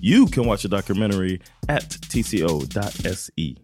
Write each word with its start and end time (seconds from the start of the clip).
You 0.00 0.26
can 0.26 0.44
watch 0.44 0.62
the 0.62 0.68
documentary 0.68 1.40
at 1.68 1.88
tco.se. 1.88 3.56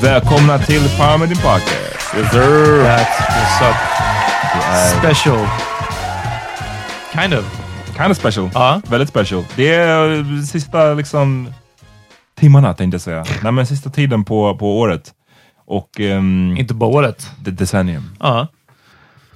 Välkomna 0.00 0.58
till 0.66 0.82
Parmedin 0.96 1.36
Podcast. 1.38 2.14
Yes, 2.14 2.30
sir. 2.32 2.82
That's 2.82 3.20
what's 3.20 3.62
up. 3.62 3.76
Special. 4.98 5.46
Kind 7.12 7.34
of. 7.34 7.67
Kind 7.98 8.10
of 8.10 8.16
special. 8.16 8.50
Ja. 8.54 8.80
Väldigt 8.90 9.08
special. 9.08 9.44
Det 9.56 9.74
är 9.74 10.18
eh, 10.18 10.42
sista 10.42 10.94
liksom 10.94 11.52
timmarna 12.40 12.74
tänkte 12.74 12.94
jag 12.94 13.00
säga. 13.02 13.24
Nej 13.42 13.52
men 13.52 13.66
sista 13.66 13.90
tiden 13.90 14.24
på, 14.24 14.56
på 14.56 14.78
året. 14.78 15.12
Och 15.66 16.00
um, 16.00 16.56
Inte 16.56 16.74
bara 16.74 16.90
året. 16.90 17.30
det 17.44 17.50
decennium. 17.50 18.10
Ja. 18.20 18.46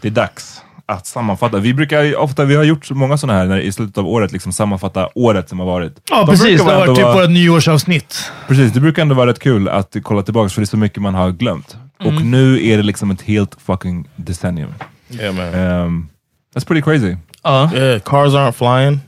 Det 0.00 0.08
är 0.08 0.12
dags 0.12 0.60
att 0.86 1.06
sammanfatta. 1.06 1.58
Vi 1.58 1.74
brukar 1.74 2.16
ofta, 2.16 2.44
vi 2.44 2.56
har 2.56 2.64
gjort 2.64 2.86
så 2.86 2.94
många 2.94 3.16
sådana 3.18 3.38
här 3.38 3.46
när 3.46 3.58
i 3.58 3.72
slutet 3.72 3.98
av 3.98 4.06
året 4.08 4.32
liksom 4.32 4.52
sammanfatta 4.52 5.08
året 5.14 5.48
som 5.48 5.58
har 5.58 5.66
varit. 5.66 6.00
Ja, 6.10 6.18
De 6.20 6.26
precis. 6.26 6.44
brukar 6.46 6.64
Det 6.64 6.72
har 6.72 6.86
varit 6.86 6.96
typ 6.96 7.04
vara- 7.04 7.14
våra 7.14 7.26
nyårsavsnitt. 7.26 8.30
Precis, 8.48 8.72
det 8.72 8.80
brukar 8.80 9.02
ändå 9.02 9.14
vara 9.14 9.30
rätt 9.30 9.38
kul 9.38 9.68
att 9.68 9.96
kolla 10.02 10.22
tillbaka 10.22 10.48
för 10.48 10.60
det 10.60 10.64
är 10.64 10.66
så 10.66 10.76
mycket 10.76 11.02
man 11.02 11.14
har 11.14 11.30
glömt. 11.30 11.76
Mm. 12.00 12.16
Och 12.16 12.22
nu 12.24 12.66
är 12.66 12.76
det 12.76 12.82
liksom 12.82 13.10
ett 13.10 13.22
helt 13.22 13.56
fucking 13.64 14.08
decennium. 14.16 14.74
Yeah, 15.10 15.34
man. 15.34 15.54
Um, 15.54 16.08
that's 16.54 16.66
pretty 16.66 16.82
crazy. 16.82 17.16
Ja. 17.44 17.70
Yeah, 17.74 18.00
cars 18.00 18.34
aren't 18.34 18.52
flying. 18.52 19.00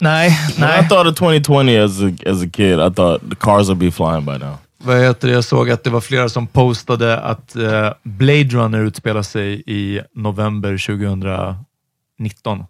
Nej, 0.00 0.30
When 0.58 0.68
I 0.70 0.72
nej. 0.80 0.88
thought 0.88 1.06
of 1.06 1.14
2020 1.18 1.76
as 1.78 2.00
a, 2.02 2.30
as 2.30 2.42
a 2.42 2.46
kid, 2.52 2.78
I 2.80 2.90
thought 2.94 3.30
the 3.30 3.36
cars 3.36 3.68
would 3.68 3.78
be 3.78 3.90
flying 3.90 4.24
by 4.24 4.38
now. 4.38 4.56
Vad 4.84 5.00
heter 5.00 5.28
det? 5.28 5.34
Jag 5.34 5.44
såg 5.44 5.70
att 5.70 5.84
det 5.84 5.90
var 5.90 6.00
flera 6.00 6.28
som 6.28 6.46
postade 6.46 7.18
att 7.20 7.56
eh, 7.56 7.90
Blade 8.02 8.44
Runner 8.48 8.78
utspelar 8.84 9.22
sig 9.22 9.62
i 9.66 10.00
november 10.14 10.86
2019. 10.86 12.64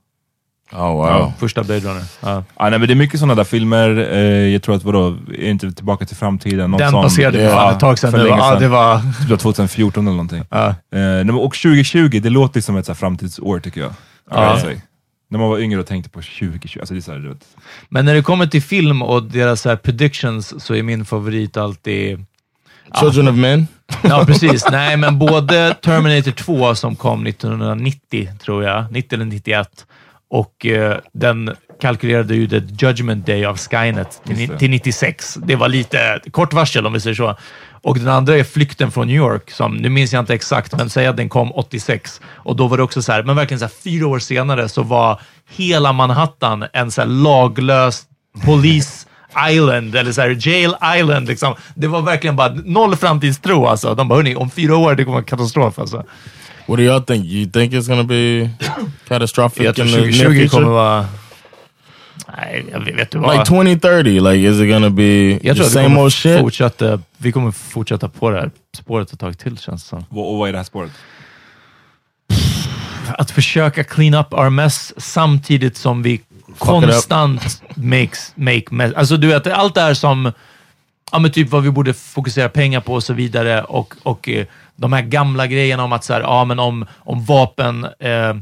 Oh, 0.73 0.93
wow. 0.93 1.33
Första 1.39 1.63
Blade 1.65 1.81
Runner. 1.81 2.03
Ja. 2.21 2.45
Ja, 2.59 2.69
nej, 2.71 2.79
men 2.79 2.89
det 2.89 2.93
är 2.93 2.97
mycket 2.97 3.21
sådana 3.21 3.35
där 3.35 3.45
filmer. 3.45 4.09
Eh, 4.13 4.19
jag 4.49 4.63
tror 4.63 4.75
att 4.77 4.85
vadå, 4.85 5.17
är 5.39 5.51
inte 5.51 5.73
Tillbaka 5.73 6.05
till 6.05 6.17
framtiden? 6.17 6.71
Någon 6.71 6.79
Den 6.79 6.91
sån- 6.91 7.03
passerade 7.03 7.39
ju 7.39 7.45
Ja, 7.45 7.73
ett 7.73 7.81
tag 7.81 7.99
sedan 7.99 8.11
för 8.11 8.19
nu. 8.19 8.25
länge 8.25 8.37
Ja, 8.39 8.59
det 8.59 8.69
var... 8.69 9.01
Typ 9.29 9.41
2014 9.41 10.05
eller 10.07 10.17
någonting. 10.17 10.45
Ja. 10.51 10.75
Eh, 11.29 11.37
och 11.37 11.55
2020, 11.55 12.21
det 12.23 12.31
låter 12.31 12.61
som 12.61 12.77
ett 12.77 12.87
så 12.87 12.93
här 12.93 12.97
framtidsår 12.97 13.61
tycker 13.61 13.81
jag. 13.81 13.93
Ja. 14.31 14.59
Ja. 15.33 15.39
När 15.39 15.39
man 15.39 15.51
var 15.51 15.59
yngre 15.59 15.81
och 15.81 15.87
tänkte 15.87 16.11
på 16.11 16.21
2020. 16.21 16.79
Alltså 16.81 16.95
det 16.95 17.01
är 17.01 17.03
så 17.03 17.13
här, 17.13 17.19
du 17.19 17.29
vet. 17.29 17.47
Men 17.89 18.05
när 18.05 18.15
det 18.15 18.23
kommer 18.23 18.47
till 18.47 18.63
film 18.63 19.03
och 19.03 19.23
deras 19.23 19.61
så 19.61 19.69
här 19.69 19.77
predictions 19.77 20.65
så 20.65 20.75
är 20.75 20.83
min 20.83 21.05
favorit 21.05 21.57
alltid... 21.57 22.25
Children 23.01 23.29
of 23.29 23.37
Men. 23.37 23.67
Ja, 24.03 24.25
precis. 24.27 24.65
Nej, 24.71 24.97
men 24.97 25.19
både 25.19 25.75
Terminator 25.75 26.31
2 26.31 26.75
som 26.75 26.97
kom 26.97 27.27
1990, 27.27 28.29
tror 28.43 28.65
jag, 28.65 28.93
90 28.93 29.15
eller 29.15 29.25
91, 29.25 29.87
och 30.31 30.67
eh, 30.67 30.99
den 31.13 31.57
kalkylerade 31.81 32.35
ju 32.35 32.49
The 32.49 32.87
Judgment 32.87 33.27
Day 33.27 33.45
av 33.45 33.59
Skynet 33.59 34.23
till, 34.25 34.49
till 34.49 34.71
96. 34.71 35.35
Det 35.35 35.57
var 35.57 35.69
lite 35.69 36.21
kort 36.31 36.53
varsel 36.53 36.87
om 36.87 36.93
vi 36.93 37.01
säger 37.01 37.15
så. 37.15 37.37
Och 37.83 37.99
den 37.99 38.09
andra 38.09 38.37
är 38.37 38.45
Flykten 38.45 38.91
från 38.91 39.07
New 39.07 39.17
York, 39.17 39.51
som 39.51 39.77
nu 39.77 39.89
minns 39.89 40.13
jag 40.13 40.21
inte 40.21 40.35
exakt, 40.35 40.77
men 40.77 40.91
säg 40.91 41.07
att 41.07 41.17
den 41.17 41.29
kom 41.29 41.53
86. 41.53 42.21
Och 42.27 42.57
då 42.57 42.67
var 42.67 42.77
det 42.77 42.83
också 42.83 43.03
så 43.03 43.13
här, 43.13 43.23
men 43.23 43.37
verkligen 43.37 43.59
så 43.59 43.65
här, 43.65 43.73
fyra 43.85 44.07
år 44.07 44.19
senare 44.19 44.69
så 44.69 44.83
var 44.83 45.21
hela 45.57 45.93
Manhattan 45.93 46.65
en 46.73 46.91
så 46.91 47.01
här 47.01 47.09
laglös 47.09 48.03
polis 48.45 49.07
Island, 49.51 49.95
eller 49.95 50.13
så 50.13 50.21
här, 50.21 50.37
Jail 50.41 50.75
Island. 50.97 51.29
Liksom. 51.29 51.55
Det 51.75 51.87
var 51.87 52.03
verkligen 52.03 52.37
bara 52.37 52.55
noll 52.65 52.97
framtidstro. 52.97 53.67
Alltså. 53.67 53.95
De 53.95 54.09
bara, 54.09 54.15
hörni, 54.17 54.37
om 54.37 54.51
fyra 54.51 54.77
år 54.77 54.95
det 54.95 55.05
kommer 55.05 55.17
vara 55.17 55.25
katastrof. 55.25 55.79
Alltså. 55.79 55.97
What 56.67 56.79
do 56.79 56.83
y'all 56.83 57.05
think? 57.05 57.27
You 57.27 57.51
think 57.51 57.73
it's 57.73 57.89
gonna 57.89 58.05
be 58.05 58.51
catastrophic 59.09 59.65
Jag 59.65 59.75
tror 59.75 59.87
in 59.89 59.93
the 59.95 60.01
near 60.01 60.13
2020 60.13 60.41
future? 60.41 60.49
kommer 60.49 60.73
vara... 60.73 61.07
Nej, 62.37 62.67
jag 62.73 62.81
vet, 62.81 62.95
vet 62.95 63.11
du 63.11 63.19
vad? 63.19 63.33
Like 63.33 63.45
2030, 63.45 64.21
like 64.21 64.49
is 64.49 64.61
it 64.61 64.69
gonna 64.69 64.91
be 64.91 65.31
jag 65.31 65.41
the 65.43 65.55
tror 65.55 65.65
att 65.65 65.71
vi 65.71 65.75
same 65.75 66.01
old 66.01 66.13
shit? 66.13 66.41
fortsätta, 66.41 67.01
vi 67.17 67.33
kommer 67.33 67.51
fortsätta 67.51 68.09
på 68.09 68.31
det 68.31 68.41
här 68.41 68.51
spåret 68.77 69.13
ett 69.13 69.21
tag 69.21 69.39
till 69.39 69.59
känns 69.59 69.83
det 69.83 69.89
som. 69.89 70.05
Och 70.09 70.39
vad 70.39 70.49
är 70.49 70.53
det 70.53 70.59
här 70.59 70.65
spåret? 70.65 70.91
Att 73.19 73.31
försöka 73.31 73.85
clean 73.85 74.15
up 74.15 74.35
our 74.35 74.51
mess 74.51 74.93
samtidigt 74.97 75.77
som 75.77 76.03
vi 76.03 76.21
konstant 76.59 77.63
makes, 77.75 78.33
make 78.35 78.65
mess. 78.71 78.95
Alltså 78.95 79.17
du 79.17 79.27
vet, 79.27 79.47
allt 79.47 79.75
det 79.75 79.81
här 79.81 79.95
som, 79.95 80.33
ja 81.13 81.19
men 81.19 81.31
typ 81.31 81.51
vad 81.51 81.63
vi 81.63 81.71
borde 81.71 81.95
fokusera 81.95 82.49
pengar 82.49 82.81
på 82.81 82.95
och 82.95 83.03
så 83.03 83.13
vidare 83.13 83.63
och, 83.63 83.95
och 84.03 84.29
eh, 84.29 84.47
de 84.77 84.93
här 84.93 85.03
gamla 85.03 85.47
grejerna 85.47 85.85
om 85.85 85.93
att 85.93 86.05
så 86.05 86.13
här, 86.13 86.21
ja 86.21 86.45
men 86.45 86.59
om, 86.59 86.87
om 86.99 87.25
vapen, 87.25 87.85
eh, 87.85 88.37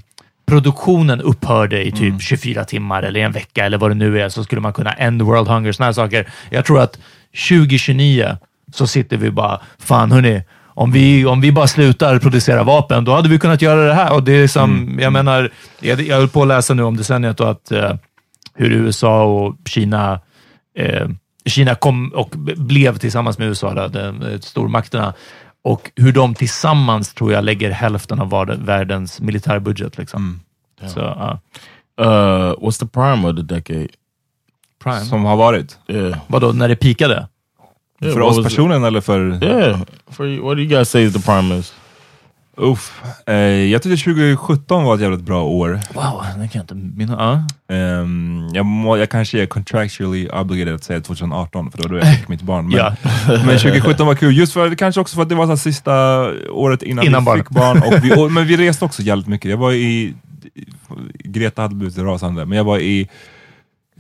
produktionen 0.51 1.21
upphörde 1.21 1.87
i 1.87 1.93
typ 1.93 2.23
24 2.23 2.65
timmar 2.65 3.03
eller 3.03 3.21
en 3.21 3.33
vecka 3.33 3.65
eller 3.65 3.79
vad 3.79 3.91
det 3.91 3.95
nu 3.95 4.21
är, 4.21 4.29
så 4.29 4.45
skulle 4.45 4.61
man 4.61 4.73
kunna 4.73 4.93
end 4.93 5.23
world 5.23 5.49
hunger, 5.49 5.83
här 5.83 5.93
saker. 5.93 6.33
Jag 6.51 6.65
tror 6.65 6.81
att 6.81 6.99
2029 7.49 8.37
så 8.73 8.87
sitter 8.87 9.17
vi 9.17 9.31
bara, 9.31 9.61
fan 9.79 10.13
hörni, 10.13 10.43
om 10.67 10.93
vi, 10.93 11.27
om 11.27 11.41
vi 11.41 11.53
bara 11.53 11.67
slutar 11.67 12.19
producera 12.19 12.63
vapen, 12.63 13.05
då 13.05 13.15
hade 13.15 13.29
vi 13.29 13.39
kunnat 13.39 13.63
göra 13.63 13.87
det 13.87 13.95
här. 13.95 14.13
Och 14.13 14.23
det 14.23 14.33
är 14.33 14.49
som, 14.49 14.99
jag 15.01 15.13
menar, 15.13 15.51
jag, 15.81 16.01
jag 16.01 16.17
höll 16.17 16.29
på 16.29 16.43
att 16.43 16.49
läsa 16.49 16.75
nu 16.75 16.83
om 16.83 16.97
decenniet 16.97 17.41
och 17.41 17.51
att 17.51 17.73
eh, 17.73 17.95
hur 18.55 18.73
USA 18.73 19.25
och 19.25 19.57
Kina 19.65 20.21
eh, 20.77 21.09
Kina 21.47 21.75
kom 21.75 22.13
och 22.15 22.31
blev 22.57 22.99
tillsammans 22.99 23.39
med 23.39 23.49
USA, 23.49 23.75
då, 23.75 23.89
de, 23.89 24.39
stormakterna, 24.43 25.15
och 25.63 25.91
hur 25.97 26.13
de 26.13 26.35
tillsammans 26.35 27.15
tror 27.15 27.33
jag 27.33 27.45
lägger 27.45 27.71
hälften 27.71 28.21
av 28.21 28.57
världens 28.59 29.21
militärbudget. 29.21 29.99
Liksom. 29.99 30.41
Så, 30.87 31.01
ja. 31.01 31.39
Uh, 32.01 32.55
what's 32.59 32.79
the 32.79 32.87
prime 32.87 33.29
of 33.29 33.37
the 33.37 33.43
decade? 33.43 33.89
Prime. 34.83 35.01
Som 35.01 35.25
har 35.25 35.37
varit? 35.37 35.79
Yeah, 35.89 36.19
Vadå, 36.27 36.53
när 36.53 36.69
det 36.69 36.77
pikade? 36.77 37.29
Yeah, 38.01 38.15
för 38.15 38.21
oss 38.21 38.43
personligen 38.43 38.85
eller 38.85 39.01
för... 39.01 39.45
Yeah, 39.45 39.81
for 40.11 40.27
you, 40.27 40.43
what 40.43 40.57
do 40.57 40.63
you 40.63 40.69
guys 40.69 40.91
say 40.91 41.03
is 41.03 41.13
the 41.13 41.21
prime 41.21 41.59
is? 41.59 41.75
Uff. 42.63 43.03
Eh, 43.27 43.35
jag 43.35 43.83
tyckte 43.83 44.05
2017 44.05 44.85
var 44.85 44.95
ett 44.95 45.01
jävligt 45.01 45.21
bra 45.21 45.43
år. 45.45 45.81
Wow, 45.95 46.23
det 46.39 46.49
kan 46.49 46.51
jag 46.53 46.63
inte 46.63 46.75
minna. 46.75 47.13
Ja. 47.69 47.75
Ehm, 47.75 48.49
jag, 48.53 48.67
må, 48.67 48.97
jag 48.97 49.11
kanske 49.11 49.43
är 49.43 49.47
contractually 49.47 50.29
obligated 50.29 50.75
att 50.75 50.85
säga 50.85 51.01
2018, 51.01 51.71
för 51.71 51.79
det 51.79 51.89
var 51.89 51.95
då 52.01 52.07
jag 52.07 52.17
fick 52.19 52.29
mitt 52.29 52.43
barn. 52.43 52.69
Men, 52.69 52.77
Ja. 52.79 52.95
men 53.27 53.59
2017 53.59 54.07
var 54.07 54.15
kul, 54.15 54.37
just 54.37 54.53
för, 54.53 54.75
kanske 54.75 55.01
också 55.01 55.15
för 55.15 55.23
att 55.23 55.29
det 55.29 55.35
var 55.35 55.47
så 55.47 55.57
sista 55.57 55.93
året 56.51 56.83
innan, 56.83 57.07
Innan 57.07 57.23
vi 57.23 57.27
barn. 57.27 57.39
fick 57.39 57.49
barn. 57.49 57.83
Och 57.87 58.05
vi, 58.05 58.15
och, 58.17 58.33
men 58.33 58.47
vi 58.47 58.57
reste 58.57 58.85
också 58.85 59.03
jävligt 59.03 59.27
mycket. 59.27 59.51
Jag 59.51 59.59
var 59.59 59.73
i... 59.73 60.15
Greta 61.25 61.63
hade 61.63 61.75
blivit 61.75 61.99
rasande, 61.99 62.47
men 62.47 62.57
jag 62.59 62.65
var 62.65 62.79
i... 62.79 63.09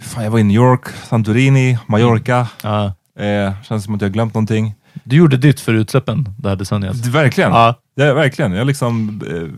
Fan, 0.00 0.24
jag 0.24 0.30
var 0.30 0.38
i 0.38 0.42
New 0.42 0.56
York, 0.56 0.84
Santorini, 1.08 1.78
Mallorca. 1.86 2.48
Ja. 2.62 2.84
Eh, 3.24 3.52
känns 3.62 3.84
som 3.84 3.94
att 3.94 4.02
jag 4.02 4.12
glömt 4.12 4.34
någonting. 4.34 4.74
Du 5.04 5.16
gjorde 5.16 5.36
ditt 5.36 5.60
för 5.60 5.74
utsläppen 5.74 6.28
det 6.38 6.48
här 6.48 6.56
decenniet. 6.56 7.06
Verkligen! 7.06 7.50
Ja. 7.52 7.74
Ja, 8.06 8.14
verkligen. 8.14 8.52
Jag 8.52 8.66
liksom... 8.66 9.20
Eh, 9.28 9.48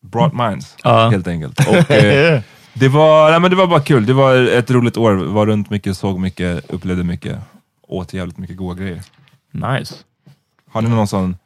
brought 0.00 0.32
minds, 0.34 0.76
Ja. 0.84 1.08
helt 1.10 1.26
enkelt. 1.28 1.68
Och, 1.68 1.90
eh, 1.90 2.40
det, 2.74 2.88
var, 2.88 3.30
nej, 3.30 3.40
men 3.40 3.50
det 3.50 3.56
var 3.56 3.66
bara 3.66 3.80
kul. 3.80 4.06
Det 4.06 4.12
var 4.12 4.34
ett 4.36 4.70
roligt 4.70 4.96
år. 4.96 5.12
Var 5.14 5.46
runt 5.46 5.70
mycket, 5.70 5.96
såg 5.96 6.18
mycket, 6.20 6.70
upplevde 6.70 7.04
mycket. 7.04 7.38
Åt 7.88 8.12
jävligt 8.12 8.38
mycket 8.38 8.56
goda 8.56 8.80
grejer. 8.82 9.02
Nice. 9.50 9.94
Har 10.70 10.82
ni 10.82 10.88
någon 10.88 11.06
sån... 11.08 11.36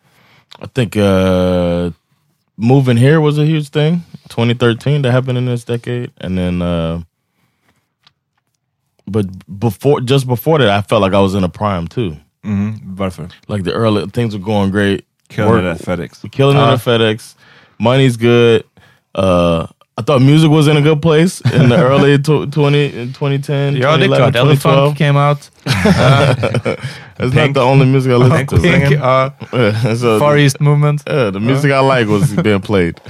I 0.65 0.69
think 0.75 0.97
uh, 0.97 1.93
moving 2.57 2.97
here 2.97 3.19
was 3.19 3.39
a 3.39 3.43
huge 3.45 3.71
thing. 3.71 4.01
2013 4.29 5.03
that 5.03 5.13
happened 5.13 5.39
in 5.39 5.47
this 5.47 5.65
decade, 5.65 6.11
and 6.21 6.39
then, 6.39 6.63
uh, 6.63 7.01
but 9.07 9.27
before, 9.47 10.01
just 10.01 10.27
before 10.27 10.59
that, 10.59 10.69
I 10.69 10.83
felt 10.89 11.03
like 11.03 11.15
I 11.15 11.21
was 11.21 11.35
in 11.35 11.45
a 11.45 11.49
prime 11.49 11.89
too. 11.89 12.17
Mhm, 12.45 12.81
varför? 12.97 13.29
Like 13.49 13.65
the 13.65 13.73
early 13.73 14.11
things 14.11 14.35
were 14.35 14.45
going 14.45 14.71
great. 14.71 15.05
Killing 15.35 15.51
Work- 15.65 15.65
it 15.65 15.89
at 15.89 15.99
FedEx. 15.99 16.31
killing 16.31 16.57
it 16.57 16.61
Uh. 16.63 16.73
at 16.75 16.81
FedEx. 16.81 17.35
Money's 17.79 18.17
good. 18.17 18.63
Uh, 19.15 19.67
I 19.99 20.03
thought 20.03 20.23
music 20.23 20.51
was 20.51 20.69
in 20.69 20.77
a 20.77 20.81
good 20.81 21.01
place 21.03 21.41
in 21.53 21.69
the 21.69 21.77
early 21.77 22.19
tw 22.19 22.51
20, 22.51 23.13
2010, 23.13 23.77
Ja, 23.77 23.97
det 23.97 24.05
är 24.05 24.09
2011, 24.09 24.17
klart. 24.17 24.35
2012. 24.35 24.79
Elephant 24.79 24.99
came 24.99 25.17
out. 25.19 25.51
That's 27.23 27.35
not 27.35 27.55
the 27.55 27.61
only 27.61 27.87
music 27.87 28.13
I 28.13 28.17
listened 28.17 28.49
to. 28.49 28.57
Pink, 28.57 28.91
ja. 28.91 29.31
so, 29.97 30.19
Far 30.19 30.39
East 30.39 30.61
Movement. 30.61 31.03
yeah, 31.07 31.31
the 31.31 31.41
music 31.41 31.71
I 31.71 31.81
like 31.81 32.09
was 32.11 32.33
being 32.33 32.61
played. 32.61 33.01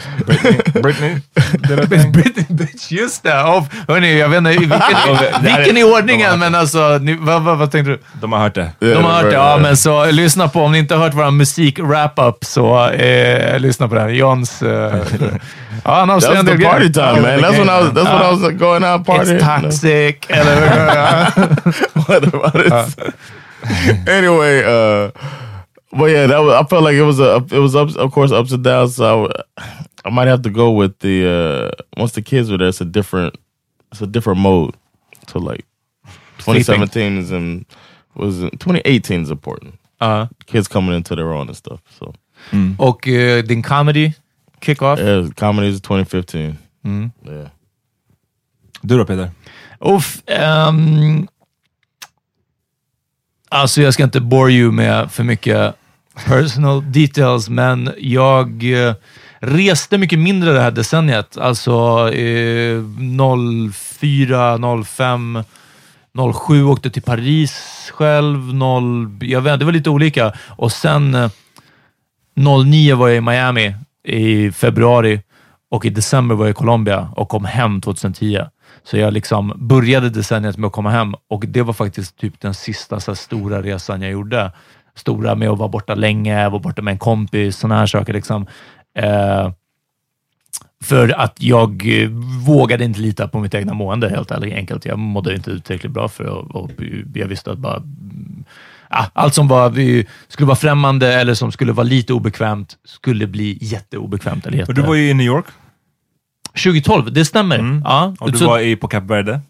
Britney? 0.82 1.22
Did 1.68 1.80
I 1.80 1.86
Britney? 1.86 2.12
Britney 2.16 2.44
bitch, 2.48 2.92
just 2.92 3.22
det. 3.22 3.42
Oh, 3.42 3.64
hörni, 3.88 4.18
jag 4.18 4.28
vet 4.28 4.38
inte 4.38 4.50
i 4.50 4.56
vilken, 4.56 5.42
vilken 5.42 5.76
i 5.76 5.84
ordningen, 5.84 6.38
men 6.38 6.54
alltså, 6.54 6.98
ni, 7.02 7.16
vad, 7.20 7.42
vad, 7.42 7.58
vad 7.58 7.70
tänkte 7.70 7.90
du? 7.90 7.98
De 8.20 8.32
har 8.32 8.38
hört 8.38 8.54
det. 8.54 8.70
Yeah, 8.80 8.98
De 8.98 9.04
har 9.04 9.12
hört 9.12 9.30
det, 9.30 9.32
ja, 9.32 9.58
men 9.62 9.76
så 9.76 10.10
lyssna 10.10 10.48
på, 10.48 10.60
om 10.60 10.72
ni 10.72 10.78
inte 10.78 10.94
har 10.94 11.04
hört 11.04 11.14
vår 11.14 11.30
musik 11.30 11.78
wrap-up, 11.78 12.44
så 12.44 12.88
eh, 12.88 13.58
lyssna 13.58 13.88
på 13.88 13.94
den. 13.94 14.14
Johns... 14.14 14.62
Eh, 14.62 14.94
ja, 15.84 15.94
han 15.94 16.10
avslöjar 16.10 16.40
en 16.40 16.46
the 16.46 16.52
del 16.52 16.62
party 16.62 16.88
grejer. 16.88 17.14
time, 17.14 17.22
man. 17.22 17.40
That's 17.40 17.58
when 17.58 17.68
I 17.68 17.80
was. 17.80 17.92
That's 17.92 18.12
when 18.12 18.22
I 18.22 18.30
was 18.30 18.52
going 18.58 18.84
out 18.84 19.06
partying. 19.06 19.38
It's 19.38 19.62
toxic. 19.62 20.16
Eller, 20.28 20.66
ja. 20.96 21.26
what 21.94 22.34
about 22.34 22.66
it? 22.66 23.14
anyway, 24.06 24.62
uh, 24.64 25.10
but 25.92 26.06
yeah, 26.10 26.26
that 26.26 26.38
was. 26.38 26.54
I 26.54 26.64
felt 26.68 26.82
like 26.84 26.94
it 26.96 27.02
was 27.02 27.20
a. 27.20 27.36
It 27.50 27.58
was 27.60 27.74
ups, 27.76 27.96
of 27.96 28.10
course, 28.12 28.32
ups 28.32 28.52
and 28.52 28.64
downs. 28.64 28.96
So 28.96 29.04
I, 29.04 29.28
w- 29.28 29.74
I 30.04 30.10
might 30.10 30.28
have 30.28 30.42
to 30.42 30.50
go 30.50 30.70
with 30.70 30.98
the. 31.00 31.26
Uh, 31.28 31.82
once 32.00 32.12
the 32.12 32.22
kids 32.22 32.50
were 32.50 32.58
there, 32.58 32.68
it's 32.68 32.80
a 32.80 32.84
different. 32.84 33.36
It's 33.92 34.00
a 34.02 34.06
different 34.06 34.40
mode. 34.40 34.74
So 35.28 35.38
like, 35.38 35.64
2017 36.38 37.18
is 37.18 37.30
in. 37.30 37.66
Was 38.14 38.40
2018 38.40 39.22
is 39.22 39.30
important. 39.30 39.74
Ja. 40.00 40.26
Kids 40.46 40.68
coming 40.68 40.94
into 40.94 41.14
their 41.14 41.32
own 41.32 41.48
and 41.48 41.56
stuff. 41.56 41.80
So 41.98 42.12
Och 42.78 43.06
eh, 43.08 43.42
din 43.42 43.62
comedy, 43.62 44.14
kick-off. 44.60 44.98
yeah, 44.98 45.28
comedy 45.36 45.68
is 45.68 45.80
2015. 45.80 46.58
Yeah. 47.24 47.48
Du 48.84 48.96
då 48.98 49.04
Peter? 49.04 49.30
Uff, 49.80 50.22
ehm, 50.26 51.28
alltså 53.52 53.82
jag 53.82 53.94
ska 53.94 54.02
inte 54.04 54.20
bore 54.20 54.52
you 54.52 54.72
med 54.72 55.10
för 55.10 55.24
mycket 55.24 55.74
personal 56.26 56.92
details, 56.92 57.48
men 57.48 57.92
jag 57.98 58.72
eh, 58.86 58.94
reste 59.38 59.98
mycket 59.98 60.18
mindre 60.18 60.52
det 60.52 60.60
här 60.60 60.70
decenniet. 60.70 61.36
Alltså 61.36 62.08
eh, 62.12 62.82
04, 63.72 64.84
05, 64.84 65.44
07 66.46 66.64
åkte 66.64 66.90
till 66.90 67.02
Paris 67.02 67.90
själv. 67.94 68.54
0, 68.54 69.18
jag 69.20 69.40
vet, 69.40 69.58
det 69.58 69.64
var 69.64 69.72
lite 69.72 69.90
olika. 69.90 70.32
Och 70.48 70.72
sen 70.72 71.14
eh, 71.14 71.30
09 72.64 72.96
var 72.96 73.08
jag 73.08 73.16
i 73.16 73.20
Miami 73.20 73.74
i 74.04 74.52
februari 74.52 75.22
och 75.70 75.84
i 75.84 75.90
december 75.90 76.34
var 76.34 76.44
jag 76.44 76.50
i 76.50 76.54
Colombia 76.54 77.08
och 77.16 77.28
kom 77.28 77.44
hem 77.44 77.80
2010. 77.80 78.40
Så 78.82 78.96
jag 78.96 79.12
liksom 79.12 79.52
började 79.56 80.10
decenniet 80.10 80.58
med 80.58 80.66
att 80.66 80.72
komma 80.72 80.90
hem 80.90 81.14
och 81.28 81.44
det 81.48 81.62
var 81.62 81.72
faktiskt 81.72 82.16
typ 82.16 82.40
den 82.40 82.54
sista 82.54 83.00
så 83.00 83.10
här, 83.10 83.16
stora 83.16 83.62
resan 83.62 84.02
jag 84.02 84.10
gjorde. 84.10 84.52
Stora 84.94 85.34
med 85.34 85.48
att 85.48 85.58
vara 85.58 85.68
borta 85.68 85.94
länge, 85.94 86.48
vara 86.48 86.60
borta 86.60 86.82
med 86.82 86.92
en 86.92 86.98
kompis, 86.98 87.56
sådana 87.56 87.78
här 87.78 87.86
saker. 87.86 88.12
Liksom. 88.12 88.46
Eh, 88.94 89.50
för 90.82 91.20
att 91.20 91.36
jag 91.42 92.02
eh, 92.02 92.08
vågade 92.46 92.84
inte 92.84 93.00
lita 93.00 93.28
på 93.28 93.40
mitt 93.40 93.54
egna 93.54 93.74
mående 93.74 94.08
helt 94.08 94.30
ärligt, 94.30 94.54
enkelt. 94.54 94.84
Jag 94.84 94.98
mådde 94.98 95.34
inte 95.34 95.60
tillräckligt 95.60 95.92
bra 95.92 96.08
för 96.08 96.24
att, 96.24 96.50
och 96.50 96.70
jag 97.14 97.26
visste 97.26 97.52
att 97.52 97.58
bara 97.58 97.82
ja, 98.90 99.06
allt 99.12 99.34
som 99.34 99.48
var, 99.48 99.70
vi, 99.70 100.06
skulle 100.28 100.46
vara 100.46 100.56
främmande 100.56 101.14
eller 101.14 101.34
som 101.34 101.52
skulle 101.52 101.72
vara 101.72 101.84
lite 101.84 102.12
obekvämt 102.12 102.76
skulle 102.84 103.26
bli 103.26 103.58
jätteobekvämt. 103.60 104.46
Eller 104.46 104.58
jätte... 104.58 104.72
Du 104.72 104.82
var 104.82 104.94
ju 104.94 105.10
i 105.10 105.14
New 105.14 105.26
York 105.26 105.46
2012, 106.54 107.12
det 107.12 107.24
stämmer. 107.24 107.80
Ja, 107.84 108.14
och 108.20 108.32
du 108.32 108.38
så- 108.38 108.46
var 108.46 108.58
i, 108.58 108.76
på 108.76 108.88
Cap 108.88 109.04
Verde. 109.04 109.40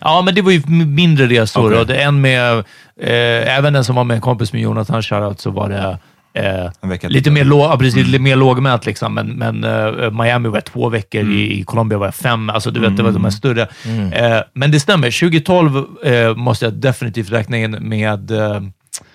Ja, 0.00 0.22
men 0.24 0.34
det 0.34 0.42
var 0.42 0.52
ju 0.52 0.62
mindre 0.86 1.26
resor. 1.26 1.66
Okej. 1.66 1.80
Och 1.80 1.90
en 1.90 2.20
med, 2.20 2.58
eh, 3.00 3.56
även 3.58 3.72
den 3.72 3.84
som 3.84 3.96
var 3.96 4.04
med 4.04 4.14
en 4.14 4.20
kompis 4.20 4.52
med 4.52 4.62
Jonathan 4.62 5.02
shoutout, 5.02 5.40
så 5.40 5.50
var 5.50 5.68
det 5.68 5.98
eh, 6.34 7.08
lite 7.10 7.30
mer, 7.30 7.44
lå, 7.44 7.78
precis, 7.78 8.06
lite 8.06 8.18
mer 8.22 8.36
lågmält. 8.36 8.86
Liksom. 8.86 9.14
Men, 9.14 9.26
men 9.26 9.64
eh, 9.64 10.10
Miami 10.10 10.48
var 10.48 10.56
jag 10.56 10.64
två 10.64 10.88
veckor, 10.88 11.30
i, 11.30 11.60
i 11.60 11.64
Colombia 11.64 11.98
var 11.98 12.06
jag 12.06 12.14
fem. 12.14 12.50
Alltså, 12.50 12.70
du 12.70 12.80
vet, 12.80 12.96
det 12.96 13.02
var 13.02 13.10
de 13.12 13.24
här 13.24 13.30
större. 13.30 13.62
Eh, 14.12 14.42
men 14.52 14.70
det 14.70 14.80
stämmer, 14.80 15.20
2012 15.20 15.84
eh, 16.04 16.36
måste 16.36 16.64
jag 16.64 16.74
definitivt 16.74 17.32
räkna 17.32 17.56
in 17.58 17.70
med 17.70 18.30
eh, 18.30 18.60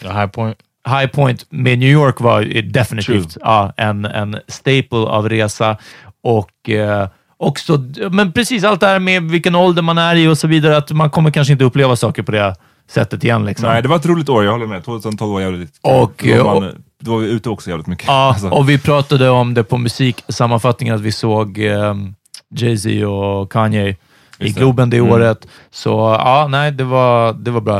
high 0.01 0.27
point. 0.27 0.57
High 0.89 1.07
Point 1.07 1.45
med 1.49 1.79
New 1.79 1.89
York 1.89 2.21
var 2.21 2.41
definitivt 2.71 3.37
ja, 3.41 3.73
en, 3.77 4.05
en 4.05 4.37
staple 4.47 4.97
av 4.97 5.29
resa. 5.29 5.77
Och, 6.23 6.69
eh, 6.69 7.07
också, 7.43 7.83
men 8.11 8.31
precis 8.31 8.63
allt 8.63 8.79
det 8.79 8.87
här 8.87 8.99
med 8.99 9.23
vilken 9.23 9.55
ålder 9.55 9.81
man 9.81 9.97
är 9.97 10.15
i 10.15 10.27
och 10.27 10.37
så 10.37 10.47
vidare, 10.47 10.77
att 10.77 10.91
man 10.91 11.09
kommer 11.09 11.31
kanske 11.31 11.51
inte 11.53 11.65
uppleva 11.65 11.95
saker 11.95 12.23
på 12.23 12.31
det 12.31 12.55
sättet 12.89 13.23
igen. 13.23 13.45
Liksom. 13.45 13.69
Nej, 13.69 13.81
det 13.81 13.87
var 13.87 13.95
ett 13.95 14.05
roligt 14.05 14.29
år, 14.29 14.43
jag 14.45 14.51
håller 14.51 14.65
med. 14.67 14.85
2012 14.85 15.33
var 15.33 15.41
jävligt. 15.41 15.73
Och, 15.81 16.23
då, 16.37 16.43
var 16.43 16.53
och- 16.53 16.61
man, 16.63 16.83
då 17.01 17.11
var 17.11 17.19
vi 17.19 17.27
ute 17.29 17.49
också 17.49 17.69
jävligt 17.69 17.87
mycket. 17.87 18.07
Ja, 18.07 18.13
Alltså, 18.33 18.49
och 18.49 18.69
vi 18.69 18.77
pratade 18.77 19.29
om 19.29 19.53
det 19.53 19.63
på 19.63 19.77
musiksammanfattningen, 19.77 20.95
att 20.95 21.01
vi 21.01 21.11
såg 21.11 21.57
um, 21.59 22.15
Jay-Z 22.55 23.05
och 23.07 23.51
Kanye 23.51 23.95
i. 24.39 24.49
Globen 24.49 24.89
det 24.89 24.97
Mm. 24.97 25.11
året. 25.11 25.47
Så 25.71 25.89
ja, 26.19 26.47
nej, 26.49 26.71
det 26.71 26.83
var, 26.83 27.33
det 27.33 27.51
var 27.51 27.61
bra. 27.61 27.77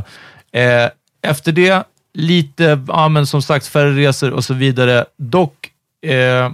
Eh, 0.51 0.89
efter 1.21 1.51
det, 1.51 1.83
lite, 2.13 2.79
ja 2.87 3.07
men 3.09 3.25
som 3.27 3.41
sagt, 3.41 3.67
färre 3.67 3.91
resor 4.07 4.31
och 4.31 4.43
så 4.43 4.53
vidare. 4.53 5.05
Dock, 5.17 5.53
eh, 6.05 6.51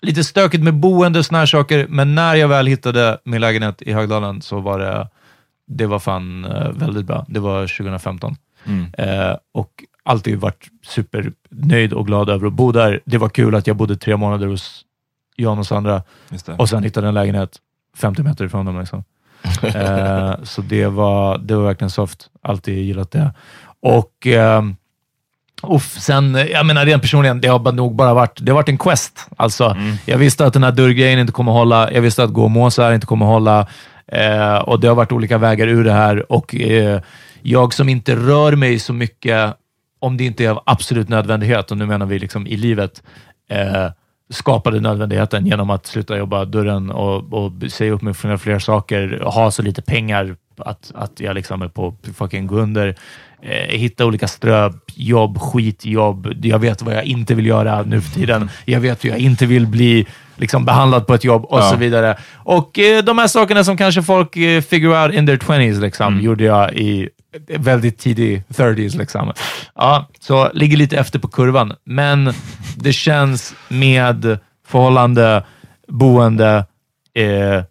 lite 0.00 0.24
stökigt 0.24 0.64
med 0.64 0.74
boende 0.74 1.18
och 1.18 1.26
såna 1.26 1.38
här 1.38 1.46
saker, 1.46 1.86
men 1.88 2.14
när 2.14 2.34
jag 2.34 2.48
väl 2.48 2.66
hittade 2.66 3.18
min 3.24 3.40
lägenhet 3.40 3.82
i 3.82 3.92
Högdalen 3.92 4.42
så 4.42 4.60
var 4.60 4.78
det, 4.78 5.08
det 5.66 5.86
var 5.86 5.98
fan 5.98 6.44
eh, 6.44 6.70
väldigt 6.70 7.06
bra. 7.06 7.26
Det 7.28 7.40
var 7.40 7.60
2015. 7.62 8.36
Mm. 8.64 8.86
Eh, 8.98 9.36
och 9.52 9.84
alltid 10.02 10.38
varit 10.38 10.68
supernöjd 10.82 11.92
och 11.92 12.06
glad 12.06 12.28
över 12.28 12.46
att 12.46 12.52
bo 12.52 12.72
där. 12.72 13.00
Det 13.04 13.18
var 13.18 13.28
kul 13.28 13.54
att 13.54 13.66
jag 13.66 13.76
bodde 13.76 13.96
tre 13.96 14.16
månader 14.16 14.46
hos 14.46 14.84
Jan 15.36 15.58
och 15.58 15.66
Sandra 15.66 16.02
och 16.58 16.68
sen 16.68 16.82
hittade 16.82 17.08
en 17.08 17.14
lägenhet 17.14 17.56
50 17.96 18.22
meter 18.22 18.44
ifrån 18.44 18.66
dem. 18.66 18.80
Liksom. 18.80 19.04
eh, 19.62 20.42
så 20.42 20.62
det 20.62 20.86
var, 20.86 21.38
det 21.38 21.56
var 21.56 21.64
verkligen 21.64 21.90
soft. 21.90 22.30
Alltid 22.42 22.78
gillat 22.78 23.10
det. 23.10 23.34
Och 23.80 24.26
ehm, 24.26 24.76
Uff, 25.62 25.98
sen, 25.98 26.34
jag 26.52 26.66
menar 26.66 26.86
rent 26.86 27.02
personligen, 27.02 27.40
det 27.40 27.48
har 27.48 27.72
nog 27.72 27.94
bara 27.94 28.14
varit, 28.14 28.38
det 28.40 28.52
har 28.52 28.54
varit 28.54 28.68
en 28.68 28.78
quest. 28.78 29.28
Alltså, 29.36 29.76
Jag 30.06 30.18
visste 30.18 30.46
att 30.46 30.52
den 30.52 30.62
här 30.62 30.72
dörrgrejen 30.72 31.18
inte 31.18 31.32
kommer 31.32 31.52
hålla. 31.52 31.92
Jag 31.92 32.02
visste 32.02 32.24
att 32.24 32.32
gå 32.32 32.44
och 32.44 32.50
måsa 32.50 32.94
inte 32.94 33.06
kommer 33.06 33.26
hålla. 33.26 33.66
Eh, 34.12 34.56
och 34.56 34.80
det 34.80 34.88
har 34.88 34.94
varit 34.94 35.12
olika 35.12 35.38
vägar 35.38 35.66
ur 35.66 35.84
det 35.84 35.92
här. 35.92 36.32
Och 36.32 36.54
eh, 36.54 37.00
jag 37.42 37.74
som 37.74 37.88
inte 37.88 38.16
rör 38.16 38.56
mig 38.56 38.78
så 38.78 38.92
mycket, 38.92 39.54
om 39.98 40.16
det 40.16 40.24
inte 40.24 40.44
är 40.44 40.50
av 40.50 40.62
absolut 40.66 41.08
nödvändighet, 41.08 41.70
och 41.70 41.76
nu 41.76 41.86
menar 41.86 42.06
vi 42.06 42.18
liksom 42.18 42.46
i 42.46 42.56
livet, 42.56 43.02
eh, 43.50 43.86
skapade 44.30 44.80
nödvändigheten 44.80 45.46
genom 45.46 45.70
att 45.70 45.86
sluta 45.86 46.16
jobba 46.16 46.44
dörren 46.44 46.90
och, 46.90 47.32
och 47.32 47.52
säga 47.70 47.92
upp 47.92 48.02
mig 48.02 48.14
från 48.14 48.38
fler 48.38 48.58
saker, 48.58 49.22
ha 49.24 49.50
så 49.50 49.62
lite 49.62 49.82
pengar 49.82 50.36
att, 50.62 50.92
att 50.94 51.20
jag 51.20 51.34
liksom 51.34 51.62
är 51.62 51.68
på 51.68 51.94
fucking 52.14 52.46
gå 52.46 52.56
under. 52.58 52.94
Eh, 53.42 53.78
hitta 53.78 54.06
olika 54.06 54.28
ströjobb, 54.28 55.38
skitjobb. 55.40 56.32
Jag 56.42 56.58
vet 56.58 56.82
vad 56.82 56.94
jag 56.94 57.04
inte 57.04 57.34
vill 57.34 57.46
göra 57.46 57.82
nu 57.82 58.00
för 58.00 58.14
tiden. 58.14 58.50
Jag 58.64 58.80
vet 58.80 59.04
hur 59.04 59.08
jag 59.10 59.18
inte 59.18 59.46
vill 59.46 59.66
bli 59.66 60.06
liksom, 60.36 60.64
behandlad 60.64 61.06
på 61.06 61.14
ett 61.14 61.24
jobb 61.24 61.44
och 61.44 61.58
Ja. 61.58 61.70
så 61.70 61.76
vidare. 61.76 62.18
Och 62.36 62.78
eh, 62.78 63.04
de 63.04 63.18
här 63.18 63.26
sakerna 63.26 63.64
som 63.64 63.76
kanske 63.76 64.02
folk 64.02 64.36
eh, 64.36 64.60
figure 64.62 65.02
out 65.06 65.14
in 65.14 65.26
their 65.26 65.36
20s 65.36 65.80
liksom, 65.80 66.20
gjorde 66.20 66.44
jag 66.44 66.74
i 66.74 67.08
väldigt 67.56 67.98
tidig 67.98 68.42
30s. 68.48 68.98
Liksom. 68.98 69.32
Ja, 69.74 70.08
så 70.20 70.50
ligger 70.54 70.76
lite 70.76 70.96
efter 70.98 71.18
på 71.18 71.28
kurvan, 71.28 71.72
men 71.84 72.32
det 72.76 72.92
känns 72.92 73.54
med 73.68 74.38
förhållande, 74.66 75.44
boende, 75.88 76.64
eh, 77.14 77.64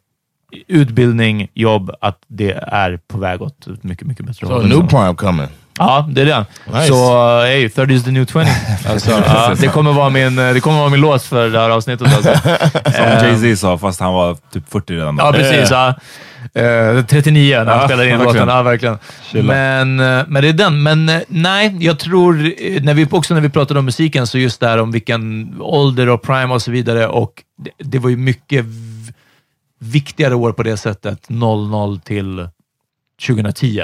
utbildning, 0.68 1.48
jobb, 1.54 1.92
att 2.02 2.18
det 2.28 2.52
är 2.52 3.00
på 3.08 3.18
väg 3.18 3.42
åt 3.42 3.68
ett 3.68 3.84
mycket, 3.84 4.08
mycket 4.08 4.26
bättre 4.26 4.48
So 4.48 4.54
håll. 4.54 4.64
a 4.66 4.68
new 4.68 4.88
prime 4.88 5.16
coming. 5.16 5.48
Ja, 5.78 6.10
det 6.12 6.22
är 6.22 6.26
det. 6.26 6.46
Nice. 6.74 6.88
Så, 6.88 7.38
uh, 7.40 7.44
hey, 7.46 7.70
30 7.70 7.94
is 7.94 8.04
the 8.04 8.12
new 8.12 8.26
20. 8.26 8.46
Alltså, 8.90 9.12
ja, 9.12 9.54
det, 9.60 9.68
kommer 9.68 9.94
vara 9.94 10.10
min, 10.10 10.40
eh, 10.40 10.54
det 10.54 10.60
kommer 10.60 10.78
vara 10.80 10.90
min 10.90 11.02
låt 11.02 11.24
för 11.24 11.50
det 11.50 11.60
här 11.60 11.70
avsnittet. 11.70 12.08
Alltså. 12.16 12.34
Som 12.92 13.04
Eh, 13.04 13.24
Jay-Z 13.24 13.56
sa, 13.58 13.78
fast 13.78 14.00
han 14.00 14.14
var 14.14 14.38
typ 14.54 14.72
40 14.72 14.94
redan 14.96 15.16
då. 15.16 15.24
Ja, 15.26 15.32
precis. 15.32 15.72
Ja. 15.72 15.94
Eh, 16.62 17.06
39 17.06 17.58
när 17.58 17.66
han 17.66 17.78
Ja, 17.80 17.88
spelade 17.88 18.10
in 18.10 18.18
verkligen. 18.18 18.36
låten. 18.48 18.56
Ja, 18.58 18.62
verkligen. 18.64 18.98
Chilla. 19.32 19.54
Men, 19.54 20.00
eh, 20.20 20.26
men 20.28 20.42
det 20.42 20.50
är 20.50 20.54
den. 20.54 20.84
Men 20.84 21.10
eh, 21.10 21.20
nej, 21.28 21.78
jag 21.80 22.00
tror, 22.00 22.46
eh, 22.46 22.84
när 22.84 22.94
vi, 22.94 23.08
också 23.12 23.34
när 23.34 23.42
vi 23.42 23.50
pratade 23.50 23.80
om 23.80 23.86
musiken, 23.86 24.28
så 24.28 24.38
just 24.38 24.60
där 24.60 24.78
om 24.78 24.92
vilken 24.92 25.56
ålder 25.62 26.10
och 26.10 26.22
prime 26.22 26.54
och 26.54 26.62
så 26.62 26.72
vidare. 26.72 27.08
Och 27.08 27.44
det, 27.64 27.72
det 27.84 28.00
var 28.00 28.10
ju 28.10 28.18
mycket 28.18 28.66
viktigare 29.80 30.36
år 30.36 30.52
på 30.52 30.64
det 30.64 30.78
sättet, 30.78 31.30
00 31.30 32.00
till 32.00 32.48
2010, 33.28 33.82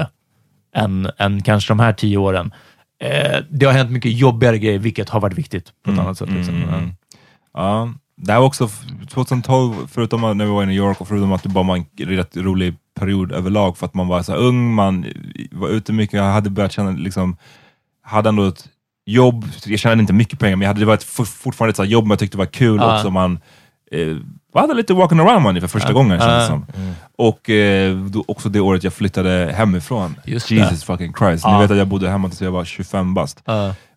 än, 0.75 1.09
än 1.17 1.41
kanske 1.41 1.71
de 1.71 1.79
här 1.79 1.93
tio 1.93 2.17
åren. 2.17 2.53
Eh, 3.03 3.39
det 3.49 3.65
har 3.65 3.73
hänt 3.73 3.91
mycket 3.91 4.17
jobbigare 4.17 4.57
grejer, 4.57 4.79
vilket 4.79 5.09
har 5.09 5.19
varit 5.19 5.37
viktigt 5.37 5.71
på 5.83 5.91
ett 5.91 5.99
annat 5.99 6.17
sätt. 6.17 6.29
Liksom. 6.29 6.55
Mm, 6.55 6.69
mm. 6.69 6.89
Ja, 7.53 7.93
det 8.17 8.31
här 8.31 8.39
var 8.39 8.47
också 8.47 8.65
f- 8.65 9.07
2012, 9.09 9.73
förutom 9.87 10.21
när 10.37 10.45
vi 10.45 10.51
var 10.51 10.63
i 10.63 10.65
New 10.65 10.75
York 10.75 11.01
och 11.01 11.07
förutom 11.07 11.31
att 11.31 11.43
det 11.43 11.49
bara 11.49 11.63
var 11.63 11.75
en 11.75 11.85
rätt 11.97 12.37
rolig 12.37 12.75
period 12.99 13.31
överlag 13.31 13.77
för 13.77 13.85
att 13.85 13.93
man 13.93 14.07
var 14.07 14.23
så 14.23 14.33
ung, 14.35 14.73
man 14.73 15.05
var 15.51 15.69
ute 15.69 15.93
mycket, 15.93 16.17
jag 16.17 16.23
hade 16.31 16.49
börjat 16.49 16.71
känna, 16.71 16.91
liksom, 16.91 17.37
hade 18.03 18.29
ändå 18.29 18.45
ett 18.47 18.67
jobb, 19.05 19.45
jag 19.65 19.79
tjänade 19.79 20.01
inte 20.01 20.13
mycket 20.13 20.39
pengar, 20.39 20.55
men 20.55 20.61
jag 20.61 20.69
hade, 20.69 20.79
det 20.79 20.85
var 20.85 20.93
ett, 20.93 21.03
for- 21.03 21.25
fortfarande 21.25 21.69
ett 21.69 21.75
så 21.77 21.83
jobb 21.85 22.07
jag 22.09 22.19
tyckte 22.19 22.37
var 22.37 22.45
kul 22.45 22.77
Ja. 22.77 22.95
också. 22.95 23.09
Man 23.09 23.39
eh, 23.91 24.15
hade 24.61 24.73
lite 24.73 24.93
walking 24.93 25.19
around 25.19 25.41
money 25.41 25.61
för 25.61 25.67
första 25.67 25.93
gången 25.93 26.19
kändes 26.19 26.43
det 26.43 26.47
som. 26.47 26.65
Och 27.17 27.49
eh, 27.49 27.95
då, 27.97 28.23
också 28.27 28.49
det 28.49 28.59
året 28.59 28.83
jag 28.83 28.93
flyttade 28.93 29.53
hemifrån. 29.57 30.15
Just 30.25 30.49
det. 30.49 30.55
Jesus 30.55 30.83
fucking 30.83 31.13
Christ. 31.13 31.45
Ni 31.45 31.59
vet 31.59 31.71
att 31.71 31.77
jag 31.77 31.87
bodde 31.87 32.09
hemma 32.09 32.29
tills 32.29 32.41
jag 32.41 32.51
var 32.51 32.65
25 32.65 33.13
bast. 33.13 33.43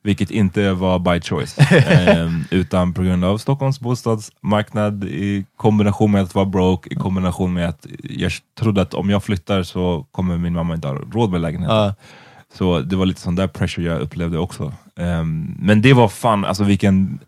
Vilket 0.02 0.30
inte 0.30 0.72
var 0.72 0.98
by 0.98 1.20
choice. 1.20 1.58
Ehm, 1.88 2.44
utan 2.50 2.94
på 2.94 3.02
grund 3.02 3.24
av 3.24 3.38
Stockholms 3.38 3.80
bostadsmarknad 3.80 5.04
i 5.04 5.44
kombination 5.56 6.10
med 6.10 6.22
att 6.22 6.34
vara 6.34 6.44
broke, 6.46 6.88
i 6.92 6.94
kombination 6.94 7.52
med 7.52 7.68
att 7.68 7.86
jag 8.02 8.32
trodde 8.60 8.82
att 8.82 8.94
om 8.94 9.10
jag 9.10 9.24
flyttar 9.24 9.62
så 9.62 10.06
kommer 10.12 10.38
min 10.38 10.52
mamma 10.52 10.74
inte 10.74 10.88
ha 10.88 10.94
råd 11.12 11.30
med 11.30 11.40
lägenheten. 11.40 11.92
Så 12.54 12.80
det 12.80 12.96
var 12.96 13.06
lite 13.06 13.20
sån 13.20 13.34
där 13.34 13.46
pressure 13.46 13.86
jag 13.86 14.00
upplevde 14.00 14.38
också. 14.38 14.72
Ehm, 14.96 15.56
men 15.58 15.82
det 15.82 15.92
var 15.92 16.08
fan, 16.08 16.44
alltså 16.44 16.64
vilken... 16.64 17.18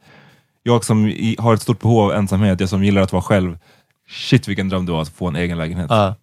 Jag 0.62 0.84
som 0.84 1.12
har 1.38 1.54
ett 1.54 1.62
stort 1.62 1.80
behov 1.80 2.00
av 2.00 2.12
ensamhet, 2.12 2.60
jag 2.60 2.68
som 2.68 2.84
gillar 2.84 3.02
att 3.02 3.12
vara 3.12 3.22
själv. 3.22 3.58
Shit 4.10 4.48
vilken 4.48 4.68
dröm 4.68 4.86
det 4.86 4.92
var 4.92 5.02
att 5.02 5.08
få 5.08 5.28
en 5.28 5.36
egen 5.36 5.58
lägenhet. 5.58 5.86
Ja. 5.90 6.14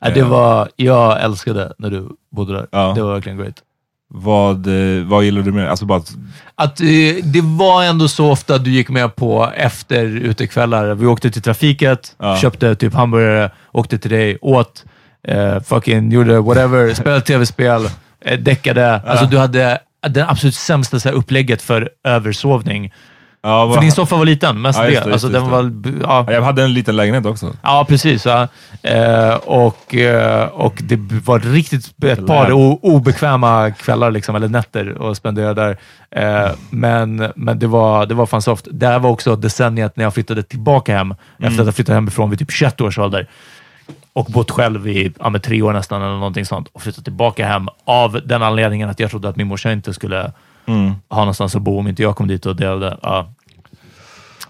Ja, 0.00 0.10
det 0.10 0.20
Ja. 0.20 0.28
var, 0.28 0.68
jag 0.76 1.22
älskade 1.22 1.72
när 1.78 1.90
du 1.90 2.08
bodde 2.32 2.52
där. 2.52 2.66
Ja. 2.72 2.92
Det 2.96 3.02
var 3.02 3.12
verkligen 3.14 3.38
great. 3.38 3.62
Vad, 4.10 4.66
eh, 4.66 5.04
vad 5.04 5.24
gillar 5.24 5.42
du 5.42 5.52
mer? 5.52 5.66
Alltså 5.66 5.84
bara 5.84 5.98
att, 5.98 6.16
Att, 6.54 6.80
eh, 6.80 6.86
det 7.24 7.40
var 7.42 7.84
ändå 7.84 8.08
så 8.08 8.30
ofta 8.30 8.58
du 8.58 8.70
gick 8.70 8.88
med 8.88 9.16
på 9.16 9.50
efter 9.56 10.04
utekvällar. 10.04 10.94
Vi 10.94 11.06
åkte 11.06 11.30
till 11.30 11.42
trafiket, 11.42 12.16
Ja. 12.18 12.36
köpte 12.36 12.74
typ 12.74 12.94
hamburgare, 12.94 13.50
åkte 13.72 13.98
till 13.98 14.10
dig, 14.10 14.38
åt, 14.40 14.84
eh, 15.28 15.60
fucking 15.60 16.12
gjorde 16.12 16.40
whatever, 16.40 16.94
spelade 16.94 17.20
tv-spel, 17.20 17.88
eh, 18.20 18.38
däckade. 18.38 19.00
Alltså 19.00 19.26
du 19.26 19.38
hade 19.38 19.78
det 20.08 20.28
absolut 20.28 20.54
sämsta 20.54 21.00
så 21.00 21.08
här, 21.08 21.16
upplägget 21.16 21.62
för 21.62 21.90
översovning. 22.04 22.92
Ja, 23.42 23.72
För 23.74 23.80
din 23.80 23.92
soffa 23.92 24.16
var 24.16 24.24
liten, 24.24 24.62
mest 24.62 24.78
Ja, 24.78 24.84
det. 24.84 24.90
det, 24.90 25.12
alltså, 25.12 25.28
det, 25.28 25.38
den 25.38 25.50
var, 25.50 25.72
ja, 26.02 26.32
jag 26.32 26.42
hade 26.42 26.62
en 26.62 26.72
liten 26.72 26.96
lägenhet 26.96 27.26
också. 27.26 27.56
Ja, 27.62 27.86
precis. 27.88 28.26
Ja. 28.26 28.48
Eh, 28.82 29.34
och, 29.34 29.94
eh, 29.94 30.48
och 30.48 30.78
det 30.82 30.96
var 31.24 31.38
riktigt 31.38 32.04
ett 32.04 32.26
par 32.26 32.52
obekväma 32.52 33.70
kvällar, 33.70 34.10
liksom, 34.10 34.36
eller 34.36 34.48
nätter, 34.48 35.10
att 35.10 35.16
spendera 35.16 35.54
där. 35.54 35.76
Eh, 36.10 36.50
men 36.70 37.32
men 37.36 37.58
det, 37.58 37.66
var, 37.66 38.06
det 38.06 38.14
var 38.14 38.26
fan 38.26 38.42
soft. 38.42 38.66
Det 38.70 38.86
här 38.86 38.98
var 38.98 39.10
också 39.10 39.36
decenniet 39.36 39.96
när 39.96 40.04
jag 40.04 40.14
flyttade 40.14 40.42
tillbaka 40.42 40.96
hem, 40.96 41.14
efter 41.38 41.60
att 41.60 41.66
jag 41.66 41.74
flyttade 41.74 41.96
hemifrån 41.96 42.30
vid 42.30 42.38
typ 42.38 42.52
21 42.52 42.80
års 42.80 42.98
ålder. 42.98 43.26
Och 44.12 44.24
bott 44.24 44.50
själv 44.50 44.88
i 44.88 45.12
ja, 45.18 45.30
med 45.30 45.42
tre 45.42 45.62
år 45.62 45.72
nästan, 45.72 46.02
eller 46.02 46.14
någonting 46.14 46.44
sånt. 46.44 46.68
Och 46.72 46.82
flyttat 46.82 47.04
tillbaka 47.04 47.46
hem 47.46 47.68
av 47.84 48.20
den 48.24 48.42
anledningen 48.42 48.90
att 48.90 49.00
jag 49.00 49.10
trodde 49.10 49.28
att 49.28 49.36
min 49.36 49.46
morsa 49.46 49.72
inte 49.72 49.94
skulle 49.94 50.32
ha 51.08 51.18
någonstans 51.18 51.56
att 51.56 51.62
bo 51.62 51.78
om 51.78 51.88
inte 51.88 52.02
jag 52.02 52.16
kom 52.16 52.28
dit 52.28 52.46
och 52.46 52.56
delade. 52.56 52.98
Ja. 53.02 53.32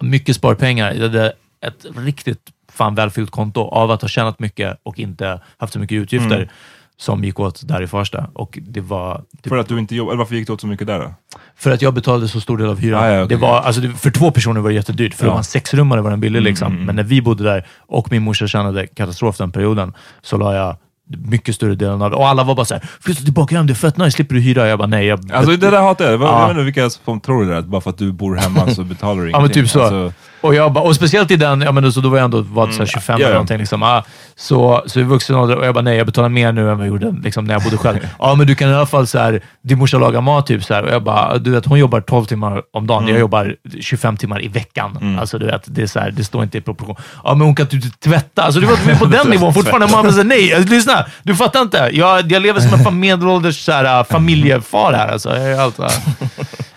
Mycket 0.01 0.37
sparpengar. 0.37 0.93
Jag 0.93 1.03
hade 1.03 1.33
ett 1.61 1.87
riktigt 1.97 2.41
fan 2.73 2.95
välfyllt 2.95 3.31
konto 3.31 3.61
av 3.61 3.91
att 3.91 4.03
ha 4.03 4.09
tjänat 4.09 4.39
mycket 4.39 4.79
och 4.83 4.99
inte 4.99 5.41
haft 5.59 5.73
så 5.73 5.79
mycket 5.79 5.97
utgifter 5.97 6.37
Mm. 6.37 6.49
som 6.97 7.25
gick 7.25 7.41
åt 7.41 7.69
där 7.69 7.83
i 7.83 7.87
Farsta. 7.87 8.31
Och 8.35 8.59
det 8.63 8.81
var... 8.81 9.23
Det, 9.43 9.49
För 9.49 9.57
att 9.59 9.69
du 9.69 9.79
inte 9.79 9.95
jobbade, 9.97 10.19
varför 10.19 10.35
gick 10.35 10.47
det 10.47 10.53
åt 10.53 10.61
så 10.61 10.67
mycket 10.67 10.87
där 10.87 10.99
då? 11.01 11.15
för 11.57 11.71
att 11.71 11.83
jag 11.83 11.95
betalade 11.95 12.29
så 12.29 12.41
stor 12.41 12.59
del 12.59 12.69
av 12.69 12.79
hyran. 12.79 13.03
Ah, 13.05 13.09
ja, 13.09 13.23
okej. 13.25 13.29
det 13.37 13.43
var, 13.43 13.61
alltså, 13.61 13.83
för 13.83 14.11
två 14.11 14.31
personer 14.31 14.61
var 14.61 14.69
det 14.71 14.75
jättedyrt. 14.75 15.15
För 15.15 15.27
Ja. 15.27 15.35
man 15.35 15.45
sexrummare 15.45 16.01
var 16.01 16.11
den 16.11 16.21
billig. 16.21 16.39
Mm, 16.39 16.51
Liksom. 16.51 16.73
mm, 16.73 16.85
Men 16.85 16.97
när 16.97 17.03
vi 17.03 17.23
bodde 17.23 17.45
där 17.45 17.67
och 17.79 18.11
min 18.11 18.23
morsa 18.23 18.47
tjänade 18.47 18.87
katastrof 18.87 19.37
den 19.37 19.53
perioden, 19.53 19.93
så 20.23 20.37
la 20.37 20.55
jag 20.55 20.77
mycket 21.09 21.55
större 21.55 21.75
delen 21.75 22.03
av 22.03 22.11
det. 22.11 22.17
Och 22.17 22.29
alla 22.29 22.45
var 22.45 22.55
bara 22.55 22.67
såhär, 22.67 22.83
flytta 23.01 23.23
tillbaka 23.25 23.57
hem, 23.57 23.67
det 23.67 23.73
är 23.73 23.75
fett 23.75 23.97
nice, 23.97 24.11
slipper 24.11 24.35
du 24.35 24.41
hyra? 24.41 24.69
Jag 24.69 24.79
bara, 24.79 24.89
nej. 24.89 25.07
Jag, 25.07 25.33
Alltså 25.33 25.57
det 25.57 25.71
där 25.71 25.81
hatar 25.83 26.05
jag. 26.05 26.15
Jag 26.15 26.23
Ja. 26.23 26.41
vet 26.43 26.51
inte 26.51 26.63
vilka 26.63 26.91
som 26.91 27.21
tror 27.21 27.45
det 27.45 27.51
där, 27.51 27.59
att 27.59 27.67
bara 27.67 27.81
för 27.81 27.91
att 27.91 27.99
du 27.99 28.13
bor 28.13 28.37
hemma 28.37 28.71
så 28.75 28.85
betalar 28.85 29.23
du 29.23 29.31
Ja, 29.31 29.39
ingenting. 29.39 29.61
men 29.63 29.67
typ 29.67 29.73
så. 29.73 29.81
Alltså, 29.83 30.13
Och, 30.41 30.55
jag 30.55 30.73
bara, 30.73 30.85
och 30.85 30.95
speciellt 30.95 31.31
i 31.31 31.37
den, 31.37 31.61
ja, 31.61 31.73
men 31.73 31.93
så 31.93 32.01
då 32.01 32.09
var 32.09 32.17
jag 32.17 32.25
ändå 32.25 32.41
var 32.41 32.71
så 32.71 32.79
här 32.79 32.87
25 32.87 33.15
Mm. 33.15 33.21
ja, 33.21 33.27
eller 33.27 33.35
ja. 33.35 33.39
någonting. 33.39 33.59
Liksom. 33.59 33.83
Ja, 33.83 34.05
så, 34.37 34.83
så 34.87 35.01
i 35.01 35.03
vuxen 35.03 35.37
ålder, 35.37 35.57
och 35.57 35.67
jag 35.67 35.75
bara, 35.75 35.83
nej, 35.83 35.97
jag 35.97 36.07
betalar 36.07 36.29
mer 36.29 36.53
nu 36.53 36.61
än 36.71 36.79
vad 36.79 36.87
jag 36.87 36.93
gjorde 36.93 37.15
liksom, 37.23 37.45
när 37.45 37.55
jag 37.55 37.63
bodde 37.63 37.77
själv. 37.77 37.99
ja, 38.19 38.35
men 38.35 38.47
du 38.47 38.55
kan 38.55 38.71
i 38.71 38.75
alla 38.75 38.87
fall, 38.87 39.07
så 39.07 39.19
här, 39.19 39.41
din 39.63 39.79
morsa 39.79 39.99
lagar 39.99 40.21
mat, 40.21 40.47
typ, 40.47 40.65
så 40.65 40.75
här, 40.75 40.83
och 40.83 40.91
jag 40.91 41.03
bara, 41.03 41.39
du 41.39 41.51
vet, 41.51 41.67
hon 41.67 41.79
jobbar 41.79 42.01
12 42.01 42.25
timmar 42.25 42.63
om 42.73 42.87
dagen. 42.87 43.03
Mm. 43.03 43.15
Jag 43.15 43.21
jobbar 43.21 43.55
25 43.81 44.17
timmar 44.17 44.45
i 44.45 44.49
veckan. 44.49 45.19
Alltså, 45.21 45.39
du 45.39 45.47
vet, 45.47 45.63
det, 45.67 45.83
är 45.83 45.87
så 45.87 46.01
här, 46.01 46.11
det 46.11 46.25
står 46.25 46.43
inte 46.43 46.59
i 46.59 46.61
proportion. 46.61 46.97
Ja, 47.25 47.35
men 47.35 47.47
hon 47.47 47.55
kan 47.55 47.67
typ 47.67 48.01
tvätta. 48.01 48.43
Alltså, 48.43 48.61
du 48.61 48.67
var 48.67 48.87
med 48.87 48.99
på 48.99 49.05
den 49.17 49.27
nivån 49.31 49.55
fortfarande. 49.55 49.89
Så 49.89 50.17
här, 50.17 50.25
nej, 50.25 50.55
alltså, 50.55 50.71
lyssna, 50.71 51.07
du 51.23 51.37
fattar 51.37 51.63
inte. 51.63 51.91
Jag, 51.93 52.33
jag 52.33 52.43
lever 52.43 52.61
som 52.61 52.87
en 52.87 53.01
medelålders 53.01 53.65
så 53.65 53.73
här, 53.73 54.05
familjefar 54.05 54.93
här. 54.93 55.09
Alltså. 55.09 55.29
Jag 55.37 55.51
är 55.53 55.61
alltså, 55.61 55.89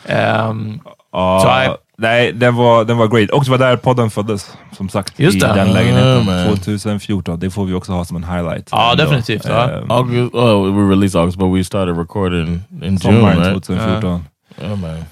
ehm, 0.05 0.79
ja, 1.11 1.39
Så 1.43 1.47
jag- 1.47 1.77
nej, 2.01 2.33
den 2.33 2.55
var, 2.55 2.85
den 2.85 2.97
var 2.97 3.07
great. 3.07 3.29
Och 3.29 3.43
det 3.43 3.51
var 3.51 3.57
där 3.57 3.77
podden 3.77 4.09
föddes, 4.09 4.51
som 4.77 4.89
sagt. 4.89 5.19
Just 5.19 5.37
I 5.37 5.39
det. 5.39 5.47
den 5.47 5.71
lägenheten. 5.71 6.25
Man. 6.25 6.57
2014. 6.57 7.39
Det 7.39 7.49
får 7.49 7.65
vi 7.65 7.73
också 7.73 7.91
ha 7.91 8.05
som 8.05 8.17
en 8.17 8.23
highlight. 8.23 8.67
Ja, 8.71 8.91
Ändå. 8.91 9.03
definitivt. 9.03 9.45
Ehm, 9.45 9.91
August, 9.91 10.33
oh, 10.35 10.75
we 10.75 10.91
released 10.95 11.21
August, 11.21 11.37
but 11.37 11.55
we 11.55 11.63
started 11.63 11.97
recording 11.97 12.61
in 12.83 12.95
June, 12.97 13.21
right? 13.35 13.43
2014. 13.65 14.25
Yeah, 14.61 14.77
man. 14.79 15.03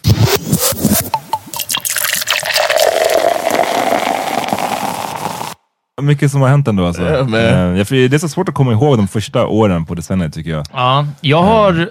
Mycket 6.01 6.31
som 6.31 6.41
har 6.41 6.50
hänt 6.50 6.67
ändå 6.67 6.86
alltså. 6.86 7.01
Ehm, 7.08 7.34
jag- 7.77 7.88
det 7.88 8.13
är 8.13 8.17
så 8.17 8.29
svårt 8.29 8.50
att 8.50 8.55
komma 8.55 8.72
ihåg 8.72 8.98
de 8.98 9.08
första 9.08 9.48
åren 9.48 9.86
på 9.86 9.96
decenniet 9.96 10.34
tycker 10.34 10.51
jag. 10.51 10.65
Ja, 10.74 11.05
jag 11.22 11.43
har... 11.43 11.89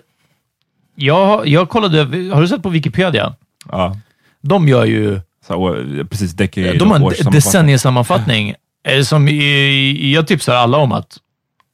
Jag, 0.94 1.46
jag 1.48 1.68
kollade, 1.68 1.98
har 2.34 2.40
du 2.40 2.48
sett 2.48 2.62
på 2.62 2.68
Wikipedia? 2.68 3.34
Ja. 3.70 3.96
De 4.42 4.68
gör 4.68 4.84
ju... 4.84 5.20
Så, 5.46 5.84
precis, 6.10 6.32
decade 6.32 6.72
De 6.78 6.90
har 6.90 7.26
en 7.26 7.30
decenniesammanfattning 7.32 8.54
som 9.04 9.28
jag 10.12 10.26
tipsar 10.26 10.54
alla 10.54 10.78
om 10.78 10.92
att, 10.92 11.16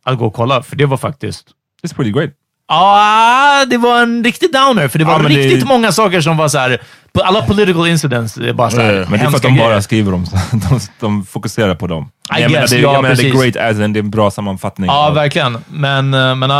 att 0.04 0.18
gå 0.18 0.26
och 0.26 0.34
kolla, 0.34 0.62
för 0.62 0.76
det 0.76 0.86
var 0.86 0.96
faktiskt... 0.96 1.46
It's 1.86 1.94
pretty 1.94 2.10
great. 2.12 2.30
Ja, 2.68 3.64
det 3.70 3.78
var 3.78 4.02
en 4.02 4.24
riktig 4.24 4.52
downer, 4.52 4.88
för 4.88 4.98
det 4.98 5.04
var 5.04 5.12
Ja, 5.12 5.18
men 5.18 5.32
det- 5.32 5.38
riktigt 5.38 5.66
många 5.68 5.92
saker 5.92 6.20
som 6.20 6.36
var 6.36 6.48
så 6.48 6.58
här. 6.58 6.78
Alla 7.24 7.42
political 7.42 7.86
incidents, 7.86 8.36
är 8.36 8.52
bara 8.52 8.70
så 8.70 8.80
här, 8.80 8.92
Men 9.10 9.18
det 9.18 9.26
är 9.26 9.30
för 9.30 9.36
att 9.36 9.42
de 9.42 9.56
bara 9.56 9.68
grejer. 9.68 9.80
skriver 9.80 10.14
om 10.14 10.24
de, 10.52 10.80
de 11.00 11.24
fokuserar 11.26 11.74
på 11.74 11.86
dem. 11.86 12.04
I 12.04 12.40
jag 12.40 12.50
menar, 12.50 12.60
guess, 12.60 12.70
det, 12.70 12.78
ja, 12.78 12.92
jag 12.92 13.02
menar, 13.02 13.16
det 13.16 13.28
är 13.28 13.32
great 13.52 13.70
as 13.70 13.80
in, 13.84 13.92
det 13.92 13.98
är 13.98 14.02
en 14.02 14.10
bra 14.10 14.30
sammanfattning. 14.30 14.86
Ja, 14.86 15.08
av- 15.08 15.14
verkligen. 15.14 15.58
Men, 15.68 16.14
eh, 16.14 16.34
men. 16.34 16.50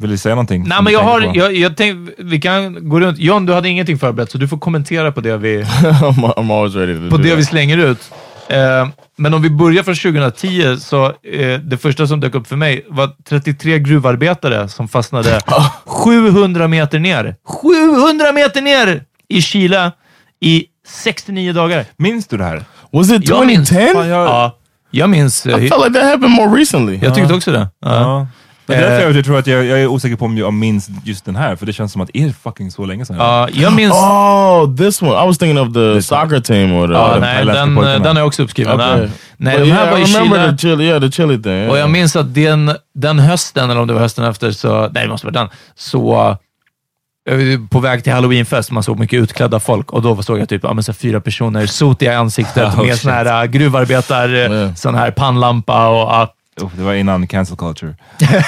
Vill 0.00 0.10
du 0.10 0.16
säga 0.18 0.34
någonting? 0.34 0.64
Nej, 0.68 0.82
men 0.82 0.92
jag 0.92 1.02
har... 1.02 1.20
Jag, 1.34 1.54
jag 1.56 1.76
tänk, 1.76 2.10
vi 2.18 2.40
kan 2.40 2.88
gå 2.88 3.00
runt. 3.00 3.18
John, 3.18 3.46
du 3.46 3.52
hade 3.54 3.68
ingenting 3.68 3.98
förberett, 3.98 4.30
så 4.30 4.38
du 4.38 4.48
får 4.48 4.58
kommentera 4.58 5.12
på 5.12 5.20
det 5.20 5.36
vi... 5.36 5.62
I'm, 5.62 6.34
I'm 6.34 6.68
ready 6.78 6.94
to 7.10 7.16
på 7.16 7.22
det 7.22 7.34
vi 7.36 7.44
slänger 7.44 7.78
ut. 7.78 8.10
Eh, 8.48 8.88
men 9.16 9.34
om 9.34 9.42
vi 9.42 9.50
börjar 9.50 9.82
från 9.82 9.94
2010, 9.94 10.76
så 10.80 11.06
eh, 11.06 11.58
det 11.60 11.78
första 11.82 12.06
som 12.06 12.20
dök 12.20 12.34
upp 12.34 12.46
för 12.46 12.56
mig 12.56 12.84
var 12.88 13.10
33 13.28 13.78
gruvarbetare 13.78 14.68
som 14.68 14.88
fastnade 14.88 15.40
700 15.84 16.68
meter 16.68 16.98
ner. 16.98 17.36
700 17.44 18.32
meter 18.32 18.62
ner 18.62 19.04
i 19.28 19.42
Chile 19.42 19.92
i 20.40 20.64
69 20.88 21.52
dagar. 21.52 21.84
Minns 21.96 22.26
du 22.26 22.36
det 22.36 22.44
här? 22.44 22.64
Was 22.92 23.10
it 23.12 23.28
Jag 23.28 23.46
minns, 23.46 23.68
2010? 23.68 23.94
Fan, 23.94 24.08
jag- 24.08 24.26
ja, 24.28 24.58
jag 24.90 25.10
minns. 25.10 25.46
eh, 25.46 25.64
I 25.64 25.68
felt 25.68 25.84
like 25.86 26.00
that 26.00 26.10
happened 26.10 26.30
more 26.30 26.60
recently. 26.60 26.98
jag 27.02 27.14
tyckte 27.14 27.34
också 27.34 27.52
det. 27.52 27.68
Ja. 27.80 27.94
Ja. 28.00 28.26
Det 28.66 28.74
är 28.74 28.80
därför 28.80 29.10
Eh. 29.10 29.16
jag 29.16 29.24
tror 29.24 29.38
att 29.38 29.46
jag, 29.46 29.64
jag 29.64 29.80
är 29.80 29.86
osäker 29.86 30.16
på 30.16 30.24
om 30.24 30.38
jag 30.38 30.52
minns 30.52 30.88
just 31.04 31.24
den 31.24 31.36
här, 31.36 31.56
för 31.56 31.66
det 31.66 31.72
känns 31.72 31.92
som 31.92 32.00
att 32.00 32.10
är 32.14 32.26
det 32.26 32.32
fucking 32.32 32.70
så 32.70 32.84
länge 32.84 33.04
sedan? 33.04 33.16
Ja, 33.16 33.48
jag 33.52 33.72
minns... 33.72 33.92
Oh, 33.92 34.76
this 34.76 35.02
one. 35.02 35.10
I 35.10 35.26
was 35.26 35.38
thinking 35.38 35.60
of 35.60 35.74
the 35.74 36.02
soccer 36.02 36.40
team 36.40 36.72
or 36.72 36.86
the. 36.88 36.94
Ja, 36.94 37.14
de 37.14 37.20
nej, 37.20 37.44
den, 37.44 38.02
den 38.02 38.16
är 38.16 38.22
också 38.22 38.42
uppskriven. 38.42 38.74
Okay. 38.74 39.08
Nej, 39.36 39.58
But 39.58 39.66
de 39.66 39.72
här 39.72 39.82
yeah, 39.82 39.90
var 39.90 39.98
I 39.98 40.06
Chile. 40.06 40.50
the 40.50 40.58
chili. 40.58 40.84
Yeah, 40.84 41.00
the 41.00 41.10
chili 41.10 41.42
thing. 41.42 41.52
Och 41.52 41.76
yeah. 41.76 41.78
jag 41.78 41.90
minns 41.90 42.16
att 42.16 42.34
den, 42.34 42.72
den 42.94 43.18
hösten, 43.18 43.70
eller 43.70 43.80
om 43.80 43.86
det 43.86 43.94
var 43.94 44.00
hösten 44.00 44.24
efter, 44.24 44.50
så, 44.50 44.80
nej 44.80 45.02
det 45.02 45.08
måste 45.08 45.26
vara 45.26 45.40
den, 45.40 45.48
så 45.74 46.36
på 47.70 47.80
väg 47.80 48.04
till 48.04 48.12
halloweenfest, 48.12 48.70
man 48.70 48.82
såg 48.82 48.98
mycket 48.98 49.22
utklädda 49.22 49.60
folk 49.60 49.92
och 49.92 50.02
då 50.02 50.22
såg 50.22 50.38
jag 50.38 50.48
typ 50.48 50.64
ja, 50.64 50.74
men 50.74 50.84
så 50.84 50.92
fyra 50.92 51.20
personer, 51.20 51.66
sotiga 51.66 52.12
i 52.12 52.16
ansiktet 52.16 52.74
Oh, 52.78 52.86
med 52.86 52.98
sån 52.98 53.10
här 53.12 53.44
uh, 53.44 53.50
gruvarbetar, 53.50 54.28
uh, 54.28 54.42
Yeah. 54.42 54.74
sån 54.74 54.94
här 54.94 55.10
pannlampa 55.10 55.88
och 55.88 55.96
ja. 55.96 56.34
Oh, 56.60 56.70
det 56.76 56.82
var 56.82 56.94
innan 56.94 57.26
cancel 57.26 57.56
culture. 57.56 57.94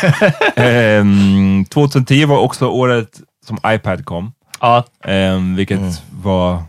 Ehm, 0.56 1.64
2010 1.64 2.24
var 2.24 2.38
också 2.38 2.68
året 2.68 3.20
som 3.46 3.58
iPad 3.66 4.04
kom, 4.04 4.32
ja. 4.60 4.84
Ehm, 5.04 5.56
vilket 5.56 6.02
var... 6.22 6.62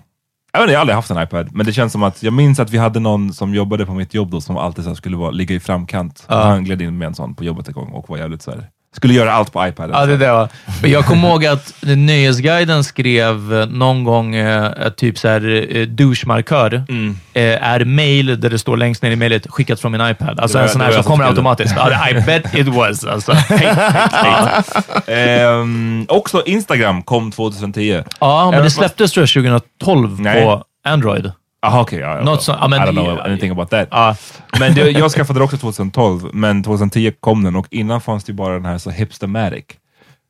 Jag, 0.54 0.62
vet 0.62 0.64
inte, 0.64 0.74
jag 0.74 0.78
har 0.78 0.82
aldrig 0.82 0.96
haft 0.96 1.12
en 1.12 1.24
iPad, 1.24 1.50
men 1.56 1.66
det 1.66 1.74
känns 1.74 1.92
som 1.92 2.04
att 2.04 2.24
jag 2.24 2.34
minns 2.34 2.60
att 2.60 2.70
vi 2.70 2.78
hade 2.78 3.00
någon 3.00 3.34
som 3.34 3.54
jobbade 3.54 3.86
på 3.86 3.94
mitt 3.94 4.14
jobb 4.14 4.32
då 4.32 4.42
som 4.42 4.58
alltid 4.58 4.84
så 4.84 4.96
skulle 4.96 5.18
vara, 5.18 5.32
ligga 5.32 5.56
i 5.56 5.60
framkant. 5.60 6.26
Han 6.28 6.64
gled 6.64 6.82
in 6.82 6.98
med 6.98 7.06
en 7.06 7.16
sån 7.16 7.36
på 7.36 7.44
jobbet 7.44 7.68
en 7.68 7.74
gång 7.74 7.92
och 7.92 8.10
var 8.10 8.18
jävligt 8.18 8.42
så 8.42 8.52
här, 8.52 8.70
skulle 8.96 9.14
göra 9.14 9.34
allt 9.34 9.54
på 9.54 9.68
iPaden. 9.68 9.92
Ja, 10.00 10.06
det, 10.06 10.18
det 10.18 10.32
var. 10.32 10.50
Jag 10.84 11.06
kommer 11.06 11.28
ihåg 11.30 11.46
att 11.46 11.74
Nöjesguiden 11.82 12.84
skrev 12.84 13.38
någon 13.72 14.04
gång 14.04 14.36
eh, 14.36 14.66
att 14.86 14.98
typ 14.98 15.18
så 15.18 15.28
här, 15.28 15.76
eh, 15.78 15.82
douchemarkör 15.88 16.84
Mm. 16.90 17.18
eh, 17.34 17.64
är 17.68 17.86
mail 17.86 18.40
där 18.42 18.50
det 18.50 18.60
står 18.60 18.78
längst 18.78 19.02
ner 19.04 19.12
i 19.12 19.16
mejlet 19.16 19.48
skickat 19.50 19.80
från 19.80 19.92
min 19.92 20.02
iPad. 20.10 20.40
Alltså 20.40 20.58
Det 20.58 20.62
var- 20.62 20.68
en 20.68 20.72
sån 20.74 20.82
här 20.82 20.92
som 20.92 21.04
som 21.04 21.12
kommer 21.12 21.24
det. 21.24 21.30
automatiskt. 21.30 21.76
I 22.12 22.14
bet 22.26 22.54
it 22.56 22.68
was. 22.68 23.04
Alltså. 23.06 23.32
Hej, 23.34 23.58
hej, 23.76 24.64
hej. 25.08 25.44
Ehm, 25.44 26.06
också 26.10 26.44
Instagram 26.46 27.02
kom 27.04 27.32
2010. 27.32 28.04
Ja, 28.20 28.46
men 28.46 28.54
Eller 28.54 28.64
det 28.64 28.70
släpptes 28.72 29.12
tror 29.12 29.22
jag 29.22 29.30
2012 29.30 30.20
Nej. 30.22 30.44
på 30.44 30.64
Android. 30.88 31.32
Aha, 31.66 31.82
okej. 31.82 32.00
ja, 32.00 32.22
Något 32.24 32.44
så- 32.44 32.52
I 32.52 32.56
don't 32.56 32.92
know 32.92 33.20
anything 33.20 33.52
about 33.52 33.70
that. 33.70 33.88
Ja, 33.92 34.16
Men 34.60 34.76
det, 34.76 34.92
jag 34.92 35.12
skaffade 35.12 35.40
det 35.40 35.44
också 35.44 35.58
2012, 35.58 36.30
men 36.34 36.64
2010 36.64 37.12
kom 37.20 37.44
den 37.44 37.56
och 37.56 37.68
innan 37.72 38.02
fanns 38.02 38.24
det 38.24 38.32
ju 38.32 38.36
bara 38.36 38.54
den 38.54 38.66
här 38.66 38.78
så 38.78 38.90
Hipstamatic. 38.90 39.66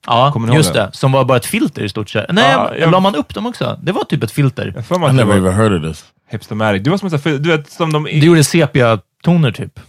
ja 0.08 0.34
just 0.54 0.74
det? 0.74 0.80
det. 0.80 0.90
Som 0.94 1.12
var 1.12 1.26
bara 1.26 1.38
ett 1.38 1.46
filter 1.46 1.84
i 1.84 1.90
stort 1.90 2.10
sett. 2.10 2.26
Nej, 2.30 2.52
Ja, 2.52 2.76
jag- 2.76 2.92
la 2.92 3.00
man 3.00 3.16
upp 3.16 3.34
dem 3.34 3.46
också? 3.46 3.80
Det 3.84 3.92
var 3.92 4.04
typ 4.04 4.24
ett 4.24 4.32
filter. 4.32 4.66
Jag 4.66 4.74
har 4.74 4.82
för 4.82 5.00
mig 5.00 5.10
I 5.10 5.14
never 5.14 5.26
var 5.40 5.48
even 5.48 5.54
heard 5.54 5.74
of 5.74 5.92
this. 5.92 6.06
Hipstamatic. 6.32 6.84
Det 6.84 6.90
var 6.90 6.98
som 6.98 7.06
en 7.14 7.20
sån 7.20 7.32
här, 7.32 7.40
du 7.40 7.50
vet, 7.50 7.70
som 7.72 7.94
de... 7.94 8.04
Det 8.04 8.12
gjorde 8.12 8.44
sepia-toner 8.44 9.52
typ. 9.52 9.80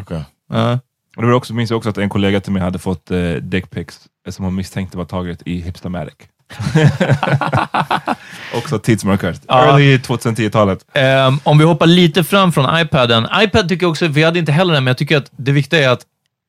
Okay. 0.00 0.20
Ja. 0.52 0.78
Och 1.16 1.22
det 1.22 1.28
var 1.28 1.34
också, 1.34 1.54
minns 1.54 1.70
jag 1.70 1.76
också 1.76 1.90
att 1.90 1.98
en 1.98 2.08
kollega 2.08 2.40
till 2.40 2.52
mig 2.52 2.62
hade 2.62 2.78
fått 2.78 3.10
eh, 3.10 3.30
dickpics 3.30 4.00
som 4.30 4.44
hon 4.44 4.54
misstänkte 4.54 4.96
var 4.98 5.04
taget 5.04 5.42
i 5.46 5.60
Hipstamatic. 5.60 6.14
också 8.54 8.78
tidsmarkört. 8.78 9.40
Ja. 9.48 9.64
Early 9.64 9.96
2010-talet. 9.98 10.78
Ehm, 10.92 11.38
om 11.42 11.58
vi 11.58 11.64
hoppar 11.64 11.86
lite 11.86 12.24
fram 12.24 12.52
från 12.52 12.78
iPaden. 12.80 13.26
iPad 13.42 13.68
tycker 13.68 13.84
jag 13.84 13.90
också, 13.90 14.06
vi 14.06 14.22
hade 14.22 14.38
inte 14.38 14.52
heller 14.52 14.74
den, 14.74 14.84
men 14.84 14.90
jag 14.90 14.98
tycker 14.98 15.16
att 15.16 15.30
det 15.36 15.52
viktiga 15.52 15.84
är 15.84 15.88
att 15.92 16.00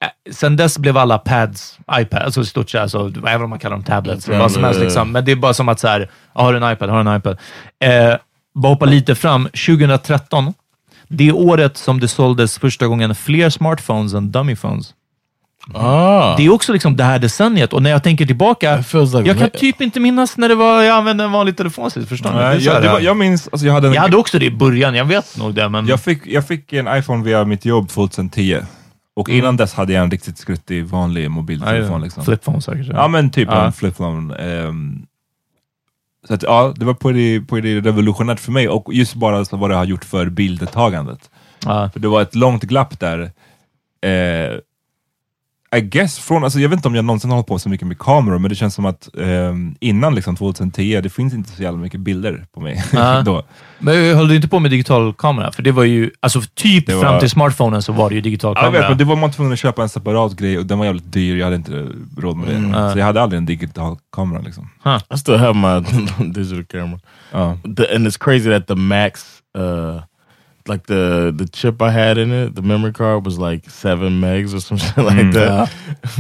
eh, 0.03 0.31
Sen 0.33 0.55
dess 0.55 0.77
blev 0.77 0.97
alla 0.97 1.17
pads 1.17 1.77
iPad, 1.99 2.21
alltså 2.21 2.41
i 2.41 2.45
stort 2.45 2.69
sett, 2.69 2.81
alltså, 2.81 3.11
även 3.27 3.41
om 3.43 3.49
man 3.49 3.59
kallar 3.59 3.75
dem 3.75 3.83
tablets, 3.83 4.27
Ja, 4.27 4.39
vad 4.39 4.51
som 4.51 4.61
men, 4.61 4.67
helst. 4.67 4.79
eh, 4.79 4.83
Liksom. 4.85 5.11
Men 5.11 5.25
det 5.25 5.31
är 5.31 5.35
bara 5.35 5.53
som 5.53 5.69
att 5.69 5.79
så 5.79 5.87
här, 5.87 6.09
har 6.33 6.53
en 6.53 6.71
iPad, 6.73 6.89
har 6.89 7.03
du 7.03 7.09
en 7.11 7.17
iPad. 7.17 7.37
Eh, 7.83 8.15
bara 8.55 8.73
hoppa 8.73 8.85
lite 8.85 9.15
fram, 9.15 9.43
2013. 9.67 10.53
Det 11.07 11.31
året 11.31 11.77
som 11.77 11.99
det 11.99 12.07
såldes 12.07 12.59
första 12.59 12.87
gången 12.87 13.15
fler 13.15 13.49
smartphones 13.49 14.13
än 14.13 14.31
dummy 14.31 14.55
phones. 14.55 14.93
Ah. 15.73 16.35
Det 16.37 16.45
är 16.45 16.49
också 16.49 16.73
liksom 16.73 16.95
det 16.95 17.03
här 17.03 17.19
decenniet 17.19 17.73
och 17.73 17.83
när 17.83 17.89
jag 17.89 18.03
tänker 18.03 18.25
tillbaka, 18.25 18.83
jag 19.25 19.37
kan 19.37 19.49
typ 19.49 19.81
inte 19.81 19.99
minnas 19.99 20.37
när 20.37 20.49
det 20.49 20.55
var 20.55 20.81
jag 20.81 20.97
använde 20.97 21.23
en 21.23 21.31
vanlig 21.31 21.57
telefon 21.57 21.91
sist, 21.91 22.09
förstår 22.09 22.29
ni? 22.29 22.35
Nej, 22.35 22.63
jag, 22.63 22.81
var, 22.81 22.99
jag 22.99 23.17
minns, 23.17 23.49
alltså 23.51 23.67
jag 23.67 23.73
hade 23.73 23.87
en, 23.87 23.93
jag 23.93 24.01
hade 24.01 24.17
också 24.17 24.39
det 24.39 24.45
i 24.45 24.51
början, 24.51 24.95
jag 24.95 25.05
vet 25.05 25.37
nog 25.37 25.53
det, 25.53 25.69
men... 25.69 25.87
jag, 25.87 25.99
fick, 25.99 26.27
jag 26.27 26.47
fick 26.47 26.73
en 26.73 26.97
iPhone 26.97 27.23
via 27.23 27.45
mitt 27.45 27.65
jobb 27.65 27.89
2010. 27.89 28.57
Och 29.15 29.29
innan 29.29 29.57
dess 29.57 29.73
hade 29.73 29.93
jag 29.93 30.03
en 30.03 30.11
riktigt 30.11 30.37
skruttig 30.37 30.85
vanlig 30.85 31.31
mobiltelefon. 31.31 32.01
Liksom. 32.01 32.25
Flipphone 32.25 32.61
säkert. 32.61 32.87
Ja 32.93 33.07
men 33.07 33.29
typ 33.29 33.49
Ja. 33.51 33.65
en 33.65 33.73
flipphone. 33.73 34.35
ehm, 34.35 35.05
så 36.27 36.33
att, 36.33 36.43
ja, 36.43 36.73
det 36.75 36.85
var 36.85 36.93
på 36.93 37.11
det, 37.11 37.41
på 37.41 37.59
det 37.59 37.79
revolutionärt 37.79 38.39
för 38.39 38.51
mig 38.51 38.69
och 38.69 38.93
just 38.93 39.13
bara 39.15 39.45
så 39.45 39.57
vad 39.57 39.69
det 39.69 39.75
har 39.75 39.85
gjort 39.85 40.05
för 40.05 40.29
bildtagandet. 40.29 41.29
Ja. 41.65 41.89
För 41.93 41.99
det 41.99 42.07
var 42.07 42.21
ett 42.21 42.35
långt 42.35 42.63
glapp 42.63 42.99
där. 42.99 43.19
Eh, 44.01 44.57
I 45.77 45.81
guess 45.81 46.19
från, 46.19 46.43
alltså 46.43 46.59
jag 46.59 46.69
vet 46.69 46.77
inte 46.77 46.87
om 46.87 46.95
jag 46.95 47.05
någonsin 47.05 47.29
har 47.29 47.35
hållit 47.37 47.47
på 47.47 47.59
så 47.59 47.69
mycket 47.69 47.87
med 47.87 47.99
kameror, 47.99 48.39
men 48.39 48.49
det 48.49 48.55
känns 48.55 48.73
som 48.75 48.85
att 48.85 49.09
ehm, 49.21 49.75
innan 49.79 50.15
liksom 50.15 50.35
2010, 50.35 51.01
det 51.01 51.09
finns 51.09 51.33
inte 51.33 51.49
så 51.51 51.63
jävla 51.63 51.79
mycket 51.79 51.99
bilder 51.99 52.45
på 52.53 52.59
mig. 52.59 52.83
Ja. 52.93 53.21
då. 53.21 53.43
Men 53.79 54.15
höll 54.15 54.27
du 54.27 54.35
inte 54.35 54.47
på 54.47 54.59
med 54.59 54.71
digital 54.71 55.13
kamera? 55.13 55.51
För 55.51 55.63
det 55.63 55.71
var 55.71 55.83
ju, 55.83 56.11
alltså 56.19 56.41
typ 56.53 56.91
var- 56.93 57.01
fram 57.01 57.19
till 57.19 57.29
smartphonen 57.29 57.81
så 57.81 57.93
var 57.93 58.09
det 58.09 58.15
ju 58.15 58.21
digital 58.21 58.53
Ja, 58.55 58.63
jag 58.63 58.71
vet, 58.71 58.77
kamera. 58.79 58.89
men 58.89 58.97
det 58.97 59.03
var 59.05 59.15
man 59.15 59.31
tvungen 59.31 59.53
att 59.53 59.59
köpa 59.59 59.81
en 59.83 59.89
separat 59.89 60.33
grej 60.35 60.57
och 60.57 60.65
den 60.65 60.77
var 60.77 60.85
jävligt 60.85 61.11
dyr, 61.13 61.35
jag 61.37 61.45
hade 61.45 61.55
inte 61.55 61.87
råd 62.17 62.37
med 62.37 62.47
det. 62.47 62.91
Så 62.93 62.99
jag 62.99 63.05
hade 63.05 63.21
aldrig 63.21 63.37
en 63.37 63.45
digital 63.45 63.97
kamera. 64.15 64.41
Liksom. 64.41 64.69
I 65.13 65.17
still 65.17 65.37
have 65.37 65.53
my 65.53 65.85
digital 66.33 66.63
camera. 66.65 66.99
Ja. 67.31 67.57
The, 67.77 67.95
and 67.95 68.07
it's 68.07 68.17
crazy 68.19 68.49
that 68.49 68.67
the 68.67 68.75
max 68.75 69.25
uh, 69.57 70.01
like 70.67 70.83
the 70.87 71.31
the 71.37 71.45
chip 71.47 71.81
I 71.81 71.89
had 71.89 72.17
in 72.17 72.31
it, 72.31 72.55
the 72.55 72.61
memory 72.61 72.93
card 72.93 73.25
was 73.25 73.37
like 73.37 73.69
seven 73.69 74.19
megs 74.21 74.53
or 74.53 74.59
some 74.59 74.77
shit 74.85 74.97
like 74.97 75.31
that. 75.33 75.69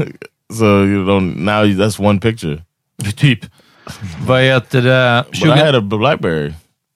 so 0.51 0.83
you 0.83 1.05
don't 1.05 1.37
now 1.45 1.65
that's 1.65 1.99
one 1.99 2.19
picture. 2.19 2.63
Typ. 3.15 3.45
Vad 4.25 4.41
heter 4.41 4.81
det? 4.81 5.23
But 5.29 5.39
20... 5.39 5.51
I 5.51 5.57
had 5.57 5.75
a 5.75 5.81
BlackBerry. 5.81 6.53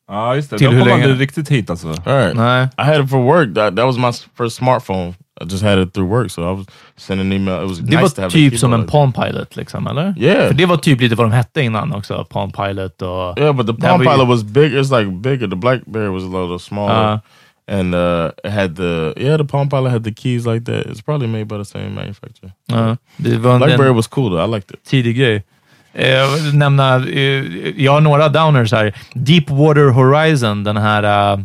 Ja, 0.08 0.36
just 0.36 0.50
det. 0.50 0.58
Till 0.58 0.68
De 0.68 0.74
hur 0.76 0.82
kom 0.82 0.88
länge? 0.90 1.04
aldrig 1.04 1.20
riktigt 1.22 1.50
hit 1.50 1.70
alltså. 1.70 1.88
All 1.88 2.18
right. 2.18 2.36
Nej. 2.36 2.68
I 2.78 2.84
had 2.84 3.04
it 3.04 3.10
for 3.10 3.24
work. 3.24 3.56
That 3.56 3.76
that 3.76 3.86
was 3.86 3.98
my 3.98 4.12
first 4.38 4.60
smartphone. 4.62 5.14
I 5.42 5.46
just 5.46 5.64
had 5.64 5.80
it 5.80 5.94
through 5.94 6.10
work, 6.10 6.32
so 6.32 6.42
I 6.42 6.56
was 6.58 6.66
sending 6.98 7.32
email. 7.32 7.64
It 7.64 7.70
was 7.70 7.80
Det 7.80 8.02
nice 8.02 8.16
to 8.16 8.22
have 8.22 8.32
typ 8.32 8.58
som 8.60 8.74
en. 8.74 8.88
Palm 8.88 9.14
Pilot, 9.14 9.56
liksom, 9.56 9.88
eller? 9.88 10.16
Yeah. 10.18 10.48
För 10.48 10.54
det 10.54 10.66
var 10.66 10.78
typ 10.78 11.02
lite 11.02 11.16
vad 11.16 11.26
de 11.26 11.32
hette 11.32 11.62
innan 11.62 11.94
också. 11.94 12.26
Palm 12.30 12.52
Pilot 12.52 13.02
och... 13.02 13.40
Yeah, 13.40 13.56
but 13.56 13.68
the 13.68 13.74
Palm 13.74 14.02
Pilot 14.02 14.28
was 14.28 14.44
big. 14.44 14.74
It's 14.74 15.00
like 15.00 15.12
bigger. 15.12 15.48
The 15.48 15.56
BlackBerry 15.56 16.10
was 16.10 16.24
a 16.24 16.28
little 16.28 16.60
smaller, 16.60 17.14
Uh. 17.14 17.20
And 17.70 17.96
uh, 17.96 18.32
it 18.44 18.52
had 18.52 18.76
the 18.76 19.14
yeah. 19.18 19.38
The 19.38 19.44
Palm 19.46 19.70
Pilot 19.70 19.92
had 19.92 20.04
the 20.04 20.14
keys 20.14 20.46
like 20.46 20.66
that. 20.66 20.86
It's 20.86 21.02
probably 21.06 21.28
made 21.28 21.46
by 21.46 21.58
the 21.58 21.66
same 21.66 21.90
manufacturer. 21.90 22.52
Ja, 22.66 22.98
det 23.18 23.38
var 23.38 23.58
BlackBerry 23.58 23.94
was 23.94 24.08
cool 24.08 24.30
though. 24.32 24.50
I 24.50 24.56
liked 24.56 24.72
it. 24.74 24.84
tidig 24.90 25.18
grej. 25.18 25.44
Eh, 25.94 26.10
Jag 26.10 26.28
vill 26.28 26.56
nämna, 26.56 26.96
eh, 26.96 27.44
jag 27.84 27.92
har 27.92 28.02
några 28.02 28.30
downers 28.30 28.72
här. 28.72 28.94
Deepwater 29.14 29.90
Horizon, 29.90 30.64
den 30.64 30.78
här 30.78 31.34
uh, 31.38 31.40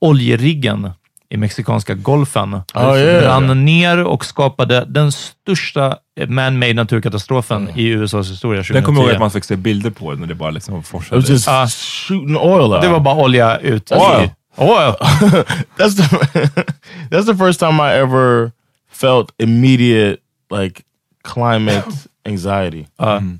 oljeriggen 0.00 0.90
i 1.30 1.36
mexikanska 1.36 1.94
golfen, 1.94 2.54
Oh, 2.74 2.98
yeah. 2.98 3.22
brann 3.22 3.64
ner 3.64 4.04
och 4.04 4.24
skapade 4.24 4.84
den 4.88 5.12
största 5.12 5.96
man-made 6.28 6.74
naturkatastrofen 6.74 7.68
i 7.76 7.86
USAs 7.88 8.30
historia 8.30 8.62
2010. 8.62 8.72
Den 8.74 8.82
kommer 8.82 9.00
jag 9.00 9.06
ihåg 9.06 9.14
att 9.14 9.20
man 9.20 9.30
fick 9.30 9.44
se 9.44 9.56
bilder 9.56 9.90
på 9.90 10.12
när 10.12 10.26
det 10.26 10.34
bara 10.34 10.50
liksom 10.50 10.78
It 10.80 10.86
forsade. 10.86 11.20
was 11.20 11.28
just 11.30 11.48
Uh, 11.48 11.66
shooting 11.66 12.36
oil 12.36 12.72
out. 12.72 12.82
Det 12.82 12.88
var 12.88 13.00
bara 13.00 13.14
olja 13.16 13.58
ut. 13.58 13.92
Oil. 13.92 14.30
Oil. 14.58 14.96
that's 15.76 15.94
the 15.94 16.74
that's 17.10 17.26
the 17.26 17.34
first 17.34 17.60
time 17.60 17.80
I 17.80 17.94
ever 17.94 18.52
felt 18.86 19.32
immediate 19.38 20.22
like 20.50 20.84
climate 21.22 21.84
anxiety. 22.26 22.86
Uh, 22.98 23.20
mm. 23.20 23.38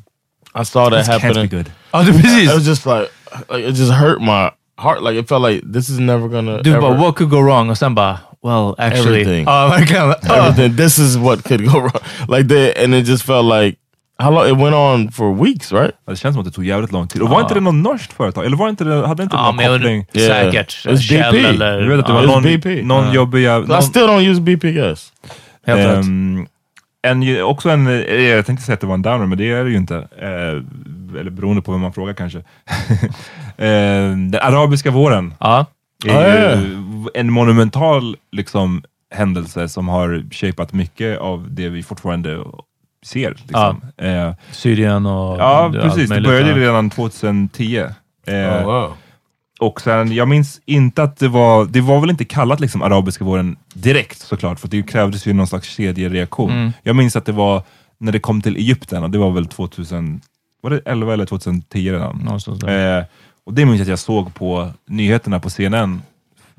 I 0.55 0.63
saw 0.65 0.89
that 0.89 0.97
This 0.97 1.09
can't 1.09 1.23
happening. 1.23 1.45
be 1.45 1.49
good. 1.49 1.73
Oh, 1.95 2.01
ja, 2.01 2.07
det, 2.07 2.21
precis. 2.21 2.51
It 2.51 2.55
was 2.55 2.65
just 2.65 2.87
like, 2.87 3.11
like 3.49 3.65
it 3.65 3.73
just 3.73 3.93
hurt 3.93 4.21
my 4.21 4.53
heart. 4.79 5.03
Like 5.03 5.17
it 5.17 5.29
felt 5.29 5.43
like 5.43 5.63
this 5.65 5.89
is 5.89 5.99
never 5.99 6.29
gonna. 6.29 6.63
Du 6.63 6.73
ever, 6.73 6.81
bara, 6.81 7.01
what 7.01 7.17
could 7.17 7.31
go 7.31 7.41
wrong? 7.41 7.71
Och 7.71 7.77
sen 7.77 7.95
bara, 7.95 8.21
well, 8.43 8.75
actually... 8.79 9.21
Everything. 9.21 9.47
Ja, 9.47 9.69
verkligen. 9.69 10.15
Ja. 10.23 10.49
everything. 10.49 10.77
This 10.77 10.99
is 10.99 11.17
what 11.17 11.45
could 11.45 11.65
go 11.65 11.81
wrong. 11.81 12.03
Like 12.29 12.49
that, 12.49 12.77
and 12.77 12.95
it 12.95 13.05
just 13.05 13.23
felt 13.23 13.45
like 13.45 13.79
how 14.23 14.31
long 14.33 14.47
it 14.47 14.57
went 14.65 14.75
on 14.75 15.13
for 15.13 15.45
weeks, 15.45 15.73
right? 15.73 15.91
Det 16.07 16.17
känns 16.17 16.35
som 16.35 16.41
att 16.41 16.45
det 16.47 16.53
tog 16.53 16.65
jävligt 16.65 16.93
lång 16.93 17.09
tid. 17.09 17.23
Och 17.23 17.29
var 17.29 17.41
inte 17.41 17.55
det 17.55 17.61
något 17.61 17.75
norskt 17.75 18.13
företag? 18.13 18.47
Eller 18.47 18.57
var 18.57 18.69
inte 18.69 18.85
det, 18.85 19.07
hade 19.07 19.23
inte 19.23 19.37
Ja, 19.37 19.53
någon 19.53 19.67
koppling? 19.79 20.07
Yeah. 20.13 20.29
säkert. 20.45 20.87
It's 20.87 20.97
Shell 20.97 21.33
BP. 21.33 21.49
eller... 21.49 21.81
Jag 21.81 21.89
vet 21.89 21.99
att 22.01 22.07
det 22.07 22.13
var 22.13 22.23
It's 22.23 22.27
någon, 22.27 22.43
BP. 22.43 22.83
någon 22.83 23.07
Ja. 23.07 23.15
jobbig 23.15 23.39
jäv- 23.47 23.65
I 23.65 23.69
någon, 23.69 23.83
still 23.83 24.03
don't 24.03 24.21
use 24.31 24.41
BP 24.41 24.73
gas. 24.73 25.13
helt 25.67 25.81
rätt. 25.81 26.05
En, 27.05 27.23
ju- 27.23 27.43
också 27.43 27.71
en, 27.71 27.87
eh, 27.87 27.95
jag 28.21 28.47
tänkte 28.47 28.65
säga 28.67 28.75
att 28.75 28.81
det 28.81 28.87
var 28.87 28.95
en 28.95 29.03
downer, 29.03 29.27
men 29.27 29.39
det 29.39 29.51
är 29.53 29.65
det 29.65 29.71
ju 29.71 29.77
inte. 29.77 29.97
Eh, 29.97 31.21
eller 31.21 31.31
beroende 31.31 31.63
på 31.63 31.73
vem 31.73 31.81
man 31.81 31.93
frågar 31.93 32.15
kanske. 32.15 32.39
eh, 33.57 34.17
den 34.17 34.39
arabiska 34.43 34.91
våren 34.91 35.35
Ja. 35.41 35.67
är 36.07 36.17
Ah, 36.17 36.51
ja, 36.55 36.59
en 37.15 37.33
monumental 37.33 38.17
liksom, 38.33 38.83
händelse 39.15 39.69
som 39.69 39.89
har 39.89 40.23
shapat 40.33 40.73
mycket 40.73 41.19
av 41.19 41.47
det 41.51 41.69
vi 41.69 41.83
fortfarande 41.83 42.39
ser. 43.03 43.31
Liksom. 43.31 43.81
Eh, 43.97 44.33
Syrien 44.51 45.07
och... 45.07 45.39
ja, 45.39 45.43
allt 45.43 45.75
precis. 45.75 46.03
Det 46.03 46.09
möjligt, 46.09 46.29
började 46.29 46.51
ja. 46.51 46.57
redan 46.57 46.91
2010. 46.91 47.77
Eh, 48.27 48.35
Oh, 48.35 48.65
wow. 48.65 48.93
och 49.61 49.81
sen, 49.81 50.13
jag 50.13 50.29
minns 50.29 50.61
inte 50.65 51.03
att 51.03 51.17
det 51.17 51.29
var, 51.29 51.65
det 51.65 51.81
var 51.81 52.01
väl 52.01 52.11
inte 52.11 52.25
kallat 52.25 52.61
liksom 52.61 52.83
arabiska 52.83 53.25
våren 53.25 53.57
direkt 53.75 54.19
såklart, 54.19 54.61
för 54.61 54.69
det 54.69 54.83
krävdes 54.83 55.27
ju 55.27 55.33
någon 55.33 55.47
slags 55.47 55.69
kedjereaktion. 55.69 56.51
Mm. 56.51 56.73
Jag 56.83 56.97
minns 56.97 57.17
att 57.17 57.25
det 57.25 57.33
var 57.33 57.63
när 57.99 58.13
det 58.13 58.19
kom 58.19 58.43
till 58.43 58.57
Egypten, 58.57 59.03
och 59.03 59.11
det 59.11 59.19
var 59.19 59.31
väl 59.31 59.47
2000, 59.47 60.21
var 60.61 60.71
det 60.71 60.81
11 60.85 61.13
eller 61.13 61.27
2010 61.27 61.93
redan? 61.93 62.29
Eh, 62.69 63.05
och 63.45 63.55
det 63.55 63.65
minns 63.65 63.79
jag 63.79 63.83
att 63.83 63.89
jag 63.89 63.99
såg 63.99 64.35
på 64.35 64.71
nyheterna 64.87 65.41
på 65.41 65.51
CNN. 65.51 66.03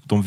De 0.04 0.26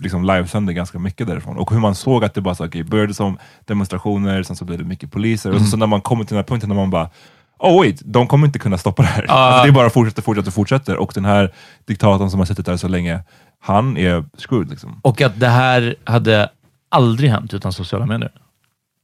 liksom 0.00 0.24
livesände 0.24 0.72
ganska 0.72 0.98
mycket 0.98 1.26
därifrån. 1.26 1.56
Och 1.56 1.70
hur 1.70 1.78
man 1.78 1.94
såg 1.94 2.24
att 2.24 2.34
det 2.34 2.40
bara 2.40 2.54
så, 2.54 2.66
okay, 2.66 2.82
började 2.82 3.14
som 3.14 3.38
demonstrationer, 3.64 4.42
sen 4.42 4.56
så 4.56 4.64
blev 4.64 4.78
det 4.78 4.84
mycket 4.84 5.12
poliser. 5.12 5.54
Och 5.54 5.60
så, 5.60 5.66
så 5.66 5.76
när 5.76 5.86
man 5.86 6.00
kommer 6.00 6.24
till 6.24 6.34
den 6.34 6.38
här 6.38 6.48
punkten 6.48 6.68
när 6.68 6.76
man 6.76 6.90
bara 6.90 7.10
Oh 7.58 7.80
wait, 7.80 8.02
de 8.04 8.26
kommer 8.26 8.46
inte 8.46 8.58
kunna 8.58 8.78
stoppa 8.78 9.02
det 9.02 9.08
här. 9.08 9.26
Alltså, 9.28 9.62
det 9.62 9.68
är 9.68 9.72
bara 9.72 9.90
fortsätter, 9.90 10.22
fortsätter, 10.22 10.50
fortsätter. 10.50 10.96
Och 10.96 11.12
den 11.14 11.24
här 11.24 11.52
diktatorn 11.86 12.30
som 12.30 12.38
har 12.38 12.46
suttit 12.46 12.66
där 12.66 12.76
så 12.76 12.88
länge, 12.88 13.20
han 13.60 13.96
är 13.96 14.24
screwed 14.38 14.70
liksom. 14.70 15.00
Och 15.02 15.20
att 15.20 15.40
det 15.40 15.48
här 15.48 15.94
hade 16.04 16.48
aldrig 16.88 17.30
hänt 17.30 17.54
utan 17.54 17.72
sociala 17.72 18.06
medier. 18.06 18.30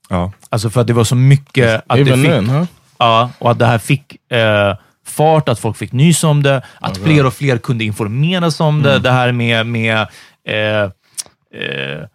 Ja. 0.08 0.32
Alltså 0.48 0.70
för 0.70 0.80
att 0.80 0.86
det 0.86 0.92
var 0.92 1.04
så 1.04 1.16
mycket 1.16 1.82
att 1.86 1.98
det 1.98 2.04
fick... 2.04 2.24
then, 2.24 2.48
huh? 2.48 2.64
Ja, 2.98 3.30
och 3.38 3.50
att 3.50 3.58
det 3.58 3.66
här 3.66 3.78
fick 3.78 4.32
eh, 4.32 4.76
fart, 5.06 5.48
att 5.48 5.58
folk 5.58 5.76
fick 5.76 5.92
nys 5.92 6.24
om 6.24 6.42
det, 6.42 6.62
att 6.80 6.96
fler 6.96 7.26
och 7.26 7.34
fler 7.34 7.58
kunde 7.58 7.84
informeras 7.84 8.60
om 8.60 8.82
det. 8.82 8.98
Det 8.98 9.10
här 9.10 9.32
med, 9.32 9.66
med 9.66 10.06
eh, 10.46 10.82
eh, 11.60 12.06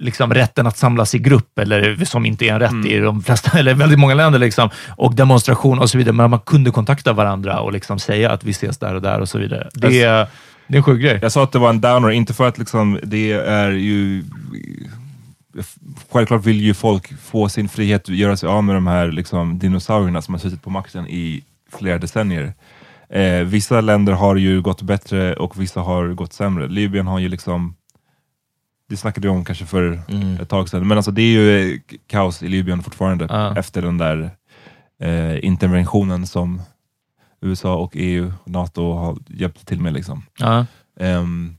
liksom 0.00 0.34
rätten 0.34 0.66
att 0.66 0.76
samlas 0.76 1.14
i 1.14 1.18
grupp, 1.18 1.58
eller 1.58 2.04
som 2.04 2.26
inte 2.26 2.44
är 2.44 2.52
en 2.52 2.60
rätt 2.60 2.86
i 2.86 2.98
de 2.98 3.22
flesta, 3.22 3.50
eller 3.58 3.74
väldigt 3.74 3.98
många 3.98 4.14
länder, 4.14 4.38
liksom, 4.38 4.70
och 4.96 5.14
demonstration 5.14 5.78
och 5.78 5.90
så 5.90 5.98
vidare. 5.98 6.14
Men 6.14 6.30
man 6.30 6.40
kunde 6.40 6.70
kontakta 6.70 7.12
varandra 7.12 7.60
och 7.60 7.72
liksom 7.72 7.98
säga 7.98 8.30
att 8.30 8.44
vi 8.44 8.50
ses 8.50 8.78
där 8.78 8.94
och 8.94 9.02
där 9.02 9.20
och 9.20 9.28
så 9.28 9.38
vidare. 9.38 9.68
Det 9.74 10.02
är, 10.02 10.26
det 10.66 10.74
är 10.74 10.78
en 10.78 10.82
sjuk 10.82 11.02
grej. 11.02 11.18
Jag 11.22 11.32
sa 11.32 11.42
att 11.42 11.52
det 11.52 11.58
var 11.58 11.70
en 11.70 11.80
downer, 11.80 12.10
inte 12.10 12.34
för 12.34 12.48
att 12.48 12.58
liksom, 12.58 13.00
det 13.02 13.32
är 13.32 13.70
ju... 13.70 14.24
Självklart 16.10 16.44
vill 16.44 16.60
ju 16.60 16.74
folk 16.74 17.12
få 17.22 17.48
sin 17.48 17.68
frihet, 17.68 18.08
göra 18.08 18.36
sig 18.36 18.48
av 18.48 18.64
med 18.64 18.74
de 18.74 18.86
här 18.86 19.12
liksom, 19.12 19.58
dinosaurierna 19.58 20.22
som 20.22 20.34
har 20.34 20.38
suttit 20.38 20.62
på 20.62 20.70
makten 20.70 21.06
i 21.06 21.44
flera 21.78 21.98
decennier. 21.98 22.54
Eh, 23.12 23.44
vissa 23.44 23.80
länder 23.80 24.12
har 24.12 24.36
ju 24.36 24.62
gått 24.62 24.82
bättre 24.82 25.34
och 25.34 25.60
vissa 25.60 25.80
har 25.80 26.08
gått 26.08 26.32
sämre. 26.32 26.68
Libyen 26.68 27.06
har 27.06 27.18
ju 27.18 27.28
liksom, 27.28 27.76
det 28.88 28.96
snackade 28.96 29.28
vi 29.28 29.34
om 29.34 29.44
kanske 29.44 29.66
för 29.66 30.02
ett 30.42 30.48
tag 30.48 30.68
sedan, 30.68 30.88
men 30.88 30.98
alltså 30.98 31.10
det 31.10 31.22
är 31.22 31.26
ju 31.32 31.72
eh, 31.72 31.78
kaos 32.06 32.42
i 32.42 32.48
Libyen 32.48 32.82
fortfarande 32.82 33.26
Ja. 33.30 33.56
efter 33.58 33.82
den 33.82 33.98
där 33.98 34.30
eh, 35.02 35.44
interventionen 35.44 36.26
som 36.26 36.62
USA 37.40 37.74
och 37.76 37.92
EU 37.94 38.32
och 38.44 38.50
NATO 38.50 38.92
har 38.92 39.18
hjälpt 39.28 39.66
till 39.66 39.80
med. 39.80 39.92
Liksom. 39.92 40.22
Ja. 40.38 40.66
Ehm, 41.00 41.56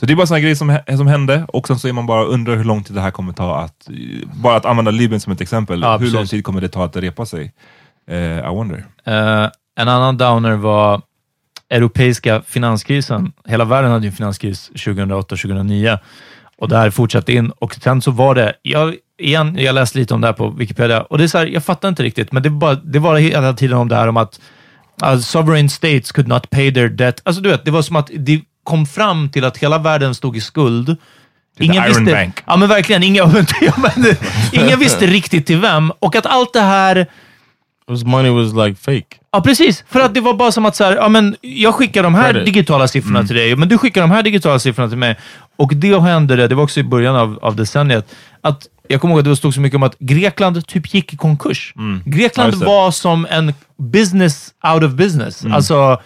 så 0.00 0.06
det 0.06 0.12
är 0.12 0.16
bara 0.16 0.26
såna 0.26 0.40
grejer 0.40 0.54
som, 0.54 0.78
som 0.96 1.06
hände 1.06 1.44
och 1.48 1.66
sen 1.66 1.78
så 1.78 1.88
är 1.88 1.92
man 1.92 2.06
bara 2.06 2.24
undrar 2.24 2.56
hur 2.56 2.64
lång 2.64 2.84
tid 2.84 2.96
det 2.96 3.00
här 3.00 3.10
kommer 3.10 3.32
ta 3.32 3.56
att, 3.56 3.88
bara 4.34 4.56
att 4.56 4.64
använda 4.66 4.90
Libyen 4.90 5.20
som 5.20 5.32
ett 5.32 5.40
exempel, 5.40 5.80
Ja, 5.82 5.96
hur 5.96 6.10
lång 6.10 6.26
tid 6.26 6.44
kommer 6.44 6.60
det 6.60 6.68
ta 6.68 6.84
att 6.84 6.96
repa 6.96 7.26
sig? 7.26 7.52
Eh, 8.06 8.38
I 8.38 8.48
wonder. 8.48 8.84
Eh, 9.04 9.48
en 9.76 9.88
annan 9.88 10.16
downer 10.16 10.52
var 10.52 11.02
europeiska 11.70 12.42
finanskrisen. 12.46 13.32
Hela 13.44 13.64
världen 13.64 13.90
hade 13.90 14.04
ju 14.04 14.10
en 14.10 14.16
finanskris 14.16 14.70
2008-2009 14.74 15.98
och 16.58 16.68
det 16.68 16.76
här 16.76 16.90
fortsatte 16.90 17.32
in 17.32 17.50
och 17.50 17.74
sen 17.74 18.02
så 18.02 18.10
var 18.10 18.34
det, 18.34 18.54
jag, 18.62 18.94
igen, 19.18 19.56
jag 19.58 19.74
läste 19.74 19.98
lite 19.98 20.14
om 20.14 20.20
det 20.20 20.26
här 20.26 20.34
på 20.34 20.50
Wikipedia 20.50 21.02
och 21.02 21.18
det 21.18 21.24
är 21.24 21.28
så 21.28 21.38
här, 21.38 21.46
jag 21.46 21.64
fattar 21.64 21.88
inte 21.88 22.02
riktigt, 22.02 22.32
men 22.32 22.42
det 22.42 22.48
var, 22.48 22.80
det 22.84 22.98
var 22.98 23.16
hela 23.16 23.52
tiden 23.52 23.78
om 23.78 23.88
det 23.88 23.96
här 23.96 24.08
om 24.08 24.16
att 24.16 24.40
uh, 25.04 25.18
sovereign 25.18 25.68
states 25.68 26.12
could 26.12 26.28
not 26.28 26.50
pay 26.50 26.74
their 26.74 26.88
debt. 26.88 27.20
Alltså 27.24 27.42
du 27.42 27.48
vet, 27.48 27.64
det 27.64 27.70
var 27.70 27.82
som 27.82 27.96
att 27.96 28.10
det 28.14 28.40
kom 28.64 28.86
fram 28.86 29.30
till 29.30 29.44
att 29.44 29.56
hela 29.56 29.78
världen 29.78 30.14
stod 30.14 30.36
i 30.36 30.40
skuld. 30.40 30.96
Ingen 31.58 31.84
visste, 31.84 32.04
Bank. 32.04 32.42
Ja, 32.46 32.56
men 32.56 32.68
verkligen. 32.68 33.02
Ingen, 33.02 33.30
ingen 34.52 34.78
visste 34.78 35.06
riktigt 35.06 35.46
till 35.46 35.60
vem 35.60 35.90
och 35.90 36.16
att 36.16 36.26
allt 36.26 36.52
det 36.52 36.60
här 36.60 37.06
Was 37.92 38.04
money 38.04 38.30
was 38.30 38.66
like 38.66 38.80
fake. 38.80 39.18
Ja, 39.32 39.40
precis. 39.40 39.84
För 39.88 40.00
att 40.00 40.14
det 40.14 40.20
var 40.20 40.34
bara 40.34 40.52
som 40.52 40.66
att 40.66 40.76
så 40.76 40.84
här, 40.84 40.96
ja, 40.96 41.08
men 41.08 41.36
jag 41.40 41.74
skickar 41.74 42.02
de 42.02 42.14
här 42.14 42.32
digitala 42.44 42.88
siffrorna 42.88 43.24
till 43.24 43.36
dig, 43.36 43.56
men 43.56 43.68
du 43.68 43.78
skickar 43.78 44.00
de 44.00 44.10
här 44.10 44.22
digitala 44.22 44.58
siffrorna 44.58 44.88
till 44.88 44.98
mig. 44.98 45.18
Och 45.56 45.74
det 45.74 46.00
hände, 46.00 46.36
det, 46.36 46.48
det 46.48 46.54
var 46.54 46.62
också 46.64 46.80
i 46.80 46.84
början 46.84 47.16
av, 47.16 47.38
av 47.42 47.56
decenniet, 47.56 48.14
att 48.40 48.66
jag 48.88 49.00
kommer 49.00 49.14
ihåg 49.14 49.18
att 49.18 49.24
det 49.24 49.36
stod 49.36 49.54
så 49.54 49.60
mycket 49.60 49.76
om 49.76 49.82
att 49.82 49.98
Grekland 49.98 50.66
typ 50.66 50.94
gick 50.94 51.12
i 51.14 51.16
konkurs. 51.16 51.72
Ja, 51.76 51.82
Grekland 52.04 52.54
var 52.54 52.90
som 52.90 53.26
en 53.30 53.54
business 53.78 54.54
out 54.74 54.82
of 54.82 54.92
business. 54.92 55.44
Alltså, 55.44 56.00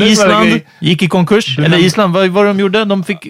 Island 0.00 0.60
gick 0.80 1.02
i 1.02 1.08
konkurs. 1.08 1.56
Du 1.56 1.64
Eller 1.64 1.78
Island, 1.78 2.12
vad 2.14 2.28
var 2.28 2.44
det 2.44 2.50
de 2.50 2.60
gjorde? 2.60 2.84
De 2.84 3.04
fick 3.04 3.26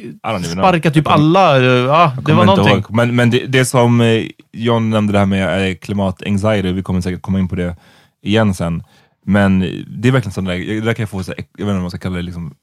sparka 0.52 0.90
typ 0.90 1.06
alla. 1.06 1.56
eh, 1.56 1.62
Ja, 1.64 2.12
det 2.26 2.32
var 2.32 2.44
någonting. 2.44 2.84
Men, 2.88 3.16
men 3.16 3.30
det, 3.30 3.46
det 3.46 3.64
som 3.64 4.00
eh, 4.00 4.24
John 4.52 4.90
nämnde 4.90 5.12
det 5.12 5.18
här 5.18 5.26
med 5.26 5.68
eh, 5.70 5.74
klimat-anxiety, 5.74 6.72
vi 6.72 6.82
kommer 6.82 7.00
säkert 7.00 7.22
komma 7.22 7.38
in 7.38 7.48
på 7.48 7.54
det 7.54 7.76
igen 8.22 8.54
sen. 8.54 8.82
Men 9.26 9.60
det 10.00 10.08
är 10.08 10.12
verkligen 10.12 10.32
sånt 10.32 10.48
där, 10.48 10.58
det 10.58 10.80
där 10.80 10.94
kan 10.94 11.02
jag 11.02 11.10
få, 11.10 11.22
så 11.22 11.30
jag 11.30 11.36
vet 11.36 11.48
inte 11.58 11.70
om 11.72 11.80
man 11.80 11.90
ska 11.90 11.98
kalla 11.98 12.16
det 12.16 12.22
liksom 12.22 12.54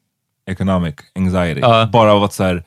economic 0.50 0.96
anxiety. 1.16 1.62
Ja. 1.62 1.90
Bara 1.94 2.14
av 2.14 2.24
att 2.24 2.34
så 2.34 2.44
här, 2.44 2.64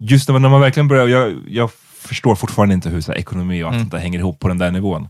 just 0.00 0.28
när 0.28 0.32
man, 0.32 0.42
när 0.42 0.48
man 0.48 0.60
verkligen 0.60 0.88
börjar, 0.88 1.06
jag, 1.08 1.34
jag 1.48 1.70
förstår 2.00 2.34
fortfarande 2.34 2.74
inte 2.74 2.88
hur 2.88 3.00
så 3.00 3.12
här, 3.12 3.18
ekonomi 3.18 3.62
och 3.62 3.68
allt 3.68 3.76
Mm. 3.76 3.88
där 3.88 3.98
hänger 3.98 4.18
ihop 4.18 4.38
på 4.38 4.48
den 4.48 4.58
där 4.58 4.70
nivån. 4.70 5.08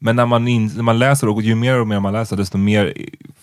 Men 0.00 0.16
när 0.16 0.26
man, 0.26 0.48
in, 0.48 0.70
när 0.76 0.82
man 0.82 0.98
läser, 0.98 1.28
och 1.28 1.42
ju 1.42 1.54
mer 1.54 1.80
och 1.80 1.86
mer 1.86 2.00
man 2.00 2.12
läser, 2.12 2.36
desto 2.36 2.58
mer 2.58 2.92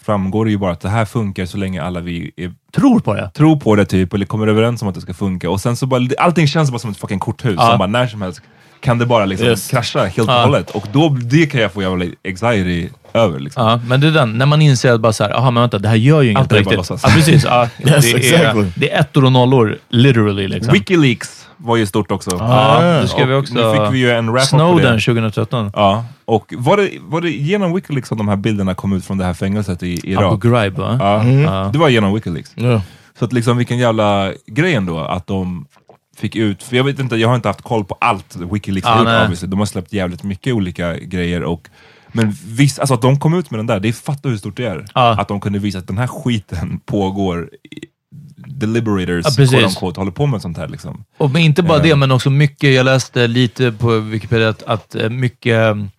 framgår 0.02 0.46
det 0.46 0.52
ju 0.52 0.58
bara 0.58 0.72
att 0.72 0.82
det 0.82 0.90
här 0.90 1.06
funkar 1.06 1.46
så 1.46 1.58
länge 1.58 1.82
alla 1.84 2.00
vi 2.00 2.32
är, 2.38 2.54
Tror 2.72 3.00
på 3.00 3.14
det. 3.14 3.32
tror 3.34 3.56
på 3.56 3.76
det 3.76 3.86
typ, 3.86 4.14
eller 4.14 4.26
kommer 4.26 4.48
överens 4.48 4.82
om 4.82 4.88
att 4.88 4.96
det 4.96 5.02
ska 5.02 5.14
funka. 5.14 5.50
Och 5.50 5.62
sen 5.62 5.76
så 5.76 5.86
bara, 5.86 6.02
allting 6.20 6.48
känns 6.48 6.72
bara 6.72 6.80
som 6.80 6.92
ett 6.92 6.98
fucking 6.98 7.20
korthus, 7.20 7.56
Ja. 7.58 7.70
som 7.70 7.78
bara 7.78 7.88
när 7.88 8.08
som 8.08 8.22
helst 8.22 8.42
kan 8.82 8.98
det 8.98 9.06
bara 9.06 9.26
liksom 9.26 9.48
Yes. 9.48 9.70
krascha 9.70 10.00
helt 10.06 10.18
och 10.18 10.26
Ja. 10.36 10.44
hållet. 10.44 10.70
Och 10.70 10.88
då, 10.92 11.10
det 11.10 11.46
kan 11.46 11.62
jag 11.62 11.72
få 11.72 11.82
jävla 11.82 12.06
anxiety 12.28 12.90
över. 13.14 13.40
Liksom. 13.40 13.66
Ja, 13.68 13.80
men 13.88 14.02
det 14.02 14.08
är 14.08 14.12
den, 14.12 14.38
när 14.38 14.46
man 14.46 14.62
inser 14.62 14.94
att 14.94 15.02
bara 15.02 15.14
så 15.14 15.24
här, 15.24 15.32
aha, 15.38 15.52
men 15.52 15.62
vänta, 15.62 15.80
det 15.80 15.90
här 15.90 15.96
gör 15.96 16.22
ju 16.22 16.30
inget 16.32 16.42
Allt 16.42 16.52
är 16.52 16.56
bara 16.56 16.60
riktigt. 16.60 16.78
låtsas. 16.78 17.02
Ja, 17.04 17.10
precis. 17.16 17.44
Ja, 17.50 17.68
Yes, 17.88 18.12
det, 18.12 18.18
exactly. 18.18 18.62
är, 18.62 18.72
det 18.76 18.92
är 18.92 19.00
ettor 19.00 19.26
och 19.26 19.32
nollor, 19.32 19.78
literally. 19.90 20.48
Liksom. 20.48 20.74
Wikileaks 20.74 21.48
var 21.58 21.76
ju 21.78 21.86
stort 21.86 22.12
också. 22.12 22.32
ja, 22.40 22.82
det 23.02 23.08
ska 23.08 23.26
vi 23.26 23.34
Och 23.34 23.40
också... 23.40 23.54
Nu 23.54 23.72
fick 23.86 23.94
vi 23.94 24.00
ju 24.00 24.12
en 24.12 24.32
wrap 24.32 24.42
på 24.42 24.48
Snowden 24.48 24.96
det. 24.96 25.02
2013. 25.02 25.72
Ja, 25.76 26.06
och 26.26 26.54
var 26.58 26.78
det, 26.78 26.90
var 27.02 27.22
det 27.22 27.30
genom 27.30 27.74
Wikileaks 27.74 28.10
som 28.10 28.18
de 28.18 28.28
här 28.28 28.36
bilderna 28.36 28.74
kom 28.74 28.94
ut 28.94 29.06
från 29.06 29.18
det 29.18 29.26
här 29.26 29.34
fängelset 29.34 29.84
i 29.84 30.12
Irak? 30.12 30.34
Abu 30.34 30.50
Ghraib, 30.50 30.74
va? 30.78 30.98
Ja, 31.00 31.24
Ja. 31.28 31.70
det 31.74 31.80
var 31.80 31.90
genom 31.90 32.14
Wikileaks. 32.14 32.52
Yeah. 32.58 32.82
Så 33.20 33.26
att 33.26 33.34
liksom 33.34 33.58
vilken 33.58 33.78
jävla 33.78 34.32
grej 34.48 34.74
ändå 34.74 35.00
att 35.00 35.28
de 35.28 35.66
fick 36.22 36.36
ut, 36.36 36.64
för 36.64 36.76
jag 36.78 36.84
vet 36.84 37.00
inte, 37.00 37.16
jag 37.16 37.28
har 37.28 37.36
inte 37.36 37.50
haft 37.50 37.62
koll 37.62 37.84
på 37.86 37.98
allt 38.02 38.36
Wikileaks 38.36 38.86
Ja, 38.88 38.92
har 38.92 39.30
gjort. 39.30 39.42
De 39.42 39.60
har 39.60 39.66
släppt 39.66 39.94
jävligt 39.94 40.24
mycket 40.24 40.54
olika 40.54 40.98
grejer 40.98 41.44
och 41.44 41.70
men 42.14 42.32
visst, 42.46 42.80
alltså 42.80 42.94
att 42.94 43.02
de 43.02 43.20
kom 43.20 43.34
ut 43.34 43.52
med 43.52 43.60
den 43.60 43.68
där, 43.68 43.80
det 43.80 43.88
är 43.88 43.94
fatta 43.94 44.30
hur 44.30 44.38
stort 44.38 44.58
det 44.58 44.66
är. 44.66 44.86
Ja. 44.96 45.22
Att 45.22 45.28
de 45.28 45.40
kunde 45.42 45.60
visa 45.60 45.78
att 45.80 45.88
den 45.88 45.98
här 45.98 46.08
skiten 46.08 46.80
pågår, 46.86 47.50
i- 47.64 47.86
the 48.60 48.66
liberators, 48.68 49.26
Ja, 49.26 49.32
precis. 49.38 49.78
quote 49.78 50.00
håller 50.00 50.12
på 50.12 50.26
med 50.28 50.42
sånt 50.42 50.58
här 50.58 50.68
liksom. 50.68 51.04
Och 51.18 51.32
men 51.32 51.42
inte 51.42 51.64
bara 51.64 51.78
Eh. 51.78 51.84
det, 51.84 51.96
men 51.96 52.12
också 52.12 52.30
mycket, 52.30 52.74
jag 52.74 52.84
läste 52.86 53.28
lite 53.28 53.72
på 53.72 53.98
Wikipedia 54.00 54.50
att, 54.50 54.64
att 54.64 54.96
eh, 54.96 55.10
mycket 55.10 55.56
mm, 55.72 55.90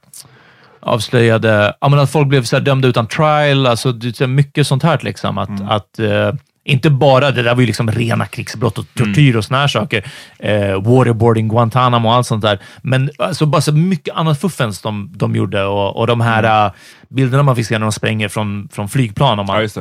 avslöjade, 0.80 1.74
ja, 1.80 1.88
men 1.88 1.98
att 1.98 2.10
folk 2.10 2.28
blev 2.28 2.44
så 2.44 2.58
dömda 2.58 2.88
utan 2.88 3.06
trial, 3.06 3.66
alltså 3.66 3.94
mycket 4.26 4.66
sånt 4.66 4.82
här 4.82 5.00
liksom. 5.02 5.38
Att, 5.38 5.48
Mm. 5.48 5.68
att 5.68 5.98
eh, 5.98 6.32
inte 6.64 6.90
bara, 6.90 7.30
det 7.30 7.42
där 7.42 7.54
var 7.54 7.60
ju 7.60 7.66
liksom 7.66 7.90
rena 7.90 8.26
krigsbrott 8.26 8.78
och 8.78 8.86
Mm. 9.00 9.08
tortyr 9.12 9.36
och 9.36 9.44
såna 9.44 9.58
här 9.60 9.68
saker. 9.68 10.04
Eh, 10.38 10.82
waterboarding, 10.82 11.48
Guantanamo 11.48 12.08
och 12.08 12.14
allt 12.14 12.26
sånt 12.26 12.42
där. 12.42 12.58
Men 12.82 13.10
alltså 13.18 13.46
bara 13.46 13.62
så 13.62 13.72
mycket 13.72 14.14
annat 14.14 14.40
fuffens 14.40 14.80
de, 14.82 15.10
de 15.16 15.36
gjorde 15.36 15.64
och, 15.64 15.96
och 15.96 16.06
de 16.06 16.20
här 16.20 16.66
eh, 16.66 16.72
bilderna 17.08 17.42
man 17.42 17.56
fick 17.56 17.66
se 17.66 17.74
när 17.78 17.86
de 17.86 17.92
spränger 17.92 18.28
från, 18.28 18.68
från 18.72 18.88
flygplan. 18.88 19.38
Om 19.38 19.46
man, 19.46 19.56
Mm. 19.56 19.58
Ja, 19.58 19.62
just 19.62 19.74
det. 19.74 19.80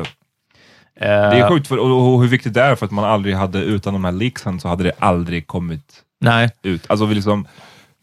eh, 1.06 1.30
Det 1.30 1.38
är 1.40 1.50
sjukt, 1.50 1.68
för, 1.68 1.78
och, 1.78 2.14
och 2.14 2.22
hur 2.22 2.28
viktigt 2.28 2.54
det 2.54 2.62
är 2.62 2.76
för 2.76 2.86
att 2.86 2.92
man 2.92 3.06
aldrig 3.06 3.36
hade, 3.36 3.60
utan 3.60 3.94
de 3.94 4.06
här 4.06 4.12
leaksen 4.12 4.60
så 4.60 4.68
hade 4.68 4.84
det 4.84 4.92
aldrig 5.00 5.48
kommit 5.48 5.84
Nej. 6.22 6.50
ut. 6.64 6.84
Alltså 6.90 7.06
vi 7.06 7.16
liksom, 7.16 7.48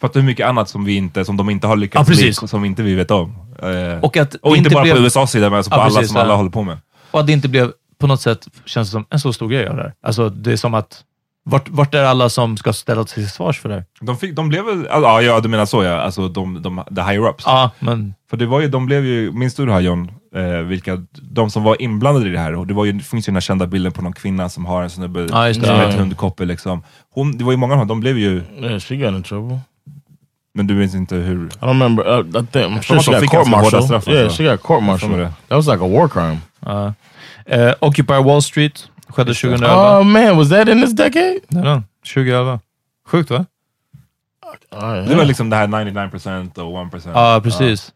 fattar 0.01 0.21
hur 0.21 0.27
mycket 0.27 0.47
annat 0.47 0.69
som, 0.69 0.85
vi 0.85 0.97
inte, 0.97 1.25
som 1.25 1.37
de 1.37 1.51
inte 1.51 1.67
har 1.67 1.77
lyckats 1.77 2.11
Ja, 2.11 2.17
leak, 2.27 2.51
som 2.51 2.65
inte 2.65 2.83
vi 2.83 2.95
vet 2.95 3.11
om. 3.11 3.35
Eh, 3.63 3.99
Och 4.05 4.17
att 4.17 4.35
och 4.35 4.57
inte 4.57 4.71
bara 4.71 4.83
blev- 4.83 4.95
på 4.97 5.01
USAs 5.03 5.31
sida, 5.31 5.51
men 5.51 5.57
alltså 5.57 5.71
på 5.71 5.77
Ja, 5.77 5.81
alla 5.81 5.95
precis, 5.95 6.09
som 6.09 6.17
ja. 6.17 6.23
alla 6.23 6.35
håller 6.35 6.51
på 6.51 6.63
med. 6.63 6.79
Och 7.11 7.21
att 7.21 7.27
det 7.27 7.33
inte 7.33 7.49
blev, 7.49 7.73
på 7.99 8.07
något 8.07 8.21
sätt, 8.21 8.49
känns 8.65 8.89
det 8.89 8.93
som 8.93 9.07
en 9.11 9.21
så 9.21 9.33
stor 9.33 9.49
grej 9.49 9.67
av 9.67 9.77
det 9.77 9.83
här. 9.83 9.93
Alltså, 10.03 10.29
det 10.29 10.53
är 10.53 10.57
som 10.57 10.75
att, 10.75 11.05
vart, 11.45 11.69
vart 11.69 11.95
är 11.95 12.05
alla 12.05 12.29
som 12.29 12.57
ska 12.57 12.73
ställa 12.73 13.07
sig 13.07 13.15
till 13.15 13.31
svars 13.31 13.61
för 13.61 13.69
det 13.69 13.75
här? 13.75 13.85
De, 14.01 14.17
fick, 14.17 14.35
de 14.37 14.49
blev 14.49 14.65
väl, 14.65 14.87
ja, 14.91 15.23
ja 15.23 15.41
du 15.41 15.49
menar 15.49 15.67
så 15.67 15.83
ja, 15.85 16.01
alltså 16.01 16.29
de, 16.29 16.63
de, 16.63 16.83
the 16.97 17.03
higher 17.03 17.29
ups. 17.29 17.45
Ja, 17.47 17.71
men 17.79 18.15
För 18.31 18.37
det 18.37 18.47
var 18.47 18.61
ju, 18.61 18.69
de 18.69 18.87
blev 18.87 19.05
ju, 19.07 19.33
minns 19.33 19.55
du 19.55 19.67
det 19.67 19.73
här 19.73 19.81
John? 19.81 20.11
Eh, 20.35 20.43
vilka, 20.43 21.05
de 21.23 21.51
som 21.51 21.63
var 21.63 21.83
inblandade 21.83 22.27
i 22.29 22.33
det 22.33 22.39
här, 22.39 22.55
och 22.55 22.67
det, 22.67 22.75
var 22.75 22.85
ju, 22.85 22.93
det 22.93 23.05
finns 23.05 23.29
ju 23.29 23.31
den 23.31 23.37
här 23.37 23.41
kända 23.41 23.67
bilden 23.67 23.93
på 23.93 24.03
någon 24.03 24.13
kvinna 24.13 24.49
som 24.49 24.67
har 24.67 24.83
en 24.83 24.91
snubbe 24.91 25.21
Ja, 25.21 25.27
som 25.55 25.63
Ja, 25.63 25.83
ett 25.83 25.95
ja. 25.95 26.01
hundkoppel 26.01 26.49
liksom. 26.49 26.83
Hon, 27.15 27.39
det 27.39 27.45
var 27.45 27.53
ju 27.53 27.57
många 27.59 27.73
av 27.73 27.79
dem, 27.79 27.89
de 27.89 28.01
blev 28.01 28.19
ju, 28.19 28.43
Yeah, 28.61 28.79
she 28.81 28.97
got 28.97 29.15
in 29.15 29.23
trouble. 29.23 29.59
men 30.55 30.67
du 30.67 30.75
vet 30.75 30.95
inte 30.95 31.17
hur... 31.17 31.47
I 31.47 31.49
don't 31.49 31.69
remember. 31.69 32.09
Uh, 32.09 32.21
I 32.21 32.47
think, 32.47 32.55
I'm 32.55 32.83
sure 32.83 33.01
she 33.01 33.13
got 33.13 33.31
court 33.31 33.49
martial. 33.49 34.15
Yeah, 34.15 34.29
she 34.31 34.45
got 34.45 34.63
court 34.63 34.83
martial. 34.83 35.11
det. 35.11 35.33
That 35.49 35.57
was 35.57 35.67
like 35.67 35.85
a 35.85 35.89
war 35.89 36.09
crime. 36.09 36.39
ja. 36.67 36.95
Eh, 37.49 37.73
Occupy 37.81 38.13
Wall 38.15 38.43
Street 38.43 38.89
skedde 39.09 39.35
2011. 39.35 39.99
Oh 39.99 40.05
man, 40.05 40.37
was 40.37 40.49
that 40.49 40.69
in 40.69 40.81
this 40.83 40.93
decade? 40.97 41.41
Den. 41.49 41.85
2011. 42.15 42.61
Sjukt 43.09 43.31
va? 43.31 43.45
Oh, 44.71 45.05
Det 45.09 45.15
var 45.15 45.25
liksom 45.25 45.51
det 45.51 45.57
här 45.57 45.67
99% 45.67 46.59
och 46.59 46.73
1%. 46.73 47.11
Ja, 47.15 47.41
precis. 47.45 47.93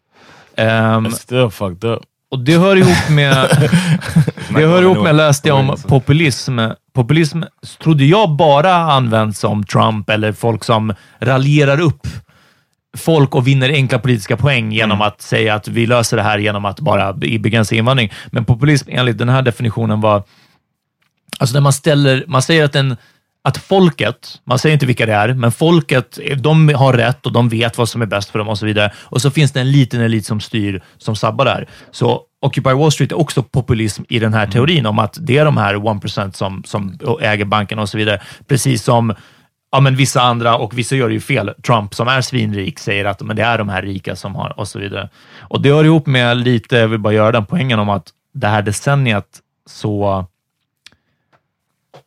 Ehm, 0.57 1.07
It's 1.07 1.11
still 1.11 1.51
fucked 1.51 1.85
up. 1.91 2.03
och 2.31 2.39
det 2.39 2.57
hör 2.59 2.77
ihop 2.77 3.09
med, 3.11 3.35
det 4.57 4.67
hör 4.67 4.83
ihop 4.83 5.03
med, 5.03 5.15
läste 5.15 5.49
jag 5.49 5.59
om 5.59 5.71
Alltså. 5.71 5.89
populism. 5.89 6.59
Populism 6.95 7.43
trodde 7.83 8.05
jag 8.05 8.31
bara 8.31 8.75
används 8.75 9.45
om 9.45 9.65
Trump 9.65 10.11
eller 10.11 10.33
folk 10.33 10.65
som 10.65 10.95
raljerar 11.21 11.81
upp 11.81 12.07
folk 12.97 13.35
och 13.35 13.47
vinner 13.47 13.69
enkla 13.69 13.99
politiska 13.99 14.37
poäng 14.37 14.73
genom 14.73 14.97
Mm. 14.99 15.09
att 15.09 15.23
säga 15.23 15.55
att 15.55 15.69
vi 15.69 15.87
löser 15.87 16.17
det 16.17 16.23
här 16.23 16.39
genom 16.39 16.65
att 16.65 16.81
bara 16.81 17.13
be- 17.13 17.39
begränsa 17.39 17.75
invandring. 17.75 18.13
Men 18.27 18.45
populism 18.45 18.89
enligt 18.93 19.19
den 19.19 19.29
här 19.29 19.43
definitionen 19.43 20.01
var, 20.01 20.23
alltså 21.39 21.55
när 21.55 21.61
man 21.61 21.73
ställer, 21.73 22.25
man 22.29 22.43
säger 22.43 22.65
att 22.65 22.77
en 22.77 22.97
att 23.45 23.57
folket, 23.59 24.41
man 24.45 24.59
säger 24.59 24.73
inte 24.75 24.87
vilka 24.87 25.07
det 25.07 25.13
är, 25.13 25.35
men 25.35 25.53
folket, 25.53 26.19
de 26.39 26.69
har 26.69 26.93
rätt 26.93 27.27
och 27.27 27.33
de 27.33 27.49
vet 27.49 27.79
vad 27.79 27.89
som 27.89 28.03
är 28.03 28.07
bäst 28.07 28.31
för 28.31 28.39
dem 28.39 28.49
och 28.49 28.59
så 28.59 28.67
vidare. 28.67 28.93
Och 28.97 29.23
så 29.23 29.31
finns 29.31 29.53
det 29.53 29.61
en 29.61 29.71
liten 29.73 30.01
elit 30.01 30.27
som 30.27 30.41
styr, 30.41 30.83
som 30.99 31.17
sabbar 31.17 31.45
det 31.45 31.51
här. 31.51 31.69
Så 31.91 32.23
Occupy 32.43 32.71
Wall 32.73 32.93
Street 32.93 33.13
är 33.13 33.19
också 33.19 33.43
populism 33.43 34.03
i 34.09 34.19
den 34.19 34.35
här 34.35 34.47
teorin 34.47 34.87
om 34.87 34.99
att 34.99 35.19
det 35.21 35.39
är 35.39 35.45
de 35.45 35.57
här 35.57 35.75
1% 35.75 36.33
som, 36.33 36.63
som 36.67 36.99
äger 37.21 37.45
banken 37.45 37.79
och 37.79 37.89
så 37.89 37.99
vidare. 37.99 38.21
Precis 38.49 38.83
som 38.85 39.15
ja, 39.73 39.81
men 39.81 39.97
vissa 39.97 40.23
andra, 40.23 40.57
och 40.57 40.79
vissa 40.79 40.97
gör 40.97 41.09
ju 41.11 41.21
fel, 41.21 41.55
Trump 41.67 41.95
som 41.95 42.09
är 42.09 42.21
svinrik 42.21 42.79
säger 42.79 43.05
att 43.05 43.21
men 43.23 43.37
det 43.37 43.43
är 43.43 43.59
de 43.59 43.69
här 43.69 43.83
rika 43.83 44.17
som 44.17 44.35
har 44.35 44.59
och 44.59 44.69
så 44.69 44.79
vidare. 44.79 45.09
Och 45.41 45.63
det 45.63 45.71
hör 45.71 45.85
ihop 45.85 46.07
med 46.07 46.37
lite, 46.37 46.77
jag 46.77 46.89
vill 46.89 46.99
bara 46.99 47.13
göra 47.15 47.33
den 47.33 47.47
poängen 47.47 47.79
om 47.79 47.89
att 47.89 48.09
det 48.35 48.47
här 48.47 48.63
decenniet 48.63 49.41
så 49.67 50.27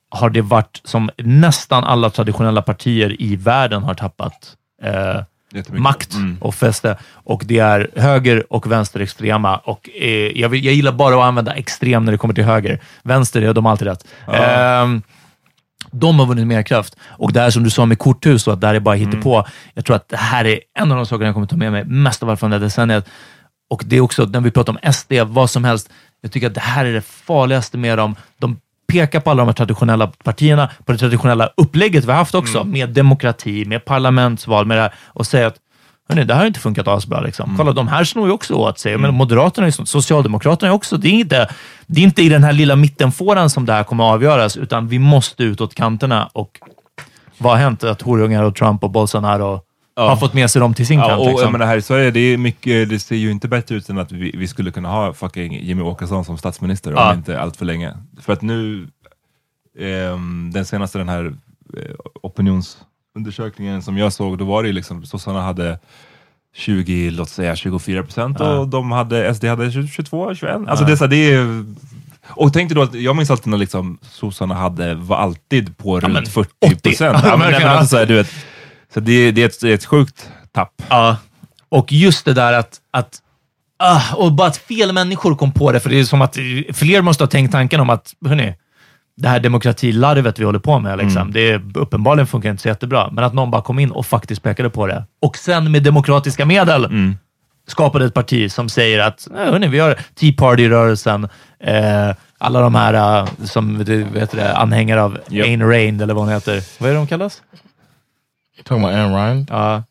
har 0.10 0.30
det 0.30 0.42
varit 0.42 0.82
som 0.84 1.10
nästan 1.18 1.84
alla 1.84 2.10
traditionella 2.10 2.62
partier 2.62 3.22
i 3.22 3.36
världen 3.36 3.84
har 3.84 3.94
tappat 3.94 4.56
eh, 4.84 5.22
makt 5.70 6.14
Mm. 6.14 6.38
och 6.42 6.56
fäste. 6.56 6.98
Och 7.14 7.42
det 7.46 7.60
är 7.60 7.90
höger 7.96 8.54
och 8.54 8.72
vänsterextrema. 8.72 9.58
Och, 9.58 9.90
eh, 9.96 10.32
jag, 10.40 10.50
vill, 10.50 10.66
jag 10.66 10.74
gillar 10.74 10.92
bara 10.92 11.16
att 11.16 11.24
använda 11.24 11.54
extrem 11.54 12.06
när 12.06 12.12
det 12.12 12.18
kommer 12.18 12.34
till 12.34 12.44
höger. 12.44 12.80
Vänster, 13.04 13.42
är 13.42 13.54
de 13.54 13.66
har 13.66 13.72
alltid 13.72 13.88
rätt. 13.88 14.06
Ehm, 14.34 15.02
de 15.92 16.20
har 16.20 16.26
vunnit 16.26 16.48
mer 16.48 16.64
kraft. 16.64 16.96
Och 17.02 17.34
det 17.34 17.40
här 17.40 17.50
som 17.50 17.64
du 17.64 17.70
sa 17.70 17.86
med 17.86 18.00
korthus 18.00 18.48
och 18.48 18.54
att 18.54 18.62
det 18.62 18.68
här 18.68 18.76
är 18.76 18.80
bara 18.80 18.96
hittepå. 18.96 19.36
Mm. 19.36 19.52
Jag 19.74 19.86
tror 19.86 19.96
att 19.96 20.10
det 20.10 20.18
här 20.18 20.46
är 20.46 20.60
en 20.80 20.92
av 20.92 20.98
de 20.98 21.06
sakerna 21.06 21.26
jag 21.26 21.34
kommer 21.34 21.48
ta 21.48 21.56
med 21.56 21.72
mig 21.72 21.86
mest 21.86 22.24
av 22.24 22.30
allt 22.30 22.40
från 22.40 22.50
det 22.50 22.58
här 22.58 22.64
decenniet. 22.64 23.06
Och 23.70 23.84
det 23.86 23.98
är 23.98 24.02
också, 24.02 24.26
när 24.26 24.42
vi 24.42 24.52
pratar 24.52 24.74
om 24.74 24.94
SD, 24.94 25.14
vad 25.28 25.50
som 25.50 25.64
helst. 25.64 25.90
Jag 26.22 26.32
tycker 26.32 26.48
att 26.48 26.54
det 26.54 26.62
här 26.62 26.86
är 26.86 26.94
det 26.94 27.02
farligaste 27.02 27.78
med 27.78 27.98
dem. 27.98 28.16
De 28.38 28.58
pekar 28.88 29.20
på 29.20 29.32
alla 29.32 29.42
de 29.42 29.48
här 29.48 29.54
traditionella 29.54 30.08
partierna, 30.08 30.70
på 30.86 30.92
det 30.92 30.98
traditionella 30.98 31.50
upplägget 31.58 32.06
vi 32.06 32.12
har 32.12 32.18
haft 32.18 32.36
också, 32.36 32.64
med 32.64 32.90
demokrati, 32.90 33.66
med 33.66 33.86
parlamentsval, 33.86 34.66
med 34.66 34.78
det 34.78 34.82
här, 34.82 34.94
och 35.06 35.28
säger 35.28 35.48
att 35.48 35.58
Hörrni, 36.10 36.24
det 36.24 36.34
här 36.34 36.42
har 36.42 36.48
inte 36.48 36.60
funkat 36.60 36.88
asbra. 36.88 37.22
Liksom. 37.22 37.54
Kolla, 37.58 37.72
de 37.72 37.88
här 37.88 38.04
snor 38.04 38.28
ju 38.28 38.34
också 38.34 38.54
åt 38.54 38.80
sig. 38.80 38.98
Men 38.98 39.14
Moderaterna 39.14 39.68
är 39.68 39.72
snott, 39.72 39.90
Socialdemokraterna 39.90 40.72
är 40.72 40.76
också. 40.76 40.98
Det 40.98 41.08
är, 41.08 41.12
inte, 41.12 41.50
det 41.88 42.02
är 42.02 42.04
inte 42.04 42.22
i 42.22 42.30
den 42.30 42.44
här 42.44 42.54
lilla 42.54 42.76
mittenfåran 42.76 43.50
som 43.50 43.66
det 43.66 43.74
här 43.74 43.84
kommer 43.84 44.04
att 44.04 44.14
avgöras, 44.14 44.58
utan 44.58 44.88
vi 44.88 45.00
måste 45.00 45.44
ut 45.44 45.62
åt 45.62 45.76
kanterna. 45.76 46.30
Och 46.34 46.60
vad 47.38 47.52
har 47.54 47.60
hänt? 47.60 47.84
Att 47.84 48.02
horungar 48.02 48.44
och 48.44 48.56
Trump 48.56 48.84
och 48.84 48.92
Bolsonaro 48.92 49.62
har 49.96 50.16
fått 50.16 50.34
med 50.34 50.52
sig 50.52 50.60
dem 50.60 50.74
till 50.74 50.88
sin 50.88 51.00
Ja, 51.00 51.08
kant. 51.08 51.22
och 51.22 51.28
liksom. 51.30 51.52
menar, 51.52 51.66
här 51.66 51.78
i 51.78 51.82
Sverige, 51.82 52.12
det, 52.12 52.20
är 52.20 52.38
mycket, 52.38 52.90
det 52.90 53.00
ser 53.00 53.16
ju 53.16 53.32
inte 53.32 53.48
bättre 53.48 53.76
ut 53.76 53.90
än 53.90 53.98
att 53.98 54.12
vi, 54.12 54.32
vi 54.38 54.48
skulle 54.48 54.72
kunna 54.72 54.90
ha 54.90 55.14
fucking 55.14 55.54
Jimmy 55.64 55.82
Åkesson 55.82 56.26
som 56.26 56.38
statsminister 56.38 56.92
Ja. 56.92 57.12
om 57.12 57.18
inte 57.18 57.40
allt 57.40 57.58
för 57.58 57.66
länge. 57.66 57.94
För 58.22 58.34
att 58.34 58.42
nu, 58.42 58.88
ehm, 59.80 60.52
den 60.54 60.66
senaste 60.66 60.98
den 60.98 61.10
här 61.10 61.26
eh, 61.78 61.96
opinionsundersökningen 63.16 63.82
som 63.82 63.98
jag 63.98 64.14
såg, 64.14 64.38
då 64.38 64.46
var 64.46 64.64
det 64.64 64.68
ju 64.68 64.74
liksom, 64.74 65.06
sossarna 65.06 65.42
hade 65.42 65.80
20, 66.56 67.10
låt 67.10 67.30
säga 67.30 67.56
24 67.56 68.04
procent 68.04 68.38
Ja. 68.40 68.58
och 68.60 68.68
de 68.68 68.92
hade, 68.92 69.36
SD 69.36 69.46
hade 69.46 69.72
22, 69.72 70.36
21. 70.36 70.56
Alltså 70.68 70.86
det 70.86 70.92
är 70.92 70.96
så 70.96 71.08
det 71.08 71.34
är... 71.34 71.66
Och 72.28 72.54
tänk 72.54 72.70
dig 72.70 72.76
då 72.76 72.82
att, 72.82 72.94
jag 72.94 73.16
minns 73.16 73.32
alltid 73.32 73.48
när 73.48 73.58
liksom 73.58 73.98
sossarna 74.02 74.56
hade, 74.56 74.96
var 74.96 75.18
alltid 75.18 75.78
på 75.78 76.00
men 76.02 76.16
runt 76.16 76.28
40 76.28 76.50
80. 76.66 76.76
procent. 76.76 77.20
Ja, 77.24 77.30
Ja, 77.30 77.38
men, 77.38 77.68
alltså, 77.68 77.88
så 77.88 77.98
här, 77.98 78.06
du 78.06 78.16
vet, 78.16 78.32
så 78.94 79.00
det, 79.00 79.32
det, 79.32 79.42
är 79.42 79.46
ett, 79.46 79.62
det 79.62 79.70
är 79.70 79.74
ett 79.74 79.86
sjukt 79.86 80.30
tapp. 80.52 80.82
Ja, 80.90 81.18
och 81.70 81.92
just 81.92 82.26
det 82.26 82.34
där 82.34 82.54
att, 82.54 82.80
att 82.92 83.22
ah, 83.80 84.02
och 84.16 84.34
bara 84.34 84.48
att 84.48 84.58
fel 84.58 84.94
människor 84.94 85.36
kom 85.36 85.52
på 85.52 85.72
det, 85.72 85.80
för 85.80 85.90
det 85.90 86.00
är 86.00 86.04
som 86.04 86.22
att 86.22 86.38
fler 86.74 87.02
måste 87.02 87.24
ha 87.24 87.30
tänkt 87.30 87.52
tanken 87.52 87.80
om 87.80 87.90
att, 87.90 88.14
hörni, 88.26 88.56
det 89.18 89.28
här 89.28 89.40
demokratilarvet 89.40 90.40
vi 90.40 90.44
håller 90.44 90.60
på 90.60 90.80
med, 90.80 90.98
liksom, 90.98 91.32
det 91.32 91.52
är, 91.52 91.62
uppenbarligen 91.78 92.28
funkar 92.28 92.50
inte 92.50 92.62
så 92.62 92.68
jättebra, 92.68 93.10
men 93.12 93.24
att 93.24 93.34
någon 93.34 93.52
bara 93.52 93.62
kom 93.62 93.80
in 93.80 93.92
och 93.92 94.06
faktiskt 94.06 94.44
pekade 94.44 94.70
på 94.70 94.88
det. 94.88 95.04
Och 95.22 95.38
sen 95.38 95.72
med 95.72 95.84
demokratiska 95.84 96.46
medel 96.46 96.88
skapade 97.68 98.06
ett 98.06 98.14
parti 98.14 98.52
som 98.52 98.70
säger 98.70 99.00
att, 99.00 99.28
"Nej, 99.32 99.52
hörni, 99.52 99.68
vi 99.68 99.80
har 99.80 99.96
Tea 100.16 100.34
Party-rörelsen, 100.38 101.24
eh, 101.60 102.16
alla 102.38 102.62
de 102.62 102.76
här 102.76 103.22
eh, 103.22 103.28
som 103.44 103.78
du 103.86 104.04
vet 104.04 104.32
det, 104.32 104.56
anhängare 104.58 105.04
av 105.04 105.18
Japp. 105.30 105.48
Ayn 105.48 105.62
Rand, 105.62 106.02
eller 106.02 106.14
vad 106.14 106.24
hon 106.24 106.34
heter. 106.34 106.64
Vad 106.82 106.90
är 106.90 106.94
det 106.94 107.00
de 107.00 107.08
kallas? 107.08 107.42
Talking 108.64 108.86
about 108.86 108.96
Ayn 108.98 109.14
Rand? 109.14 109.48
Ja, 109.52 109.84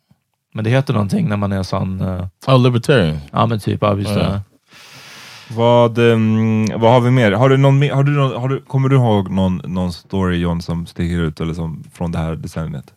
men 0.55 0.65
det 0.65 0.71
heter 0.71 0.93
någonting 0.95 1.29
när 1.29 1.37
man 1.37 1.53
är 1.53 1.63
sån... 1.63 2.01
eh, 2.01 2.27
Oh, 2.47 2.63
libertarian. 2.63 3.19
Ja, 3.33 3.47
men 3.47 3.61
typ. 3.61 3.79
Ja, 3.83 3.97
just 3.97 4.15
det. 4.15 4.41
Vad, 5.51 5.99
ehm, 5.99 6.67
vad 6.77 6.93
har 6.93 7.01
vi 7.01 7.11
mer? 7.11 7.33
Har 7.33 7.49
du 7.49 7.57
någon, 7.57 7.91
har 7.91 8.03
du 8.05 8.13
någon, 8.13 8.41
har 8.41 8.49
du, 8.49 8.61
kommer 8.61 8.89
du 8.89 8.97
ihåg 8.97 9.31
någon, 9.31 9.61
någon 9.65 9.93
story 9.93 10.37
John 10.39 10.63
som 10.63 10.87
sticker 10.87 11.19
ut 11.19 11.41
eller 11.41 11.55
som, 11.55 11.85
från 11.95 12.13
det 12.13 12.19
här 12.19 12.35
decenniet? 12.35 12.93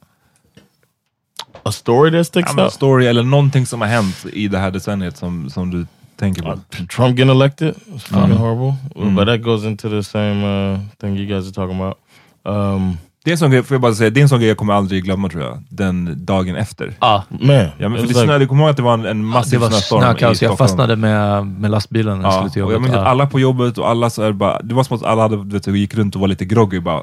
A 1.63 1.71
story 1.71 2.11
that 2.11 2.27
sticks 2.27 2.51
Ja, 2.57 2.63
out? 2.63 2.73
story 2.73 3.05
eller 3.05 3.23
någonting 3.23 3.65
som 3.65 3.81
har 3.81 3.87
hänt 3.87 4.25
i 4.33 4.47
det 4.47 4.57
här 4.57 4.71
decenniet 4.71 5.17
som, 5.17 5.49
som 5.49 5.71
du 5.71 5.85
tänker 6.15 6.41
på? 6.41 6.49
Uh, 6.49 6.57
Trump 6.95 7.19
getting 7.19 7.29
elected 7.35 7.75
was 7.87 8.03
fucking 8.03 8.23
Mm. 8.23 8.37
horrible. 8.37 8.75
Mm. 8.95 9.15
But 9.15 9.27
that 9.27 9.41
goes 9.43 9.63
into 9.63 9.89
the 9.89 10.03
same 10.03 10.43
uh, 10.73 10.79
thing 11.01 11.17
you 11.17 11.25
guys 11.25 11.47
are 11.47 11.53
talking 11.53 11.81
about. 11.81 11.97
Um, 12.43 12.97
Det 13.27 13.31
är 13.31 13.33
en 13.33 13.37
sån 13.37 13.51
grej, 13.51 13.63
får 13.63 13.75
jag 13.75 13.81
bara 13.81 13.93
säga, 13.93 14.09
det 14.09 14.19
är 14.19 14.21
en 14.21 14.29
sån 14.29 14.39
grej 14.39 14.47
jag 14.47 14.57
kommer 14.57 14.73
aldrig 14.73 15.03
glömma 15.03 15.29
tror 15.29 15.43
jag. 15.43 15.63
Den 15.69 16.25
dagen 16.25 16.55
efter. 16.55 16.93
Ja, 16.99 17.23
man, 17.29 17.55
Ja, 17.55 17.69
men 17.77 17.91
för 17.93 18.01
det 18.01 18.07
like- 18.07 18.23
snöade, 18.23 18.45
kommer 18.45 18.61
ihåg 18.63 18.69
att 18.69 18.77
det 18.77 18.83
var 18.83 18.93
en, 18.93 18.99
en 19.05 19.07
det 19.07 19.13
massiv 19.27 19.59
var 19.59 19.69
snöstorm 19.69 19.99
i 19.99 20.03
snökaos. 20.03 20.21
Jag 20.21 20.35
Stockholm? 20.37 20.57
fastnade 20.57 20.95
med, 20.95 21.47
med 21.47 21.71
lastbilen 21.71 22.17
när 22.17 22.23
jag 22.25 22.33
Ja, 22.33 22.37
skulle 22.37 22.49
till 22.51 22.61
och 22.63 22.71
jag 22.71 22.73
jobbet. 22.73 22.83
minns 22.83 22.95
att 22.97 23.03
Ja. 23.05 23.09
alla 23.09 23.25
på 23.27 23.39
jobbet 23.39 23.77
och 23.77 23.89
alla 23.89 24.09
så 24.09 24.23
här 24.23 24.31
bara, 24.31 24.61
det 24.61 24.73
var 24.75 24.83
som 24.83 24.97
att 24.97 25.03
alla 25.03 25.21
hade, 25.21 25.37
du 25.43 25.49
vet, 25.53 25.67
gick 25.67 25.95
runt 25.95 26.15
och 26.15 26.21
var 26.21 26.27
lite 26.27 26.45
groggy 26.45 26.79
bara. 26.79 27.01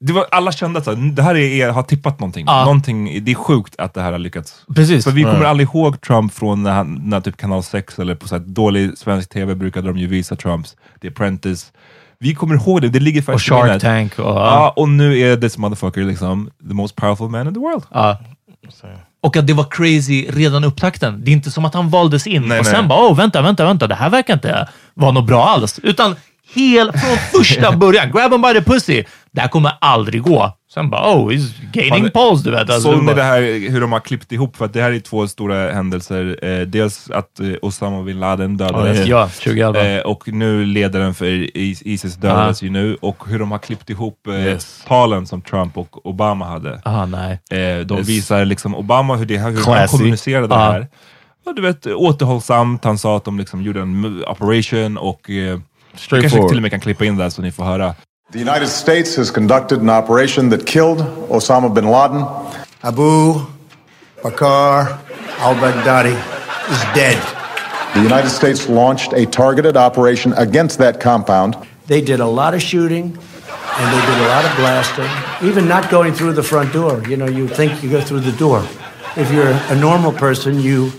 Det 0.00 0.12
var, 0.12 0.26
alla 0.30 0.52
kände 0.52 0.78
att 0.78 0.84
så 0.84 0.94
här, 0.94 1.10
det 1.12 1.22
här 1.22 1.34
är, 1.36 1.70
har 1.70 1.82
tippat 1.82 2.20
någonting. 2.20 2.44
Ja. 2.46 2.64
någonting. 2.64 3.24
Det 3.24 3.30
är 3.30 3.34
sjukt 3.34 3.74
att 3.78 3.94
det 3.94 4.00
här 4.02 4.12
har 4.12 4.18
lyckats. 4.18 4.64
Precis. 4.74 5.04
För 5.04 5.10
vi 5.10 5.22
kommer 5.22 5.42
Ja. 5.42 5.48
aldrig 5.48 5.68
ihåg 5.68 6.00
Trump 6.00 6.34
från 6.34 6.62
när, 6.62 6.70
han, 6.72 7.00
när 7.04 7.20
typ 7.20 7.36
kanal 7.36 7.62
6 7.62 7.98
eller 7.98 8.14
på 8.14 8.28
så 8.28 8.34
här 8.34 8.42
dålig 8.46 8.98
svensk 8.98 9.28
tv 9.30 9.54
brukade 9.54 9.88
de 9.88 9.98
ju 9.98 10.06
visa 10.06 10.36
Trumps 10.36 10.76
The 11.02 11.08
Apprentice. 11.08 11.72
Vi 12.22 12.34
kommer 12.34 12.54
ihåg 12.54 12.82
det, 12.82 12.88
det 12.88 13.00
ligger 13.00 13.20
Och 13.20 13.24
färskt 13.24 13.46
i 13.46 13.50
Shark 13.50 13.64
minnet. 13.64 13.82
Tank. 13.82 14.18
Och, 14.18 14.24
Ja, 14.24 14.72
och 14.76 14.88
nu 14.88 15.18
är 15.18 15.36
this 15.36 15.58
motherfucker 15.58 16.00
liksom 16.04 16.50
the 16.68 16.74
most 16.74 16.96
powerful 16.96 17.28
man 17.28 17.46
in 17.46 17.54
the 17.54 17.60
world. 17.60 17.82
Ja. 17.90 18.18
Och 19.22 19.36
att 19.36 19.46
det 19.46 19.52
var 19.52 19.64
crazy 19.70 20.26
redan 20.30 20.64
upptakten. 20.64 21.24
Det 21.24 21.30
är 21.30 21.32
inte 21.32 21.50
som 21.50 21.64
att 21.64 21.74
han 21.74 21.90
valdes 21.90 22.26
in 22.26 22.42
Nej, 22.42 22.58
och 22.58 22.64
nej. 22.64 22.74
sen 22.74 22.88
bara, 22.88 22.98
åh, 22.98 23.16
vänta, 23.16 23.42
vänta, 23.42 23.64
vänta, 23.64 23.86
det 23.86 23.94
här 23.94 24.10
verkar 24.10 24.34
inte 24.34 24.68
vara 24.94 25.10
något 25.12 25.26
bra 25.26 25.44
alls. 25.44 25.80
Utan 25.82 26.16
hel, 26.54 26.92
från 26.92 27.18
första 27.40 27.72
början, 27.76 28.10
grab 28.12 28.32
him 28.32 28.42
by 28.42 28.52
the 28.52 28.62
pussy. 28.62 29.04
Det 29.34 29.40
här 29.40 29.48
kommer 29.48 29.72
aldrig 29.80 30.22
gå. 30.22 30.52
Sen 30.74 30.90
bara, 30.90 31.16
oh, 31.16 31.30
he's 31.30 31.52
gaining 31.72 32.10
polls, 32.10 32.42
du 32.42 32.50
vet. 32.50 32.60
Alltså, 32.60 32.80
Såg 32.80 32.94
det 33.00 33.06
ni 33.06 33.14
det 33.14 33.22
här 33.22 33.70
hur 33.70 33.80
de 33.80 33.92
har 33.92 34.00
klippt 34.00 34.32
ihop? 34.32 34.56
För 34.56 34.64
att 34.64 34.72
det 34.72 34.82
här 34.82 34.92
är 34.92 35.00
två 35.00 35.28
stora 35.28 35.72
händelser. 35.72 36.38
Eh, 36.44 36.60
dels 36.60 37.10
att 37.10 37.40
eh, 37.40 37.46
Osama 37.62 38.02
bin 38.02 38.20
Laden 38.20 38.56
dödades. 38.56 38.98
Oh. 39.00 39.08
Ja, 39.08 39.28
2011. 39.28 39.80
Eh, 39.84 40.00
och 40.00 40.28
nu 40.28 40.64
ledaren 40.66 41.14
för 41.14 41.56
Is- 41.56 41.82
Isis 41.82 42.14
dödades 42.16 42.62
ju 42.62 42.70
nu. 42.70 42.96
Och 43.00 43.28
hur 43.28 43.38
de 43.38 43.50
har 43.50 43.58
klippt 43.58 43.90
ihop 43.90 44.26
eh, 44.26 44.34
Yes. 44.34 44.84
talen 44.88 45.26
som 45.26 45.42
Trump 45.42 45.78
och 45.78 46.06
Obama 46.06 46.44
hade. 46.48 46.80
Ah, 46.84 47.06
nej. 47.06 47.32
Eh, 47.50 47.86
de 47.86 47.98
Yes. 47.98 48.08
visar 48.08 48.44
liksom 48.44 48.74
Obama 48.74 49.16
hur, 49.16 49.26
det, 49.26 49.38
hur 49.38 49.74
han 49.74 49.88
kommunicerade 49.88 50.54
Ja. 50.54 50.58
det 50.58 50.72
här. 50.72 50.86
Och 51.46 51.54
du 51.54 51.62
vet, 51.62 51.86
återhållsamt. 51.86 52.84
Han 52.84 52.98
sa 52.98 53.16
att 53.16 53.24
de 53.24 53.38
liksom 53.38 53.62
gjorde 53.62 53.80
en 53.80 54.24
operation 54.26 54.96
och 54.98 55.30
eh, 55.30 55.58
vi 56.12 56.20
kanske 56.20 56.48
till 56.48 56.56
och 56.56 56.62
med 56.62 56.70
kan 56.70 56.80
klippa 56.80 57.04
in 57.04 57.16
där 57.16 57.30
så 57.30 57.42
ni 57.42 57.52
får 57.52 57.64
höra. 57.64 57.94
The 58.32 58.38
United 58.38 58.68
States 58.68 59.14
has 59.16 59.30
conducted 59.30 59.82
an 59.82 59.90
operation 59.90 60.48
that 60.48 60.64
killed 60.64 61.00
Osama 61.28 61.68
bin 61.74 61.84
Laden. 61.84 62.22
Abu 62.82 63.44
Bakr 64.22 64.88
al 65.38 65.54
Baghdadi 65.56 66.16
is 66.72 66.80
dead. 66.94 67.20
The 67.94 68.00
United 68.00 68.30
States 68.30 68.70
launched 68.70 69.12
a 69.12 69.26
targeted 69.26 69.76
operation 69.76 70.32
against 70.38 70.78
that 70.78 70.98
compound. 70.98 71.58
They 71.88 72.00
did 72.00 72.20
a 72.20 72.26
lot 72.26 72.54
of 72.54 72.62
shooting 72.62 73.04
and 73.04 73.86
they 73.92 74.06
did 74.06 74.18
a 74.24 74.28
lot 74.28 74.46
of 74.46 74.56
blasting, 74.56 75.46
even 75.46 75.68
not 75.68 75.90
going 75.90 76.14
through 76.14 76.32
the 76.32 76.42
front 76.42 76.72
door. 76.72 77.06
You 77.06 77.18
know, 77.18 77.26
you 77.28 77.46
think 77.46 77.82
you 77.82 77.90
go 77.90 78.00
through 78.00 78.20
the 78.20 78.32
door. 78.32 78.66
If 79.14 79.30
you're 79.30 79.52
a 79.52 79.78
normal 79.78 80.10
person, 80.10 80.58
you 80.58 80.90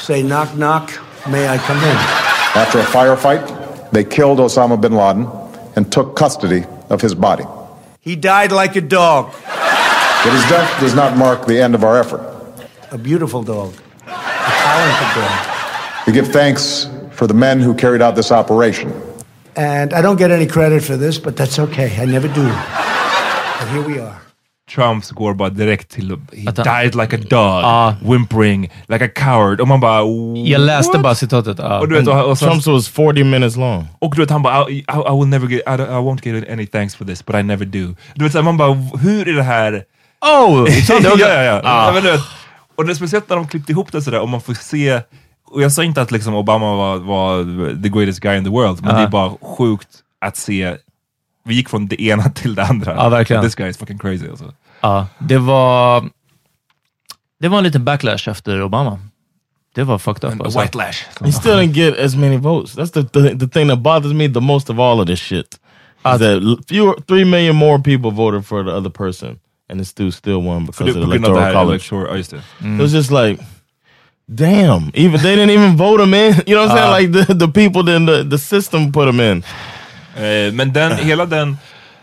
say, 0.00 0.24
knock, 0.24 0.56
knock, 0.56 0.90
may 1.30 1.46
I 1.46 1.56
come 1.58 1.76
in? 1.76 1.96
After 2.58 2.80
a 2.80 2.84
firefight, 2.84 3.92
they 3.92 4.02
killed 4.02 4.40
Osama 4.40 4.80
bin 4.80 4.94
Laden 4.94 5.37
and 5.78 5.92
took 5.92 6.16
custody 6.16 6.64
of 6.90 7.00
his 7.00 7.14
body. 7.14 7.44
He 8.00 8.16
died 8.16 8.50
like 8.50 8.74
a 8.74 8.80
dog, 8.80 9.32
But 10.24 10.32
his 10.32 10.42
death 10.50 10.80
does 10.80 10.92
not 10.92 11.16
mark 11.16 11.46
the 11.46 11.62
end 11.62 11.76
of 11.76 11.84
our 11.84 11.96
effort. 11.96 12.20
a 12.90 12.98
beautiful 12.98 13.44
dog, 13.44 13.72
a 14.04 14.10
talented 14.10 15.10
dog. 15.22 16.06
We 16.06 16.12
give 16.12 16.28
thanks 16.32 16.88
for 17.12 17.28
the 17.28 17.34
men 17.34 17.60
who 17.60 17.74
carried 17.74 18.02
out 18.02 18.16
this 18.16 18.32
operation. 18.32 18.92
And 19.54 19.92
I 19.94 20.02
don't 20.02 20.16
get 20.16 20.32
any 20.32 20.46
credit 20.46 20.82
for 20.82 20.96
this, 20.96 21.16
but 21.18 21.36
that's 21.36 21.58
okay. 21.60 21.94
I 22.02 22.06
never 22.06 22.26
do. 22.26 22.42
But 22.42 23.68
here 23.70 23.82
we 23.86 24.00
are. 24.00 24.20
Trumps 24.74 25.10
går 25.10 25.34
bara 25.34 25.48
direkt 25.48 25.88
till 25.90 26.10
He 26.10 26.52
died 26.52 26.94
like 26.94 27.16
a 27.16 27.18
dog, 27.30 27.62
Ja. 27.62 27.94
whimpering 28.02 28.70
like 28.88 29.04
a 29.04 29.08
coward. 29.14 29.60
Och 29.60 29.68
man 29.68 29.80
bara... 29.80 30.02
Jag 30.36 30.60
läste 30.60 30.92
what? 30.92 31.02
bara 31.02 31.14
citatet. 31.14 31.58
Ja. 31.58 31.78
Och 31.80 31.88
du 31.88 31.94
vet, 31.94 32.08
och, 32.08 32.30
och, 32.30 32.36
Trump's 32.36 32.72
was 32.72 32.88
40 32.88 33.24
minutes 33.24 33.56
long. 33.56 33.86
och 33.98 34.14
du 34.14 34.20
vet 34.22 34.30
han 34.30 34.42
bara, 34.42 34.70
I, 34.70 34.74
I, 34.78 34.84
I 34.88 35.18
will 35.18 35.28
never 35.28 35.48
get, 35.48 35.62
I, 35.66 35.72
I 35.72 36.00
won't 36.00 36.20
get 36.28 36.50
any 36.50 36.66
thanks 36.66 36.94
for 36.94 37.04
this, 37.04 37.26
but 37.26 37.36
I 37.36 37.42
never 37.42 37.64
do. 37.64 37.94
Du 38.14 38.24
vet, 38.24 38.32
så 38.32 38.42
man 38.42 38.56
bara, 38.56 38.74
hur 39.00 39.28
är 39.28 39.32
det 39.32 39.42
här... 39.42 39.84
Oh! 40.20 40.68
ja, 40.88 41.16
ja, 41.18 41.42
ja. 41.42 41.60
Ah. 41.64 41.86
ja 41.86 41.92
men, 41.94 42.02
du 42.02 42.10
vet, 42.10 42.20
och 42.76 42.84
det 42.86 42.92
är 42.92 42.94
speciellt 42.94 43.28
när 43.28 43.36
de 43.36 43.48
klippte 43.48 43.72
ihop 43.72 43.92
det 43.92 44.02
sådär 44.02 44.20
och 44.20 44.28
man 44.28 44.40
får 44.40 44.54
se, 44.54 45.00
och 45.50 45.62
jag 45.62 45.72
sa 45.72 45.84
inte 45.84 46.02
att 46.02 46.10
liksom 46.10 46.34
Obama 46.34 46.74
var, 46.76 46.96
var 46.96 47.44
the 47.82 47.88
greatest 47.88 48.20
guy 48.20 48.36
in 48.38 48.44
the 48.44 48.50
world, 48.50 48.80
men 48.82 48.90
Ja. 48.90 48.96
det 48.96 49.02
är 49.02 49.08
bara 49.08 49.32
sjukt 49.56 49.88
att 50.20 50.36
se, 50.36 50.76
vi 51.48 51.54
gick 51.54 51.68
från 51.68 51.86
det 51.86 52.02
ena 52.02 52.22
till 52.34 52.54
det 52.54 52.62
andra. 52.64 52.94
Ja, 52.94 53.08
verkligen. 53.08 53.42
This 53.42 53.54
guy 53.54 53.68
is 53.68 53.76
fucking 53.78 53.98
crazy 53.98 54.28
alltså. 54.28 54.52
Ja, 54.80 55.06
det 55.18 55.38
var... 55.38 56.04
Det 57.40 57.48
var 57.48 57.58
en 57.58 57.64
liten 57.64 57.84
backlash 57.84 58.28
efter 58.28 58.62
Obama. 58.62 58.98
Det 59.74 59.84
var 59.84 59.98
fucked 59.98 60.24
up. 60.34 60.40
Alltså. 60.40 60.60
White 60.60 60.78
lash. 60.78 61.04
He 61.24 61.32
still 61.32 61.52
didn't 61.52 61.72
get 61.72 61.98
as 61.98 62.16
many 62.16 62.36
votes. 62.36 62.74
That's 62.76 62.90
the, 62.90 63.02
the 63.02 63.38
the 63.38 63.48
thing 63.48 63.68
that 63.68 63.78
bothers 63.78 64.12
me 64.12 64.28
the 64.28 64.40
most 64.40 64.70
of 64.70 64.78
all 64.78 65.00
of 65.00 65.06
this 65.06 65.20
shit. 65.20 65.54
Is 66.14 66.18
that 66.18 66.42
fewer, 66.68 66.94
three 67.08 67.24
million 67.24 67.56
more 67.56 67.78
people 67.82 68.10
voted 68.10 68.44
for 68.46 68.62
the 68.64 68.70
other 68.70 68.90
person, 68.90 69.38
and 69.70 69.80
this 69.80 69.92
dude 69.94 70.12
still 70.14 70.40
won 70.42 70.66
because 70.66 70.84
det, 70.92 70.98
of 71.00 71.08
the 71.08 71.16
electoral 71.16 71.38
här 71.38 71.52
college. 71.52 71.92
electoral, 71.92 72.16
just 72.16 72.30
det. 72.30 72.42
It 72.74 72.80
was 72.80 72.92
just 72.92 73.10
like, 73.10 73.42
damn. 74.26 74.90
Even 74.94 75.20
they 75.20 75.36
didn't 75.36 75.50
even 75.50 75.76
vote 75.76 76.02
him 76.02 76.14
in. 76.14 76.34
You 76.46 76.54
know 76.56 76.66
what 76.66 76.70
I'm 76.70 76.76
Uh. 76.78 76.96
saying? 76.96 77.12
Like 77.12 77.26
the, 77.26 77.34
the 77.34 77.48
people, 77.52 77.82
then 77.84 78.06
the, 78.06 78.24
the 78.24 78.38
system 78.38 78.92
put 78.92 79.08
him 79.08 79.20
in. 79.20 79.44
Eh, 80.18 80.52
men 80.52 80.72
den, 80.72 80.92
hela 80.96 81.26
den, 81.26 81.56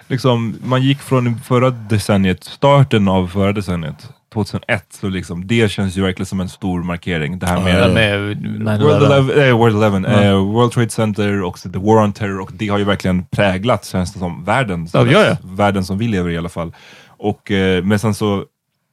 liksom, 0.08 0.56
man 0.63 0.82
gick 0.82 0.99
från 0.99 1.39
förra 1.39 1.69
decenniet, 1.69 2.43
starten 2.43 3.08
av 3.08 3.28
förra 3.28 3.51
decenniet, 3.51 4.10
2001, 4.34 4.86
så 4.89 5.10
liksom, 5.10 5.47
det 5.47 5.71
känns 5.71 5.97
ju 5.97 6.01
verkligen 6.01 6.25
som 6.25 6.39
en 6.39 6.49
stor 6.49 6.84
markering. 6.84 7.39
Det 7.39 7.47
här 7.47 7.62
med, 7.63 7.82
Ja, 7.82 7.88
med 7.88 8.19
9/11. 8.19 8.84
World 8.84 9.12
11, 9.12 9.45
eh, 9.45 9.58
World, 9.58 9.84
11 9.84 10.23
eh, 10.23 10.36
World 10.36 10.71
Trade 10.71 10.89
Center 10.89 11.43
och 11.43 11.60
The 11.60 11.69
War 11.80 12.04
on 12.04 12.13
Terror 12.13 12.39
och 12.39 12.51
det 12.54 12.67
har 12.67 12.78
ju 12.78 12.84
verkligen 12.84 13.25
präglat, 13.25 13.86
känns 13.86 14.13
det 14.13 14.19
som, 14.19 14.43
världen. 14.43 14.88
Ja, 14.93 15.06
ja, 15.06 15.25
ja. 15.25 15.38
Världen 15.43 15.86
som 15.86 15.97
vi 15.97 16.08
lever 16.08 16.30
i 16.30 16.34
i 16.34 16.38
alla 16.38 16.49
fall. 16.49 16.73
Och, 17.08 17.51
eh, 17.51 17.84
men 17.84 17.99
sen 17.99 18.13
så, 18.13 18.43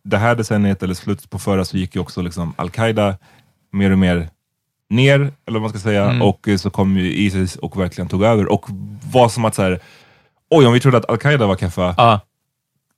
det 0.04 0.18
här 0.18 0.34
decenniet, 0.34 0.82
eller 0.82 0.94
slutet 0.94 1.30
på 1.30 1.38
förra, 1.38 1.64
så 1.64 1.76
gick 1.76 1.94
ju 1.94 2.00
också 2.00 2.22
liksom 2.22 2.54
Al-Qaida 2.56 3.14
mer 3.72 3.90
och 3.90 3.98
mer 3.98 4.28
ner, 4.92 5.14
eller 5.20 5.32
vad 5.58 5.60
man 5.62 5.70
ska 5.70 5.78
säga, 5.78 6.04
Mm. 6.04 6.22
och 6.22 6.48
eh, 6.48 6.56
så 6.56 6.70
kom 6.70 6.96
ju 6.96 7.12
Isis 7.12 7.56
och 7.56 7.80
verkligen 7.80 8.08
tog 8.08 8.24
över. 8.24 8.52
Och 8.52 8.64
var 9.12 9.28
som 9.28 9.44
att 9.44 9.54
så 9.54 9.62
här, 9.62 9.80
oj 10.50 10.66
om 10.66 10.72
vi 10.72 10.80
trodde 10.80 10.98
att 10.98 11.10
Al-Qaida 11.10 11.46
var 11.46 11.56
kaffa, 11.56 11.94
Ja. 11.96 12.20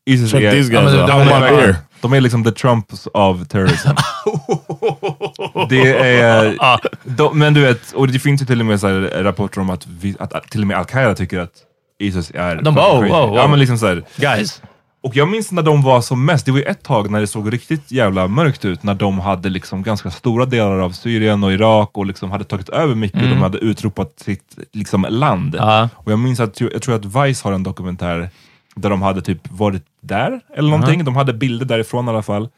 Isis 0.06 0.30
Check 0.30 0.42
är... 0.42 0.50
these 0.50 0.70
guys 0.70 0.92
de- 0.92 1.06
de- 1.06 1.74
de, 2.00 2.12
är 2.12 2.20
liksom 2.20 2.44
the 2.44 2.52
Trumps 2.52 3.06
av 3.14 3.44
terrorism. 3.44 3.88
det 5.68 5.92
är, 5.98 6.56
de, 7.04 7.38
men 7.38 7.54
du 7.54 7.60
vet, 7.60 7.92
och 7.92 8.08
det 8.08 8.18
finns 8.18 8.42
ju 8.42 8.46
till 8.46 8.60
och 8.60 8.66
med 8.66 8.80
så 8.80 8.86
här 8.88 9.22
rapporter 9.22 9.60
om 9.60 9.70
att, 9.70 9.86
vi, 9.86 10.16
att, 10.18 10.32
att 10.32 10.50
till 10.50 10.60
och 10.60 10.66
med 10.66 10.76
Al-Qaida 10.78 11.14
tycker 11.14 11.38
att 11.40 11.50
Isis 11.98 12.30
är 12.34 12.56
De 12.62 12.74
bara, 12.74 12.92
oh, 12.92 13.00
crazy. 13.00 13.12
wow, 13.12 13.36
Ja 13.36 13.40
wow. 13.42 13.50
men 13.50 13.58
liksom 13.58 13.78
så 13.78 13.86
här, 13.86 14.04
Guys. 14.16 14.62
Och 15.04 15.16
jag 15.16 15.28
minns 15.28 15.52
när 15.52 15.62
de 15.62 15.82
var 15.82 16.00
som 16.00 16.24
mest, 16.24 16.46
det 16.46 16.52
var 16.52 16.58
ju 16.58 16.64
ett 16.64 16.82
tag 16.82 17.10
när 17.10 17.20
det 17.20 17.26
såg 17.26 17.52
riktigt 17.52 17.92
jävla 17.92 18.28
mörkt 18.28 18.64
ut, 18.64 18.82
när 18.82 18.94
de 18.94 19.18
hade 19.18 19.48
liksom 19.48 19.82
ganska 19.82 20.10
stora 20.10 20.46
delar 20.46 20.78
av 20.78 20.90
Syrien 20.90 21.44
och 21.44 21.52
Irak 21.52 21.90
och 21.92 22.06
liksom 22.06 22.30
hade 22.30 22.44
tagit 22.44 22.68
över 22.68 22.94
mycket, 22.94 23.20
de 23.20 23.36
hade 23.36 23.58
utropat 23.58 24.20
sitt 24.20 24.58
liksom, 24.72 25.06
land. 25.08 25.54
Ja. 25.58 25.88
Och 25.94 26.12
jag 26.12 26.18
minns 26.18 26.40
att, 26.40 26.60
jag 26.60 26.82
tror 26.82 26.94
att 26.94 27.04
Vice 27.04 27.48
har 27.48 27.52
en 27.52 27.62
dokumentär 27.62 28.30
där 28.74 28.90
de 28.90 29.02
hade 29.02 29.22
typ 29.22 29.50
varit 29.50 29.84
där, 30.00 30.40
eller 30.54 30.70
någonting. 30.70 31.04
De 31.04 31.16
hade 31.16 31.32
bilder 31.32 31.66
därifrån 31.66 32.06
i 32.06 32.10
alla 32.10 32.22
fall. 32.22 32.48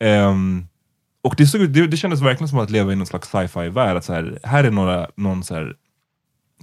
Ehm, 0.00 0.66
och 1.22 1.34
det, 1.36 1.46
såg, 1.46 1.68
det, 1.68 1.86
det 1.86 1.96
kändes 1.96 2.20
verkligen 2.20 2.48
som 2.48 2.58
att 2.58 2.70
leva 2.70 2.92
i 2.92 2.96
någon 2.96 3.06
slags 3.06 3.28
sci-fi 3.28 3.68
värld. 3.68 3.96
Att 3.96 4.04
så 4.04 4.12
här, 4.12 4.38
här 4.42 4.64
är 4.64 4.70
några, 4.70 5.06
någon 5.14 5.44
så 5.44 5.54
här, 5.54 5.74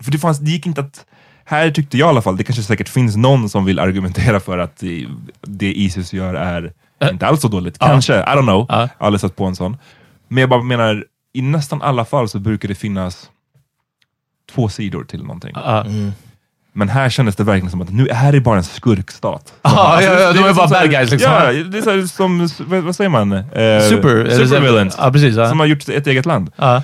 för 0.02 0.12
det, 0.12 0.18
fanns, 0.18 0.40
det 0.40 0.52
gick 0.52 0.66
inte 0.66 0.82
att 0.82 1.06
här 1.46 1.72
tyckte 1.72 1.98
jag 1.98 2.08
i 2.08 2.10
alla 2.10 2.22
fall, 2.22 2.38
det 2.38 2.44
kanske 2.44 2.64
säkert 2.64 2.90
finns 2.90 3.16
någon 3.16 3.50
som 3.50 3.66
vill 3.66 3.80
argumentera 3.80 4.40
för 4.40 4.58
att 4.58 4.84
det, 5.42 5.74
Isis 5.74 6.14
gör 6.14 6.34
är 6.34 6.74
inte 7.12 7.28
alls 7.28 7.42
så 7.42 7.48
dåligt. 7.48 7.80
Kanske, 7.80 8.14
I 8.14 8.24
don't 8.24 8.42
know. 8.42 8.66
Ja. 8.70 8.76
Jag 8.80 8.90
har 8.98 9.06
aldrig 9.06 9.22
sett 9.22 9.36
på 9.36 9.46
en 9.46 9.56
sån. 9.56 9.78
Men 10.28 10.42
jag 10.42 10.50
bara 10.50 10.64
menar, 10.64 11.06
i 11.34 11.42
nästan 11.42 11.82
alla 11.82 12.06
fall 12.06 12.30
så 12.30 12.40
brukar 12.40 12.68
det 12.68 12.76
finnas 12.76 13.30
två 14.54 14.70
sidor 14.70 15.04
till 15.04 15.22
någonting. 15.22 15.52
Ja. 15.56 15.86
Men 16.74 16.90
här 16.90 17.10
kändes 17.10 17.36
det 17.36 17.44
verkligen 17.44 17.72
som 17.72 17.82
att 17.82 17.90
nu 17.90 18.08
är 18.08 18.32
det 18.32 18.40
bara 18.40 18.58
en 18.58 18.64
skurkstat. 18.64 19.54
Ja, 19.62 20.02
ja, 20.02 20.20
ja, 20.20 20.34
de 20.34 20.44
är 20.44 20.54
bara 20.54 20.68
bad 20.68 20.90
guys, 20.90 21.12
liksom. 21.12 21.32
Ja, 21.32 21.52
det 21.52 21.78
är 21.78 21.82
så 21.82 21.92
här, 21.92 22.08
som, 22.08 22.50
vad, 22.60 22.84
vad 22.84 22.96
säger 22.96 23.10
man? 23.10 23.32
Eh, 23.32 23.44
Super. 23.90 24.30
Supervillains. 24.30 24.96
Ja, 25.00 25.12
precis. 25.12 25.36
Ja. 25.36 25.50
Som 25.50 25.60
har 25.60 25.68
gjort 25.68 25.90
ett 25.90 26.08
eget 26.08 26.26
land. 26.26 26.52
Ja. 26.56 26.84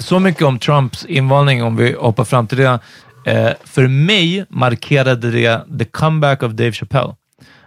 Så 0.00 0.18
mycket 0.18 0.42
om 0.42 0.58
Trumps 0.58 1.04
invalning, 1.04 1.62
om 1.62 1.76
vi 1.76 1.92
hoppar 1.92 2.24
fram 2.24 2.46
till 2.46 2.58
det. 2.58 2.78
Eh, 3.26 3.50
för 3.64 3.88
mig 3.88 4.44
markerade 4.48 5.30
det 5.30 5.78
the 5.78 5.84
comeback 5.84 6.42
of 6.42 6.52
Dave 6.52 6.72
Chappelle. 6.72 7.14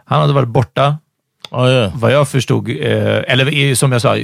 Han 0.05 0.21
hade 0.21 0.33
varit 0.33 0.49
borta, 0.49 0.97
Oh, 1.51 1.69
yeah. 1.69 1.91
vad 1.95 2.11
jag 2.11 2.27
förstod, 2.27 2.69
eh, 2.69 2.75
eller 3.27 3.69
eh, 3.69 3.73
som 3.73 3.91
jag 3.91 4.01
sa, 4.01 4.17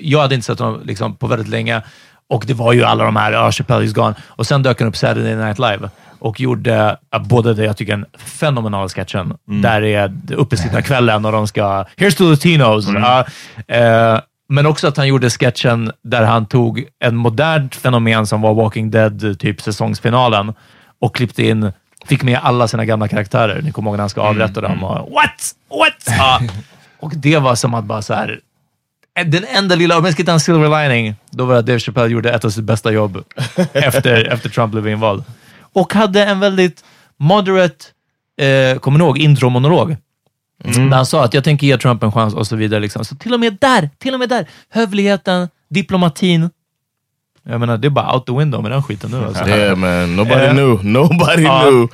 jag 0.00 0.20
hade 0.20 0.34
inte 0.34 0.46
sett 0.46 0.58
honom 0.58 0.80
liksom, 0.84 1.16
på 1.16 1.26
väldigt 1.26 1.48
länge 1.48 1.82
och 2.28 2.44
det 2.46 2.54
var 2.54 2.72
ju 2.72 2.84
alla 2.84 3.04
de 3.04 3.16
här, 3.16 3.32
ja, 3.32 3.52
Chappelle 3.52 3.84
is 3.84 3.92
gone. 3.92 4.14
Och 4.22 4.46
sen 4.46 4.62
dök 4.62 4.80
han 4.80 4.88
upp 4.88 4.96
Saturday 4.96 5.36
Night 5.36 5.58
Live 5.58 5.90
och 6.18 6.40
gjorde 6.40 6.96
ja, 7.10 7.18
både 7.18 7.54
det 7.54 7.64
jag 7.64 7.76
tycker 7.76 7.92
är 7.92 7.96
en 7.96 8.06
fenomenal 8.18 8.88
sketchen, 8.88 9.34
där 9.46 9.82
är 9.82 10.12
uppesittna 10.36 10.82
kvällen 10.82 11.24
och 11.24 11.32
de 11.32 11.46
ska 11.46 11.84
“Here's 11.96 12.16
to 12.16 12.24
Latinos”. 12.24 12.88
Ja, 12.94 13.24
eh, 13.68 14.20
men 14.48 14.66
också 14.66 14.88
att 14.88 14.96
han 14.96 15.08
gjorde 15.08 15.30
sketchen 15.30 15.92
där 16.02 16.22
han 16.22 16.46
tog 16.46 16.84
en 17.00 17.16
modernt 17.16 17.74
fenomen 17.74 18.26
som 18.26 18.40
var 18.40 18.54
Walking 18.54 18.90
Dead, 18.90 19.38
typ 19.38 19.60
säsongsfinalen, 19.60 20.54
och 20.98 21.14
klippte 21.14 21.42
in, 21.42 21.72
fick 22.06 22.22
med 22.22 22.38
alla 22.42 22.68
sina 22.68 22.84
gamla 22.84 23.08
karaktärer. 23.08 23.62
Ni 23.62 23.72
kommer 23.72 23.90
ihåg 23.90 23.96
när 23.96 24.02
han 24.02 24.10
ska 24.10 24.20
avrätta 24.20 24.60
dem 24.60 24.84
och 24.84 25.12
“What? 25.12 25.54
What?” 25.68 26.16
ja. 26.18 26.40
Och 27.00 27.12
det 27.16 27.38
var 27.38 27.54
som 27.54 27.74
att 27.74 27.84
bara 27.84 28.02
så 28.02 28.14
här, 28.14 28.40
den 29.22 29.44
enda 29.44 29.74
lilla, 29.74 29.98
om 29.98 30.04
jag 30.04 30.12
ska 30.12 30.22
hitta 30.22 30.32
en 30.32 30.40
silver 30.40 30.88
lining, 30.88 31.14
då 31.30 31.44
var 31.44 31.54
det 31.54 31.60
att 31.60 31.66
Dave 31.66 31.78
Chappelle 31.78 32.08
gjorde 32.08 32.30
ett 32.30 32.44
av 32.44 32.50
sitt 32.50 32.64
bästa 32.64 32.92
jobb 32.92 33.24
efter, 33.72 34.32
efter 34.32 34.48
Trump 34.48 34.72
blev 34.72 34.88
invald. 34.88 35.24
Och 35.72 35.94
hade 35.94 36.24
en 36.24 36.40
väldigt 36.40 36.84
moderate, 37.16 37.84
eh, 38.40 38.78
kommer 38.78 38.98
ni 38.98 39.04
ihåg, 39.04 39.18
intromonolog? 39.18 39.96
Där 40.62 40.96
han 40.96 41.06
sa 41.06 41.24
att 41.24 41.34
jag 41.34 41.44
tänker 41.44 41.66
ge 41.66 41.76
Trump 41.76 42.02
en 42.02 42.12
chans 42.12 42.34
och 42.34 42.46
så 42.46 42.56
vidare. 42.56 42.80
Liksom. 42.80 43.04
Så 43.04 43.14
till 43.16 43.34
och 43.34 43.40
med 43.40 43.56
där, 43.60 43.90
till 43.98 44.14
och 44.14 44.20
med 44.20 44.28
där, 44.28 44.46
hövligheten, 44.70 45.48
diplomatin. 45.70 46.50
Jag 47.42 47.60
menar, 47.60 47.78
det 47.78 47.88
är 47.88 47.90
bara 47.90 48.14
out 48.14 48.26
the 48.26 48.32
window 48.32 48.62
med 48.62 48.70
den 48.70 48.82
skiten 48.82 49.10
nu. 49.10 49.24
Alltså. 49.24 49.48
Yeah, 49.48 49.76
man. 49.76 50.16
Nobody 50.16 50.40
Eh, 50.44 50.52
knew. 50.52 50.84
Nobody 50.84 51.42
ja. 51.42 51.60
knew 51.62 51.88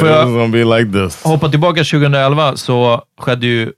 Får 0.00 0.08
it 0.08 0.14
was 0.14 0.24
gonna 0.24 0.48
be 0.48 0.64
like 0.64 0.92
this. 0.92 1.22
Hoppa 1.22 1.48
tillbaka 1.48 1.84
2011 1.84 2.56
så 2.56 3.02
skedde 3.18 3.46
ju 3.46 3.72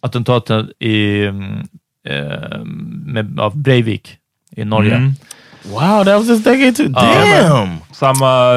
attentaten 0.00 0.70
i, 0.78 1.24
mm, 1.24 1.60
eh, 2.08 2.64
med, 3.06 3.40
av 3.40 3.56
Breivik 3.58 4.16
i 4.56 4.64
Norge. 4.64 4.94
Mm. 4.94 5.12
Wow, 5.64 6.04
that 6.04 6.18
was 6.18 6.26
this 6.26 6.44
decade 6.44 6.72
too. 6.76 6.88
Damn. 6.88 7.76
Samma 7.92 8.52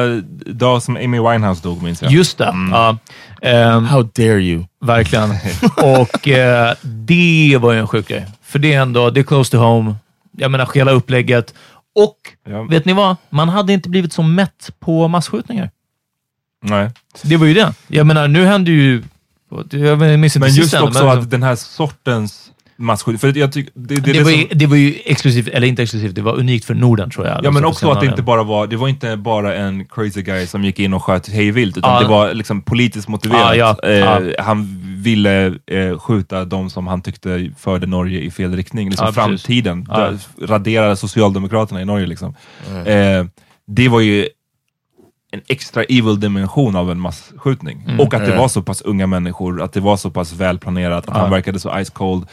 dag 0.46 0.82
som 0.82 0.96
Amy 0.96 1.20
Winehouse 1.20 1.62
dog 1.62 1.82
minns 1.82 2.02
jag. 2.02 2.12
Just 2.12 2.38
det. 2.38 2.54
Ja. 2.70 2.96
Ehm, 3.42 3.84
How 3.84 4.02
dare 4.02 4.40
you? 4.40 4.64
Verkligen. 4.84 5.30
och 5.76 6.28
eh, 6.28 6.74
det 6.82 7.58
var 7.60 7.72
ju 7.72 7.78
en 7.78 7.88
sjuk 7.88 8.08
grej. 8.08 8.26
För 8.42 8.58
det 8.58 8.72
är 8.74 8.80
ändå, 8.82 9.10
det 9.10 9.20
är 9.20 9.24
close 9.24 9.50
to 9.50 9.56
home. 9.58 9.94
Jag 10.36 10.50
menar, 10.50 10.68
hela 10.74 10.90
upplägget. 10.92 11.54
Och, 11.94 12.16
Ja. 12.48 12.62
vet 12.62 12.84
ni 12.84 12.92
vad? 12.92 13.16
Man 13.30 13.48
hade 13.48 13.72
inte 13.72 13.88
blivit 13.88 14.12
så 14.12 14.22
mätt 14.22 14.70
på 14.80 15.08
massskjutningar. 15.08 15.70
Nej. 16.62 16.90
Det 17.22 17.36
var 17.36 17.46
ju 17.46 17.54
det. 17.54 17.74
Jag 17.88 18.06
menar, 18.06 18.28
nu 18.28 18.44
händer 18.46 18.72
ju... 18.72 19.02
Jag 19.70 19.98
minns 19.98 20.36
inte 20.36 20.48
Men 20.48 20.54
just 20.56 20.74
också 20.74 21.04
men- 21.04 21.18
att 21.18 21.30
den 21.30 21.42
här 21.42 21.56
sortens 21.56 22.50
masskjutning, 22.76 23.18
för 23.18 23.38
jag 23.38 23.52
tycker... 23.52 23.72
Det, 23.74 23.94
det, 23.94 24.00
Det, 24.00 24.12
det 24.12 24.22
var 24.22 24.30
som- 24.30 24.40
ju, 24.40 24.46
det 24.46 24.66
var 24.66 24.76
ju 24.76 24.94
exklusivt, 25.04 25.48
eller 25.48 25.66
inte 25.68 25.82
exklusivt, 25.82 26.14
det 26.14 26.22
var 26.22 26.32
unikt 26.38 26.64
för 26.64 26.74
Norden 26.74 27.10
tror 27.10 27.26
jag. 27.26 27.36
Ja, 27.44 27.50
men 27.50 27.64
Alltså, 27.64 27.86
också 27.86 27.90
att 27.96 28.00
det 28.00 28.06
inte 28.06 28.22
bara 28.22 28.42
var, 28.42 28.66
det 28.66 28.76
var 28.76 28.88
inte 28.88 29.16
bara 29.16 29.54
en 29.54 29.84
crazy 29.84 30.22
guy 30.22 30.46
som 30.46 30.64
gick 30.64 30.78
in 30.78 30.94
och 30.94 31.02
sköt 31.04 31.28
hej 31.28 31.50
vilt, 31.50 31.76
utan 31.76 31.94
Ja. 31.94 32.00
det 32.00 32.06
var 32.08 32.34
liksom 32.34 32.62
politiskt 32.62 33.08
motiverat. 33.08 33.56
Ja, 33.56 33.76
ja, 33.82 33.88
Eh, 33.88 33.94
ja. 33.98 34.42
Han 34.42 34.82
ville 35.02 35.46
eh, 35.66 35.98
skjuta 35.98 36.44
de 36.44 36.70
som 36.70 36.86
han 36.86 37.02
tyckte 37.02 37.50
förde 37.58 37.86
Norge 37.86 38.20
i 38.20 38.30
fel 38.30 38.56
riktning. 38.56 38.88
Liksom 38.90 39.12
framtiden. 39.14 39.88
Raderade 40.42 40.96
Socialdemokraterna 40.96 41.82
i 41.82 41.84
Norge. 41.84 42.06
Liksom. 42.06 42.34
Eh, 42.86 43.24
det 43.66 43.88
var 43.88 44.00
ju 44.00 44.28
en 45.32 45.40
extra 45.48 45.82
evil 45.84 46.20
dimension 46.20 46.76
av 46.76 46.90
en 46.90 47.00
massskjutning. 47.00 47.82
Mm. 47.86 48.00
Och 48.00 48.14
att 48.14 48.26
det 48.26 48.36
var 48.36 48.48
så 48.48 48.62
pass 48.62 48.80
unga 48.82 49.06
människor, 49.06 49.62
att 49.62 49.72
det 49.72 49.80
var 49.80 49.96
så 49.96 50.10
pass 50.10 50.32
välplanerat, 50.32 51.08
att 51.08 51.16
han 51.16 51.30
verkade 51.30 51.58
så 51.60 51.84
ice 51.84 51.90
cold. 51.90 52.26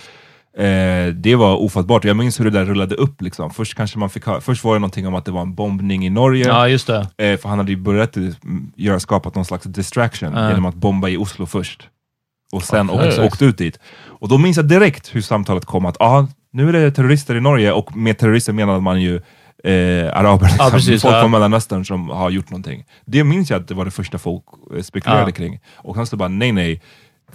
Eh, 0.58 1.14
det 1.14 1.36
var 1.36 1.56
ofattbart. 1.56 2.04
Jag 2.06 2.18
minns 2.18 2.40
hur 2.40 2.46
det 2.46 2.52
där 2.52 2.66
rullade 2.66 2.96
upp. 2.96 3.22
Liksom. 3.22 3.50
Först, 3.52 3.76
kanske 3.76 4.00
man 4.00 4.10
fick 4.10 4.24
först 4.42 4.64
var 4.64 4.74
det 4.74 4.80
någonting 4.80 5.08
om 5.08 5.16
att 5.16 5.26
det 5.26 5.32
var 5.32 5.42
en 5.42 5.56
bombning 5.56 6.06
i 6.06 6.10
Norge. 6.10 6.48
Ja, 6.48 6.68
just 6.68 6.88
det. 6.88 7.08
Eh, 7.18 7.38
för 7.38 7.50
han 7.50 7.58
hade 7.58 7.72
ju 7.72 7.78
börjat 7.78 8.16
mm, 8.16 8.72
göra, 8.76 9.00
skapat 9.00 9.36
någon 9.36 9.46
slags 9.46 9.64
distraction 9.64 10.34
Ja. 10.36 10.50
genom 10.50 10.66
att 10.66 10.76
bomba 10.76 11.10
i 11.10 11.18
Oslo 11.18 11.46
först. 11.46 11.90
Och 12.52 12.64
sen 12.64 12.90
Okej. 12.90 13.08
också 13.08 13.24
åkt 13.24 13.42
ut 13.42 13.58
dit. 13.58 13.80
Och 14.06 14.28
då 14.30 14.38
minns 14.38 14.58
jag 14.58 14.68
direkt 14.68 15.16
hur 15.16 15.22
samtalet 15.22 15.66
kom 15.66 15.86
att 15.86 16.02
ah, 16.02 16.28
nu 16.52 16.70
är 16.70 16.74
det 16.74 16.92
terrorister 16.92 17.36
i 17.36 17.42
Norge 17.42 17.72
och 17.72 17.98
med 17.98 18.18
terrorister 18.18 18.54
menade 18.54 18.80
man 18.82 19.02
ju 19.02 19.16
eh, 19.64 20.18
araber, 20.18 20.46
liksom. 20.46 20.72
precis, 20.72 21.02
folk 21.02 21.16
ja. 21.16 21.22
från 21.22 21.32
Mellanöstern 21.32 21.86
som 21.86 22.10
har 22.10 22.30
gjort 22.30 22.50
någonting. 22.50 22.86
Det 23.06 23.24
minns 23.24 23.50
jag 23.50 23.62
att 23.62 23.68
det 23.68 23.74
var 23.74 23.86
det 23.86 23.92
första 23.92 24.18
folk 24.18 24.44
eh, 24.76 24.82
spekulerade 24.82 25.30
Ja. 25.30 25.32
kring. 25.32 25.60
Och 25.76 25.96
han 25.96 26.08
så 26.08 26.18
bara 26.18 26.30
nej 26.30 26.52
nej, 26.52 26.82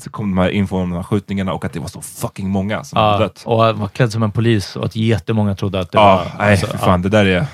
så 0.02 0.10
kom 0.10 0.30
de 0.36 0.42
här 0.42 0.50
info 0.50 0.76
om 0.76 0.90
de 0.90 0.96
här 0.96 1.02
skjutningarna 1.02 1.52
och 1.52 1.64
att 1.64 1.72
det 1.72 1.80
var 1.80 1.88
så 1.88 2.00
fucking 2.00 2.50
många 2.50 2.84
som 2.84 2.98
hade 2.98 3.24
dött. 3.24 3.42
och 3.46 3.62
han 3.62 3.78
var 3.80 3.88
klädd 3.88 4.12
som 4.12 4.22
en 4.22 4.30
polis 4.32 4.76
och 4.76 4.84
att 4.84 4.96
jättemånga 4.96 5.54
trodde 5.54 5.80
att 5.80 5.92
det 5.92 5.98
Ja, 5.98 6.16
var... 6.16 6.32
nej 6.38 6.50
alltså, 6.50 6.66
för 6.66 6.78
fan, 6.78 7.02
det 7.02 7.08
där 7.08 7.26
är... 7.26 7.46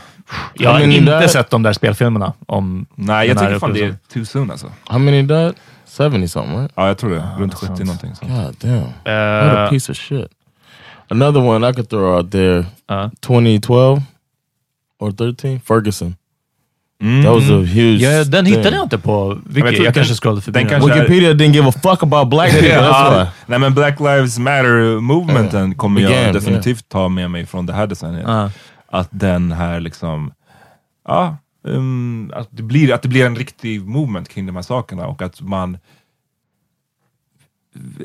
Jag 0.55 0.71
har 0.73 0.81
inte 0.81 1.11
där- 1.11 1.27
sett 1.29 1.51
de 1.51 1.63
där 1.63 1.73
spelfilmerna 1.73 2.33
om 2.47 2.87
Nej, 2.95 3.29
jag 3.29 3.39
tycker 3.39 3.59
fan 3.59 3.73
det 3.73 3.85
är 3.85 3.97
too 4.13 4.25
soon 4.25 4.51
alltså. 4.51 4.67
How 4.87 4.99
many 4.99 5.23
died? 5.23 5.55
70 5.99 6.29
something, 6.29 6.59
right? 6.61 6.73
Ja, 6.75 6.87
jag 6.87 6.99
tror 6.99 7.11
det. 7.11 7.29
Runt 7.39 7.53
that 7.53 7.61
70 7.61 7.73
sounds- 7.73 7.85
någonting. 7.87 8.15
sånt. 8.15 8.33
God 8.33 8.57
damn. 8.61 8.81
What 8.83 9.57
a 9.57 9.65
Eh, 9.65 9.71
piece 9.71 9.93
of 9.93 9.99
shit. 9.99 10.29
Another 11.09 11.41
one 11.41 11.71
I 11.71 11.73
could 11.75 11.89
throw 11.91 12.17
out 12.19 12.31
there. 12.33 12.65
ja. 12.89 13.11
2012 13.21 14.03
or 15.01 15.11
13, 15.13 15.61
Ferguson. 15.61 16.17
Mm. 17.03 17.25
That 17.25 17.35
was 17.35 17.51
a 17.51 17.63
huge. 17.75 18.03
Ja, 18.03 18.25
den 18.25 18.45
thing. 18.45 18.55
hittade 18.55 18.77
jag 18.77 18.85
inte 18.85 18.99
på 18.99 19.41
jag 19.47 19.55
Wiki. 19.55 19.77
Jag, 19.77 19.85
den- 19.85 19.93
kanske 19.93 20.15
scrollade 20.15 20.43
förbi 20.43 20.61
den 20.61 20.69
kanske- 20.69 20.95
Wikipedia 20.95 21.33
didn't 21.33 21.53
give 21.55 21.69
a 21.69 21.73
fuck 21.83 22.03
about 22.03 22.31
black 22.31 22.51
people. 22.51 22.69
Why. 23.21 23.27
nej 23.47 23.59
men 23.59 23.75
Black 23.75 24.01
Lives 24.01 24.39
Matter 24.39 25.01
movementen 25.01 25.75
kommer 25.75 26.01
jag 26.01 26.11
Began, 26.11 26.35
definitivt 26.35 26.89
ta 26.89 27.09
med 27.09 27.31
mig 27.31 27.47
från 27.47 27.67
det 27.67 27.73
här 27.73 27.87
decenniet. 27.87 28.25
Ja. 28.27 28.51
Att 28.91 29.09
den 29.11 29.53
här 29.53 29.81
liksom, 29.81 30.33
ja, 31.09 31.37
um, 31.65 32.33
att, 32.35 32.49
det 32.51 32.63
blir, 32.63 32.93
att 32.93 33.03
det 33.03 33.09
blir 33.09 33.27
en 33.27 33.37
riktig 33.37 33.83
movement 33.89 34.29
kring 34.29 34.47
de 34.47 34.57
här 34.57 34.63
sakerna 34.63 35.07
och 35.07 35.23
att 35.23 35.41
man 35.41 35.79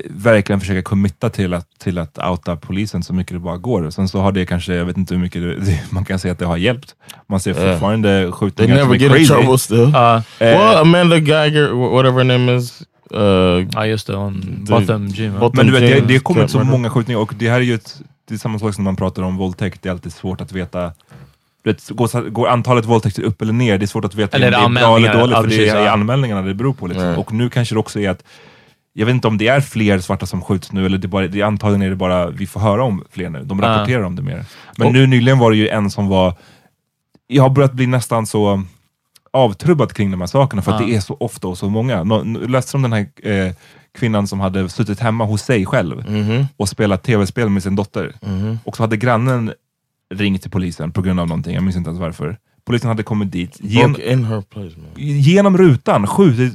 verkligen 0.09 0.59
försöka 0.59 0.81
committa 0.81 1.29
till 1.29 1.53
att, 1.53 1.67
till 1.79 1.97
att 1.97 2.17
outa 2.29 2.55
polisen 2.55 3.03
så 3.03 3.13
mycket 3.13 3.33
det 3.33 3.39
bara 3.39 3.57
går. 3.57 3.89
Sen 3.89 4.07
så 4.07 4.19
har 4.21 4.31
det 4.31 4.45
kanske, 4.45 4.73
jag 4.75 4.85
vet 4.85 4.97
inte 4.97 5.13
hur 5.13 5.21
mycket 5.21 5.41
det, 5.41 5.79
man 5.89 6.05
kan 6.05 6.19
säga 6.19 6.31
att 6.31 6.39
det 6.39 6.45
har 6.45 6.57
hjälpt. 6.57 6.95
Man 7.27 7.39
ser 7.39 7.49
Yeah. 7.53 7.71
fortfarande 7.71 8.21
They 8.23 8.31
skjutningar 8.31 8.77
som 8.79 8.87
never 8.89 8.95
är 8.95 8.99
get 8.99 9.11
crazy. 9.11 9.23
in 9.23 9.27
trouble 9.39 9.57
still. 9.57 9.79
Uh, 9.79 10.21
well, 10.39 10.77
Amanda 10.77 11.17
Geiger, 11.17 11.69
wh- 11.71 11.91
whatever 11.91 12.17
her 12.17 12.37
name 12.37 12.55
is. 12.57 12.83
Uh, 13.15 13.67
ja, 13.73 13.85
just 13.85 14.07
det. 14.07 14.15
Hon, 14.15 14.41
The- 14.41 14.71
Botham. 14.73 15.07
Botham 15.39 15.51
Men 15.53 15.65
du 15.67 15.71
vet, 15.71 15.81
det, 15.81 16.07
det 16.07 16.13
har 16.13 16.19
kommit 16.21 16.49
så 16.51 16.63
många 16.63 16.89
skjutningar 16.89 17.19
och 17.19 17.33
det 17.37 17.49
här 17.49 17.57
är 17.57 17.61
ju 17.63 17.73
ett, 17.73 18.01
det 18.27 18.33
är 18.33 18.37
samma 18.37 18.59
sak 18.59 18.75
som 18.75 18.83
när 18.83 18.91
man 18.91 18.95
pratar 18.95 19.21
om 19.23 19.37
våldtäkt. 19.37 19.81
Det 19.81 19.89
är 19.89 19.93
alltid 19.93 20.13
svårt 20.13 20.41
att 20.41 20.51
veta 20.51 20.91
vet, 21.63 21.89
går, 21.89 22.29
går 22.29 22.47
antalet 22.47 22.85
våldtäkter 22.85 23.23
upp 23.23 23.41
eller 23.41 23.53
ner? 23.53 23.77
Det 23.77 23.85
är 23.85 23.87
svårt 23.87 24.05
att 24.05 24.15
veta 24.15 24.37
Eller 24.37 24.65
om 24.65 24.73
det 24.73 24.79
är 24.81 24.83
bra 24.85 24.97
eller 24.97 25.13
dåligt, 25.19 25.37
för 25.37 25.47
det 25.47 25.69
är 25.69 25.87
anmälningarna 25.87 26.41
det 26.41 26.53
beror 26.53 26.73
på. 26.73 26.87
Liksom. 26.87 27.05
Nej. 27.05 27.17
Och 27.17 27.33
nu 27.33 27.49
kanske 27.49 27.75
det 27.75 27.79
också 27.79 27.99
är 27.99 28.09
att, 28.09 28.23
jag 28.99 29.05
vet 29.05 29.13
inte 29.15 29.27
om 29.27 29.37
det 29.37 29.47
är 29.47 29.61
fler 29.61 29.99
svarta 29.99 30.25
som 30.25 30.41
skjuts 30.41 30.71
nu, 30.71 30.85
eller 30.85 30.97
det 30.97 31.07
bara, 31.07 31.27
det 31.27 31.41
antagligen 31.41 31.81
är 31.81 31.89
det 31.89 31.95
bara, 31.95 32.29
vi 32.29 32.47
får 32.47 32.59
höra 32.59 32.83
om 32.83 33.03
fler 33.11 33.29
nu. 33.29 33.43
De 33.43 33.61
rapporterar 33.61 34.03
om 34.03 34.15
det 34.15 34.21
mer. 34.21 34.45
Men 34.77 34.87
Och- 34.87 34.93
nu 34.93 35.07
nyligen 35.07 35.37
var 35.39 35.51
det 35.51 35.57
ju 35.57 35.67
en 35.69 35.89
som 35.91 36.07
var, 36.07 36.33
jag 37.27 37.43
har 37.43 37.49
börjat 37.49 37.73
bli 37.73 37.87
nästan 37.87 38.25
så 38.25 38.63
avtrubbad 39.33 39.93
kring 39.93 40.11
de 40.11 40.19
här 40.19 40.27
sakerna, 40.27 40.61
för 40.61 40.71
att 40.71 40.81
Ja. 40.81 40.87
det 40.87 40.95
är 40.95 40.99
så 40.99 41.17
ofta 41.19 41.47
och 41.47 41.57
så 41.57 41.69
många. 41.69 42.03
Nå, 42.03 42.21
n- 42.21 42.33
läste 42.47 42.77
om 42.77 42.83
den 42.83 42.93
här 42.93 43.07
eh, 43.23 43.53
kvinnan 43.99 44.27
som 44.27 44.39
hade 44.39 44.69
suttit 44.69 44.99
hemma 44.99 45.25
hos 45.25 45.41
sig 45.41 45.65
själv 45.65 46.09
Mhm. 46.09 46.47
och 46.57 46.69
spelat 46.69 47.03
tv-spel 47.03 47.49
med 47.49 47.63
sin 47.63 47.75
dotter. 47.75 48.13
Mhm. 48.21 48.59
Och 48.65 48.77
så 48.77 48.83
hade 48.83 48.97
grannen 48.97 49.53
ringt 50.13 50.41
till 50.41 50.51
polisen 50.51 50.91
på 50.91 51.01
grund 51.01 51.19
av 51.19 51.27
någonting, 51.27 51.53
jag 51.53 51.63
minns 51.63 51.75
inte 51.75 51.89
ens 51.89 51.99
varför. 52.01 52.37
Polisen 52.65 52.87
hade 52.89 53.03
kommit 53.03 53.31
dit, 53.31 53.57
gen, 53.61 53.95
genom 54.95 55.57
rutan 55.57 56.07
skjutit, 56.07 56.53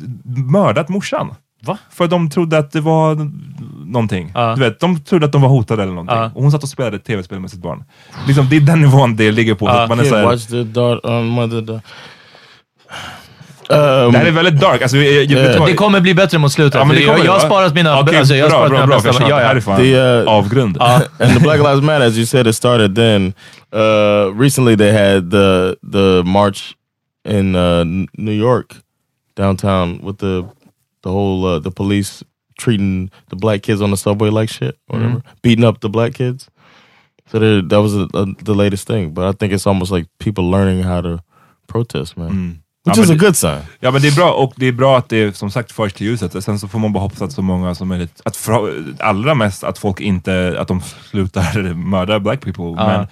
mördat 0.51 0.88
morsan. 0.88 1.34
Va? 1.64 1.78
För 1.90 2.06
de 2.06 2.30
trodde 2.30 2.58
att 2.58 2.72
det 2.72 2.80
var 2.80 3.30
någonting. 3.86 4.32
Ja. 4.34 4.54
Du 4.54 4.60
vet, 4.60 4.80
de 4.80 5.00
trodde 5.00 5.26
att 5.26 5.32
de 5.32 5.42
var 5.42 5.48
hotade 5.48 5.82
eller 5.82 5.92
någonting. 5.92 6.16
Ja. 6.16 6.30
Och 6.34 6.42
hon 6.42 6.52
satt 6.52 6.62
och 6.62 6.68
spelade 6.68 6.96
ett 6.96 7.04
tv-spel 7.04 7.40
med 7.40 7.50
sitt 7.50 7.62
barn. 7.62 7.84
Liksom, 8.26 8.48
det 8.50 8.56
är 8.56 8.60
den 8.60 8.80
nivån 8.80 9.16
det 9.16 9.30
ligger 9.32 9.54
på. 9.54 9.66
Ja. 9.66 9.82
att 9.82 9.88
man 9.88 9.98
är 9.98 10.02
Kid 10.02 10.10
så 10.10 10.16
här, 10.16 10.24
watched 10.24 10.48
the 10.48 10.62
daughter, 10.62 11.10
um, 11.10 11.26
mother. 11.26 11.60
da- 11.60 11.80
det 13.68 13.74
här 14.18 14.24
är 14.24 14.28
Um, 14.28 14.34
väldigt 14.34 14.60
dark. 14.60 14.82
Alltså, 14.82 14.96
jag, 14.96 15.24
jag, 15.24 15.58
vad? 15.58 15.68
Det 15.68 15.74
kommer 15.74 16.00
bli 16.00 16.14
bättre 16.14 16.38
mot 16.38 16.52
slutet. 16.52 16.74
Ja, 16.74 16.84
men 16.84 16.96
det 16.96 17.02
jag, 17.02 17.14
kommer 17.14 17.26
jag 17.26 17.32
har 17.32 17.40
sparat 17.40 17.74
mina... 17.74 18.00
Okej, 18.00 18.18
alltså, 18.18 18.34
jag 18.34 18.50
bra, 18.50 18.58
sparat 18.58 18.70
bra, 18.70 18.86
bra, 18.86 18.96
bästa... 18.96 19.12
för 19.12 19.20
jag 19.20 19.30
ja, 19.30 19.36
känner 19.36 19.58
att 19.58 19.64
det 19.64 19.70
här 19.70 19.80
är 19.80 19.94
ja. 19.94 20.00
fan 20.00 20.24
The, 20.24 20.30
uh, 20.30 20.38
avgrund. 20.38 20.82
and 20.82 21.34
the 21.34 21.40
Black 21.40 21.58
Lives 21.58 21.82
Matter, 21.82 22.06
as 22.06 22.16
you 22.16 22.26
said, 22.26 22.46
it 22.46 22.56
started 22.56 22.94
then. 22.94 23.34
Uh, 23.74 24.40
recently, 24.40 24.76
they 24.76 24.92
had 24.92 25.30
the 25.30 25.74
the 25.92 26.22
march 26.24 26.76
in 27.28 27.56
uh, 27.56 27.84
New 28.12 28.34
York, 28.34 28.76
downtown, 29.36 30.00
with 30.04 30.18
the 30.18 30.44
the 31.05 31.11
whole 31.11 31.46
uh, 31.57 31.61
the 31.62 31.70
police 31.70 32.24
treating 32.59 33.11
the 33.30 33.36
black 33.36 33.62
kids 33.62 33.80
on 33.80 33.90
the 33.90 33.96
subway 33.96 34.30
like 34.30 34.52
shit, 34.52 34.74
or 34.88 34.98
whatever, 34.98 35.22
beating 35.42 35.64
up 35.64 35.80
the 35.80 35.88
black 35.88 36.14
kids. 36.14 36.48
So 37.32 37.38
there, 37.38 37.62
that 37.62 37.80
was 37.80 37.94
a, 37.94 38.07
a, 38.14 38.26
the 38.44 38.55
latest 38.55 38.86
thing. 38.86 39.14
But 39.14 39.24
I 39.24 39.32
think 39.38 39.52
it's 39.52 39.66
almost 39.66 39.92
like 39.92 40.07
people 40.18 40.44
learning 40.50 40.82
how 40.84 41.00
to 41.02 41.18
protest, 41.66 42.16
man, 42.16 42.30
Mm. 42.30 42.59
which 42.84 42.96
Ja, 42.96 43.02
is 43.02 43.11
a 43.11 43.14
good 43.14 43.36
sign. 43.36 43.61
Ja 43.80 43.90
men 43.90 44.02
det 44.02 44.09
är 44.09 44.14
bra, 44.16 44.32
och 44.32 44.52
det 44.57 44.66
är 44.66 44.72
bra 44.72 44.98
att 44.98 45.09
det 45.09 45.36
som 45.36 45.50
sagt 45.50 45.72
förs 45.72 45.92
till 45.92 46.07
ljuset. 46.07 46.44
Sen 46.44 46.59
så 46.59 46.68
får 46.68 46.78
man 46.78 46.92
bara 46.92 47.00
hoppas 47.00 47.22
att 47.22 47.32
så 47.32 47.42
många 47.42 47.74
som 47.74 47.88
möjligt, 47.88 48.20
att 48.24 48.48
allra 49.00 49.34
mest 49.34 49.64
att 49.64 49.78
folk 49.78 50.00
inte, 50.00 50.57
att 50.59 50.68
de 50.68 50.80
slutar 51.11 51.74
mörda 51.74 52.20
black 52.20 52.40
people. 52.40 52.64
Men 52.64 53.07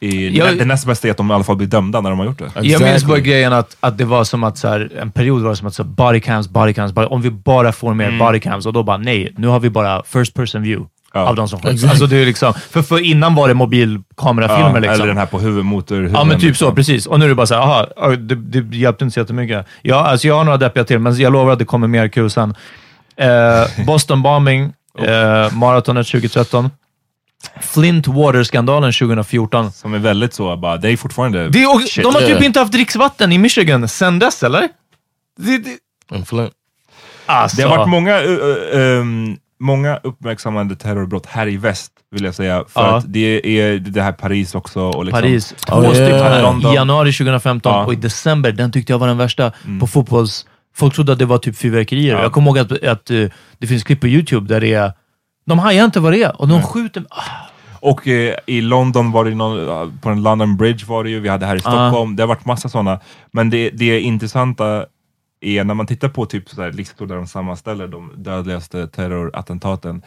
i, 0.00 0.38
Jag- 0.38 0.58
det 0.58 0.64
näst 0.64 0.86
bästa 0.86 1.08
är 1.08 1.10
att 1.10 1.16
de 1.16 1.30
i 1.30 1.34
alla 1.34 1.44
fall 1.44 1.56
blir 1.56 1.66
dömda 1.68 2.00
när 2.00 2.10
de 2.10 2.18
har 2.18 2.26
gjort 2.26 2.38
det. 2.38 2.44
Jag 2.54 2.62
minns 2.64 2.80
Exactly. 2.82 3.08
bara 3.08 3.18
grejen 3.20 3.52
att, 3.52 3.76
att 3.80 3.98
det 3.98 4.04
var 4.04 4.24
som 4.24 4.44
att 4.44 4.58
så 4.58 4.68
här, 4.68 4.90
en 5.00 5.10
period 5.10 5.42
var 5.42 5.50
det 5.50 5.56
som 5.56 5.66
att 5.66 5.74
så 5.74 5.82
här, 5.82 5.90
body 5.90 6.20
cams, 6.20 6.48
body 6.48 6.72
cams, 6.74 6.92
body, 6.92 7.06
om 7.06 7.22
vi 7.22 7.30
bara 7.30 7.72
får 7.72 7.94
mer 7.94 8.18
body 8.18 8.40
cams 8.40 8.66
och 8.66 8.72
då 8.72 8.82
bara 8.82 8.96
nej, 8.96 9.32
nu 9.36 9.46
har 9.46 9.60
vi 9.60 9.70
bara 9.70 10.02
first 10.06 10.34
person 10.34 10.62
view 10.62 10.88
Ja. 11.14 11.20
av 11.20 11.36
de 11.36 11.48
som. 11.48 11.58
Exakt. 11.64 11.84
Alltså 11.90 12.06
det 12.06 12.16
är 12.16 12.26
liksom, 12.26 12.54
för, 12.54 12.82
för 12.82 13.04
innan 13.06 13.34
var 13.34 13.48
det 13.48 13.54
mobilkamerafilmer 13.54 14.70
Ja, 14.74 14.78
liksom. 14.78 14.94
Eller 14.94 15.06
den 15.06 15.16
här 15.16 15.26
på 15.26 15.38
huvud, 15.38 15.64
motorhuven. 15.64 16.12
Ja, 16.14 16.24
men 16.24 16.40
typ 16.40 16.40
så. 16.42 16.64
liksom. 16.64 16.74
Precis. 16.74 17.06
Och 17.06 17.18
nu 17.18 17.24
är 17.24 17.28
det 17.28 17.34
bara 17.34 17.46
så 17.46 17.54
här, 17.54 17.60
aha, 17.62 17.86
det, 18.18 18.34
det 18.34 18.76
hjälpte 18.76 19.04
inte 19.04 19.14
så 19.14 19.20
jättemycket. 19.20 19.66
Ja, 19.82 19.96
alltså 20.06 20.28
jag 20.28 20.34
har 20.36 20.44
några 20.44 20.58
deppiga 20.58 20.84
till, 20.84 20.98
men 20.98 21.16
jag 21.16 21.32
lovar 21.32 21.52
att 21.52 21.58
det 21.58 21.64
kommer 21.64 21.86
mer 21.88 22.08
kul 22.08 22.30
sen. 22.30 22.54
Eh, 23.16 23.84
Boston 23.86 24.22
bombing, 24.22 24.62
eh, 24.98 25.52
maratonet 25.52 26.06
2013. 26.06 26.70
Flint 27.60 28.06
Water-skandalen 28.08 28.92
2014. 28.92 29.72
Som 29.72 29.94
är 29.94 29.98
väldigt 29.98 30.34
så, 30.34 30.56
bara, 30.56 30.76
det 30.76 30.90
är 30.92 30.96
fortfarande 30.96 31.48
Det 31.48 31.62
är, 31.62 31.74
och, 31.74 31.80
shit. 31.82 32.04
de 32.04 32.14
har 32.14 32.22
typ 32.22 32.42
inte 32.42 32.60
haft 32.60 32.72
dricksvatten 32.72 33.32
i 33.32 33.38
Michigan 33.38 33.88
sen 33.88 34.18
dess, 34.18 34.42
eller? 34.42 34.68
Det, 35.38 35.58
det, 35.58 35.78
alltså. 37.26 37.56
Det 37.56 37.62
har 37.62 37.76
varit 37.76 37.88
många, 37.88 38.20
uh, 38.22 38.30
uh, 38.30 39.00
um, 39.00 39.36
många 39.60 39.96
uppmärksammade 39.96 40.76
terrorbrott 40.76 41.26
här 41.26 41.46
i 41.48 41.56
väst, 41.56 41.92
vill 42.10 42.24
jag 42.24 42.34
säga. 42.34 42.64
För 42.68 42.80
Ja. 42.80 42.96
att 42.96 43.04
det 43.12 43.58
är 43.60 43.78
det 43.78 44.02
här 44.02 44.12
Paris 44.12 44.54
också. 44.54 44.80
Och 44.80 45.04
liksom, 45.04 45.20
Paris. 45.22 45.54
Två 45.66 45.76
Oh, 45.76 45.90
stycken 45.92 46.72
i 46.72 46.74
januari 46.74 47.12
2015 47.12 47.72
Ja. 47.72 47.84
och 47.84 47.92
i 47.92 47.96
december, 47.96 48.52
den 48.52 48.72
tyckte 48.72 48.92
jag 48.92 48.98
var 48.98 49.06
den 49.08 49.18
värsta 49.18 49.52
Mm. 49.64 49.80
på 49.80 49.86
fotbolls... 49.86 50.46
Folk 50.76 50.94
trodde 50.94 51.12
att 51.12 51.18
det 51.18 51.24
var 51.24 51.38
typ 51.38 51.56
fyrverkerier. 51.58 52.14
Ja. 52.14 52.22
Jag 52.22 52.32
kommer 52.32 52.46
ihåg 52.48 52.58
att, 52.58 52.72
att 52.84 53.10
eh, 53.10 53.24
det 53.58 53.66
finns 53.66 53.84
klipp 53.84 54.00
på 54.00 54.08
YouTube 54.08 54.54
där 54.54 54.60
det 54.60 54.74
är... 54.74 54.92
De 55.48 55.58
hajar 55.58 55.84
inte 55.84 56.00
vad 56.00 56.12
det 56.12 56.22
är 56.22 56.40
och 56.40 56.48
de 56.48 56.62
skjuter... 56.62 57.04
Ah, 57.10 57.22
Och 57.80 58.08
eh, 58.08 58.34
i 58.46 58.60
London 58.60 59.12
var 59.12 59.24
det 59.24 59.34
någon, 59.34 59.98
på 59.98 60.08
en 60.08 60.22
London 60.22 60.56
Bridge 60.56 60.86
var 60.86 61.04
det 61.04 61.10
ju, 61.10 61.20
vi 61.20 61.28
hade 61.28 61.46
här 61.46 61.56
i 61.56 61.60
Stockholm, 61.60 62.16
det 62.16 62.22
har 62.22 62.28
varit 62.28 62.44
massa 62.46 62.68
sådana. 62.68 63.00
Men 63.30 63.50
det, 63.50 63.70
det 63.70 64.00
intressanta 64.00 64.86
är 65.40 65.64
när 65.64 65.74
man 65.74 65.86
tittar 65.86 66.08
på 66.08 66.26
typ 66.26 66.48
så 66.48 66.68
listor 66.70 67.06
där 67.06 67.16
de 67.16 67.26
sammanställer 67.26 67.88
de 67.88 68.12
dödligaste 68.16 68.86
terrorattentaten. 68.88 70.02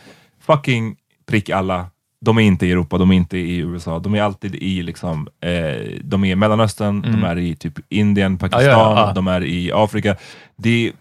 Fucking 0.46 0.96
prick 1.30 1.50
alla. 1.50 1.86
De 2.26 2.38
är 2.38 2.42
inte 2.42 2.66
i 2.68 2.72
Europa, 2.72 2.98
de 2.98 3.12
är 3.12 3.16
inte 3.16 3.38
i 3.38 3.58
USA, 3.58 4.00
de 4.00 4.16
är 4.16 4.22
alltid 4.22 4.56
i 4.56 4.84
liksom, 4.84 5.28
eh, 5.44 6.00
de 6.04 6.24
är 6.24 6.32
i 6.32 6.36
Mellanöstern, 6.36 7.02
de 7.02 7.24
är 7.24 7.38
i 7.38 7.56
typ 7.56 7.74
Indien, 7.90 8.38
Pakistan, 8.38 8.64
Mm. 8.64 8.80
Ja, 8.80 9.08
ja, 9.08 9.14
de 9.14 9.28
är 9.28 9.44
i 9.44 9.72
Afrika. 9.74 10.16
Det, 10.56 10.92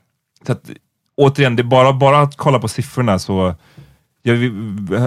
så 0.47 0.53
att, 0.53 0.71
återigen, 1.17 1.57
det 1.57 1.63
är 1.63 1.65
bara, 1.65 1.93
bara 1.93 2.21
att 2.21 2.37
kolla 2.37 2.59
på 2.59 2.69
siffrorna 2.69 3.19
så 3.19 3.55
Ja, 4.23 4.35
vi, 4.35 4.49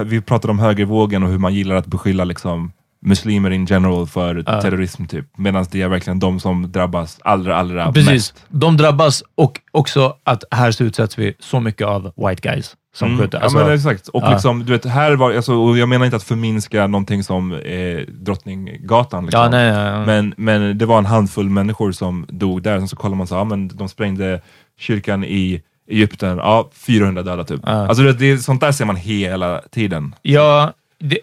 vi 0.04 0.20
pratade 0.20 0.50
om 0.50 0.58
högervågen 0.58 1.22
och 1.22 1.28
hur 1.28 1.38
man 1.38 1.54
gillar 1.54 1.74
att 1.76 1.86
beskylla 1.86 2.24
liksom, 2.24 2.72
muslimer 3.06 3.50
in 3.50 3.66
general 3.66 4.06
för 4.06 4.44
Ja. 4.46 4.60
terrorism, 4.62 5.04
typ. 5.04 5.26
medan 5.38 5.66
det 5.70 5.82
är 5.82 5.88
verkligen 5.88 6.18
de 6.18 6.40
som 6.40 6.72
drabbas 6.72 7.18
allra, 7.24 7.56
allra 7.56 7.92
Precis. 7.92 8.10
mest. 8.12 8.44
De 8.48 8.76
drabbas 8.76 9.22
och 9.34 9.60
också 9.72 10.16
att 10.24 10.44
här 10.50 10.70
så 10.70 10.84
utsätts 10.84 11.18
vi 11.18 11.34
så 11.38 11.60
mycket 11.60 11.86
av 11.86 12.12
white 12.16 12.48
guys 12.48 12.76
som 12.94 13.08
Mm. 13.08 13.20
skjuter. 13.20 13.38
ja, 13.38 13.42
Alltså, 13.44 13.58
men 13.58 13.74
exakt. 13.74 14.08
Och 14.08 14.22
ja. 14.22 14.30
liksom, 14.30 14.64
du 14.64 14.72
vet, 14.72 14.84
här 14.84 15.16
var, 15.16 15.32
alltså, 15.34 15.54
och 15.54 15.78
jag 15.78 15.88
menar 15.88 16.04
inte 16.04 16.16
att 16.16 16.22
förminska 16.22 16.86
någonting 16.86 17.22
som 17.24 17.52
eh, 17.52 17.98
Drottninggatan, 18.08 19.24
liksom. 19.26 19.40
ja, 19.42 19.48
nej, 19.48 19.72
nej, 19.72 19.92
nej. 19.92 20.06
men, 20.06 20.34
men 20.36 20.78
det 20.78 20.86
var 20.86 20.98
en 20.98 21.06
handfull 21.06 21.50
människor 21.50 21.92
som 21.92 22.26
dog 22.28 22.62
där, 22.62 22.78
sen 22.78 22.88
så 22.88 22.96
kollar 22.96 23.16
man 23.16 23.26
så, 23.26 23.34
ja, 23.34 23.44
men 23.44 23.68
de 23.68 23.88
sprängde 23.88 24.40
kyrkan 24.78 25.24
i 25.24 25.62
Egypten, 25.90 26.36
ja, 26.38 26.70
400 26.74 27.22
döda 27.22 27.44
typ. 27.44 27.60
Ja. 27.64 27.88
Alltså, 27.88 28.02
det, 28.04 28.12
det, 28.12 28.38
sånt 28.38 28.60
där 28.60 28.72
ser 28.72 28.84
man 28.84 28.96
hela 28.96 29.62
tiden. 29.70 30.14
Ja, 30.22 30.72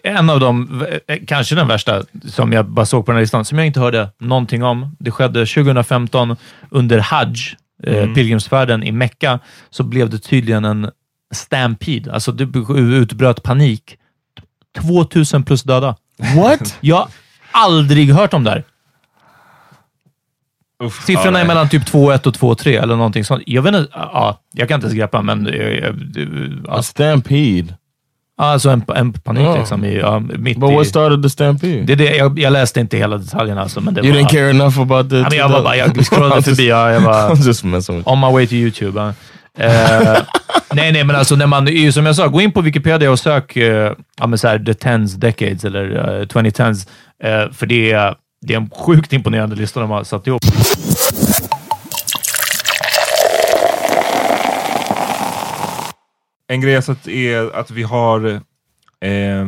en 0.02 0.30
av 0.30 0.40
dem, 0.40 0.84
eh, 1.08 1.18
kanske 1.26 1.54
den 1.54 1.68
värsta, 1.68 2.02
som 2.28 2.52
jag 2.52 2.66
bara 2.68 2.86
såg 2.86 3.06
på 3.06 3.12
den 3.12 3.16
här 3.16 3.22
listan, 3.22 3.44
som 3.44 3.58
jag 3.58 3.66
inte 3.66 3.80
hörde 3.80 4.08
någonting 4.20 4.62
om. 4.62 4.96
Det 4.98 5.10
skedde 5.10 5.46
2015 5.46 6.36
under 6.70 6.98
Hajj, 6.98 7.34
eh, 7.82 7.96
Mm. 8.02 8.14
pilgrimsfärden 8.14 8.82
i 8.82 8.92
Mecka, 8.92 9.38
så 9.70 9.82
blev 9.82 10.10
det 10.10 10.18
tydligen 10.18 10.64
en 10.64 10.90
stampede. 11.34 12.12
Alltså 12.12 12.32
det 12.32 12.44
utbröt 12.78 13.42
panik. 13.42 13.96
2000 14.80 15.42
plus 15.42 15.62
döda. 15.62 15.96
What? 16.36 16.78
Jag 16.80 16.96
har 16.96 17.08
aldrig 17.52 18.10
hört 18.14 18.34
om 18.34 18.44
det 18.44 18.50
här. 18.50 18.64
Uff, 20.82 21.04
Siffrorna 21.04 21.38
ja, 21.38 21.44
är 21.44 21.46
mellan 21.48 21.68
typ 21.68 21.82
2,1 21.82 22.26
och 22.26 22.34
2,3 22.34 22.82
eller 22.82 22.96
någonting 22.96 23.24
sånt. 23.24 23.42
Jag 23.46 23.62
vet 23.62 23.74
inte, 23.74 23.88
ja, 23.94 24.38
jag 24.52 24.68
kan 24.68 24.74
inte 24.74 24.86
ens 24.86 24.98
greppa, 24.98 25.22
men 25.22 25.46
eh, 25.46 25.54
eh, 25.54 25.88
A 26.68 26.74
ja, 26.76 26.82
stampede. 26.82 27.74
alltså 28.38 28.70
en, 28.70 28.84
en 28.94 29.12
panik 29.12 29.46
Oh. 29.48 29.58
liksom. 29.58 29.84
I, 29.84 29.98
ja, 29.98 30.18
mitt 30.20 30.58
But 30.60 30.70
i, 30.70 30.74
what 30.74 30.86
started 30.86 31.22
the 31.22 31.30
stampede? 31.30 31.82
det 31.82 31.94
det, 31.94 32.16
jag, 32.16 32.38
jag 32.38 32.52
läste 32.52 32.80
inte 32.80 32.96
hela 32.96 33.18
detaljerna 33.18 33.62
alltså, 33.62 33.80
men 33.80 33.94
det 33.94 34.00
you 34.00 34.12
var... 34.12 34.20
didn't 34.20 34.30
care 34.30 34.50
enough 34.50 34.80
about 34.80 35.10
the... 35.10 35.16
Ja, 35.16 35.26
men 35.30 35.38
jag 35.38 35.48
var 35.48 35.62
bara, 35.62 35.76
jag 35.76 36.06
scrollade 36.06 36.42
förbi, 36.50 36.68
ja, 36.68 36.92
jag 36.92 37.00
var 37.00 37.36
just 37.46 37.64
on 38.04 38.20
my 38.20 38.32
way 38.32 38.46
to 38.46 38.54
YouTube. 38.54 39.00
ja. 39.00 39.12
Eh, 39.58 40.18
nej, 40.74 40.92
nej, 40.92 41.04
men 41.04 41.16
alltså 41.16 41.36
när 41.36 41.46
man, 41.46 41.92
som 41.92 42.06
jag 42.06 42.16
sa, 42.16 42.28
gå 42.28 42.40
in 42.40 42.52
på 42.52 42.60
Wikipedia 42.60 43.10
och 43.10 43.18
sök 43.18 43.56
eh, 43.56 43.92
ja, 44.20 44.26
men 44.26 44.38
så 44.38 44.48
här, 44.48 44.58
the 44.58 44.74
tens 44.74 45.14
decades 45.14 45.64
eller 45.64 45.90
uh, 45.90 46.26
2010s, 46.26 46.88
eh, 47.24 47.52
för 47.52 47.66
det 47.66 47.92
är, 47.92 48.14
det 48.42 48.54
är 48.54 48.58
en 48.58 48.70
sjukt 48.70 49.12
imponerande 49.12 49.56
lista 49.56 49.80
de 49.80 49.90
har 49.90 50.04
satt 50.04 50.26
ihop. 50.26 50.42
En 56.48 56.60
grej 56.60 56.72
jag 56.74 56.84
sett 56.84 57.08
är 57.08 57.56
att 57.56 57.70
vi 57.70 57.82
har 57.82 58.26
eh, 59.00 59.46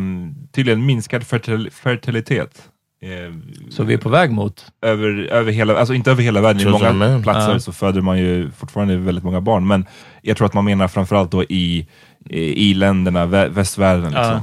tydligen 0.54 0.86
minskad 0.86 1.26
fertil 1.26 1.70
fertilitet 1.70 2.68
Eh, 3.02 3.34
Så 3.70 3.84
vi 3.84 3.94
är 3.94 3.98
på 3.98 4.08
väg 4.08 4.30
mot... 4.30 4.66
över, 4.82 5.28
över 5.32 5.52
hela, 5.52 5.78
alltså 5.78 5.94
inte 5.94 6.10
över 6.10 6.22
hela 6.22 6.40
världen, 6.40 6.68
i 6.68 6.70
många 6.70 7.20
platser 7.22 7.52
Ja. 7.52 7.58
så 7.60 7.72
föder 7.72 8.00
man 8.00 8.18
ju 8.18 8.50
fortfarande 8.50 8.96
väldigt 8.96 9.24
många 9.24 9.40
barn. 9.40 9.66
Men 9.66 9.86
jag 10.22 10.36
tror 10.36 10.46
att 10.46 10.54
man 10.54 10.64
menar 10.64 10.88
framförallt 10.88 11.30
då 11.30 11.42
i, 11.44 11.86
i, 12.30 12.70
i 12.70 12.74
länderna, 12.74 13.26
vä, 13.26 13.48
västvärlden. 13.48 14.12
Liksom. 14.12 14.40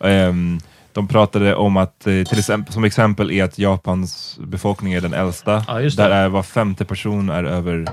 Ehm, 0.00 0.58
de 0.92 1.08
pratade 1.08 1.54
om 1.54 1.76
att, 1.76 2.06
eh, 2.06 2.24
till 2.24 2.38
exempel, 2.38 2.72
som 2.72 2.84
exempel 2.84 3.30
är 3.30 3.44
att 3.44 3.58
Japans 3.58 4.38
befolkning 4.42 4.92
är 4.92 5.00
den 5.00 5.14
äldsta. 5.14 5.64
Ja, 5.68 5.80
just 5.80 5.96
det. 5.96 6.02
där 6.02 6.10
är 6.10 6.28
var 6.28 6.42
femte 6.42 6.84
person 6.84 7.30
är 7.30 7.44
över 7.44 7.86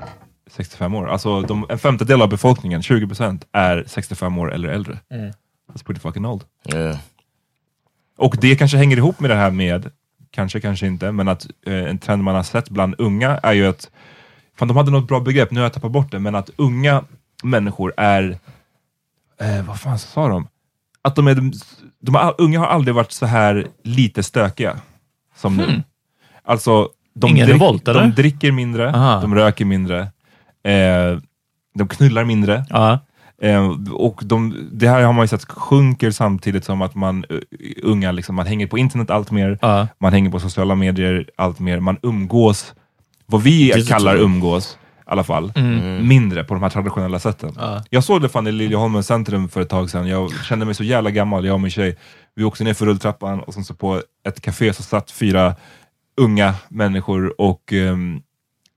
65 0.52 0.96
år. 0.96 1.10
Alltså 1.10 1.42
de, 1.42 1.66
en 1.70 1.80
femtedel 1.80 2.22
av 2.22 2.30
befolkningen, 2.30 2.82
20% 2.82 3.44
är 3.52 3.84
65 3.88 4.38
år 4.38 4.54
eller 4.54 4.70
äldre. 4.70 5.00
Mm. 5.12 5.32
That's 5.74 5.86
pretty 5.86 6.00
fucking 6.00 6.26
old. 6.26 6.44
Yeah. 6.74 6.98
Och 8.18 8.38
det 8.42 8.56
kanske 8.56 8.78
hänger 8.78 8.98
ihop 8.98 9.20
med 9.20 9.30
det 9.30 9.36
här 9.36 9.52
med, 9.52 9.92
kanske, 10.32 10.60
kanske 10.60 10.88
inte, 10.88 11.12
men 11.12 11.28
att 11.28 11.48
eh, 11.66 11.74
en 11.74 11.98
trend 11.98 12.24
man 12.24 12.36
har 12.36 12.44
sett 12.44 12.70
bland 12.70 12.96
unga 12.98 13.38
är 13.38 13.54
ju 13.54 13.68
att, 13.68 13.90
fan 14.56 14.68
de 14.68 14.78
hade 14.78 14.92
något 14.92 15.08
bra 15.08 15.20
begrepp, 15.20 15.52
nu 15.52 15.60
har 15.60 15.66
jag 15.66 15.74
tappat 15.74 15.92
bort 15.92 16.12
det, 16.12 16.20
men 16.20 16.36
att 16.36 16.50
unga 16.56 17.04
människor 17.44 17.94
är, 17.98 18.40
eh, 19.40 19.66
vad 19.66 19.80
fan 19.80 20.00
sa 20.00 20.28
de? 20.28 20.48
Att 21.02 21.16
de 21.16 21.28
är, 21.28 21.52
de, 22.08 22.16
har, 22.16 22.36
unga 22.38 22.60
har 22.60 22.68
aldrig 22.68 22.96
varit 22.96 23.12
så 23.12 23.26
här 23.26 23.68
lite 23.84 24.24
stökiga 24.24 24.78
som 25.36 25.58
nu. 25.58 25.84
Alltså, 26.44 26.90
de, 27.14 27.32
Ingen 27.32 27.48
revolt, 27.48 27.88
eller? 27.88 28.02
de 28.02 28.12
dricker 28.12 28.52
mindre, 28.52 28.90
Aha. 28.94 29.22
de 29.22 29.36
röker 29.36 29.66
mindre, 29.66 30.00
eh, 30.64 31.20
de 31.76 31.88
knullar 31.88 32.24
mindre. 32.24 32.66
Eh, 33.42 33.70
och 33.92 34.22
de, 34.26 34.70
det 34.72 34.88
här 34.90 35.02
har 35.02 35.14
man 35.14 35.24
ju 35.24 35.28
sett 35.28 35.46
sjunker 35.46 36.12
samtidigt 36.12 36.66
som 36.66 36.82
att 36.82 36.96
man 36.96 37.26
uh, 37.32 37.40
unga, 37.84 38.12
liksom, 38.12 38.36
man 38.36 38.46
hänger 38.46 38.68
på 38.68 38.78
internet 38.78 39.10
allt 39.10 39.32
mer, 39.32 39.58
man 40.00 40.14
hänger 40.14 40.32
på 40.32 40.40
sociala 40.40 40.76
medier 40.76 41.30
allt 41.36 41.60
mer, 41.60 41.80
man 41.80 41.98
umgås, 42.02 42.74
vad 43.26 43.42
vi 43.42 43.86
kallar 43.88 44.16
umgås, 44.16 44.78
alla 45.08 45.24
fall, 45.24 45.52
mindre 46.02 46.44
på 46.44 46.54
de 46.54 46.64
här 46.64 46.70
traditionella 46.70 47.20
sätten. 47.20 47.52
Ja. 47.58 47.84
Jag 47.90 48.04
såg 48.04 48.22
det 48.22 48.30
fan 48.30 48.48
i 48.48 48.52
Liljeholmens 48.52 49.08
centrum 49.08 49.50
för 49.50 49.62
ett 49.62 49.70
tag 49.70 49.90
sedan, 49.90 50.08
jag 50.08 50.32
kände 50.46 50.66
mig 50.66 50.76
så 50.76 50.84
jävla 50.84 51.12
gammal, 51.12 51.46
jag 51.46 51.54
och 51.54 51.62
min 51.62 51.72
tjej. 51.72 51.98
Vi 52.36 52.44
åkte 52.44 52.64
ner 52.64 52.74
för 52.74 52.86
rulltrappan 52.86 53.40
och 53.40 53.54
sen 53.54 53.64
så 53.64 53.74
på 53.74 54.02
ett 54.28 54.42
café 54.42 54.74
så 54.74 54.84
satt 54.84 55.12
fyra 55.12 55.56
unga 56.22 56.54
människor 56.70 57.42
och 57.42 57.74
um, 57.74 58.22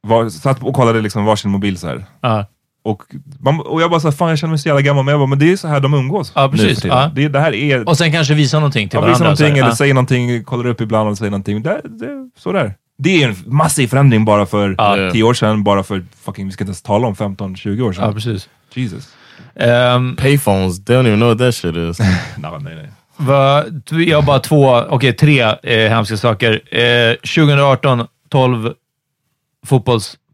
var, 0.02 0.28
satt 0.28 0.62
och 0.62 0.74
kollade 0.74 1.00
liksom 1.00 1.24
varsin 1.24 1.50
mobil 1.50 1.78
så. 1.78 2.02
Ja. 2.20 2.46
Och, 2.82 3.02
man, 3.40 3.60
och 3.60 3.82
jag 3.82 3.90
bara 3.90 4.00
såhär, 4.00 4.12
fan 4.12 4.28
jag 4.28 4.38
känner 4.38 4.50
mig 4.50 4.58
så 4.58 4.68
jävla 4.68 4.82
gammal, 4.82 5.04
men 5.04 5.12
jag 5.12 5.20
bara, 5.20 5.26
men 5.26 5.38
det 5.38 5.52
är 5.52 5.56
så 5.56 5.68
här 5.68 5.80
de 5.80 5.94
umgås. 5.94 6.32
Ja, 6.34 6.48
precis. 6.48 6.84
Ja. 6.84 7.10
Det, 7.14 7.28
det 7.28 7.40
här 7.40 7.54
är... 7.54 7.88
Och 7.88 7.98
sen 7.98 8.12
kanske 8.12 8.34
visa 8.34 8.58
någonting 8.58 8.88
till 8.88 8.96
Ja, 8.96 9.00
varandra. 9.00 9.14
visa 9.14 9.24
någonting 9.24 9.58
eller 9.58 9.68
Ja. 9.70 9.76
säger 9.76 9.94
någonting, 9.94 10.44
kollar 10.44 10.66
upp 10.66 10.80
ibland 10.80 11.08
och 11.08 11.18
säger 11.18 11.30
någonting. 11.30 11.62
Det, 11.62 11.80
det, 11.84 12.30
så 12.38 12.52
där. 12.52 12.74
Det 13.02 13.22
är 13.22 13.28
en 13.28 13.36
massiv 13.46 13.88
förändring 13.88 14.24
bara 14.24 14.46
för 14.46 14.74
Ja. 14.78 15.10
tio 15.12 15.22
år 15.22 15.34
sedan, 15.34 15.64
bara 15.64 15.82
för 15.82 16.04
fucking, 16.24 16.46
vi 16.46 16.52
ska 16.52 16.64
inte 16.64 16.68
ens 16.68 16.82
tala 16.82 17.06
om 17.06 17.14
15-20 17.14 17.80
år 17.82 17.92
sedan. 17.92 18.04
Ja, 18.04 18.12
precis. 18.12 18.48
Jesus. 18.74 19.08
Ehm, 19.54 20.16
Payphones, 20.16 20.84
they 20.84 20.96
don't 20.96 21.06
even 21.06 21.18
know 21.18 21.28
what 21.28 21.38
that 21.38 21.54
shit 21.54 21.76
is. 21.76 21.98
nej, 22.38 22.50
nej, 22.60 22.74
nej. 22.74 22.90
Va, 23.16 23.64
jag 23.90 24.18
har 24.18 24.22
bara 24.26 24.38
två, 24.38 24.74
okej 24.88 25.12
tre 25.12 25.40
eh, 25.62 25.88
hemska 25.90 26.16
saker. 26.16 26.76
Eh, 26.76 27.14
2018, 27.14 28.06
12 28.28 28.72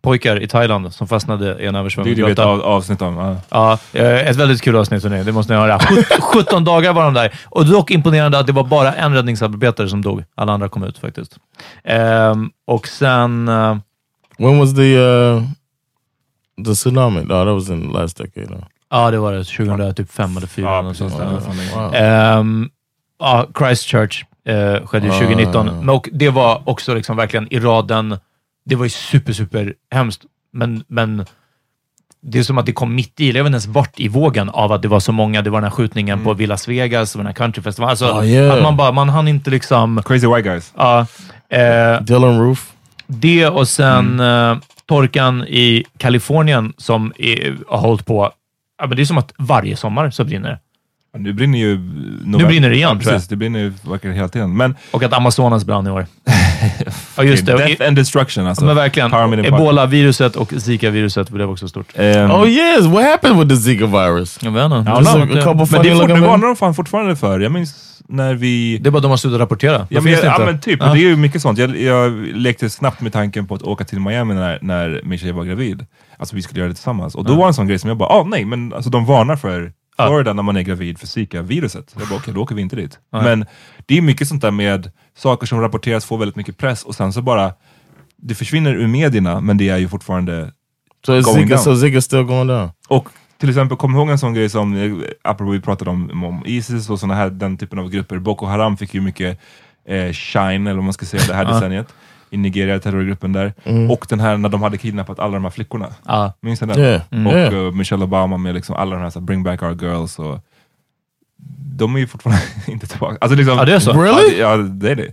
fotbollspojkar 0.07 0.43
i 0.43 0.49
Thailand 0.49 0.93
som 0.95 1.09
fastnade 1.09 1.45
i 1.45 1.51
en 1.51 1.57
Det 1.75 1.79
är 1.79 1.81
översvämning. 1.81 2.31
ett 2.31 2.39
av, 2.39 2.61
avsnitt 2.63 3.03
om. 3.03 3.17
Ja. 3.17 3.37
Ja, 3.51 3.79
eh, 4.01 4.29
ett 4.29 4.37
väldigt 4.37 4.63
kul 4.63 4.77
avsnitt 4.77 5.03
hörni. 5.03 5.25
Det 5.25 5.33
måste 5.33 5.53
ni 5.53 5.59
höra. 5.59 5.79
Sjut- 5.79 6.21
17 6.21 6.65
dagar 6.65 6.93
var 6.93 7.05
de 7.05 7.15
där. 7.15 7.33
Och 7.45 7.67
dock 7.67 7.91
imponerande 7.91 8.39
att 8.39 8.47
det 8.47 8.53
var 8.53 8.65
bara 8.65 8.93
en 8.95 9.15
räddningsarbetare 9.15 9.89
som 9.89 10.03
dog. 10.03 10.25
Alla 10.37 10.53
andra 10.53 10.69
kom 10.69 10.85
ut 10.85 10.99
faktiskt. 10.99 11.37
Ehm, 11.85 12.51
och 12.67 12.89
sen... 12.89 13.49
eh, 13.49 13.77
when 14.39 14.59
was 14.59 14.75
the 14.75 14.99
uh, 14.99 15.43
the 16.65 16.75
tsunami? 16.75 17.21
No, 17.25 17.29
that 17.29 17.47
was 17.55 17.71
in 17.71 17.93
the 17.93 17.99
last 17.99 18.17
decade. 18.19 18.47
No. 18.51 18.65
ja, 18.91 19.11
det 19.11 19.19
var 19.19 19.33
det. 19.33 19.45
2005 19.45 20.37
eller 20.37 20.47
2004. 20.47 20.67
Ja, 20.67 20.83
precis. 20.83 21.17
där. 21.93 22.69
Ja, 23.19 23.47
Christchurch 23.59 24.25
uh, 24.49 24.87
skedde 24.87 25.07
ju 25.07 25.13
2019. 25.13 25.67
Men, 25.67 25.89
och 25.89 26.09
det 26.13 26.31
var 26.31 26.63
också 26.65 26.95
liksom 26.95 27.17
verkligen 27.17 27.53
i 27.53 27.59
raden. 27.59 28.19
Det 28.67 28.75
var 28.77 28.85
ju 28.85 28.91
super, 28.91 29.33
super 29.33 29.75
hemskt. 29.91 30.23
Men, 30.53 30.85
men 30.89 31.25
det 32.21 32.39
är 32.39 32.43
som 32.43 32.59
att 32.59 32.67
det 32.67 32.73
kom 32.73 32.95
mitt 32.95 33.21
i. 33.21 33.27
Jag 33.27 33.33
vet 33.35 33.41
inte 33.47 33.55
ens 33.55 33.67
vart 33.67 34.01
i 34.01 34.09
vågen 34.09 34.49
av 34.49 34.73
att 34.73 34.83
det 34.83 34.89
var 34.89 35.01
så 35.01 35.13
många. 35.13 35.43
Det 35.43 35.51
var 35.51 35.59
den 35.61 35.71
här 35.71 35.77
skjutningen 35.77 36.25
på 36.25 36.35
Villas 36.35 36.69
Vegas 36.69 37.15
och 37.15 37.19
den 37.19 37.27
här 37.27 37.35
countryfestivalen. 37.35 37.91
Alltså, 37.91 38.07
Oh, 38.13 38.27
yeah. 38.27 38.57
att 38.57 38.63
man 38.63 38.77
bara, 38.77 38.93
man 38.93 39.09
hann 39.09 39.29
inte 39.29 39.51
liksom... 39.51 40.03
Crazy 40.05 40.27
white 40.27 40.43
guys. 40.43 40.73
Ja, 40.77 41.07
eh, 41.49 42.03
Dylan 42.03 42.41
Roof. 42.41 42.73
det 43.07 43.47
och 43.49 43.69
sen 43.69 44.21
Mm. 44.21 44.53
eh, 44.53 44.59
torkan 44.87 45.45
i 45.49 45.85
Kalifornien 45.99 46.73
som 46.77 47.13
är, 47.19 47.57
har 47.69 47.79
hållit 47.79 48.07
på. 48.07 48.31
Ja, 48.79 48.87
men 48.87 48.97
det 48.97 49.03
är 49.03 49.05
som 49.05 49.19
att 49.19 49.33
varje 49.39 49.77
sommar 49.77 50.11
så 50.11 50.25
brinner 50.25 50.49
det. 50.51 50.59
Nu 51.19 51.33
brinner 51.33 51.59
ju... 51.59 51.79
Nu 52.25 52.47
brinner 52.47 52.71
det 52.71 52.77
igen, 52.77 52.89
ja, 52.89 52.95
tror 52.95 53.03
jag. 53.03 53.13
precis, 53.13 53.29
Det 53.29 53.37
brinner 53.37 53.61
ju 53.61 53.73
verkligen 53.83 54.17
hela 54.17 54.29
tiden. 54.29 54.57
Men 54.57 54.77
Och 54.91 55.03
att 55.03 55.13
Amazonas 55.13 55.65
brann 55.65 55.87
i 55.87 55.91
år. 55.91 56.07
ja, 57.17 57.23
just 57.25 57.47
det. 57.47 57.57
death 57.57 57.89
and 57.89 57.97
destruction 57.97 58.47
alltså. 58.47 58.65
men 58.65 58.77
verkligen. 58.77 59.13
Ebola-viruset 59.45 60.37
och 60.37 60.53
Zika-viruset 60.53 61.31
blev 61.31 61.51
också 61.51 61.69
stort. 61.69 61.93
Ehm, 61.95 62.31
Oh 62.31 62.49
yes, 62.49 62.87
what 62.87 63.05
happened 63.05 63.39
with 63.39 63.49
the 63.49 63.57
Zika 63.57 63.87
virus? 63.87 64.39
Jag 64.43 64.51
vet 64.51 64.65
inte. 64.65 64.91
Ja, 64.91 65.01
no, 65.01 65.19
det, 65.19 65.27
men 65.71 66.09
det, 66.09 66.27
varnar 66.27 66.47
de 66.47 66.57
fan 66.57 66.75
fortfarande 66.75 67.17
för. 67.17 67.41
Jag 67.41 67.53
minns 67.53 68.03
när 68.09 68.35
vi... 68.35 68.79
det 68.79 68.89
är 68.89 68.91
bara 68.91 69.01
de 69.01 69.11
har 69.11 69.17
slutat 69.17 69.41
rapportera. 69.41 69.87
Ja 69.91 70.01
men, 70.01 70.13
det 70.13 70.25
ja, 70.25 70.39
men 70.39 70.61
typ, 70.61 70.81
Ja. 70.81 70.87
det 70.93 70.99
är 70.99 71.03
ju 71.03 71.17
mycket 71.17 71.43
sånt. 71.43 71.59
Jag, 71.59 71.81
jag 71.81 72.13
lekte 72.13 72.71
snabbt 72.71 73.01
med 73.01 73.13
tanken 73.13 73.47
på 73.47 73.55
att 73.55 73.63
åka 73.63 73.85
till 73.85 74.01
Miami 74.01 74.35
när, 74.35 74.59
när 74.63 75.01
min 75.05 75.19
tjej 75.19 75.33
var 75.33 75.45
gravid. 75.45 75.87
Alltså 76.19 76.37
vi 76.37 76.43
skulle 76.43 76.61
göra 76.61 76.69
det 76.69 76.75
tillsammans. 76.75 77.15
Och 77.15 77.25
då 77.25 77.35
var 77.35 77.45
det 77.45 77.51
en 77.51 77.55
sån 77.55 77.69
grej 77.69 77.79
som 77.79 77.89
jag 77.89 77.97
bara, 77.97 78.09
ah 78.09 78.25
nej, 78.25 78.45
men 78.45 78.73
alltså, 78.75 78.91
de 78.91 79.07
varnar 79.07 79.37
för. 79.37 79.73
Florida 79.97 80.33
när 80.33 80.43
man 80.43 80.57
är 80.57 80.63
gravid 80.63 80.99
för 80.99 81.07
Zika-viruset. 81.07 81.95
Jag 81.99 82.09
bara, 82.09 82.17
okej, 82.19 82.35
då 82.35 82.43
åker 82.43 82.55
vi 82.55 82.63
inte 82.63 82.77
dit. 82.77 82.99
Nej. 83.13 83.23
Men 83.23 83.47
det 83.87 83.99
är 83.99 84.03
mycket 84.03 84.29
sånt 84.29 84.43
där 84.43 84.51
med 84.51 84.91
saker 85.17 85.47
som 85.47 85.61
rapporteras, 85.61 86.05
får 86.05 86.19
väldigt 86.19 86.37
mycket 86.37 86.59
press 86.59 86.83
och 86.85 86.95
sen 86.95 87.13
så 87.13 87.23
bara, 87.23 87.53
det 88.17 88.35
försvinner 88.35 88.75
ur 88.75 88.87
medierna, 88.87 89.41
men 89.41 89.59
det 89.59 89.69
är 89.69 89.79
ju 89.79 89.89
fortfarande 89.89 90.53
So 91.07 91.13
going 91.13 91.25
Zika, 91.25 91.55
down. 91.55 91.65
so 91.65 91.75
Zika's 91.87 92.01
still 92.01 92.23
going 92.23 92.47
down. 92.47 92.71
Och 92.89 93.09
till 93.39 93.49
exempel, 93.49 93.77
kom 93.77 93.95
ihåg 93.95 94.11
en 94.11 94.19
sån 94.19 94.35
grej 94.35 94.49
som, 94.49 94.77
eh, 94.77 95.09
apropå 95.25 95.51
vi 95.51 95.61
pratade 95.61 95.91
om, 95.91 96.25
om 96.25 96.43
Isis 96.47 96.91
och 96.91 97.01
såna 97.01 97.15
här, 97.15 97.31
den 97.31 97.57
typen 97.57 97.79
av 97.79 97.91
grupper. 97.91 98.19
Boko 98.19 98.47
Haram 98.47 98.77
fick 98.77 98.95
ju 98.95 99.01
mycket 99.01 99.41
eh, 99.89 100.13
shine, 100.13 100.67
eller 100.67 100.75
vad 100.75 100.85
man 100.85 100.93
ska 100.93 101.07
säga, 101.07 101.23
det 101.29 101.35
här 101.35 101.45
decenniet. 101.45 101.95
I 102.31 102.37
Nigeria, 102.37 102.79
terrorgruppen 102.79 103.33
där. 103.33 103.55
Och 103.91 104.07
den 104.09 104.21
här 104.21 104.37
när 104.37 104.49
de 104.49 104.63
hade 104.63 104.79
kidnappat 104.79 105.19
alla 105.19 105.35
de 105.35 105.43
här 105.45 105.51
flickorna. 105.51 105.95
Ja. 106.07 106.33
Minns 106.41 106.61
ni 106.61 106.67
den? 106.67 106.79
Yeah. 106.79 107.03
Mm. 107.11 107.27
Och 107.27 107.33
eh, 107.33 107.73
Michelle 107.73 108.05
Obama 108.05 108.37
med 108.37 108.55
liksom 108.55 108.77
alla 108.77 108.97
de 108.97 109.03
här, 109.03 109.11
så 109.11 109.19
här, 109.19 109.27
bring 109.27 109.43
back 109.43 109.63
our 109.63 109.83
girls. 109.83 110.19
Och, 110.19 110.39
de 111.77 111.95
är 111.95 111.99
ju 111.99 112.07
fortfarande 112.07 112.43
inte 112.67 112.87
tillbaka. 112.87 113.19
Alltså, 113.21 113.37
liksom, 113.37 113.59
Ja, 113.59 113.65
det 113.65 113.75
är 113.75 113.79
så? 113.79 113.93
Really? 113.93 114.39
Ja, 114.39 114.57
det- 114.57 114.63
ja, 114.63 114.69
det 114.69 114.91
är 114.91 114.97
det. 114.97 115.13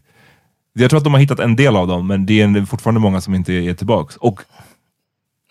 Jag 0.73 0.89
tror 0.89 0.97
att 0.97 1.03
de 1.03 1.13
har 1.13 1.19
hittat 1.19 1.39
en 1.39 1.55
del 1.55 1.75
av 1.75 1.87
dem, 1.87 2.07
men 2.07 2.25
det 2.25 2.41
är 2.41 2.65
fortfarande 2.65 2.99
många 2.99 3.21
som 3.21 3.35
inte 3.35 3.53
är 3.53 3.73
tillbaka. 3.73 4.13
Och 4.19 4.41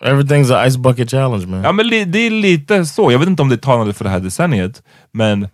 Everything's 0.03 0.51
a 0.55 0.69
ice 0.69 0.77
bucket 0.77 1.11
challenge, 1.11 1.45
man. 1.47 1.63
Ja 1.63 1.71
men 1.71 1.87
li, 1.87 2.05
det 2.05 2.19
är 2.19 2.29
lite 2.31 2.85
så, 2.85 3.11
jag 3.11 3.19
vet 3.19 3.27
inte 3.29 3.41
om 3.41 3.49
det 3.49 3.55
är 3.55 3.57
talande 3.57 3.93
för 3.93 4.03
det 4.03 4.09
här 4.09 4.19
decenniet, 4.19 4.83
men 5.11 5.47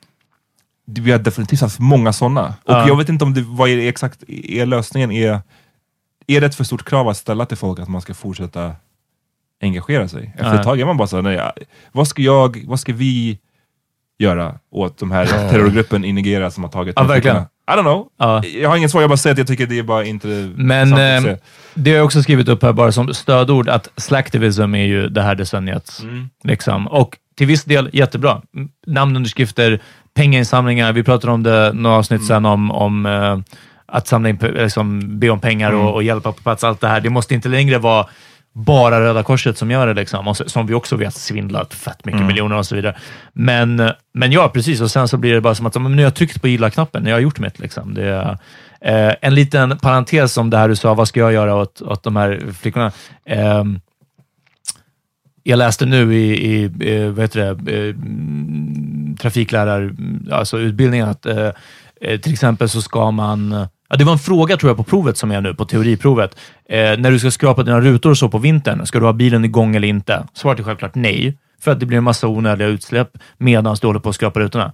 det- 0.88 1.01
vi 1.01 1.12
har 1.12 1.20
definitivt 1.20 1.62
haft 1.62 1.80
många 1.80 2.14
sådana. 2.14 2.45
Och 2.47 2.74
Ja. 2.74 2.88
jag 2.88 2.97
vet 2.97 3.10
inte 3.10 3.24
om 3.26 3.34
det, 3.34 3.41
vad 3.47 3.70
är 3.70 3.78
det 3.78 3.88
exakt 3.88 4.24
är 4.28 4.66
lösningen 4.66 5.12
är, 5.12 5.39
är 6.30 6.41
det 6.41 6.47
ett 6.47 6.55
för 6.55 6.63
stort 6.63 6.86
krav 6.86 7.07
att 7.07 7.17
ställa 7.17 7.45
till 7.45 7.57
folk 7.57 7.80
att 7.80 7.89
man 7.89 8.01
ska 8.01 8.13
fortsätta 8.13 8.71
engagera 9.61 10.07
sig? 10.07 10.34
Efter 10.38 10.55
ett 10.55 10.63
tag 10.63 10.80
är 10.80 10.86
man 10.86 10.97
bara 10.97 11.07
såhär, 11.07 11.23
nej, 11.23 11.51
vad 11.91 12.07
ska 12.07 12.21
jag, 12.21 12.63
vad 12.67 12.80
ska 12.80 12.93
vi 12.93 13.39
göra 14.19 14.55
åt 14.71 14.97
de 14.97 15.11
här 15.11 15.25
terrorgruppen 15.25 16.05
i 16.05 16.13
Nigeria 16.13 16.51
som 16.51 16.63
har 16.63 16.71
tagit 16.71 16.93
Ja, 16.95 17.03
verkligen. 17.03 17.38
I 17.38 17.71
don't 17.71 17.82
know. 17.82 18.07
Ja. 18.17 18.43
Jag 18.45 18.69
har 18.69 18.77
inget 18.77 18.91
svar, 18.91 19.01
jag 19.01 19.09
bara 19.09 19.17
säger 19.17 19.34
att 19.34 19.38
jag 19.38 19.47
tycker 19.47 19.67
det 19.67 19.80
är 19.80 19.84
bara 19.84 20.05
inte 20.05 20.51
Men 20.55 20.93
eh, 20.93 21.36
det 21.73 21.91
har 21.91 21.97
jag 21.97 22.05
också 22.05 22.23
skrivit 22.23 22.47
upp 22.47 22.63
här 22.63 22.73
bara 22.73 22.91
som 22.91 23.13
stödord, 23.13 23.69
att 23.69 23.89
slacktivism 23.95 24.75
är 24.75 24.86
ju 24.86 25.09
det 25.09 25.21
här 25.21 25.36
decenniets. 25.36 26.03
Mm. 26.03 26.30
Liksom. 26.43 26.88
Och 26.88 27.17
till 27.38 27.47
viss 27.47 27.63
del 27.63 27.89
jättebra. 27.93 28.41
Namnunderskrifter, 28.88 29.80
pengainsamlingar. 30.13 30.93
Vi 30.93 31.03
pratade 31.03 31.34
om 31.34 31.43
det 31.43 31.73
några 31.73 31.95
avsnitt 31.95 32.25
sedan 32.25 32.45
om, 32.45 32.71
om 32.71 33.05
eh, 33.05 33.39
att 33.91 34.07
samla 34.07 34.29
in, 34.29 34.37
liksom, 34.37 35.19
be 35.19 35.29
om 35.29 35.39
pengar 35.39 35.71
och, 35.71 35.93
och 35.93 36.03
hjälpa 36.03 36.31
på 36.31 36.41
plats. 36.41 36.63
Allt 36.63 36.81
det 36.81 36.87
här. 36.87 37.01
Det 37.01 37.09
måste 37.09 37.33
inte 37.33 37.49
längre 37.49 37.77
vara 37.77 38.05
bara 38.53 39.01
Röda 39.01 39.23
Korset 39.23 39.57
som 39.57 39.71
gör 39.71 39.87
det, 39.87 39.93
liksom. 39.93 40.27
och 40.27 40.37
som 40.37 40.67
vi 40.67 40.73
också 40.73 40.95
vet 40.95 41.13
svindlat 41.13 41.73
fett 41.73 42.05
mycket 42.05 42.25
miljoner 42.25 42.57
och 42.57 42.65
så 42.65 42.75
vidare. 42.75 42.97
Men, 43.33 43.79
eh, 43.79 43.91
men 44.13 44.31
ja, 44.31 44.49
precis. 44.49 44.81
Och 44.81 44.91
sen 44.91 45.07
så 45.07 45.17
blir 45.17 45.33
det 45.33 45.41
bara 45.41 45.55
som 45.55 45.65
att 45.65 45.75
nu 45.75 45.95
har 45.95 46.01
jag 46.01 46.15
tryckt 46.15 46.41
på 46.41 46.47
gilla-knappen, 46.47 47.03
nu 47.03 47.09
har 47.09 47.17
jag 47.17 47.23
gjort 47.23 47.39
mitt. 47.39 47.59
Liksom. 47.59 47.93
Det 47.93 48.37
eh, 48.81 49.13
en 49.21 49.35
liten 49.35 49.77
parentes 49.77 50.37
om 50.37 50.49
det 50.49 50.57
här 50.57 50.69
du 50.69 50.75
sa, 50.75 50.93
vad 50.93 51.07
ska 51.07 51.19
jag 51.19 51.33
göra 51.33 51.55
åt, 51.55 51.81
åt 51.81 52.03
de 52.03 52.15
här 52.15 52.41
flickorna? 52.59 52.91
Ehm, 53.25 53.79
jag 55.43 55.57
läste 55.57 55.85
nu 55.85 56.15
i, 56.15 56.45
i 56.45 56.63
eh, 56.63 57.09
vad 57.09 57.19
heter 57.19 57.55
det, 57.55 57.71
eh, 57.71 57.89
mm, 57.89 59.17
trafiklärar, 59.19 59.95
alltså 60.31 60.59
utbildningen 60.59 61.09
att 61.09 61.25
eh, 61.25 61.51
eh, 62.01 62.19
till 62.19 62.33
exempel 62.33 62.69
så 62.69 62.81
ska 62.81 63.11
man 63.11 63.67
Ja, 63.89 63.95
det 63.95 64.03
var 64.03 64.11
en 64.11 64.19
fråga 64.19 64.57
tror 64.57 64.69
jag 64.69 64.77
på 64.77 64.83
provet 64.83 65.17
som 65.17 65.31
är 65.31 65.41
nu, 65.41 65.53
på 65.53 65.65
teoriprovet. 65.65 66.35
Eh, 66.69 66.77
när 66.77 67.11
du 67.11 67.19
ska 67.19 67.31
skrapa 67.31 67.63
dina 67.63 67.81
rutor 67.81 68.09
och 68.09 68.17
så 68.17 68.29
på 68.29 68.37
vintern, 68.37 68.85
ska 68.85 68.99
du 68.99 69.05
ha 69.05 69.13
bilen 69.13 69.45
igång 69.45 69.75
eller 69.75 69.87
inte? 69.87 70.27
Svaret 70.33 70.59
är 70.59 70.63
självklart 70.63 70.95
nej, 70.95 71.37
för 71.61 71.71
att 71.71 71.79
det 71.79 71.85
blir 71.85 71.97
en 71.97 72.03
massa 72.03 72.27
onödiga 72.27 72.67
utsläpp 72.67 73.09
medan 73.37 73.75
du 73.81 73.87
håller 73.87 73.99
på 73.99 74.09
att 74.09 74.15
skrapa 74.15 74.39
rutorna. 74.39 74.73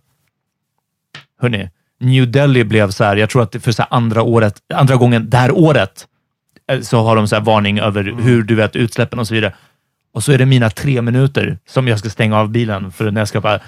Hörrni, 1.42 1.70
New 2.00 2.32
Delhi 2.32 2.64
blev 2.64 2.92
så 2.92 3.04
här, 3.04 3.16
jag 3.16 3.30
tror 3.30 3.44
att 3.44 3.56
för 3.64 3.72
så 3.72 3.84
andra, 3.84 4.22
året, 4.24 4.56
andra 4.74 4.96
gången 4.96 5.30
det 5.30 5.38
här 5.38 5.52
året, 5.52 6.08
eh, 6.72 6.82
så 6.82 7.04
har 7.04 7.16
de 7.16 7.28
så 7.28 7.36
här 7.36 7.44
varning 7.44 7.80
över 7.80 8.04
hur 8.04 8.44
du 8.44 8.56
vet 8.56 8.76
utsläppen 8.76 9.20
och 9.20 9.28
så 9.28 9.34
vidare. 9.34 9.54
Och 10.14 10.24
så 10.24 10.32
är 10.32 10.38
det 10.38 10.46
mina 10.46 10.70
tre 10.70 11.02
minuter 11.02 11.58
som 11.68 11.88
jag 11.88 12.00
ska 12.00 12.10
stänga 12.10 12.40
av 12.40 12.50
bilen 12.50 12.92
för 12.92 13.12
när 13.12 13.22
jag 13.22 13.28
ska 13.28 13.42
bara... 13.42 13.60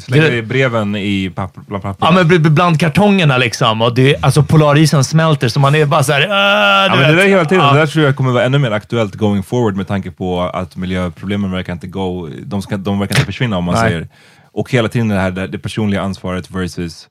Slänger 0.00 0.32
i 0.32 0.42
breven 0.42 0.96
i 0.96 1.30
papper, 1.34 1.62
bland 1.66 1.82
papper. 1.82 2.06
Ja, 2.06 2.12
men 2.12 2.24
bl- 2.30 2.48
bland 2.50 2.80
kartongerna 2.80 3.38
liksom. 3.38 3.82
Och 3.82 3.94
det, 3.94 4.16
alltså 4.24 4.42
polarisen 4.42 5.04
smälter, 5.04 5.48
så 5.48 5.60
man 5.60 5.74
är 5.74 5.86
bara 5.86 6.02
så 6.02 6.12
här... 6.12 6.20
"Äh", 6.20 6.28
Ja, 6.28 6.96
men 6.96 7.10
det 7.16 7.22
där 7.22 7.28
hela 7.28 7.44
tiden, 7.44 7.64
Ja. 7.64 7.72
det 7.72 7.78
där 7.78 7.86
tror 7.86 8.04
jag 8.04 8.16
kommer 8.16 8.32
vara 8.32 8.44
ännu 8.44 8.58
mer 8.58 8.70
aktuellt 8.70 9.14
going 9.14 9.42
forward 9.42 9.76
med 9.76 9.88
tanke 9.88 10.10
på 10.10 10.40
att 10.42 10.76
miljöproblemen 10.76 11.50
verkar 11.50 11.72
inte 11.72 11.86
gå, 11.86 12.28
de, 12.42 12.62
ska, 12.62 12.76
de 12.76 12.98
verkar 12.98 13.14
inte 13.14 13.26
försvinna 13.26 13.56
om 13.58 13.64
man 13.64 13.74
Nej. 13.74 13.84
säger. 13.90 14.08
Och 14.52 14.70
hela 14.70 14.88
tiden 14.88 15.08
det 15.08 15.14
här 15.20 15.30
det, 15.30 15.58
personliga 15.58 16.02
ansvaret 16.02 16.50
versus 16.50 17.08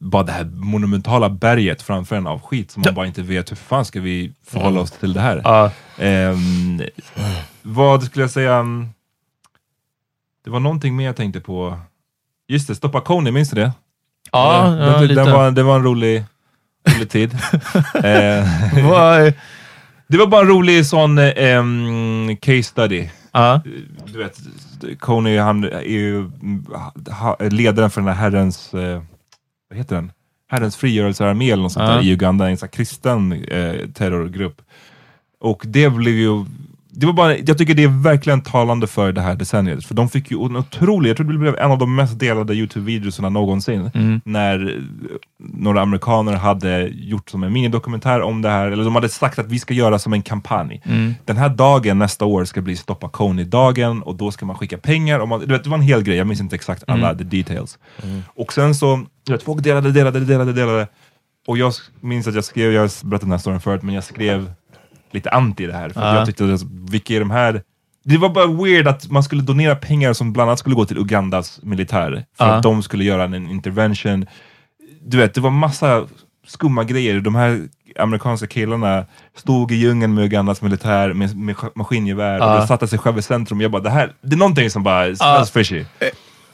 bara 0.00 0.22
det 0.22 0.32
här 0.32 0.44
monumentala 0.44 1.28
berget 1.30 1.82
framför 1.82 2.16
en 2.16 2.26
av 2.26 2.40
skit 2.40 2.70
som 2.70 2.82
man 2.86 2.94
bara 2.94 3.06
inte 3.06 3.22
vet 3.22 3.50
hur 3.50 3.56
fan 3.56 3.84
ska 3.84 4.00
vi 4.00 4.32
förhålla 4.46 4.80
oss 4.80 4.90
till 4.90 5.12
det 5.12 5.20
här. 5.20 5.40
Ja. 5.44 5.70
Ehm, 5.98 6.82
vad 7.62 8.02
skulle 8.02 8.22
jag 8.22 8.30
säga? 8.30 8.54
mm, 8.56 8.88
Det 10.44 10.50
var 10.50 10.60
någonting 10.60 10.96
mer 10.96 11.04
jag 11.06 11.16
tänkte 11.16 11.40
på. 11.40 11.78
Just 12.52 12.68
det, 12.68 12.74
Stoppa 12.74 13.00
Coney, 13.00 13.32
minns 13.32 13.50
du 13.50 13.56
det? 13.56 13.72
Ja, 14.32 14.66
Eh, 14.66 14.78
ja, 14.86 14.98
det, 15.00 15.06
lite. 15.06 15.24
det, 15.24 15.32
var, 15.32 15.50
det 15.50 15.62
var 15.62 15.76
en 15.76 15.82
rolig, 15.84 16.24
rolig 16.96 17.10
tid. 17.10 17.32
Eh, 17.94 19.32
det 20.08 20.18
var 20.18 20.26
bara 20.26 20.40
en 20.40 20.48
rolig 20.48 20.86
sån 20.86 21.18
em, 21.18 22.36
case 22.40 22.62
study. 22.62 23.08
Ja. 23.32 23.60
Du 24.12 24.18
vet, 24.18 24.38
Coney 25.00 25.38
han 25.38 25.64
är 25.64 25.80
ju 25.80 26.30
ledaren 27.50 27.90
för 27.90 28.00
den 28.00 28.08
här 28.08 28.14
herrens, 28.30 28.74
eh, 28.74 29.02
vad 29.70 29.78
heter 29.78 29.94
den? 29.96 30.12
Herrens 30.50 30.76
frigörelsearmé 30.76 31.50
eller 31.50 31.62
något 31.62 31.72
sånt 31.72 31.88
Ja. 31.88 31.94
där 31.94 32.02
i 32.02 32.10
Uganda, 32.12 32.50
en 32.50 32.56
sån 32.56 32.68
kristen 32.68 33.32
eh, 33.44 33.74
terrorgrupp. 33.94 34.62
Och 35.40 35.62
det 35.66 35.90
blev 35.90 36.14
ju, 36.14 36.44
det 36.94 37.06
var 37.06 37.12
bara, 37.12 37.36
jag 37.36 37.58
tycker 37.58 37.74
det 37.74 37.82
är 37.82 38.02
verkligen 38.02 38.40
talande 38.40 38.86
för 38.86 39.12
det 39.12 39.20
här 39.20 39.34
decenniet. 39.34 39.84
För 39.84 39.94
de 39.94 40.08
fick 40.08 40.30
ju 40.30 40.44
en 40.44 40.56
otrolig, 40.56 41.10
jag 41.10 41.16
tror 41.16 41.32
det 41.32 41.38
blev 41.38 41.56
en 41.58 41.70
av 41.70 41.78
de 41.78 41.94
mest 41.94 42.18
delade 42.18 42.54
Youtube-videorna 42.54 43.28
någonsin. 43.28 43.90
Mm. 43.94 44.20
När 44.24 44.80
några 45.38 45.82
amerikaner 45.82 46.32
hade 46.32 46.88
gjort 46.88 47.30
som 47.30 47.42
en 47.42 47.52
minidokumentär 47.52 48.22
om 48.22 48.42
det 48.42 48.48
här, 48.48 48.66
eller 48.70 48.84
de 48.84 48.94
hade 48.94 49.08
sagt 49.08 49.38
att 49.38 49.46
vi 49.46 49.58
ska 49.58 49.74
göra 49.74 49.98
som 49.98 50.12
en 50.12 50.22
kampanj. 50.22 50.82
Mm. 50.84 51.14
Den 51.24 51.36
här 51.36 51.48
dagen 51.48 51.98
nästa 51.98 52.24
år 52.24 52.44
ska 52.44 52.60
bli 52.60 52.76
Stoppa 52.76 53.08
Coney-dagen 53.08 54.02
och 54.02 54.14
då 54.14 54.30
ska 54.30 54.46
man 54.46 54.56
skicka 54.56 54.78
pengar. 54.78 55.18
Och 55.18 55.28
man, 55.28 55.40
du 55.40 55.46
vet, 55.46 55.64
det 55.64 55.70
var 55.70 55.78
en 55.78 55.84
hel 55.84 56.02
grej, 56.02 56.16
jag 56.16 56.26
minns 56.26 56.40
inte 56.40 56.56
exakt 56.56 56.84
alla 56.86 57.10
Mm. 57.10 57.18
the 57.18 57.36
details. 57.36 57.78
Och 58.26 58.52
sen 58.52 58.74
så, 58.74 59.06
du 59.26 59.32
vet, 59.32 59.42
folk 59.42 59.62
delade, 59.62 59.92
delade, 59.92 60.20
delade, 60.20 60.52
delade. 60.52 60.86
Och 61.46 61.58
jag 61.58 61.72
minns 62.00 62.26
att 62.26 62.34
jag 62.34 62.44
skrev, 62.44 62.72
jag 62.72 62.80
har 62.80 63.06
berättat 63.06 63.20
den 63.20 63.30
här 63.30 63.38
storyn 63.38 63.60
förut, 63.60 63.82
men 63.82 63.94
jag 63.94 64.04
skrev 64.04 64.52
lite 65.12 65.30
anti 65.30 65.66
det 65.66 65.72
här. 65.72 65.88
För 65.90 66.00
Ja. 66.00 66.14
jag 66.16 66.26
tyckte, 66.26 66.44
att, 66.54 66.62
vilka 66.90 67.14
är 67.14 67.20
de 67.20 67.30
här? 67.30 67.62
Det 68.04 68.16
var 68.18 68.28
bara 68.28 68.46
weird 68.46 68.88
att 68.88 69.10
man 69.10 69.22
skulle 69.22 69.42
donera 69.42 69.76
pengar 69.76 70.12
som 70.12 70.32
bland 70.32 70.50
annat 70.50 70.58
skulle 70.58 70.74
gå 70.74 70.84
till 70.84 70.98
Ugandas 70.98 71.60
militär. 71.62 72.24
För 72.38 72.44
Ja. 72.46 72.52
att 72.54 72.62
de 72.62 72.82
skulle 72.82 73.04
göra 73.04 73.24
en 73.24 73.34
intervention. 73.50 74.26
Du 75.06 75.16
vet, 75.16 75.34
det 75.34 75.40
var 75.40 75.50
massa 75.50 76.06
skumma 76.46 76.84
grejer. 76.84 77.20
De 77.20 77.34
här 77.34 77.68
amerikanska 77.98 78.46
killarna 78.46 79.06
stod 79.36 79.72
i 79.72 79.74
djungeln 79.74 80.14
med 80.14 80.24
Ugandas 80.24 80.62
militär 80.62 81.12
med, 81.12 81.36
med 81.36 81.54
sk- 81.56 81.72
maskingevär 81.74 82.38
Ja. 82.38 82.62
och 82.62 82.68
satte 82.68 82.88
sig 82.88 82.98
själv 82.98 83.18
i 83.18 83.22
centrum. 83.22 83.60
Jag 83.60 83.70
bara, 83.70 83.82
det 83.82 83.90
här, 83.90 84.12
det 84.22 84.34
är 84.34 84.38
någonting 84.38 84.70
som 84.70 84.82
bara 84.82 85.06
Ja. 85.08 85.14
smells 85.16 85.50
fishy. 85.50 85.84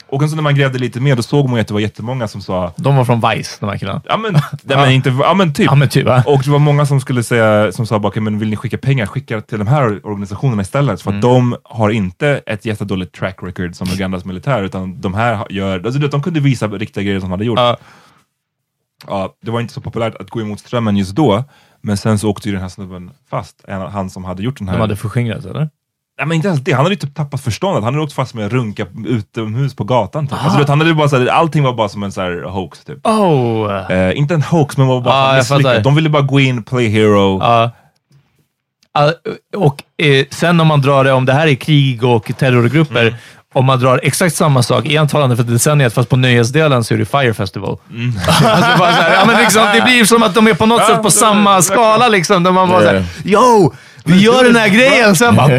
Och 0.09 0.21
sen 0.21 0.29
så 0.31 0.37
när 0.37 0.43
man 0.43 0.55
grävde 0.55 0.79
lite 0.79 1.01
mer, 1.01 1.17
då 1.17 1.23
såg 1.23 1.45
man 1.49 1.55
ju 1.55 1.61
att 1.61 1.69
det 1.69 1.75
var 1.75 1.81
jättemånga 1.81 2.29
som 2.29 2.41
sa 2.43 2.73
De 2.77 2.97
var 2.97 3.05
från 3.05 3.21
Vice, 3.31 3.57
de 3.61 3.69
här 3.69 3.79
killarna. 3.79 4.03
Ja 4.05 4.17
men, 4.17 4.33
nej, 4.63 4.77
men 4.77 4.91
inte, 4.91 5.09
ja 5.21 5.35
men 5.35 5.53
typ. 5.55 5.67
Ja, 5.67 5.75
men 5.75 5.89
typ 5.89 6.07
va? 6.07 6.23
Och 6.27 6.43
det 6.45 6.51
var 6.51 6.59
många 6.59 6.87
som 6.87 7.01
skulle 7.01 7.23
säga, 7.23 7.73
som 7.73 7.87
sa 7.87 7.99
bara, 7.99 8.09
"Okej, 8.09 8.23
men 8.23 8.39
vill 8.39 8.51
ni 8.51 8.57
skicka 8.57 8.79
pengar, 8.79 9.07
skicka 9.07 9.41
till 9.41 9.59
de 9.59 9.69
här 9.69 10.07
organisationerna 10.07 10.63
istället. 10.63 11.03
För 11.03 11.11
att 11.11 11.25
Mm. 11.25 11.31
de 11.31 11.57
har 11.65 11.91
inte 11.91 12.41
ett 12.47 12.65
jättedåligt 12.65 13.15
track 13.15 13.39
record 13.43 13.75
som 13.75 13.89
Ugandas 13.93 14.25
militär, 14.25 14.63
utan 14.63 15.01
de 15.01 15.15
här 15.15 15.47
gör, 15.51 15.83
alltså 15.87 16.01
de 16.01 16.23
kunde 16.23 16.41
visa 16.41 16.67
riktiga 16.69 17.05
grejer 17.05 17.21
som 17.21 17.29
de 17.29 17.33
hade 17.33 17.45
gjort. 17.45 17.59
Ja. 17.59 17.77
Ja, 19.07 19.35
det 19.43 19.51
var 19.51 19.61
inte 19.61 19.75
så 19.75 19.81
populärt 19.81 20.15
att 20.21 20.31
gå 20.31 20.41
emot 20.41 20.61
strömmen 20.61 20.97
just 20.97 21.17
då, 21.17 21.45
men 21.81 21.97
sen 21.97 22.19
så 22.19 22.31
åkte 22.31 22.49
ju 22.49 22.53
den 22.55 22.63
här 22.63 22.69
snubben 22.69 23.11
fast, 23.31 23.65
han 23.93 24.11
som 24.11 24.25
hade 24.25 24.43
gjort 24.43 24.59
den 24.59 24.69
här. 24.69 24.75
De 24.75 24.81
hade 24.81 24.97
förskingrats, 24.97 25.47
eller? 25.47 25.71
Nej 26.19 26.27
men 26.27 26.35
inte 26.37 26.49
ens 26.49 26.61
det, 26.61 26.73
han 26.73 26.85
hade 26.85 26.95
ju 26.95 27.01
typ 27.01 27.15
tappat 27.15 27.41
förståndet. 27.41 27.85
Han 27.85 27.95
hade 27.95 28.05
åkt 28.05 28.13
fast 28.13 28.35
med 28.35 28.47
att 28.47 28.53
runka 28.53 28.87
utomhus 29.07 29.75
på 29.77 29.85
gatan. 29.85 30.27
Typ. 30.29 30.45
Alltså, 30.45 30.59
vet, 30.59 30.69
han 30.69 30.81
hade 30.81 30.95
bara, 30.95 31.09
så 31.09 31.19
här, 31.19 31.27
allting 31.27 31.63
var 31.63 31.73
bara 31.73 31.89
som 31.89 32.03
en 32.03 32.13
så 32.13 32.21
här, 32.21 32.43
hoax 32.43 32.85
typ. 32.85 33.07
Oh! 33.07 33.93
Eh, 33.93 34.19
inte 34.19 34.35
en 34.35 34.43
hoax, 34.43 34.77
men 34.77 34.87
var 34.87 35.01
bara 35.01 35.29
jag 35.29 35.37
misslyckat. 35.37 35.85
De 35.85 35.95
ville 35.95 36.09
bara 36.09 36.23
gå 36.23 36.41
in, 36.41 36.63
play 36.63 36.89
hero. 36.89 37.39
Ja. 37.43 37.71
Ja, 38.93 39.13
och 39.57 39.83
eh, 40.07 40.27
sen 40.31 40.61
om 40.61 40.67
man 40.67 40.81
drar 40.81 41.05
det, 41.05 41.13
om 41.13 41.25
det 41.25 41.33
här 41.33 41.47
är 41.47 41.55
krig 41.55 42.05
och 42.05 42.33
terrorgrupper, 42.39 43.03
Mm. 43.03 43.15
om 43.55 43.65
man 43.65 43.81
drar 43.81 44.01
exakt 44.03 44.37
samma 44.37 44.63
sak, 44.63 44.87
entalande 44.87 45.37
för 45.37 45.43
decenniet, 45.45 45.95
fast 45.95 46.09
på 46.09 46.17
nöjesdelen 46.17 46.85
så 46.85 46.95
är 46.95 46.99
det 46.99 47.05
Fire 47.05 47.35
Festival. 47.35 47.79
alltså 48.45 48.79
bara 48.79 48.93
så 48.93 49.03
här, 49.03 49.15
ja, 49.15 49.25
men 49.27 49.41
liksom, 49.41 49.63
det 49.75 49.83
blir 49.83 50.05
som 50.05 50.23
att 50.23 50.35
de 50.35 50.47
är 50.47 50.55
på 50.55 50.67
något 50.67 50.87
sätt 50.87 51.03
på 51.03 51.11
samma 51.11 51.63
skala. 51.63 52.09
Liksom, 52.09 52.43
där 52.43 52.53
man 52.53 52.69
bara 52.69 52.83
Yeah. 52.83 53.05
såhär, 53.05 53.33
yo! 53.33 53.73
Vi 54.09 54.21
gör 54.23 54.45
den 54.45 54.57
här 54.57 54.69
grejen! 54.69 55.17
Sen 55.17 55.37
bara... 55.37 55.49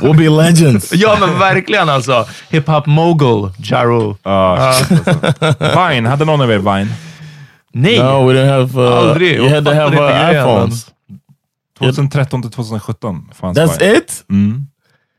We'll 0.00 0.16
be 0.16 0.42
legends. 0.44 0.92
ja, 0.92 1.16
men 1.20 1.38
verkligen 1.38 1.88
alltså. 1.88 2.26
Hip-hop 2.50 2.86
mogul, 2.86 3.50
Jaro. 3.58 4.16
Ja, 4.22 4.74
shit, 4.88 5.08
alltså. 5.08 5.88
Vine, 5.88 6.08
hade 6.08 6.24
någon 6.24 6.40
av 6.40 6.52
er 6.52 6.58
Vine? 6.58 6.90
Nej! 7.72 7.98
No, 7.98 8.28
we 8.28 8.34
didn't 8.34 8.48
have. 8.50 8.82
Uh, 8.82 8.96
Aldrig. 8.98 9.36
You 9.36 9.48
had 9.54 9.64
to 9.64 9.72
have 9.74 9.96
uh, 9.96 10.30
iPhones. 10.30 10.86
2013 11.78 12.42
till 12.42 12.50
2017 12.50 13.28
fanns 13.40 13.58
That's 13.58 13.78
Vine. 13.80 13.96
it. 13.96 14.24
Mm. 14.30 14.66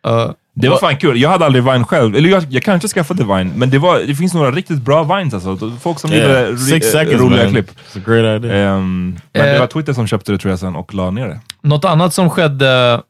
Uh, 0.07 0.31
Det 0.61 0.69
var 0.69 0.77
fan 0.77 0.97
kul. 0.97 1.21
Jag 1.21 1.29
hade 1.29 1.45
aldrig 1.45 1.63
Vine 1.63 1.85
själv. 1.85 2.15
Eller 2.15 2.29
jag, 2.29 2.45
jag 2.49 2.63
kanske 2.63 2.87
skaffade 2.87 3.23
Vine, 3.23 3.51
men 3.55 3.69
det, 3.69 3.79
var, 3.79 3.99
det 3.99 4.15
finns 4.15 4.33
några 4.33 4.51
riktigt 4.51 4.81
bra 4.81 5.03
Vines 5.03 5.33
alltså. 5.33 5.71
Folk 5.81 5.99
som 5.99 6.11
Yeah. 6.13 6.45
gjorde 6.45 6.57
Six 6.57 6.91
seconds, 6.91 7.21
roliga 7.21 7.43
man. 7.43 7.51
klipp. 7.53 7.71
It's 7.71 7.97
a 7.97 8.01
great 8.05 8.43
idea. 8.43 8.69
Ehm, 8.69 9.17
men 9.33 9.43
det 9.45 9.53
Eh. 9.53 9.59
var 9.59 9.67
Twitter 9.67 9.93
som 9.93 10.07
köpte 10.07 10.31
det 10.31 10.37
tror 10.37 10.49
jag 10.51 10.59
sen 10.59 10.75
och 10.75 10.93
la 10.93 11.11
ner 11.11 11.27
det. 11.27 11.39
Något 11.61 11.85
annat 11.85 12.13
som 12.13 12.29
skedde 12.29 13.01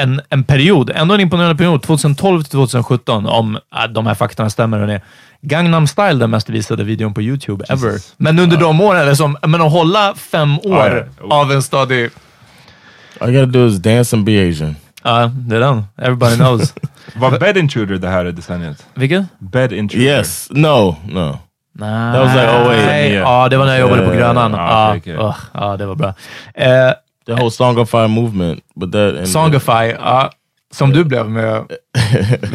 en, 0.00 0.20
en 0.28 0.44
period, 0.44 0.90
ändå 0.94 1.14
en 1.14 1.20
imponerande 1.20 1.54
period, 1.56 1.82
2012 1.82 2.42
till 2.42 2.50
2017, 2.50 3.26
om 3.26 3.56
äh, 3.56 3.92
de 3.92 4.06
här 4.06 4.14
faktorna 4.14 4.50
stämmer. 4.50 4.78
hörni. 4.78 5.00
Gangnam 5.42 5.86
style, 5.86 6.12
den 6.14 6.30
mest 6.30 6.48
visade 6.50 6.84
videon 6.84 7.14
på 7.14 7.22
YouTube 7.22 7.64
ever. 7.68 7.92
Men 8.16 8.38
under 8.38 8.56
de 8.56 8.80
åren, 8.80 9.00
eller 9.00 9.14
som, 9.14 9.36
men 9.46 9.60
att 9.62 9.72
hålla 9.72 10.14
fem 10.14 10.58
år 10.58 11.06
Ja, 11.18 11.26
ja. 11.28 11.34
av 11.40 11.52
en 11.52 11.62
stadig... 11.62 12.10
All 13.20 13.30
you 13.30 13.40
gotta 13.46 13.58
do 13.58 13.66
is 13.66 13.76
dance 13.78 14.16
and 14.16 14.24
be 14.24 14.48
Asian. 14.50 14.76
Ja, 15.02 15.30
det 15.34 15.56
är 15.56 15.60
den. 15.60 15.84
Everybody 16.02 16.36
knows. 16.36 16.74
Var 17.16 17.38
Bed 17.38 17.56
Intruder 17.56 17.96
det 17.96 18.08
här 18.08 18.24
decenniet? 18.24 18.86
Vilken? 18.94 19.26
Bed 19.38 19.72
Intruder? 19.72 20.04
Yes. 20.06 20.46
No. 20.50 20.96
No. 21.08 21.38
Nej. 21.72 22.12
That 22.14 22.24
was 22.26 22.34
like, 22.34 22.48
oh, 22.48 22.66
wait. 22.68 22.86
Nej, 22.86 23.12
Ja, 23.12 23.48
det 23.48 23.56
var 23.56 23.64
när 23.66 23.72
jag 23.72 23.80
jobbade 23.80 24.02
på 24.06 24.12
Eh, 24.12 24.18
Grönan. 24.18 24.54
ah, 24.54 24.58
Ja, 24.58 24.88
okej, 24.96 25.00
okej. 25.16 25.26
ugh, 25.26 25.36
ja, 25.54 25.76
det 25.76 25.86
var 25.86 25.94
bra. 25.94 26.14
Eh, 26.54 26.92
The 27.26 27.32
whole 27.32 27.50
Songify 27.50 28.06
movement, 28.08 28.60
but 28.76 28.92
that 28.92 29.16
and 29.18 29.28
Songify, 29.28 29.94
ja, 30.00 30.30
som 30.72 30.90
du 30.92 31.04
blev 31.04 31.30
med, 31.30 31.52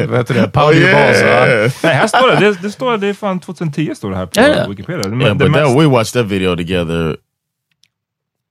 vad 0.08 0.18
heter 0.18 0.34
det, 0.34 0.48
Powder 0.48 0.88
Oh, 0.88 0.92
Balls. 0.92 1.20
Ja. 1.20 1.26
yeah. 1.46 1.70
Nej, 1.82 1.94
här 1.94 2.06
står 2.06 2.28
det. 2.30 2.36
det. 2.50 2.62
Det 2.62 2.70
står 2.70 2.96
det 2.96 3.06
är 3.08 3.14
fan 3.14 3.40
2010 3.40 3.94
står 3.96 4.10
det 4.10 4.16
här 4.16 4.26
på? 4.64 4.70
Wikipedia. 4.70 5.08
Men 5.08 5.20
Yeah, 5.20 5.36
det 5.36 5.44
but 5.44 5.52
mest- 5.56 5.66
that 5.74 5.80
we 5.82 5.86
watched 5.86 6.22
that 6.22 6.32
video 6.32 6.56
together. 6.56 7.16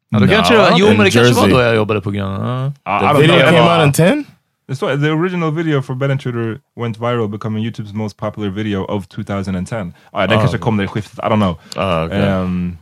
Ja, 0.10 0.20
då 0.20 0.28
kanske 0.28 0.54
det 0.54 0.60
var, 0.60 0.72
jo, 0.78 0.88
men 0.88 0.98
det 0.98 1.12
kanske 1.12 1.34
var 1.42 1.48
då 1.48 1.62
jag 1.62 1.76
jobbade 1.76 2.02
på 2.02 2.12
Grönan. 2.12 2.68
I 2.70 2.74
The 3.16 3.22
video 3.22 3.40
came 3.40 3.76
out 3.78 3.86
in 3.88 3.94
ten. 3.94 4.26
Det 4.68 4.76
står, 4.76 4.98
the 4.98 5.10
original 5.12 5.52
video 5.56 5.82
for 5.82 5.96
Bed 5.96 6.12
Intruder 6.12 6.60
went 6.82 6.98
viral 6.98 7.28
becoming 7.30 7.66
YouTube's 7.66 7.94
most 7.94 8.18
popular 8.18 8.50
video 8.50 8.84
of 8.84 9.08
2010. 9.08 9.94
Ah, 10.12 10.28
den 10.28 10.38
Ah. 10.38 10.42
kanske 10.42 10.58
kom 10.58 10.82
i 10.82 10.88
skiftet, 10.88 11.20
I 11.20 11.22
don't 11.22 11.36
know. 11.36 11.58
Oh, 11.86 12.06
okay. 12.06 12.20
Ehm, 12.22 12.78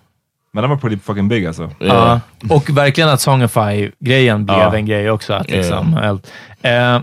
men 0.53 0.61
den 0.61 0.69
var 0.69 0.77
pretty 0.77 0.97
fucking 0.99 1.27
big 1.27 1.45
alltså. 1.45 1.63
yeah. 1.79 2.19
Ja, 2.41 2.55
och 2.55 2.69
verkligen 2.69 3.09
att 3.09 3.19
Songify-grejen 3.21 4.45
blev 4.45 4.57
Ja. 4.57 4.75
en 4.75 4.85
grej 4.85 5.11
också. 5.11 5.33
Att 5.33 5.49
Ja. 5.49 5.55
liksom, 5.57 5.97
allt. 6.03 6.31
Eh, 6.61 6.99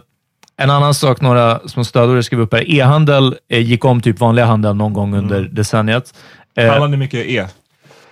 en 0.56 0.70
annan 0.70 0.94
sak 0.94 1.20
några 1.20 1.58
små 1.68 1.84
stödord 1.84 2.24
skrev 2.24 2.40
upp 2.40 2.52
här. 2.54 2.70
E-handel 2.70 3.36
eh, 3.48 3.58
gick 3.60 3.84
om 3.84 4.00
typ 4.00 4.20
vanliga 4.20 4.46
handel 4.46 4.74
någon 4.76 4.92
gång 4.92 5.14
under 5.14 5.38
Mm. 5.38 5.54
decenniet. 5.54 6.14
Eh, 6.56 6.68
Handlar 6.70 6.88
ni 6.88 6.96
mycket 6.96 7.26
E? 7.26 7.46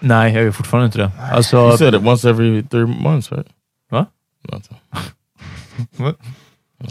Nej, 0.01 0.35
jag 0.35 0.45
gör 0.45 0.51
fortfarande 0.51 0.87
inte 0.87 0.99
det. 0.99 1.05
You 1.05 1.13
Alltså, 1.37 1.77
said 1.77 1.95
it 1.95 2.03
once 2.07 2.31
every 2.31 2.63
three 2.63 2.87
months, 2.87 3.33
right? 3.33 3.47
Va? 3.91 4.07
Nothing. 4.53 4.79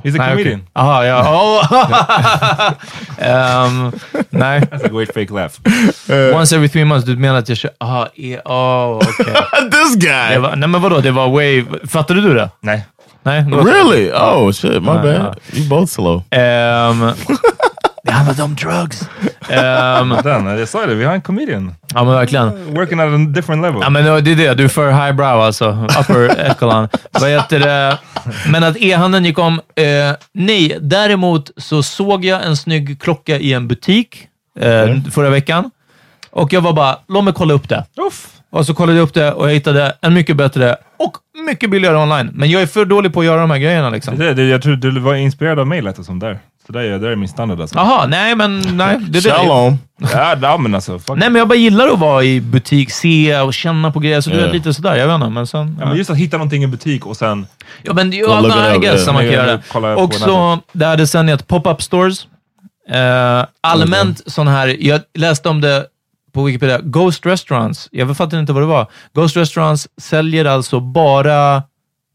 He's 0.03 0.16
a 0.16 0.18
Nej, 0.18 0.30
comedian. 0.30 0.60
okej. 0.60 0.64
Aha, 0.74 1.05
ja. 1.05 1.24
Oh. 1.34 2.74
Ehm, 3.26 3.91
nej. 4.30 4.60
That's 4.62 4.86
a 4.86 4.89
great 4.89 5.14
fake 5.14 5.34
laugh. 5.34 5.60
Once 6.36 6.55
every 6.55 6.70
three 6.70 6.86
months, 6.86 7.05
du 7.05 7.16
menar 7.18 7.36
att 7.39 7.49
jag 7.49 7.58
kör... 7.58 7.72
Aha, 7.80 8.08
e- 8.16 8.39
oh, 8.45 8.95
okej. 8.97 9.34
This 9.72 9.95
guy! 9.95 10.30
Det 10.34 10.39
var, 10.39 10.55
nej 10.55 10.70
men 10.70 10.82
vadå, 10.82 10.99
det 11.01 11.12
var 11.12 11.30
way... 11.30 11.66
Fattade 11.88 12.22
du 12.22 12.34
det? 12.34 12.49
Nej. 12.62 12.86
Nej? 13.24 13.41
det 13.43 13.55
var- 13.55 13.64
Really? 13.64 14.12
Oh 14.12 14.51
shit, 14.51 14.72
my 14.84 14.88
Ja, 14.89 14.93
bad. 15.01 15.16
ja. 15.16 15.34
You 15.60 15.70
both 15.70 15.91
slow. 15.91 16.24
Ehm, 16.32 17.12
det 18.03 18.12
handlade 18.12 18.43
om 18.43 18.55
drugs. 18.55 19.10
Ehm, 19.49 20.15
Den, 20.23 20.45
jag 20.59 20.67
sa 20.67 20.85
det, 20.85 20.95
vi 20.95 21.05
har 21.05 21.13
en 21.13 21.21
comedian. 21.21 21.75
ja 21.93 22.03
men 22.03 22.13
verkligen. 22.13 22.73
Working 22.75 22.99
at 22.99 23.13
a 23.13 23.17
different 23.17 23.61
level. 23.61 23.79
Ja 23.81 23.89
men 23.89 24.05
det 24.05 24.31
är 24.31 24.35
det, 24.35 24.53
du 24.53 24.63
är 24.63 24.67
för 24.67 24.91
highbrow 24.91 25.41
alltså. 25.41 25.88
Upper 25.99 26.39
echelon. 26.51 26.89
Vad 27.11 27.29
heter 27.29 27.59
det? 27.59 27.97
Men 28.51 28.63
att 28.63 28.77
e-handeln 28.77 29.25
gick 29.25 29.39
om. 29.39 29.61
Eh, 29.75 29.85
nej, 30.33 30.77
däremot 30.81 31.51
så 31.57 31.83
såg 31.83 32.25
jag 32.25 32.45
en 32.45 32.57
snygg 32.57 33.01
klocka 33.01 33.38
i 33.38 33.53
en 33.53 33.67
butik 33.67 34.27
eh, 34.59 34.95
förra 35.11 35.29
veckan. 35.29 35.71
Och 36.31 36.53
jag 36.53 36.61
var 36.61 36.73
bara, 36.73 36.97
låt 37.07 37.23
mig 37.23 37.33
kolla 37.33 37.53
upp 37.53 37.69
det. 37.69 37.83
Uff. 38.07 38.27
Och 38.49 38.65
så 38.65 38.73
kollade 38.73 38.97
jag 38.97 39.03
upp 39.03 39.13
det 39.13 39.31
och 39.31 39.49
jag 39.49 39.53
hittade 39.53 39.93
en 40.01 40.13
mycket 40.13 40.35
bättre 40.35 40.75
och 40.97 41.17
mycket 41.45 41.69
billigare 41.69 41.97
online. 41.97 42.29
Men 42.33 42.49
jag 42.51 42.61
är 42.61 42.65
för 42.67 42.85
dålig 42.85 43.13
på 43.13 43.19
att 43.19 43.25
göra 43.25 43.41
de 43.41 43.51
här 43.51 43.57
grejerna 43.57 43.89
liksom. 43.89 44.17
Det, 44.17 44.33
det, 44.33 44.43
jag 44.43 44.61
tror 44.61 44.75
du 44.75 44.99
var 44.99 45.15
inspirerad 45.15 45.59
av 45.59 45.67
mig 45.67 45.81
lät 45.81 45.95
det 45.95 46.03
som 46.03 46.19
där. 46.19 46.39
Så 46.68 46.74
där, 46.74 46.80
är- 46.80 46.99
där 46.99 47.07
är 47.07 47.15
min 47.15 47.30
standard 47.30 47.61
alltså. 47.61 47.76
Jaha, 47.78 48.07
nej 48.07 48.36
men 48.36 48.78
nej. 48.78 48.97
Det, 48.99 49.20
det, 49.20 49.30
Shalom. 49.32 49.78
Ja, 50.13 50.36
ja 50.41 50.57
men 50.57 50.76
alltså. 50.76 50.99
Fuck. 50.99 51.18
Nej, 51.18 51.30
men 51.30 51.36
jag 51.39 51.47
bara 51.47 51.55
gillar 51.55 51.88
att 51.88 51.99
vara 51.99 52.24
i 52.24 52.41
butik, 52.41 52.91
se 52.91 53.39
och 53.39 53.53
känna 53.53 53.91
på 53.91 53.99
grejer. 53.99 54.22
Så 54.22 54.30
du 54.30 54.38
vet, 54.38 54.53
lite 54.53 54.74
sådär. 54.74 54.95
Jag 54.95 55.07
vet 55.07 55.15
inte, 55.15 55.30
men 55.30 55.47
sen... 55.47 55.78
Ja, 55.80 55.86
men 55.86 55.97
just 55.97 56.09
att 56.09 56.18
hitta 56.18 56.38
någonting 56.38 56.63
i 56.63 56.68
butik 56.68 57.05
och 57.05 57.18
sen... 57.18 57.47
Ja, 57.84 57.93
men 57.93 58.09
det- 58.09 58.18
it 58.18 58.24
I 58.24 58.26
up, 58.26 58.82
guess 58.82 58.84
yeah. 58.84 59.07
att 59.07 59.13
man 59.13 59.24
kan 59.24 59.26
Ja, 59.26 59.32
göra 59.32 59.47
ja, 59.51 59.57
det. 59.57 59.63
kolla 59.72 59.95
på 59.95 60.01
Också 60.01 60.59
det 60.72 60.86
här 60.86 60.97
decenniet, 60.97 61.47
pop-up 61.47 61.82
stores. 61.82 62.28
Eh, 62.89 63.45
allmänt 63.61 64.22
sån 64.32 64.47
här, 64.47 64.76
jag 64.80 65.01
läste 65.18 65.49
om 65.49 65.61
det 65.61 65.86
på 66.34 66.43
Wikipedia, 66.43 66.80
Ghost 66.84 67.26
Restaurants. 67.26 67.88
Jag 67.91 68.18
fattar 68.18 68.39
inte 68.39 68.53
vad 68.53 68.61
det 68.63 68.68
var. 68.68 68.88
Ghost 69.13 69.38
Restaurants 69.38 69.88
säljer 70.01 70.45
alltså 70.45 70.80
bara 70.80 71.63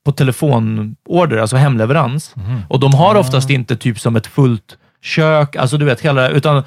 på 0.04 0.12
telefonorder, 0.12 1.36
alltså 1.36 1.56
hemleverans. 1.56 2.34
Och 2.68 2.80
de 2.80 2.94
har 2.94 3.14
oftast 3.14 3.50
inte 3.50 3.76
typ 3.76 4.00
som 4.00 4.16
ett 4.16 4.26
fullt 4.26 4.78
kök, 5.02 5.56
alltså 5.56 5.76
du 5.78 5.84
vet, 5.84 6.00
hela, 6.00 6.28
utan 6.28 6.64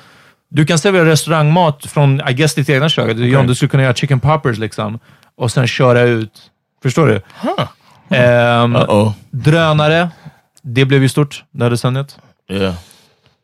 du 0.49 0.65
kan 0.65 0.79
servera 0.79 1.05
restaurangmat 1.05 1.85
från, 1.85 2.21
I 2.29 2.33
guess, 2.33 2.53
ditt 2.55 2.69
egna 2.69 2.89
kök. 2.89 3.17
John, 3.17 3.47
du 3.47 3.55
skulle 3.55 3.69
kunna 3.69 3.83
göra 3.83 3.93
chicken 3.93 4.19
poppers 4.19 4.57
liksom, 4.57 4.99
och 5.37 5.51
sen 5.51 5.67
köra 5.67 6.01
ut. 6.01 6.31
Förstår 6.83 7.07
du? 7.07 7.21
Ehm, 8.15 8.75
Uh-oh. 8.75 9.13
Drönare. 9.31 10.09
Det 10.61 10.85
blev 10.85 11.01
ju 11.01 11.09
stort 11.09 11.43
det 11.51 11.63
här 11.63 11.69
decenniet. 11.69 12.17
Yeah. 12.49 12.73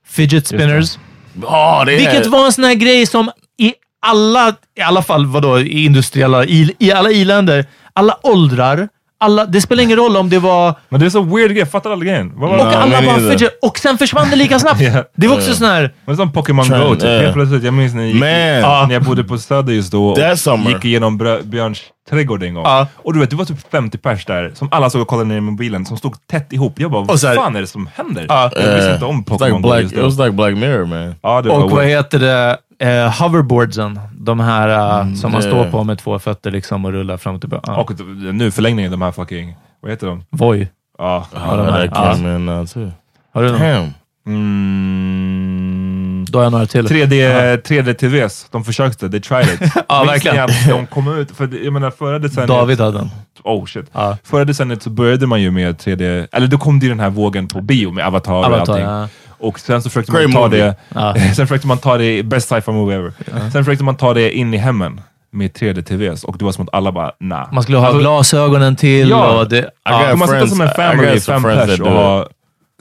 Fidget 0.08 0.48
spinners. 0.48 0.98
Oh, 1.44 1.86
Vilket 1.86 2.26
var 2.26 2.46
en 2.46 2.52
sån 2.52 2.64
här 2.64 2.74
grej 2.74 3.06
som 3.06 3.32
i 3.58 3.74
alla, 4.02 4.56
i 4.78 4.82
alla 4.82 5.02
fall 5.02 5.26
vadå, 5.26 5.60
i 5.60 5.86
industriella, 5.86 6.46
i, 6.46 6.76
i 6.80 6.92
alla 6.92 7.12
i-länder, 7.12 7.66
alla 7.94 8.18
åldrar, 8.24 8.90
alla, 9.22 9.46
det 9.46 9.62
spelar 9.62 9.84
ingen 9.84 9.98
roll 9.98 10.18
om 10.18 10.30
det 10.30 10.40
var... 10.40 10.76
Men 10.90 11.00
det 11.00 11.06
är 11.06 11.10
så 11.10 11.22
weird 11.22 11.50
grej, 11.50 11.60
jag 11.60 11.72
fattar 11.72 11.92
aldrig 11.92 12.12
grejen. 12.12 12.32
Och 12.32 12.58
det? 12.58 12.78
alla 12.78 13.02
bara 13.02 13.16
fidget, 13.32 13.60
och 13.62 13.78
sen 13.78 13.98
försvann 13.98 14.30
det 14.30 14.36
lika 14.36 14.60
snabbt. 14.60 14.82
Ja. 14.94 15.04
Det 15.16 15.28
var 15.28 15.36
också 15.36 15.54
sån 15.54 15.68
här... 15.68 15.82
Men 15.82 15.92
det 16.06 16.12
är 16.12 16.16
som 16.16 16.32
Pokémon 16.32 16.70
Go 16.70 16.96
typ. 16.96 17.04
yeah. 17.04 17.22
Helt 17.22 17.34
plötsligt, 17.34 17.64
jag 17.64 17.74
minns 17.74 17.94
när 17.94 18.02
jag 18.02 18.12
gick, 18.12 18.24
ja, 18.64 18.86
när 18.88 18.94
jag 18.94 19.04
bodde 19.04 19.24
på 19.24 19.38
Söder 19.38 19.74
just 19.74 19.92
då 19.92 20.06
och 20.10 20.60
gick 20.70 20.86
igenom 20.86 21.40
Björns 21.44 21.82
trädgård 22.10 22.44
en 22.44 22.54
gång. 22.54 22.64
Ja. 22.64 22.88
Och 22.96 23.14
du 23.14 23.20
vet, 23.20 23.30
det 23.30 23.36
var 23.36 23.46
typ 23.46 23.72
50 23.72 23.98
pers 23.98 24.26
där 24.26 24.52
som 24.56 24.68
alla 24.72 24.90
såg 24.90 25.02
och 25.02 25.08
kollade 25.08 25.30
ner 25.30 25.38
i 25.38 25.42
mobilen 25.42 25.86
som 25.86 25.98
stod 25.98 26.28
tätt 26.28 26.54
ihop. 26.54 26.80
Jag 26.80 26.92
bara, 26.92 27.02
Och 27.02 27.08
vad 27.08 27.20
fan 27.22 27.56
är 27.56 27.62
det 27.62 27.68
som 27.68 27.90
händer? 27.96 28.26
Ja. 28.30 28.52
Jag 28.56 28.76
visste 28.76 28.92
inte 28.94 29.06
om 29.06 29.18
like 29.18 29.30
Pokémon 29.30 29.62
Go 29.62 29.68
Black, 29.68 29.82
just 29.82 29.94
it 29.94 30.00
då. 30.00 30.06
was 30.06 30.18
like 30.18 30.32
Black 30.32 30.56
Mirror, 30.56 30.86
man. 30.86 31.16
Ja, 31.22 31.42
det 31.42 31.50
var 31.50 31.64
Och 31.64 31.72
vad 31.72 31.86
heter 31.86 32.20
det? 32.20 32.58
Eh, 32.82 33.22
hoverboardsen. 33.22 34.00
De 34.14 34.40
här 34.40 34.70
eh, 35.02 35.14
som 35.14 35.32
man 35.32 35.42
står 35.42 35.66
på 35.72 35.84
med 35.84 35.98
två 36.00 36.20
fötter 36.20 36.52
liksom 36.52 36.86
och 36.86 36.92
rullar 36.92 37.18
fram 37.18 37.36
och 37.36 37.42
tillbaka. 37.42 37.72
Ja. 37.72 37.78
Och 37.82 37.92
nu 38.34 38.52
förlängningen, 38.52 38.92
de 38.92 39.02
här 39.02 39.12
fucking, 39.12 39.56
vad 39.82 39.92
heter 39.92 40.08
de? 40.08 40.24
Voi. 40.30 40.68
Ja. 40.98 41.28
Oh, 41.34 41.58
de 41.58 41.66
här- 41.74 42.36
in 42.36 42.50
uh, 42.50 42.66
too. 42.66 42.92
Har 43.34 43.44
du 43.44 43.52
någon? 43.52 43.60
Damn. 43.62 43.94
Mm, 44.28 46.26
Då 46.30 46.40
har 46.40 46.44
jag 46.44 46.52
några 46.52 46.66
till. 46.66 46.88
3D, 46.88 47.62
3D-TVs, 47.62 48.48
de 48.52 48.64
försökte, 48.64 49.10
they 49.10 49.20
tried 49.22 49.50
it. 49.54 49.72
Ja, 49.90 50.04
verkligen. 50.04 50.44
att 50.44 50.68
de 50.70 50.88
kom 50.88 51.18
ut, 51.18 51.32
för 51.32 51.64
jag 51.64 51.74
menar 51.74 51.92
förra 51.92 52.20
decenniet... 52.20 52.48
David 52.48 52.80
hade 52.80 52.98
den. 52.98 53.10
Oh 53.44 53.66
shit. 53.66 53.86
Ja. 53.94 54.18
Förra 54.24 54.46
decenniet 54.46 54.84
så 54.84 54.90
började 54.90 55.28
man 55.28 55.42
ju 55.42 55.52
med 55.52 55.76
3D, 55.76 56.28
eller 56.32 56.48
då 56.48 56.58
kom 56.58 56.80
det 56.80 56.86
ju 56.86 56.90
den 56.90 57.00
här 57.00 57.10
vågen 57.10 57.48
på 57.48 57.62
bio 57.62 57.92
med 57.92 58.06
Avatar, 58.06 58.34
och 58.34 58.46
Avatar, 58.46 58.60
allting. 58.74 58.86
ja. 58.86 59.08
Och 59.42 59.60
sen 59.60 59.82
så 59.82 59.90
försökte 59.90 60.12
Great 60.12 60.24
man 60.24 60.34
ta 60.34 60.48
movie. 60.48 60.64
det, 60.66 60.76
Ja. 60.96 61.14
sen 61.36 61.48
försökte 61.48 61.68
man 61.68 61.78
ta 61.78 61.98
det, 61.98 62.18
i- 62.18 62.24
best 62.24 62.50
sci-fi 62.50 62.72
movie 62.72 62.98
ever. 62.98 63.12
Sen 63.52 63.66
försökte 63.66 63.84
man 63.84 63.96
ta 63.96 64.14
det 64.14 64.32
in 64.38 64.54
i 64.54 64.58
hemmen 64.58 65.02
med 65.32 65.52
3D-TVs 65.52 66.24
och 66.26 66.38
det 66.38 66.46
var 66.46 66.52
som 66.52 66.64
att 66.64 66.74
alla 66.74 66.92
bara, 66.92 67.12
nah. 67.20 67.54
Man 67.54 67.64
skulle 67.64 67.78
ha 67.78 67.86
Alltså, 67.86 68.00
glasögonen 68.02 68.76
till 68.76 69.10
Ja. 69.10 69.40
och 69.40 69.50
det... 69.50 69.58
I 69.60 69.66
Ja. 69.84 70.10
got 70.10 70.20
man 70.20 70.28
sitta 70.28 70.48
som 70.48 70.62
en 70.62 70.68
I 70.68 70.72
family, 70.72 71.14
got 71.14 71.24
fem 71.26 71.44
pers 71.44 71.80
och 71.80 71.92
ha... 71.92 72.28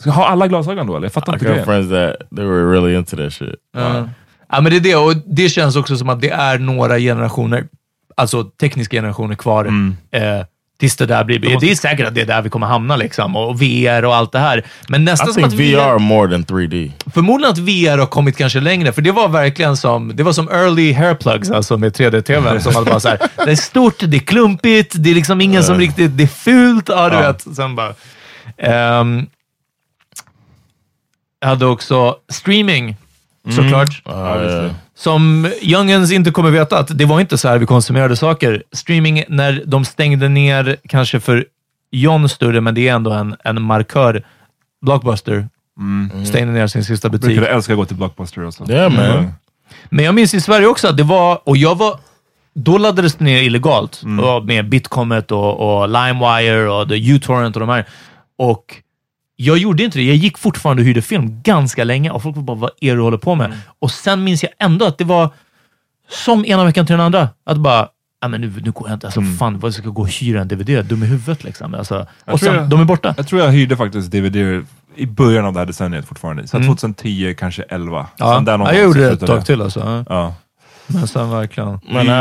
Ska 0.01 0.11
ha 0.11 0.27
alla 0.27 0.47
glasögon 0.49 0.87
då 0.87 0.97
eller? 0.97 1.05
Jag 1.07 1.13
fattar 1.13 1.33
I 1.33 1.35
inte 1.35 1.45
got 1.45 1.53
grejen. 1.53 1.67
friends 1.67 1.91
that 1.91 2.37
they 2.37 2.45
were 2.45 2.73
really 2.73 2.97
into 2.99 3.17
that 3.17 3.33
shit. 3.33 3.55
Ja. 3.77 4.09
ja, 4.53 4.61
men 4.61 4.65
det 4.65 4.77
är 4.77 4.81
det. 4.81 4.97
Och 4.97 5.15
det 5.27 5.49
känns 5.49 5.77
också 5.77 5.97
som 5.97 6.09
att 6.09 6.21
det 6.21 6.31
är 6.31 6.59
några 6.59 6.99
generationer, 6.99 7.65
alltså 8.17 8.45
tekniska 8.45 8.97
generationer 8.97 9.35
kvar, 9.35 9.65
Mm. 9.65 9.97
eh, 10.11 10.45
tills 10.81 10.97
det 10.97 11.07
där 11.07 11.25
blir... 11.25 11.39
Det 11.61 11.71
är 11.71 11.75
säkert 11.75 12.07
att 12.09 12.15
det 12.15 12.21
är 12.21 12.27
där 12.27 12.43
vi 12.43 12.51
kommer 12.51 12.67
hamna, 12.67 12.97
liksom. 12.97 13.37
Och 13.37 13.63
VR 13.63 14.05
och 14.05 14.17
allt 14.17 14.33
det 14.33 14.39
här. 14.39 14.65
Men 14.89 15.05
nästan 15.05 15.31
I 15.31 15.33
som 15.33 15.45
att 15.45 15.53
VR... 15.53 15.93
VR 15.95 15.99
more 15.99 16.31
than 16.31 16.45
3D. 16.45 16.93
Förmodligen 17.15 17.53
att 17.53 17.59
VR 17.59 17.99
har 17.99 18.07
kommit 18.07 18.37
kanske 18.37 18.61
längre, 18.61 18.93
för 18.93 19.03
det 19.03 19.13
var 19.13 19.29
verkligen 19.29 19.77
som, 19.77 20.17
det 20.17 20.23
var 20.23 20.33
som 20.33 20.49
early 20.49 20.93
hairplugs, 20.93 21.51
alltså 21.51 21.77
med 21.79 21.93
3D-TV. 21.97 22.61
som 22.61 22.77
att 22.77 22.87
bara 22.89 23.01
så 23.01 23.09
här, 23.09 23.19
det 23.45 23.51
är 23.51 23.57
stort, 23.57 23.95
det 23.99 24.17
är 24.17 24.21
klumpigt, 24.21 24.95
det 24.99 25.11
är 25.11 25.15
liksom 25.15 25.41
ingen 25.41 25.65
som 25.65 25.79
riktigt, 25.79 26.17
det 26.17 26.23
är 26.23 26.27
fult. 26.27 26.89
Ja, 26.89 27.09
du 27.09 27.17
Ja. 27.17 27.23
vet. 27.33 27.57
Sen 27.57 27.77
bara... 27.77 27.95
ehm, 28.59 29.27
jag 31.41 31.49
hade 31.49 31.67
också 31.67 32.17
streaming, 32.29 32.97
såklart. 33.57 34.03
Uh, 34.09 34.15
yeah. 34.17 34.71
Som 35.01 35.53
youngens 35.63 36.13
inte 36.13 36.31
kommer 36.31 36.51
veta 36.51 36.79
att 36.79 36.99
det 36.99 37.05
var 37.05 37.21
inte 37.21 37.39
så 37.39 37.49
här 37.49 37.59
vi 37.59 37.67
konsumerade 37.67 38.17
saker. 38.17 38.63
Streaming, 38.73 39.25
när 39.29 39.63
de 39.67 39.85
stängde 39.85 40.29
ner, 40.29 40.77
kanske 40.89 41.21
för 41.21 41.47
John 41.91 42.29
större, 42.29 42.61
men 42.61 42.75
det 42.75 42.89
är 42.89 42.95
ändå 42.95 43.11
en, 43.11 43.37
en 43.45 43.63
markör. 43.63 44.27
Blockbuster 44.83 45.49
stängde 46.27 46.53
ner 46.53 46.67
sin 46.67 46.85
sista 46.85 47.09
butik. 47.09 47.27
Brukade 47.27 47.47
älska 47.47 47.73
att 47.73 47.79
gå 47.79 47.85
till 47.85 47.97
Blockbuster 47.97 48.45
och 48.45 48.55
så. 48.55 48.71
Yeah, 48.71 48.93
man. 48.93 49.05
Mm. 49.05 49.31
Men 49.89 50.05
jag 50.05 50.15
minns 50.15 50.35
i 50.35 50.41
Sverige 50.41 50.67
också 50.67 50.89
att 50.89 50.97
det 50.97 51.03
var, 51.03 51.49
och 51.49 51.57
jag 51.57 51.79
var, 51.79 51.99
då 52.55 52.79
laddades 52.79 53.15
det 53.15 53.25
ner 53.25 53.43
illegalt 53.43 54.03
och 54.23 54.45
med 54.45 54.69
Bitcomet 54.69 55.33
och, 55.33 55.81
och 55.81 55.89
LimeWire 55.89 56.69
och 56.69 56.89
the 56.89 57.11
uTorrent 57.11 57.57
och 57.57 57.61
de 57.61 57.69
här. 57.69 57.87
Och 58.39 58.65
jag 59.45 59.59
gjorde 59.59 59.83
inte 59.83 59.99
det. 59.99 60.05
Jag 60.05 60.17
gick 60.17 60.39
fortfarande 60.39 60.83
och 60.83 60.87
hyrde 60.87 61.03
film 61.03 61.43
ganska 61.43 61.85
länge 61.85 62.11
och 62.11 62.23
folk 62.23 62.37
var 62.37 62.43
bara, 62.43 62.57
vad 62.57 62.71
är 62.81 62.91
det 62.91 62.97
du 62.97 63.03
håller 63.03 63.19
på 63.19 63.35
med? 63.35 63.53
Och 63.79 63.91
sen 63.91 64.25
minns 64.25 64.43
jag 64.43 64.53
ändå 64.59 64.85
att 64.87 64.99
det 64.99 65.05
var 65.05 65.31
som 66.09 66.45
ena 66.45 66.65
veckan 66.65 66.87
till 66.87 66.93
den 66.93 67.01
andra. 67.07 67.29
Att 67.47 67.57
bara, 67.59 67.89
ja 68.21 68.29
men 68.29 68.41
nu, 68.41 68.53
nu 68.65 68.71
går 68.71 68.89
jag 68.89 68.97
inte, 68.97 69.07
alltså 69.07 69.23
fan, 69.39 69.59
vad 69.59 69.75
ska 69.75 69.83
jag 69.85 69.95
gå 69.95 70.03
och 70.03 70.09
hyra 70.09 70.41
en 70.41 70.49
DVD? 70.49 70.85
Dum 70.85 71.03
i 71.03 71.07
huvudet 71.07 71.45
liksom. 71.45 71.75
Alltså, 71.75 72.07
Jag 72.25 72.33
och 72.35 72.41
sen, 72.41 72.55
jag- 72.55 72.69
de 72.69 72.81
är 72.81 72.85
borta. 72.85 73.15
Jag 73.17 73.27
tror 73.27 73.41
jag 73.43 73.51
hyrde 73.51 73.77
faktiskt 73.77 74.11
DVD 74.11 74.65
i 74.97 75.07
början 75.07 75.45
av 75.45 75.53
det 75.53 75.59
här 75.59 75.67
decenniet 75.67 76.07
fortfarande. 76.09 76.47
Så 76.49 76.57
Mm. 76.57 76.69
2010, 76.69 77.35
kanske 77.39 77.63
11. 77.63 78.07
Ja, 78.17 78.35
Sen 78.35 78.45
där 78.45 78.59
ja, 78.59 78.73
jag 78.75 78.83
gjorde 78.85 78.95
så 78.95 79.07
det 79.07 79.13
ett 79.13 79.27
tag 79.27 79.47
till 79.47 79.63
alltså. 79.63 80.05
Ja. 80.09 80.35
Men 80.87 81.07
sen 81.09 81.31
verkligen. 81.31 81.69
Man, 81.69 82.07
I, 82.07 82.09
uh, 82.09 82.15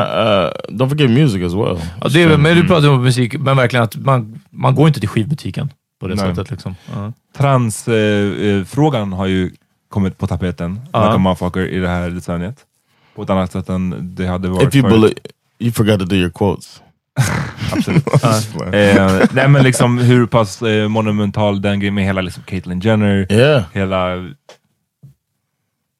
don't 0.70 0.90
forget 0.90 1.10
music 1.12 1.44
as 1.46 1.54
well. 1.54 1.78
Ja, 2.02 2.10
det 2.10 2.24
är, 2.24 2.38
men 2.38 2.56
du 2.58 2.68
pratar 2.68 2.90
om 2.90 3.04
musik, 3.04 3.38
men 3.40 3.58
verkligen 3.58 3.84
att 3.84 3.96
man, 3.96 4.42
man 4.50 4.76
går 4.76 4.88
inte 4.88 5.00
till 5.00 5.10
skivbutiken 5.10 5.70
på 6.00 6.08
det 6.08 6.16
Nej. 6.16 6.26
sättet. 6.36 6.52
Liksom. 6.52 6.76
Ja. 6.95 7.14
Transfrågan 7.38 9.14
har 9.14 9.26
ju 9.26 9.52
kommit 9.89 10.18
på 10.18 10.28
tapeten, 10.28 10.80
Ja. 10.93 11.04
like 11.04 11.16
a 11.16 11.18
motherfucker, 11.18 11.68
i 11.68 11.80
det 11.80 11.88
här 11.88 12.10
decenniet. 12.10 12.56
På 13.16 13.24
ett 13.24 13.30
annat 13.30 13.52
sätt 13.52 13.70
än 13.70 13.95
det 14.16 14.28
hade 14.28 14.47
varit 14.47 14.68
If 14.68 14.76
you 14.76 14.89
förut. 14.89 15.02
believe, 15.02 15.20
you 15.60 15.72
forgot 15.72 16.00
to 16.00 16.06
do 16.06 16.16
your 16.16 16.30
quotes. 16.32 16.82
Absolut. 17.74 18.08
eh, 18.74 19.28
nej 19.32 19.47
men 19.47 19.64
liksom 19.64 19.97
hur 19.97 20.26
pass 20.26 20.62
eh, 20.62 20.88
monumental 20.88 21.62
den 21.62 21.80
grejen 21.80 21.95
med 21.95 22.04
hela 22.06 22.22
liksom 22.22 22.43
Caitlyn 22.43 22.80
Jenner, 22.80 23.28
Yeah. 23.32 23.64
hela... 23.74 24.16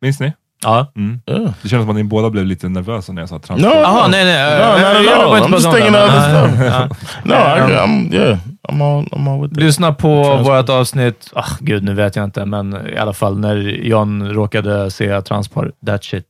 Minns 0.02 0.20
ni? 0.20 0.34
Ja. 0.64 0.92
Mm. 0.96 1.22
Yeah. 1.28 1.52
Det 1.62 1.70
känns 1.70 1.82
som 1.84 1.90
att 1.90 1.96
ni 1.96 2.04
båda 2.04 2.30
blev 2.30 2.46
lite 2.46 2.70
nervösa 2.70 3.14
när 3.14 3.22
jag 3.22 3.30
sa 3.30 3.40
trans. 3.40 3.62
No, 3.62 3.68
Jaha, 3.68 4.08
no. 4.08 4.12
nej, 4.12 4.26
nej. 4.26 4.58
No, 4.60 5.12
all. 5.12 5.30
var 5.30 5.38
inte 5.38 5.50
I'm 5.50 5.54
just 5.54 5.72
thinking 5.72 5.96
of 5.96 6.10
stuff. 6.10 6.66
ja. 6.66 6.90
No, 7.24 7.34
I, 7.34 7.78
I'm 7.78 8.14
yeah, 8.14 8.38
I'm 8.70 8.82
all 8.82 9.06
I'm 9.12 9.28
all. 9.30 9.50
Lyssna 9.52 9.94
på 9.94 10.38
vårt 10.38 10.70
avsnitt, 10.70 11.30
ah, 11.34 11.46
gud 11.60 11.84
nu 11.84 11.94
vet 11.94 12.16
jag 12.16 12.26
inte, 12.26 12.46
men 12.46 12.88
i 12.94 12.98
alla 12.98 13.14
fall 13.14 13.40
när 13.40 13.56
John 13.58 14.30
råkade 14.30 14.92
se 14.92 15.22
transpar, 15.22 15.72
that 15.86 16.04
shit. 16.04 16.26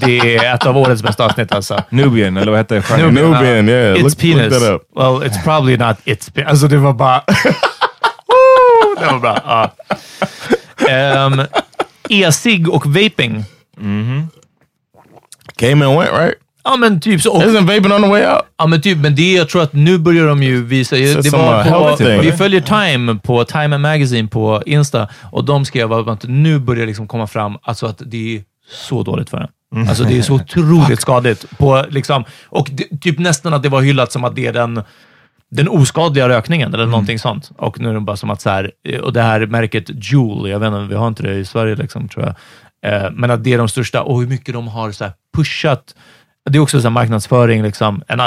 Det 0.00 0.36
är 0.36 0.54
ett 0.54 0.66
av 0.66 0.76
årets 0.78 1.02
bästa 1.02 1.24
avsnitt 1.24 1.52
alltså. 1.52 1.82
Nubian, 1.90 2.36
eller 2.36 2.52
vad 2.52 2.58
hette 2.58 2.82
stjärnan? 2.82 3.14
Nubian. 3.14 3.32
Nubian, 3.32 3.68
yeah. 3.68 3.96
It's 3.96 4.02
Look, 4.02 4.18
penis. 4.18 4.36
look 4.52 4.62
that 4.62 4.74
up. 4.74 4.82
Well, 4.96 5.28
it's 5.30 5.44
probably 5.44 5.76
not 5.76 5.96
it's 6.04 6.32
penis. 6.34 6.50
Alltså 6.50 6.68
det 6.68 6.76
var 6.76 6.92
bara... 6.92 7.22
det 9.00 9.06
var 9.12 9.18
bra. 9.18 9.38
Ja. 9.46 9.70
Ehm, 10.88 11.40
E-cigg 12.08 12.68
och 12.68 12.86
vaping. 12.86 13.44
Came 15.56 15.86
and 15.86 15.98
went, 15.98 16.12
right? 16.12 16.34
Ja, 16.64 16.76
men 16.76 17.00
typ 17.00 17.22
så. 17.22 17.32
Och, 17.32 17.42
Isn't 17.42 17.66
vaping 17.66 17.92
on 17.92 18.02
the 18.02 18.08
way 18.08 18.26
out? 18.26 18.42
ja, 18.56 18.66
men 18.66 18.80
typ, 18.80 18.98
men 18.98 19.14
det, 19.14 19.32
jag 19.32 19.48
tror 19.48 19.62
att 19.62 19.72
nu 19.72 19.98
börjar 19.98 20.26
de 20.26 20.42
ju 20.42 20.64
visa... 20.64 20.96
Så 20.96 21.20
Det 21.20 21.30
var 21.30 21.96
på, 21.96 22.22
vi 22.22 22.32
följer 22.32 22.60
Time 22.60 23.18
på 23.22 23.44
Time 23.44 23.78
Magazine 23.78 24.28
på 24.28 24.62
Insta 24.66 25.08
och 25.32 25.44
de 25.44 25.64
skrev 25.64 25.92
att 25.92 26.24
nu 26.24 26.58
börjar 26.58 26.86
liksom 26.86 27.08
komma 27.08 27.26
fram 27.26 27.56
alltså 27.62 27.86
att 27.86 28.02
det 28.06 28.36
är 28.36 28.42
så 28.70 29.02
dåligt 29.02 29.30
för 29.30 29.38
en. 29.38 29.88
Alltså 29.88 30.04
det 30.04 30.18
är 30.18 30.22
så 30.22 30.34
otroligt 30.34 31.00
skadligt. 31.00 31.58
På, 31.58 31.84
liksom, 31.88 32.24
och 32.44 32.68
det, 32.72 33.00
typ 33.00 33.18
nästan 33.18 33.54
att 33.54 33.62
det 33.62 33.68
var 33.68 33.82
hyllat 33.82 34.12
som 34.12 34.24
att 34.24 34.36
det 34.36 34.46
är 34.46 34.52
den, 34.52 34.82
den 35.50 35.68
oskadliga 35.68 36.28
rökningen 36.28 36.74
eller 36.74 36.86
någonting 36.86 37.18
sånt. 37.18 37.50
Och 37.56 37.80
nu 37.80 37.88
är 37.88 37.94
det 37.94 38.00
bara 38.00 38.16
som 38.16 38.30
att 38.30 38.40
så 38.40 38.50
här, 38.50 38.70
och 39.02 39.12
det 39.12 39.22
här 39.22 39.46
märket 39.46 39.84
Juul, 39.88 40.50
jag 40.50 40.58
vet 40.58 40.66
inte, 40.66 40.86
vi 40.88 40.94
har 40.94 41.08
inte 41.08 41.22
det 41.22 41.34
i 41.34 41.44
Sverige 41.44 41.74
liksom, 41.74 42.08
tror 42.08 42.24
jag. 42.24 42.34
Eh, 42.84 43.10
men 43.10 43.30
att 43.30 43.44
det 43.44 43.52
är 43.52 43.58
de 43.58 43.68
största 43.68 44.02
och 44.02 44.20
hur 44.20 44.28
mycket 44.28 44.54
de 44.54 44.68
har 44.68 44.92
så 44.92 45.04
pushat. 45.36 45.94
Det 46.50 46.58
är 46.58 46.62
också 46.62 46.80
så 46.80 46.86
här 46.86 46.90
marknadsföring. 46.90 47.62
Liksom. 47.62 48.02
En 48.08 48.20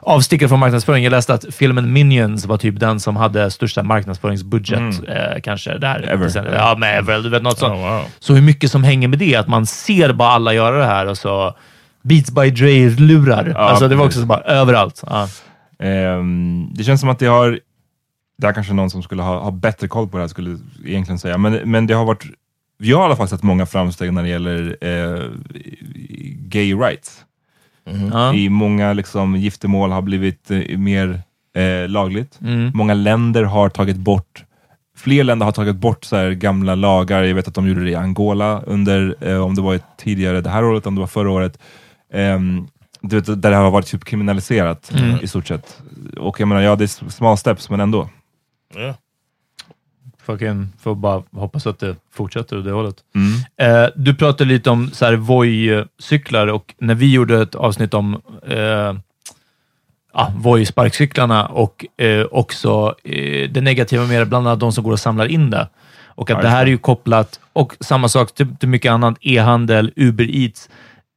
avstickare 0.00 0.48
från 0.48 0.58
marknadsföring. 0.58 1.04
Jag 1.04 1.10
läste 1.10 1.34
att 1.34 1.44
filmen 1.50 1.92
Minions 1.92 2.46
var 2.46 2.56
typ 2.56 2.80
den 2.80 3.00
som 3.00 3.16
hade 3.16 3.50
största 3.50 3.82
marknadsföringsbudget. 3.82 5.08
Eh, 5.08 5.40
kanske 5.42 5.78
där. 5.78 6.08
Ever. 6.08 6.54
Ja, 6.54 6.76
med 6.78 6.98
Ever. 6.98 7.18
Du 7.18 7.28
vet, 7.28 7.42
något 7.42 7.58
sånt. 7.58 7.74
Oh, 7.74 7.90
wow. 7.90 8.04
Så 8.18 8.34
hur 8.34 8.42
mycket 8.42 8.70
som 8.70 8.84
hänger 8.84 9.08
med 9.08 9.18
det, 9.18 9.36
att 9.36 9.48
man 9.48 9.66
ser 9.66 10.12
bara 10.12 10.30
alla 10.30 10.54
göra 10.54 10.78
det 10.78 10.84
här 10.84 11.06
och 11.06 11.18
så 11.18 11.54
Beats 12.02 12.30
by 12.30 12.50
Dre-lurar. 12.50 13.52
Ja, 13.54 13.58
alltså 13.58 13.88
det 13.88 13.96
var 13.96 14.06
också 14.06 14.20
så 14.20 14.26
bara 14.26 14.40
överallt. 14.40 15.02
Ja. 15.06 15.28
Ehm, 15.78 16.68
det 16.74 16.84
känns 16.84 17.00
som 17.00 17.08
att 17.08 17.18
det 17.18 17.26
har, 17.26 17.60
det 18.38 18.46
här 18.46 18.54
kanske 18.54 18.72
någon 18.72 18.90
som 18.90 19.02
skulle 19.02 19.22
ha, 19.22 19.38
ha 19.38 19.50
bättre 19.50 19.88
koll 19.88 20.08
på 20.08 20.16
det 20.16 20.22
här 20.22 20.28
skulle 20.28 20.58
egentligen 20.84 21.18
säga, 21.18 21.38
men, 21.38 21.52
men 21.70 21.86
det 21.86 21.94
har 21.94 22.04
varit, 22.04 22.24
vi 22.78 22.92
har 22.92 23.02
i 23.02 23.04
alla 23.04 23.16
fall 23.16 23.28
sett 23.28 23.42
många 23.42 23.66
framsteg 23.66 24.12
när 24.12 24.22
det 24.22 24.28
gäller 24.28 24.76
eh, 24.80 25.22
gay 26.48 26.74
rights. 26.74 27.25
Ja. 28.12 28.34
I 28.34 28.48
många 28.48 28.92
liksom, 28.92 29.36
giftermål 29.36 29.90
har 29.90 30.02
blivit 30.02 30.50
eh, 30.50 30.78
mer 30.78 31.22
eh, 31.56 31.88
lagligt. 31.88 32.38
Mm. 32.40 32.70
Många 32.74 32.94
länder 32.94 33.42
har 33.42 33.68
tagit 33.68 33.96
bort 33.96 34.42
Fler 34.96 35.24
länder 35.24 35.44
har 35.44 35.52
tagit 35.52 35.76
bort 35.76 36.04
så 36.04 36.16
här 36.16 36.30
gamla 36.30 36.74
lagar. 36.74 37.22
Jag 37.22 37.34
vet 37.34 37.48
att 37.48 37.54
de 37.54 37.68
gjorde 37.68 37.84
det 37.84 37.90
i 37.90 37.94
Angola 37.94 38.62
under, 38.66 39.16
eh, 39.20 39.38
om 39.44 39.54
det 39.54 39.62
var 39.62 39.74
ett 39.74 39.84
tidigare 39.98 40.40
det 40.40 40.50
här 40.50 40.64
året, 40.64 40.86
om 40.86 40.94
det 40.94 41.00
var 41.00 41.06
förra 41.08 41.30
året. 41.30 41.58
Ehm, 42.12 42.66
du 43.00 43.16
vet, 43.16 43.42
där 43.42 43.50
det 43.50 43.56
har 43.56 43.70
varit 43.70 43.86
typ 43.86 44.04
kriminaliserat 44.04 44.92
Mm. 44.94 45.18
i 45.22 45.26
stort 45.26 45.46
sett. 45.46 45.82
Och 46.18 46.40
jag 46.40 46.48
menar, 46.48 46.62
ja 46.62 46.76
det 46.76 46.84
är 46.84 47.10
small 47.10 47.38
steps, 47.38 47.70
men 47.70 47.80
ändå. 47.80 48.08
Yeah. 48.76 48.94
Fucking, 50.26 50.68
får 50.80 50.94
bara 50.94 51.22
hoppas 51.32 51.66
att 51.66 51.78
det 51.78 51.96
fortsätter 52.12 52.58
åt 52.58 52.64
det 52.64 52.70
hållet. 52.70 52.96
Mm. 53.14 53.84
Eh, 53.84 53.90
du 53.96 54.14
pratade 54.14 54.50
lite 54.50 54.70
om 54.70 54.90
så 54.90 55.04
här 55.04 55.16
Voi-cyklar 55.16 56.46
och 56.46 56.74
när 56.78 56.94
vi 56.94 57.12
gjorde 57.12 57.42
ett 57.42 57.54
avsnitt 57.54 57.94
om 57.94 58.20
eh, 58.46 58.94
ja, 60.14 60.32
Voi-sparkcyklarna 60.36 61.46
och 61.46 61.86
eh, 62.00 62.26
också 62.30 62.94
eh, 63.04 63.50
det 63.50 63.60
negativa 63.60 64.06
med 64.06 64.20
det, 64.20 64.26
bland 64.26 64.46
annat 64.46 64.60
de 64.60 64.72
som 64.72 64.84
går 64.84 64.92
och 64.92 65.00
samlar 65.00 65.26
in 65.26 65.50
det. 65.50 65.68
Och 66.04 66.30
att 66.30 66.42
det 66.42 66.48
här 66.48 66.60
just 66.60 66.66
är 66.66 66.70
ju 66.70 66.78
kopplat, 66.78 67.40
och 67.52 67.76
samma 67.80 68.08
sak 68.08 68.34
till, 68.34 68.56
till 68.56 68.68
mycket 68.68 68.92
annat, 68.92 69.18
e-handel, 69.20 69.92
Uber 69.96 70.28
Eats, 70.30 70.68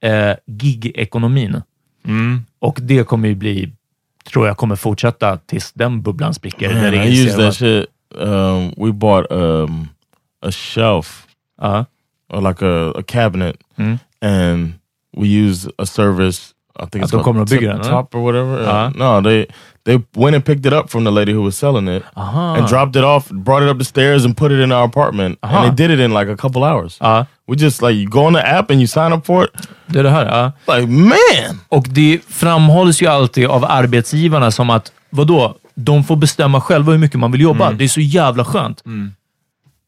eh, 0.03 0.35
gig-ekonomin. 0.45 1.61
Mm. 2.05 2.45
Och 2.59 2.77
det 2.81 3.07
kommer 3.07 3.27
ju 3.27 3.35
bli, 3.35 3.71
tror 4.31 4.47
jag, 4.47 4.57
kommer 4.57 4.75
fortsätta 4.75 5.37
tills 5.37 5.71
den 5.73 6.01
bubblan 6.01 6.33
spricker. 6.33 6.73
Där 6.73 6.93
I 6.93 7.21
ingen 7.21 7.85
use 8.15 8.21
ser 8.21 8.27
that 8.27 8.31
vad- 8.31 8.71
shit. 8.71 8.73
Um, 8.73 8.73
we 8.77 8.91
bought 8.91 9.31
um, 9.31 9.89
a 10.41 10.51
shelf 10.51 11.27
Ja. 11.61 11.85
or 12.29 12.41
like 12.41 12.61
a, 12.65 12.91
a 12.99 13.03
cabinet, 13.03 13.55
Mm. 13.77 13.99
and 14.21 14.73
we 15.17 15.27
use 15.27 15.69
a 15.77 15.85
service. 15.85 16.53
I 16.81 16.85
think 16.85 17.03
it's 17.03 17.11
called 17.11 17.23
Tip 17.47 17.81
eller? 17.81 17.83
top 17.89 18.15
or 18.15 18.21
whatever. 18.21 18.59
Uh, 18.59 18.67
Uh-huh. 18.67 18.91
no, 18.95 19.21
they 19.21 19.45
they 19.85 19.97
went 20.15 20.35
and 20.35 20.43
picked 20.45 20.65
it 20.65 20.73
up 20.73 20.89
from 20.89 21.03
the 21.03 21.11
lady 21.11 21.33
who 21.33 21.41
was 21.43 21.57
selling 21.57 21.87
it 21.95 22.03
Aha. 22.15 22.55
and 22.57 22.67
dropped 22.67 22.95
it 22.95 23.03
off, 23.03 23.29
brought 23.31 23.63
it 23.63 23.69
up 23.69 23.77
the 23.77 23.83
stairs, 23.85 24.25
and 24.25 24.35
put 24.37 24.51
it 24.51 24.59
in 24.63 24.71
our 24.71 24.85
apartment. 24.85 25.39
Uh-huh. 25.43 25.57
And 25.57 25.77
they 25.77 25.87
did 25.87 25.99
it 25.99 26.03
in 26.05 26.13
like 26.13 26.31
a 26.31 26.35
couple 26.37 26.63
hours. 26.63 26.97
Ja. 27.01 27.25
We 27.47 27.55
just 27.57 27.81
like 27.81 27.95
you 27.95 28.07
go 28.09 28.25
on 28.27 28.33
the 28.33 28.39
app 28.47 28.71
and 28.71 28.79
you 28.79 28.87
sign 28.87 29.13
up 29.13 29.25
for 29.25 29.43
it. 29.45 29.51
Det 29.87 29.99
är 29.99 30.03
det 30.03 30.09
här, 30.09 30.25
ja. 30.65 30.75
Like 30.75 30.87
man, 30.87 31.59
Och 31.69 31.85
det 31.89 32.21
framhålls 32.27 33.01
ju 33.01 33.07
alltid 33.07 33.45
av 33.47 33.65
arbetsgivarna 33.65 34.51
som 34.51 34.69
att, 34.69 34.91
vadå? 35.09 35.55
De 35.83 36.03
får 36.03 36.15
bestämma 36.15 36.61
själva 36.61 36.91
hur 36.91 36.99
mycket 36.99 37.19
man 37.19 37.31
vill 37.31 37.41
jobba. 37.41 37.71
Det 37.71 37.83
är 37.83 37.87
så 37.87 38.01
jävla 38.01 38.45
skönt. 38.45 38.83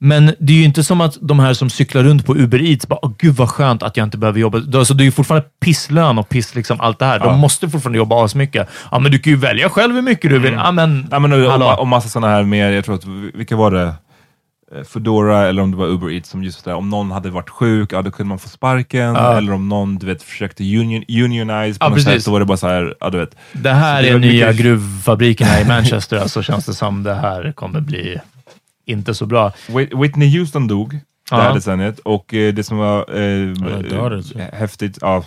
Men 0.04 0.26
det 0.40 0.54
är 0.54 0.58
ju 0.58 0.64
inte 0.64 0.84
som 0.84 1.02
att 1.02 1.18
de 1.22 1.40
här 1.40 1.54
som 1.54 1.70
cyklar 1.70 2.04
runt 2.04 2.26
på 2.26 2.36
Uber 2.38 2.62
Eats 2.72 2.88
bara, 2.88 3.00
åh 3.02 3.12
gud 3.18 3.36
vad 3.36 3.50
skönt 3.50 3.84
att 3.84 3.98
jag 3.98 4.04
inte 4.08 4.18
behöver 4.18 4.40
jobba. 4.40 4.58
Alltså, 4.78 4.94
det 4.94 5.04
är 5.04 5.06
ju 5.06 5.12
fortfarande 5.12 5.48
pisslön 5.66 6.18
och 6.18 6.30
piss, 6.30 6.56
liksom 6.56 6.82
allt 6.82 7.00
det 7.00 7.06
här. 7.06 7.20
De 7.20 7.28
Ja. 7.28 7.38
måste 7.38 7.70
fortfarande 7.70 7.98
jobba 7.98 8.26
asmycket. 8.26 8.68
Ja, 8.92 9.00
men 9.00 9.12
du 9.12 9.20
kan 9.20 9.34
ju 9.34 9.38
välja 9.38 9.70
själv 9.70 9.96
hur 9.96 10.02
mycket 10.02 10.30
du 10.32 10.40
vill. 10.40 10.54
Ja, 10.54 10.72
men, 10.72 11.08
Ja, 11.12 11.20
men, 11.20 11.34
och, 11.34 11.56
och, 11.62 11.80
och 11.80 11.88
massa 11.88 12.10
sådana 12.10 12.34
här 12.34 12.44
mer, 12.44 12.72
jag 12.72 12.86
tror 12.86 12.96
att, 12.96 13.06
vilka 13.34 13.56
var 13.56 13.72
det? 13.72 13.94
Eh, 14.76 14.84
Foodora 14.84 15.48
eller 15.48 15.62
om 15.62 15.72
det 15.72 15.78
var 15.78 15.88
Uber 15.88 16.12
Eats 16.12 16.30
som 16.30 16.44
just 16.44 16.66
där, 16.66 16.74
om 16.74 16.90
någon 16.90 17.12
hade 17.12 17.30
varit 17.30 17.50
sjuk, 17.50 17.94
ja 17.94 18.02
då 18.02 18.12
kunde 18.12 18.30
man 18.30 18.40
få 18.40 18.50
sparken. 18.50 19.16
Ja. 19.16 19.38
Eller 19.38 19.54
om 19.54 19.70
någon 19.70 19.98
du 19.98 20.06
vet, 20.06 20.24
försökte 20.24 20.64
union, 20.64 21.04
unionize 21.10 21.80
på 21.80 21.86
Ja, 21.86 21.90
något 21.90 21.96
precis. 21.96 22.14
sätt, 22.14 22.24
så 22.24 22.32
var 22.32 22.40
det 22.40 22.46
bara 22.46 22.58
så 22.58 22.68
här, 22.68 22.96
ja 23.00 23.10
du 23.10 23.18
vet. 23.18 23.36
Det 23.54 23.70
här 23.72 24.04
Så 24.04 24.10
det 24.10 24.16
är 24.16 24.20
nya 24.20 24.48
mycket- 24.48 24.62
gruvfabrikerna 24.64 25.62
i 25.62 25.66
Manchester, 25.68 26.18
alltså 26.18 26.42
känns 26.44 26.66
det 26.66 26.74
som. 26.74 27.04
Det 27.04 27.14
här 27.16 27.52
kommer 27.52 27.80
bli 27.82 28.20
inte 28.86 29.14
så 29.14 29.26
bra. 29.26 29.52
Whit- 29.68 30.02
Whitney 30.02 30.40
Houston 30.40 30.68
dog 30.68 31.00
det 31.30 31.36
här 31.36 31.54
decenniet 31.54 32.00
och 32.00 32.34
eh, 32.34 32.54
det 32.54 32.64
som 32.64 32.78
var 32.78 32.98
eh, 33.22 33.52
daughters. 33.90 34.32
eh, 34.36 34.46
häftigt, 34.60 34.98
ja 35.02 35.24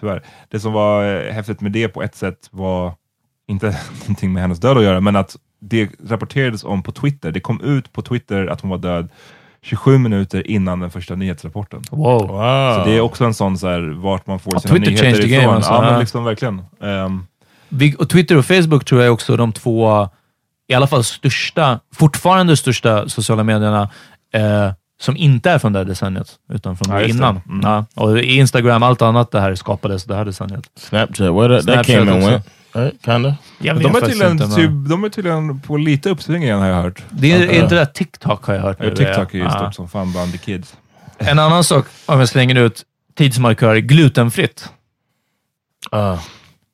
tyvärr, 0.00 0.22
det 0.50 0.60
som 0.60 0.72
var 0.72 1.30
häftigt 1.32 1.60
med 1.60 1.72
det 1.72 1.88
på 1.88 2.02
ett 2.02 2.14
sätt 2.16 2.48
var 2.50 2.92
inte 3.48 3.66
någonting 4.00 4.32
med 4.32 4.42
hennes 4.42 4.60
död 4.60 4.76
att 4.78 4.82
göra, 4.84 5.00
men 5.00 5.16
att 5.16 5.36
det 5.68 5.90
rapporterades 6.08 6.64
om 6.64 6.82
på 6.82 6.92
Twitter. 6.92 7.32
Det 7.32 7.40
kom 7.40 7.60
ut 7.60 7.92
på 7.92 8.02
Twitter 8.02 8.46
att 8.46 8.60
hon 8.60 8.70
var 8.70 8.78
död 8.78 9.08
27 9.62 9.98
minuter 9.98 10.50
innan 10.50 10.80
den 10.80 10.90
första 10.90 11.14
nyhetsrapporten. 11.14 11.82
Wow. 11.90 12.26
wow. 12.28 12.74
Så 12.74 12.84
det 12.90 12.96
är 12.96 13.00
också 13.00 13.24
en 13.24 13.34
sån 13.34 13.58
så 13.58 13.68
här, 13.68 13.80
vart 14.02 14.26
man 14.26 14.38
får 14.38 14.52
Ja, 14.54 14.60
sina 14.60 14.74
Twitter 14.74 14.90
nyheter 14.90 15.04
changed 15.10 15.22
the 15.22 15.28
ifrån. 15.28 15.44
game, 15.44 15.56
alltså. 15.56 15.72
ja, 15.72 15.80
men 15.90 16.00
liksom 16.00 16.24
verkligen. 16.24 16.62
Vi, 17.68 17.96
och 17.98 18.08
Twitter 18.08 18.36
och 18.36 18.46
Facebook 18.46 18.84
tror 18.84 19.00
jag 19.00 19.06
är 19.06 19.10
också 19.12 19.36
de 19.36 19.52
två, 19.52 20.08
i 20.68 20.74
alla 20.74 20.86
fall 20.86 21.04
största, 21.04 21.80
fortfarande 21.94 22.56
största 22.56 23.08
sociala 23.08 23.42
medierna 23.44 23.82
eh, 24.34 24.70
som 25.00 25.16
inte 25.16 25.50
är 25.50 25.58
från 25.58 25.72
det 25.72 25.78
här 25.78 25.86
decenniet, 25.86 26.28
utan 26.52 26.76
från 26.76 26.96
Ja, 26.96 27.02
innan. 27.04 27.34
det. 27.34 27.40
Mm. 27.50 27.60
Ja, 27.62 27.84
och 28.02 28.18
Instagram, 28.18 28.82
allt 28.82 29.02
annat 29.02 29.30
det 29.30 29.40
här 29.40 29.54
skapades 29.54 30.04
det 30.04 30.14
här 30.14 30.24
decenniet. 30.24 30.64
Snapchat. 30.76 31.20
Where 31.34 31.48
that, 31.56 31.66
that 31.66 31.74
Snapchat 31.86 31.86
came 31.86 32.12
and 32.12 32.24
went. 32.24 32.44
Right? 32.74 33.04
Kinda. 33.04 33.36
Jag 33.58 33.76
de, 33.76 33.78
vet 33.78 33.86
är 33.88 33.92
faktiskt 33.92 34.12
tydligen, 34.12 34.32
inte, 34.32 34.46
men- 34.46 34.56
typ, 34.56 34.90
de 34.90 35.04
är 35.04 35.08
tydligen 35.08 35.60
på 35.60 35.76
lite 35.76 36.10
uppsving 36.10 36.42
igen 36.42 36.58
har 36.58 36.66
jag 36.66 36.82
hört. 36.82 37.02
Det 37.10 37.32
är, 37.32 37.40
är 37.40 37.62
inte 37.62 37.74
det 37.74 37.80
där 37.80 37.84
TikTok 37.84 38.44
har 38.44 38.54
jag 38.54 38.62
hört. 38.62 38.76
Ja, 38.80 38.90
TikTok 38.90 39.34
är 39.34 39.38
ju 39.38 39.50
stort 39.50 39.74
som 39.74 39.88
fan 39.88 40.12
bland 40.12 40.32
the 40.32 40.38
kids. 40.38 40.76
En 41.18 41.38
annan 41.38 41.64
sak, 41.64 41.86
om 42.06 42.18
jag 42.18 42.28
slänger 42.28 42.54
ut 42.54 42.82
tidsmarkör, 43.16 43.76
glutenfritt. 43.76 44.68
Uh, 45.94 46.20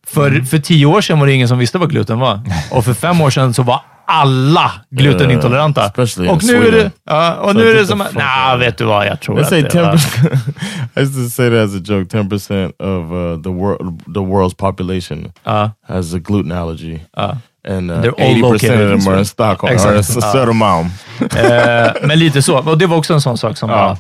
För, 0.06 0.40
för 0.40 0.58
tio 0.58 0.86
år 0.86 1.00
sedan 1.00 1.18
var 1.18 1.26
det 1.26 1.32
ingen 1.32 1.48
som 1.48 1.58
visste 1.58 1.78
vad 1.78 1.90
gluten 1.90 2.18
var. 2.18 2.40
Och 2.70 2.84
för 2.84 2.94
fem 2.94 3.20
år 3.20 3.30
sedan 3.30 3.54
så 3.54 3.62
var 3.62 3.82
alla 4.10 4.72
glutenintoleranta. 4.90 5.86
especially 5.86 6.28
in 6.28 6.34
och 6.34 6.44
nu 6.44 6.56
är 6.56 6.60
Sweden. 6.62 6.84
det, 6.84 6.90
ja, 7.04 7.34
och 7.36 7.50
So 7.50 7.56
nu 7.58 7.70
är 7.70 7.74
det 7.74 7.86
som... 7.86 8.04
Nej, 8.12 8.58
vet 8.58 8.78
du 8.78 8.84
vad? 8.84 9.06
Jag 9.06 9.20
tror 9.20 9.34
They 9.34 9.42
att 9.42 9.48
say 9.48 9.62
det 9.62 9.70
ten 9.70 9.82
var... 9.82 9.92
percent. 9.92 10.32
I 10.96 11.00
used 11.00 11.24
to 11.24 11.30
say 11.30 11.50
that 11.50 11.58
as 11.68 11.74
a 11.74 11.82
joke. 11.84 12.10
Ten 12.10 12.28
percent 12.28 12.74
of 12.80 13.12
uh, 13.12 13.42
the 13.42 13.48
world, 13.50 14.04
the 14.14 14.20
world's 14.20 14.56
population 14.56 15.32
Ja, 15.44 15.70
has 15.88 16.14
a 16.14 16.18
gluten 16.18 16.52
allergy, 16.52 16.98
ja. 17.16 17.36
and 17.68 17.90
uh, 17.90 17.96
They're 18.02 18.14
all 18.20 18.30
eighty 18.30 18.40
located 18.40 18.60
percent 18.60 18.80
in 18.80 18.92
of 18.92 19.04
them 19.04 19.12
are 19.14 19.18
in. 19.18 19.24
Stockholm 19.24 19.72
in 19.72 20.02
Södermalm. 20.04 20.90
Eh, 21.36 21.92
men 22.02 22.18
lite 22.18 22.42
så. 22.42 22.58
Och 22.58 22.78
det 22.78 22.86
var 22.86 22.96
också 22.96 23.14
en 23.14 23.20
sån 23.20 23.38
sak 23.38 23.56
som 23.56 23.68
var... 23.70 23.96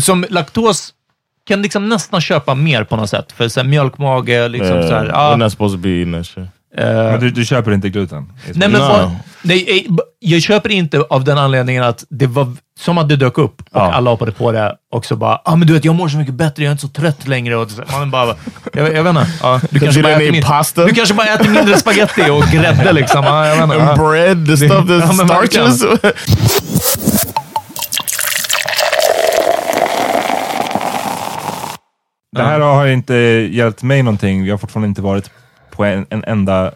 Som 0.00 0.24
laktos 0.30 0.94
kan 1.48 1.62
liksom 1.62 1.88
nästan 1.88 2.20
köpa 2.20 2.54
mer 2.54 2.84
på 2.84 2.96
något 2.96 3.10
sätt. 3.10 3.32
För 3.32 3.48
så 3.48 3.60
här, 3.60 3.66
mjölkmage, 3.68 4.48
liksom 4.48 4.76
Uh, 4.76 4.88
så 4.88 4.94
här, 4.94 5.04
We're 5.04 5.30
ja, 5.30 5.36
not 5.36 5.52
supposed 5.52 5.78
to 5.78 5.82
be 5.82 5.88
eating 5.88 6.12
that 6.14 6.26
shit. 6.26 6.44
Eh, 6.76 6.84
Men 6.86 7.20
du, 7.20 7.30
du 7.30 7.44
köper 7.44 7.72
inte 7.72 7.88
gluten? 7.88 8.32
Nej, 8.54 8.68
men 8.68 8.80
No. 8.80 8.86
vad- 8.88 9.16
nej, 9.42 9.86
jag 10.20 10.42
köper 10.42 10.68
inte 10.70 11.00
av 11.10 11.24
den 11.24 11.38
anledningen 11.38 11.82
att 11.82 12.04
det 12.10 12.26
var 12.26 12.52
som 12.80 12.98
att 12.98 13.08
det 13.08 13.16
dök 13.16 13.38
upp 13.38 13.60
och 13.60 13.66
Ja. 13.72 13.92
alla 13.92 14.10
hoppade 14.10 14.32
på 14.32 14.52
det 14.52 14.74
och 14.92 15.04
så 15.06 15.16
bara 15.16 15.40
ah, 15.44 15.56
men 15.56 15.66
du 15.68 15.72
vet, 15.74 15.84
jag 15.84 15.94
mår 15.94 16.08
så 16.08 16.16
mycket 16.16 16.34
bättre, 16.34 16.62
jag 16.62 16.68
är 16.68 16.72
inte 16.72 16.80
så 16.82 16.88
trött 16.88 17.28
längre. 17.28 17.56
Och 17.56 17.70
så- 17.70 17.82
man 17.92 18.10
bara, 18.10 18.34
jag, 18.72 18.94
jag 18.94 19.02
vet 19.02 19.10
inte. 19.10 19.26
Ja, 19.42 19.60
du, 19.70 19.80
kanske 19.80 20.02
bara 20.02 20.12
äter 20.12 20.32
min, 20.32 20.42
pasta? 20.42 20.84
du 20.84 20.94
kanske 20.94 21.14
bara 21.14 21.26
äter 21.26 21.48
mindre 21.50 21.76
spaghetti 21.76 22.30
och 22.30 22.42
grädde. 22.52 22.92
Liksom. 22.92 23.24
Ja, 23.24 23.46
jag 23.46 23.54
vet 23.54 23.64
inte. 23.64 23.76
Ja. 23.96 23.96
bread, 24.10 24.46
the 24.46 24.56
stuff 24.56 24.88
verkligen. 25.30 25.72
starches. 25.72 26.12
Det 32.36 32.42
här 32.42 32.60
har 32.60 32.86
inte 32.86 33.14
hjälpt 33.52 33.82
mig 33.82 34.02
någonting. 34.02 34.46
Jag 34.46 34.52
har 34.52 34.58
fortfarande 34.58 34.88
inte 34.88 35.02
varit 35.02 35.30
på 35.78 35.84
en, 35.84 36.06
en 36.10 36.24
enda 36.24 36.72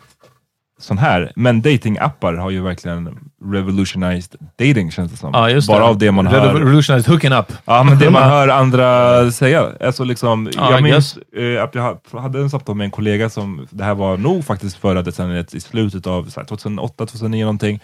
sån 0.80 0.98
här. 0.98 1.32
Men 1.36 1.62
datingappar 1.62 2.34
har 2.34 2.50
ju 2.50 2.62
verkligen 2.62 3.18
revolutionized 3.44 4.40
dating 4.58 4.90
känns 4.90 5.10
det 5.12 5.16
som. 5.18 5.30
Ja, 5.32 5.50
just 5.50 5.68
Bara 5.68 5.78
det. 5.78 5.84
av 5.84 5.98
det 5.98 6.12
man 6.12 6.26
hör. 6.26 6.54
Revolutionized 6.54 7.12
hooking 7.12 7.32
up. 7.32 7.52
Ja, 7.64 7.82
men 7.82 7.98
det 7.98 8.10
man 8.10 8.22
hör 8.30 8.48
andra 8.48 9.30
säga. 9.30 9.66
Alltså 9.80 10.04
liksom, 10.04 10.50
Ja, 10.56 10.70
jag 10.70 10.82
minns 10.82 11.18
eh, 11.36 11.62
att 11.64 11.74
jag 11.74 11.82
ha- 11.82 12.20
hade 12.20 12.38
en 12.40 12.50
samtal 12.50 12.74
med 12.76 12.84
en 12.84 12.90
kollega 12.90 13.30
som, 13.30 13.66
det 13.70 13.84
här 13.84 13.94
var 13.94 14.16
nog 14.16 14.44
faktiskt 14.44 14.76
förra 14.76 15.02
decenniet, 15.02 15.54
i 15.54 15.60
slutet 15.60 16.06
av 16.06 16.24
så 16.24 16.40
här 16.40 16.46
2008, 16.46 17.06
2009 17.06 17.40
någonting, 17.44 17.80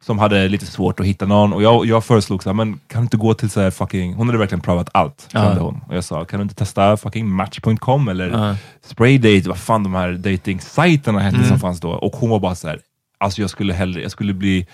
som 0.00 0.18
hade 0.18 0.48
lite 0.48 0.66
svårt 0.66 1.00
att 1.00 1.06
hitta 1.06 1.26
någon. 1.26 1.52
Och 1.52 1.62
jag, 1.62 1.86
jag 1.86 2.04
föreslog 2.04 2.42
så 2.42 2.48
här, 2.48 2.54
men 2.54 2.80
kan 2.88 3.00
du 3.00 3.04
inte 3.04 3.16
gå 3.16 3.34
till 3.34 3.50
så 3.50 3.60
här 3.60 3.70
fucking, 3.70 4.14
hon 4.14 4.26
hade 4.26 4.38
verkligen 4.38 4.60
prövat 4.60 4.88
allt, 4.92 5.28
kände 5.32 5.60
hon. 5.60 5.80
Och 5.88 5.96
jag 5.96 6.04
sa, 6.04 6.24
kan 6.24 6.38
du 6.38 6.42
inte 6.42 6.54
testa 6.54 6.96
fucking 6.96 7.28
match.com 7.30 8.08
eller 8.08 8.30
Ja. 8.30 8.56
Spraydate, 8.86 9.48
vad 9.48 9.58
fan 9.58 9.82
de 9.82 9.94
här 9.94 10.12
dating-sajterna 10.12 11.18
hette 11.20 11.36
Mm. 11.36 11.48
som 11.48 11.58
fanns 11.60 11.80
då. 11.80 11.90
Och 11.90 12.16
hon 12.16 12.30
var 12.30 12.38
bara 12.38 12.54
så 12.54 12.68
här, 12.68 12.78
alltså 13.18 13.40
jag 13.40 13.50
skulle 13.50 13.72
hellre, 13.72 14.02
jag 14.02 14.10
skulle 14.10 14.32
bli, 14.34 14.66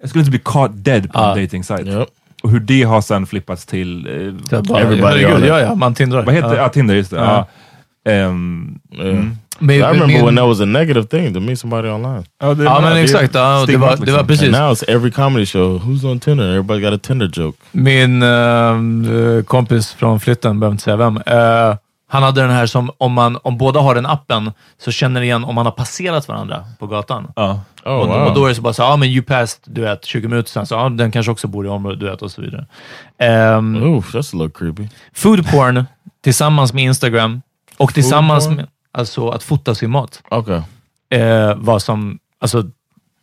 jag 0.00 0.08
skulle 0.10 0.20
inte 0.20 0.30
bli 0.30 0.40
caught 0.44 0.70
dead 0.84 1.12
på 1.12 1.18
Ja. 1.20 1.36
en 1.36 1.42
dating-sajt. 1.44 1.86
Och 2.42 2.50
hur 2.50 2.60
det 2.60 2.82
har 2.82 3.00
sen 3.00 3.26
flippats 3.26 3.66
till... 3.66 4.06
Eh, 4.06 4.12
herregud, 4.74 5.44
ja, 5.48 5.60
ja, 5.60 5.74
man 5.74 5.94
tindrar. 5.94 6.24
Vad 6.24 6.34
heter 6.34 6.48
Ja. 6.48 6.56
ja. 6.56 6.68
Tinder, 6.68 6.94
just 6.94 7.10
det. 7.10 7.16
Ja. 7.16 7.46
Ehm, 8.06 8.78
mm. 8.98 9.36
Men- 9.58 9.76
I 9.76 9.80
remember 9.82 10.06
men- 10.06 10.24
when 10.24 10.36
that 10.36 10.46
was 10.46 10.60
a 10.60 10.64
negative 10.64 11.06
thing 11.06 11.34
to 11.34 11.40
meet 11.40 11.58
somebody 11.58 11.88
online. 11.88 12.24
Ja, 12.40 12.54
det- 12.54 12.64
Ja, 12.64 12.80
men 12.80 12.96
exakt. 12.96 13.34
Ja, 13.34 13.64
det, 13.66 13.76
var, 13.76 13.96
det 13.96 13.96
var 13.96 14.06
liksom. 14.06 14.26
precis. 14.26 14.42
And 14.54 14.64
now 14.64 14.72
it's 14.74 14.84
every 14.88 15.10
comedy 15.10 15.46
show. 15.46 15.80
Who's 15.80 16.10
on 16.10 16.20
Tinder? 16.20 16.44
Everybody 16.48 16.80
got 16.80 16.94
a 16.94 16.98
Tinder 17.02 17.30
joke. 17.32 17.58
Min 17.72 18.22
eh, 18.22 19.42
kompis 19.46 19.92
från 19.92 20.20
flytten, 20.20 20.60
behöver 20.60 20.72
inte 20.72 20.84
säga 20.84 20.96
vem, 20.96 21.16
eh, 21.16 21.76
han 22.08 22.22
hade 22.22 22.40
den 22.40 22.50
här 22.50 22.66
som 22.66 22.90
om, 22.98 23.12
man, 23.12 23.38
om 23.42 23.58
båda 23.58 23.80
har 23.80 23.94
den 23.94 24.06
appen 24.06 24.52
så 24.78 24.90
känner 24.90 25.20
igen 25.22 25.44
om 25.44 25.54
man 25.54 25.66
har 25.66 25.72
passerat 25.72 26.28
varandra 26.28 26.64
på 26.78 26.86
gatan. 26.86 27.28
Ja. 27.36 27.60
Oh, 27.84 27.92
och, 27.92 28.06
wow. 28.08 28.16
och 28.28 28.34
då 28.34 28.44
är 28.44 28.48
det 28.48 28.54
så 28.54 28.62
bara 28.62 28.72
så, 28.72 28.82
ja 28.82 28.96
men 28.96 29.08
you 29.08 29.22
passed, 29.22 29.60
du 29.64 29.80
vet, 29.80 30.04
20 30.04 30.28
minuter 30.28 30.50
sen, 30.50 30.66
så 30.66 30.74
ja, 30.74 30.88
den 30.88 31.10
kanske 31.12 31.32
också 31.32 31.48
bor 31.48 31.66
i 31.66 31.68
området, 31.68 32.00
du 32.00 32.06
vet, 32.10 32.22
och 32.22 32.30
så 32.30 32.42
vidare. 32.42 32.66
Um, 33.56 33.82
Oof, 33.82 34.14
that's 34.14 34.34
a 34.36 34.42
little 34.44 34.50
creepy. 34.58 34.88
Food 35.14 35.50
porn 35.50 35.84
tillsammans 36.24 36.72
med 36.72 36.84
Instagram 36.84 37.42
och 37.76 37.94
tillsammans 37.94 38.48
med 38.48 38.66
alltså, 38.92 39.28
att 39.28 39.42
fota 39.42 39.74
sin 39.74 39.90
mat. 39.90 40.22
Okay. 40.30 40.60
Eh, 41.10 41.54
var 41.56 41.78
som, 41.78 42.18
alltså, 42.40 42.64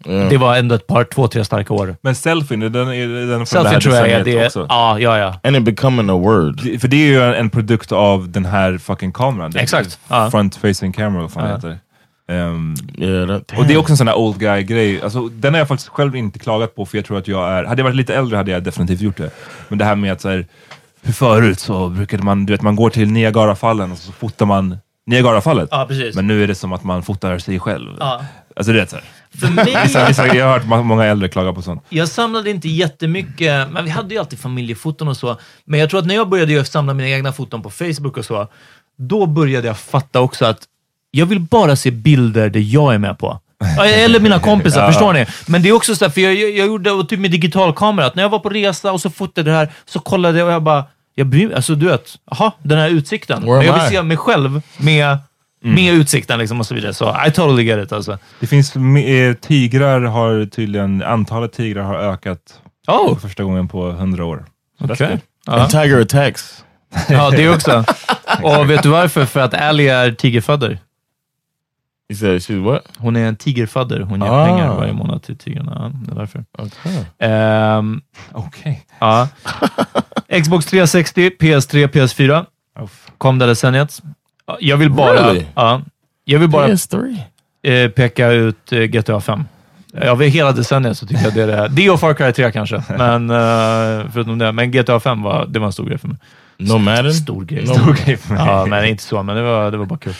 Yeah. 0.05 0.29
det 0.29 0.37
var 0.37 0.55
ändå 0.57 0.75
ett 0.75 0.87
par, 0.87 1.03
två, 1.03 1.27
tre 1.27 1.45
starka 1.45 1.73
år. 1.73 1.95
Men 2.01 2.15
selfien, 2.15 2.61
är 2.61 2.69
den, 2.69 2.87
är 2.87 3.07
den 3.27 3.45
från 3.45 3.63
det 3.63 3.69
här 3.69 3.79
tror 3.79 3.95
jag 3.95 4.09
är 4.09 4.23
det. 4.23 4.45
också? 4.45 4.65
Ja, 4.69 4.99
ja, 4.99 5.17
ja. 5.17 5.39
And 5.43 5.55
it 5.55 5.63
becoming 5.63 6.09
a 6.09 6.13
word. 6.13 6.61
Det- 6.63 6.79
För 6.79 6.87
det 6.87 6.95
är 6.97 7.07
ju 7.07 7.35
en 7.35 7.49
produkt 7.49 7.91
av 7.91 8.29
den 8.29 8.45
här 8.45 8.77
fucking 8.77 9.11
kameran. 9.11 9.51
Det 9.51 9.59
Exakt. 9.59 9.99
Front 10.31 10.55
facing 10.55 10.93
camera, 10.93 11.21
vad 11.21 11.31
fan 11.31 11.43
Ja. 11.43 11.49
det 11.49 11.55
heter. 11.55 11.79
Ehm, 12.27 12.75
Yeah, 12.97 13.27
that, 13.27 13.57
och 13.59 13.65
det 13.65 13.73
är 13.73 13.77
också 13.77 13.93
en 13.93 13.97
sån 13.97 14.07
här 14.07 14.15
old 14.17 14.37
guy 14.39 14.63
grej. 14.63 15.01
Alltså, 15.01 15.27
den 15.27 15.53
har 15.53 15.59
jag 15.59 15.67
faktiskt 15.67 15.89
själv 15.89 16.15
inte 16.15 16.39
klagat 16.39 16.75
på, 16.75 16.85
för 16.85 16.97
jag 16.97 17.05
tror 17.05 17.17
att 17.17 17.27
jag 17.27 17.49
är... 17.51 17.63
Hade 17.63 17.79
jag 17.79 17.83
varit 17.83 17.95
lite 17.95 18.15
äldre 18.15 18.37
hade 18.37 18.51
jag 18.51 18.63
definitivt 18.63 19.01
gjort 19.01 19.17
det. 19.17 19.29
Men 19.69 19.77
det 19.77 19.85
här 19.85 19.95
med 19.95 20.11
att 20.11 20.21
så 20.21 20.29
här, 20.29 20.45
hur 21.03 21.13
förut 21.13 21.59
så 21.59 21.89
brukade 21.89 22.23
man, 22.23 22.45
du 22.45 22.53
vet, 22.53 22.61
man 22.61 22.75
går 22.75 22.89
till 22.89 23.11
Niagarafallen 23.11 23.91
och 23.91 23.97
så 23.97 24.11
fotar 24.11 24.45
man 24.45 24.77
Niagarafallet. 25.05 25.69
Ja, 25.71 25.85
precis. 25.89 26.15
Men 26.15 26.27
nu 26.27 26.43
är 26.43 26.47
det 26.47 26.55
som 26.55 26.73
att 26.73 26.83
man 26.83 27.03
fotar 27.03 27.39
sig 27.39 27.59
själv. 27.59 27.89
Ja. 27.99 28.25
Alltså 28.55 28.71
du 28.73 28.79
vet 28.79 28.89
såhär. 28.89 29.05
För 29.39 29.47
mig, 29.47 29.77
Vissa, 29.83 30.07
vissa, 30.07 30.35
jag 30.35 30.45
har 30.45 30.53
hört 30.53 30.65
må- 30.65 30.83
många 30.83 31.05
äldre 31.05 31.29
klaga 31.29 31.53
på 31.53 31.61
sånt. 31.61 31.83
jag 31.89 32.07
samlade 32.07 32.49
inte 32.49 32.69
jättemycket, 32.69 33.71
men 33.71 33.83
vi 33.85 33.89
hade 33.89 34.13
ju 34.13 34.19
alltid 34.19 34.39
familjefoton 34.39 35.07
och 35.07 35.17
så. 35.17 35.37
Men 35.65 35.79
jag 35.79 35.89
tror 35.89 35.99
att 35.99 36.05
när 36.05 36.15
jag 36.15 36.29
började 36.29 36.65
samla 36.65 36.93
mina 36.93 37.09
egna 37.09 37.31
foton 37.33 37.61
på 37.61 37.69
Facebook 37.69 38.17
och 38.17 38.25
så, 38.25 38.47
då 38.97 39.25
började 39.25 39.67
jag 39.67 39.77
fatta 39.77 40.19
också 40.21 40.45
att 40.45 40.59
jag 41.11 41.25
vill 41.25 41.39
bara 41.39 41.75
se 41.75 41.91
bilder 41.91 42.49
där 42.49 42.59
jag 42.59 42.93
är 42.93 42.97
med 42.97 43.17
på. 43.19 43.39
Eller 43.85 44.19
mina 44.19 44.39
kompisar, 44.39 44.81
Ja. 44.81 44.87
förstår 44.87 45.13
ni? 45.13 45.25
Men 45.47 45.61
det 45.63 45.69
är 45.69 45.73
också 45.73 45.95
så 45.95 46.05
här, 46.05 46.09
för 46.11 46.21
jag, 46.21 46.35
jag, 46.35 46.49
jag 46.51 46.67
gjorde 46.67 47.05
typ 47.09 47.19
med 47.19 47.31
digital 47.31 47.73
kamera, 47.73 48.05
att 48.05 48.15
när 48.15 48.23
jag 48.23 48.29
var 48.29 48.39
på 48.39 48.49
resa 48.49 48.91
och 48.91 49.01
så 49.01 49.09
fotade 49.09 49.51
det 49.51 49.57
här, 49.57 49.71
så 49.85 49.99
kollade 49.99 50.37
jag 50.39 50.47
och 50.47 50.53
jag 50.53 50.63
bara, 50.63 50.83
jag 51.15 51.27
bryr 51.27 51.47
mig, 51.47 51.55
alltså 51.55 51.75
du 51.75 51.85
vet, 51.85 52.15
aha, 52.31 52.51
den 52.63 52.77
här 52.77 52.89
utsikten. 52.89 53.41
Where 53.45 53.57
Men 53.57 53.65
jag 53.65 53.73
vill 53.73 53.83
I? 53.83 53.89
se 53.89 54.03
mig 54.03 54.17
själv 54.17 54.61
med, 54.77 55.17
med 55.61 55.93
utsikten 55.93 56.39
liksom 56.39 56.59
och 56.59 56.65
så 56.65 56.75
vidare. 56.75 56.93
Så 56.93 57.17
I 57.27 57.31
totally 57.31 57.63
get 57.63 57.85
it 57.85 57.91
alltså. 57.91 58.17
Det 58.39 58.47
finns, 58.47 58.75
eh, 58.75 59.33
tigrar 59.33 60.01
har 60.01 60.45
tydligen, 60.45 61.03
antalet 61.03 61.53
tigrar 61.53 61.83
har 61.83 61.95
ökat 61.95 62.39
Oh, 62.87 63.13
för 63.13 63.21
första 63.27 63.43
gången 63.43 63.67
på 63.67 63.91
hundra 63.91 64.25
år. 64.25 64.45
Okej. 64.79 65.07
good. 65.09 65.19
Ja. 65.45 65.61
And 65.61 65.71
tiger 65.71 66.01
attacks. 66.01 66.63
Ja, 67.09 67.29
det 67.31 67.49
också. 67.49 67.85
Och 68.43 68.69
vet 68.69 68.83
du 68.83 68.89
varför? 68.89 69.25
För 69.25 69.39
att 69.39 69.53
Ally 69.53 69.87
är 69.87 70.11
tigerfadder. 70.11 70.79
You 72.11 72.17
said 72.17 72.41
she's 72.41 72.63
what? 72.63 72.81
Hon 72.97 73.15
är 73.15 73.27
en 73.27 73.35
tigerfadder. 73.35 73.99
Hon 74.01 74.21
ger 74.21 74.27
Ah. 74.31 74.45
pengar 74.45 74.75
varje 74.75 74.93
månad 74.93 75.23
till 75.23 75.37
tigrarna. 75.37 75.71
Ja, 75.75 75.91
det 76.05 76.11
är 76.11 76.15
därför. 76.15 76.45
Okay. 76.57 77.03
Ehm, 77.19 78.01
Okej. 78.31 78.85
ja. 78.99 79.27
Xbox 80.43 80.65
360, 80.65 81.29
PS3, 81.39 81.87
PS4 81.87 82.45
Uff. 82.79 83.07
kom 83.17 83.39
det 83.39 83.45
decenniet. 83.45 84.01
Ja, 84.47 84.57
Jag 84.61 84.77
vill 84.77 84.91
bara, 84.91 85.13
Really? 85.13 85.45
ja, 85.55 85.81
jag 86.25 86.39
vill 86.39 86.49
bara 86.49 86.67
PS3. 86.67 87.17
eh, 87.63 87.89
peka 87.89 88.27
ut 88.31 88.71
eh, 88.73 88.79
GTA 88.79 89.21
5. 89.21 89.43
Över 89.93 90.25
hela 90.27 90.51
decenniet 90.51 90.97
så 90.97 91.07
tycker 91.07 91.23
jag 91.23 91.33
det 91.33 91.43
är 91.43 91.47
det. 91.47 91.67
Det 91.71 91.89
och 91.89 91.99
Far 91.99 92.13
Cry 92.13 92.31
3 92.33 92.51
kanske, 92.51 92.83
men 92.97 93.29
eh, 93.29 94.05
förutom 94.13 94.37
det. 94.37 94.51
Men 94.51 94.71
GTA 94.71 94.99
5 94.99 95.21
var, 95.21 95.45
det 95.45 95.59
var 95.59 95.67
en 95.67 95.73
stor 95.73 95.85
grej 95.85 95.97
för 95.97 96.07
mig. 96.07 96.17
No 96.57 96.77
Madden? 96.77 97.13
Stor 97.13 97.43
grej. 97.45 97.65
No. 97.65 97.73
Stor 97.73 97.93
grej 98.05 98.17
för 98.17 98.33
mig. 98.33 98.43
Ja, 98.45 98.65
men 98.65 98.85
inte 98.85 99.03
så, 99.03 99.23
men 99.23 99.35
det 99.35 99.41
var, 99.41 99.71
det 99.71 99.77
var 99.77 99.85
bara 99.85 99.99
kul. 99.99 100.13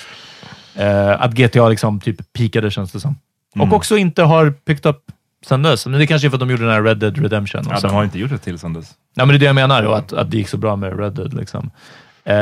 Eh, 0.76 1.22
att 1.22 1.32
GTA 1.34 1.70
liksom 1.70 2.00
typ 2.00 2.34
peakade 2.34 2.72
känns 2.72 2.92
det 2.92 3.00
som. 3.00 3.16
Mm. 3.56 3.68
Och 3.70 3.76
också 3.78 3.98
inte 3.98 4.24
har 4.24 4.52
picked 4.52 4.90
up 4.90 4.98
sen 5.46 5.64
dess. 5.64 5.86
Men 5.88 6.00
det 6.00 6.08
kanske 6.08 6.28
är 6.28 6.30
för 6.30 6.36
att 6.36 6.40
de 6.40 6.50
gjorde 6.50 6.64
den 6.64 6.72
här 6.74 6.82
Red 6.84 6.98
Dead 6.98 7.18
Redemption. 7.18 7.62
och 7.68 7.74
Ja, 7.74 7.78
sen- 7.78 7.90
de 7.90 7.96
har 7.96 8.04
inte 8.04 8.20
gjort 8.20 8.30
det 8.30 8.38
till 8.38 8.60
sen 8.60 8.74
dess. 8.74 8.92
Nej, 9.16 9.26
men 9.28 9.34
det 9.34 9.38
är 9.38 9.40
det 9.40 9.46
jag 9.46 9.56
menar, 9.56 9.84
och 9.84 9.98
att, 9.98 10.14
att 10.14 10.32
det 10.32 10.38
gick 10.38 10.50
så 10.50 10.58
bra 10.58 10.76
med 10.76 11.00
Red 11.00 11.14
Dead. 11.14 11.34
Liksom. 11.34 11.72
Eh, 12.26 12.36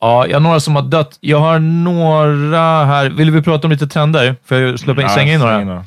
ja, 0.00 0.26
jag 0.26 0.32
har 0.34 0.40
några 0.40 0.60
som 0.60 0.76
har 0.76 0.82
dött. 0.82 1.18
Jag 1.20 1.40
har 1.40 1.58
några 1.58 2.84
här. 2.84 3.10
Vill 3.10 3.30
vi 3.30 3.42
prata 3.42 3.66
om 3.66 3.70
lite 3.70 3.86
trender? 3.86 4.36
Får 4.44 4.56
jag 4.58 4.78
släppa 4.80 5.00
in, 5.00 5.06
Ja, 5.06 5.14
slänga 5.14 5.32
in 5.32 5.40
några? 5.40 5.84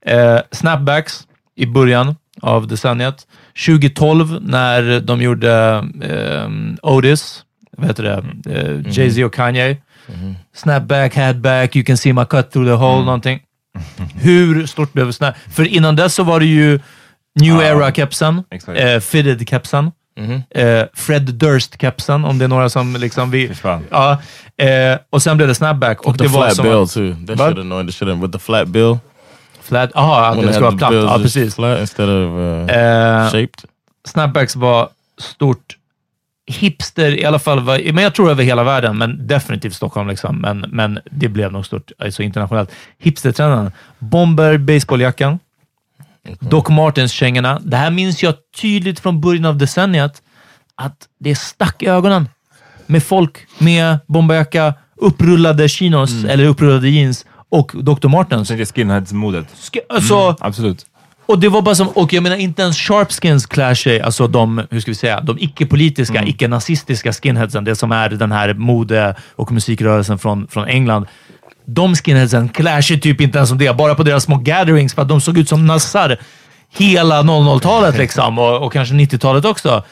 Eh, 0.00 0.40
snapbacks 0.52 1.26
i 1.54 1.66
början 1.66 2.16
av 2.42 2.66
decenniet. 2.66 3.26
2012 3.66 4.38
när 4.42 5.00
de 5.00 5.22
gjorde 5.22 5.84
eh, 6.02 6.50
Otis, 6.82 7.44
vad 7.78 7.86
heter 7.88 8.02
det, 8.02 8.24
eh, 8.54 8.80
Jay-Z 8.98 9.24
och 9.24 9.34
Kanye. 9.34 9.76
Snapback, 10.54 11.14
headback, 11.14 11.76
you 11.76 11.84
can 11.84 11.96
see 11.96 12.12
my 12.12 12.24
cut 12.24 12.50
through 12.50 12.68
the 12.68 12.74
hole, 12.74 13.04
någonting. 13.04 13.40
Hur 14.14 14.66
stort 14.66 14.92
blev 14.92 15.12
Snap? 15.12 15.34
För 15.52 15.64
innan 15.64 15.96
dess 15.96 16.14
så 16.14 16.22
var 16.22 16.40
det 16.40 16.46
ju 16.46 16.80
New 17.40 17.54
Ja, 17.56 17.62
Era-kepsen, 17.62 18.42
exakt. 18.50 18.80
eh, 18.80 18.98
Fitted-kepsen, 19.00 19.90
eh, 20.50 20.82
Fred 20.94 21.22
Durst-kepsen, 21.34 22.24
om 22.24 22.38
det 22.38 22.44
är 22.44 22.48
några 22.48 22.68
som 22.68 22.96
liksom... 22.96 23.30
Vi, 23.30 23.50
ja, 23.90 24.18
eh, 24.56 24.98
och 25.10 25.22
sen 25.22 25.36
blev 25.36 25.48
det 25.48 25.54
snapback. 25.54 26.00
Och 26.00 26.12
With 26.12 26.18
the 26.18 26.24
det 26.28 26.34
var 26.34 26.42
flat 26.46 26.56
som 26.56 26.64
bill 26.64 26.74
att- 26.82 26.92
too. 26.92 27.26
That 27.26 27.38
Vad? 27.38 27.48
should 27.48 27.58
annoy 27.58 27.86
the 27.86 27.92
shit. 27.92 28.08
With 28.08 28.32
the 28.32 28.38
flat 28.38 28.68
bill. 28.68 28.98
Flat, 29.62 29.90
aha, 29.94 30.26
att 30.26 30.42
det 30.42 30.52
ska 30.52 30.64
vara 30.64 30.76
platt. 30.76 30.94
Ja, 30.94 31.18
precis. 31.22 31.54
Flat 31.54 31.80
instead 31.80 32.08
of 32.08 32.38
uh, 32.38 32.76
Eh, 32.76 33.24
shaped. 33.30 33.64
snapbacks 34.08 34.56
var 34.56 34.88
stort. 35.20 35.76
Hipster 36.50 37.18
i 37.20 37.24
alla 37.24 37.38
fall, 37.38 37.62
men 37.92 37.98
jag 38.04 38.14
tror 38.14 38.30
över 38.30 38.44
hela 38.44 38.64
världen, 38.64 38.98
men 38.98 39.26
definitivt 39.26 39.74
Stockholm. 39.74 40.08
Liksom. 40.08 40.36
Men, 40.40 40.60
men 40.68 40.98
det 41.10 41.28
blev 41.28 41.52
nog 41.52 41.66
stort 41.66 41.90
alltså 41.98 42.22
internationellt. 42.22 42.70
Hipstertrenden. 42.98 43.72
Bomber, 43.98 44.58
baseballjackan. 44.58 45.38
Doc 46.40 46.68
Martens-kängorna. 46.68 47.60
Det 47.64 47.76
här 47.76 47.90
minns 47.90 48.22
jag 48.22 48.34
tydligt 48.60 49.00
från 49.00 49.20
början 49.20 49.44
av 49.44 49.56
decenniet, 49.56 50.22
att 50.74 50.96
det 51.20 51.34
stack 51.34 51.82
i 51.82 51.86
ögonen 51.86 52.28
med 52.86 53.02
folk 53.02 53.38
med 53.58 53.98
bomberjacka, 54.06 54.74
upprullade 54.96 55.68
chinos 55.68 56.24
eller 56.24 56.44
upprullade 56.44 56.88
jeans 56.88 57.26
och 57.50 57.72
Dr. 57.74 58.08
Martens. 58.08 58.48
Sen 58.48 58.60
är 58.60 58.64
skinheads-modet. 58.64 59.46
Sk- 59.54 59.78
Alltså, 59.88 60.36
Absolut. 60.40 60.86
Och 61.28 61.38
det 61.38 61.48
var 61.48 61.62
bara 61.62 61.74
som, 61.74 61.88
och 61.88 62.12
jag 62.12 62.22
menar 62.22 62.36
inte 62.36 62.62
ens 62.62 62.76
sharpskins 62.78 63.46
klär 63.46 63.74
sig, 63.74 64.00
alltså 64.00 64.26
de, 64.26 64.62
hur 64.70 64.80
ska 64.80 64.90
vi 64.90 64.94
säga, 64.94 65.20
de 65.20 65.38
icke-politiska, 65.38 66.24
icke-nazistiska 66.24 67.12
skinheadsen, 67.12 67.64
det 67.64 67.76
som 67.76 67.92
är 67.92 68.08
den 68.08 68.32
här 68.32 68.54
mode 68.54 69.14
och 69.36 69.52
musikrörelsen 69.52 70.18
från, 70.18 70.48
från 70.48 70.64
England. 70.64 71.06
De 71.64 71.94
skinheadsen 71.94 72.48
klär 72.48 72.80
sig 72.80 73.00
typ 73.00 73.20
inte 73.20 73.38
ens 73.38 73.48
som 73.48 73.58
det, 73.58 73.76
bara 73.76 73.94
på 73.94 74.02
deras 74.02 74.24
små 74.24 74.36
gatherings, 74.36 74.94
för 74.94 75.02
att 75.02 75.08
de 75.08 75.20
såg 75.20 75.38
ut 75.38 75.48
som 75.48 75.66
nassar 75.66 76.18
hela 76.78 77.22
00-talet 77.22 77.98
liksom, 77.98 78.38
och, 78.38 78.66
och 78.66 78.72
kanske 78.72 78.94
90-talet 78.94 79.44
också. 79.44 79.84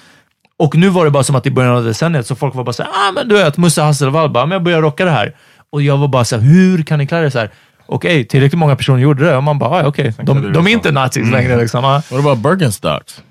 Och 0.59 0.77
nu 0.77 0.89
var 0.89 1.05
det 1.05 1.11
bara 1.11 1.25
som 1.25 1.37
att 1.37 1.47
i 1.47 1.51
början 1.51 1.77
av 1.77 1.85
decenniet 1.85 2.27
så 2.27 2.35
folk 2.35 2.55
var 2.55 2.65
bara 2.65 2.73
såhär, 2.73 2.91
ah 2.91 3.13
men 3.13 3.29
du 3.29 3.35
vet, 3.35 3.57
Musse 3.57 3.83
Hasselvall 3.83 4.31
bara, 4.31 4.47
men 4.47 4.53
jag 4.53 4.63
börjar 4.63 4.83
rocka 4.83 5.05
det 5.05 5.11
här. 5.11 5.35
Och 5.71 5.83
jag 5.83 5.97
var 5.97 6.09
bara 6.09 6.25
såhär, 6.25 6.43
hur 6.43 6.83
kan 6.83 6.99
ni 6.99 7.07
klä 7.07 7.27
er 7.27 7.31
så 7.31 7.39
här? 7.39 7.51
Okej, 7.87 8.25
tillräckligt 8.25 8.59
många 8.59 8.77
personer 8.77 8.99
gjorde 8.99 9.25
det 9.25 9.37
och 9.37 9.43
man 9.43 9.59
bara, 9.59 9.71
ah, 9.71 9.87
okej, 9.87 10.15
de, 10.23 10.53
de 10.53 10.67
dig 10.67 10.67
är 10.67 10.71
inte 10.71 10.93
nazis 10.93 11.31
längre 11.31 11.57
liksom. 11.57 11.85
ah. 11.85 12.03
What 12.11 12.21
about 12.21 12.39
Birkenstocks? 12.39 13.23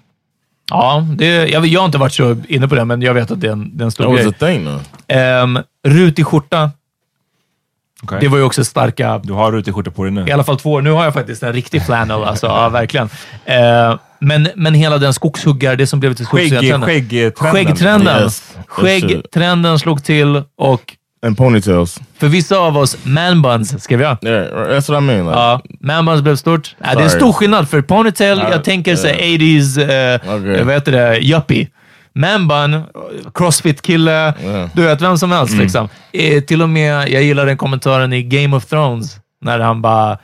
Ja, 0.70 1.06
det, 1.18 1.26
jag, 1.48 1.66
jag 1.68 1.80
har 1.82 1.86
inte 1.86 1.98
varit 1.98 2.14
så 2.14 2.38
inne 2.48 2.68
på 2.68 2.76
det, 2.76 2.86
men 2.86 3.02
jag 3.02 3.14
vet 3.14 3.32
att 3.32 3.42
det 3.42 3.48
är 3.48 3.52
en, 3.52 3.78
det 3.78 3.82
är 3.82 3.86
en 3.86 3.92
That 3.92 3.94
stor 3.94 4.06
was 4.12 4.20
grej. 4.22 4.28
a 4.30 4.34
thing. 4.40 4.68
Um, 5.58 5.60
rutig 5.88 6.26
skjorta. 6.26 6.72
Okej. 8.04 8.18
Det 8.22 8.28
var 8.28 8.38
ju 8.38 8.44
också 8.44 8.66
starka... 8.66 9.18
Du 9.24 9.34
har 9.34 9.52
rutig 9.52 9.74
på 9.92 10.04
dig 10.04 10.12
nu. 10.12 10.26
I 10.28 10.32
alla 10.32 10.44
fall 10.44 10.60
två 10.60 10.72
år. 10.72 10.82
Nu 10.82 10.92
har 10.92 11.04
jag 11.04 11.14
faktiskt 11.14 11.44
en 11.44 11.54
riktig 11.54 11.86
flannel, 11.86 12.24
alltså. 12.24 12.46
ja, 12.48 12.70
verkligen. 12.70 13.10
Eh, 13.46 13.96
men, 14.20 14.48
men 14.56 14.74
hela 14.74 14.98
den 14.98 15.14
skogshuggar, 15.14 15.76
det 15.76 15.88
som 15.88 16.00
blev 16.00 16.14
till 16.14 16.26
Skägg- 16.26 16.48
skogshuggartrenden. 16.48 16.82
skäggtrenden. 16.90 17.54
Skäggtrenden. 17.66 18.24
Yes. 18.24 18.56
Skäggtrenden 18.68 19.80
slog 19.80 20.04
till 20.04 20.44
och 20.58 20.95
And 21.26 21.38
ponytails. 21.38 22.00
för 22.18 22.28
vissa 22.28 22.58
av 22.58 22.78
oss, 22.78 22.98
manbuns 23.06 23.84
skrev 23.84 24.02
jag. 24.02 24.18
Yeah, 24.24 24.46
that's 24.48 24.92
what 24.92 25.02
I 25.04 25.06
mean. 25.06 25.26
Like, 25.26 25.38
Ja, 25.40 25.62
manbuns 25.80 26.22
blev 26.22 26.36
stort. 26.36 26.76
Ja, 26.80 26.94
det 26.96 27.00
är 27.00 27.04
en 27.04 27.10
stor 27.10 27.34
skillnad, 27.34 27.70
för 27.70 27.82
ponytail, 27.82 28.38
Ja, 28.38 28.52
jag 28.52 28.64
tänker 28.64 28.96
så 28.96 29.08
ja. 29.08 29.14
80s, 29.14 29.78
eh, 29.78 30.20
Okej. 30.38 30.64
vad 30.64 30.74
heter 30.74 30.92
det, 30.92 31.18
yuppie. 31.20 31.68
Manbun, 32.16 32.84
crossfit-kille, 33.34 34.34
Ja. 34.44 34.70
du 34.74 34.82
vet, 34.84 35.02
vem 35.02 35.18
som 35.18 35.32
helst 35.32 35.54
Mm. 35.54 35.64
liksom. 35.64 35.90
Eh, 36.14 36.42
till 36.44 36.62
och 36.62 36.70
med, 36.70 37.10
jag 37.10 37.24
gillar 37.24 37.46
den 37.46 37.58
kommentaren 37.58 38.14
i 38.14 38.24
Game 38.24 38.56
of 38.58 38.66
Thrones, 38.66 39.18
när 39.42 39.60
han 39.60 39.82
bara 39.82 40.18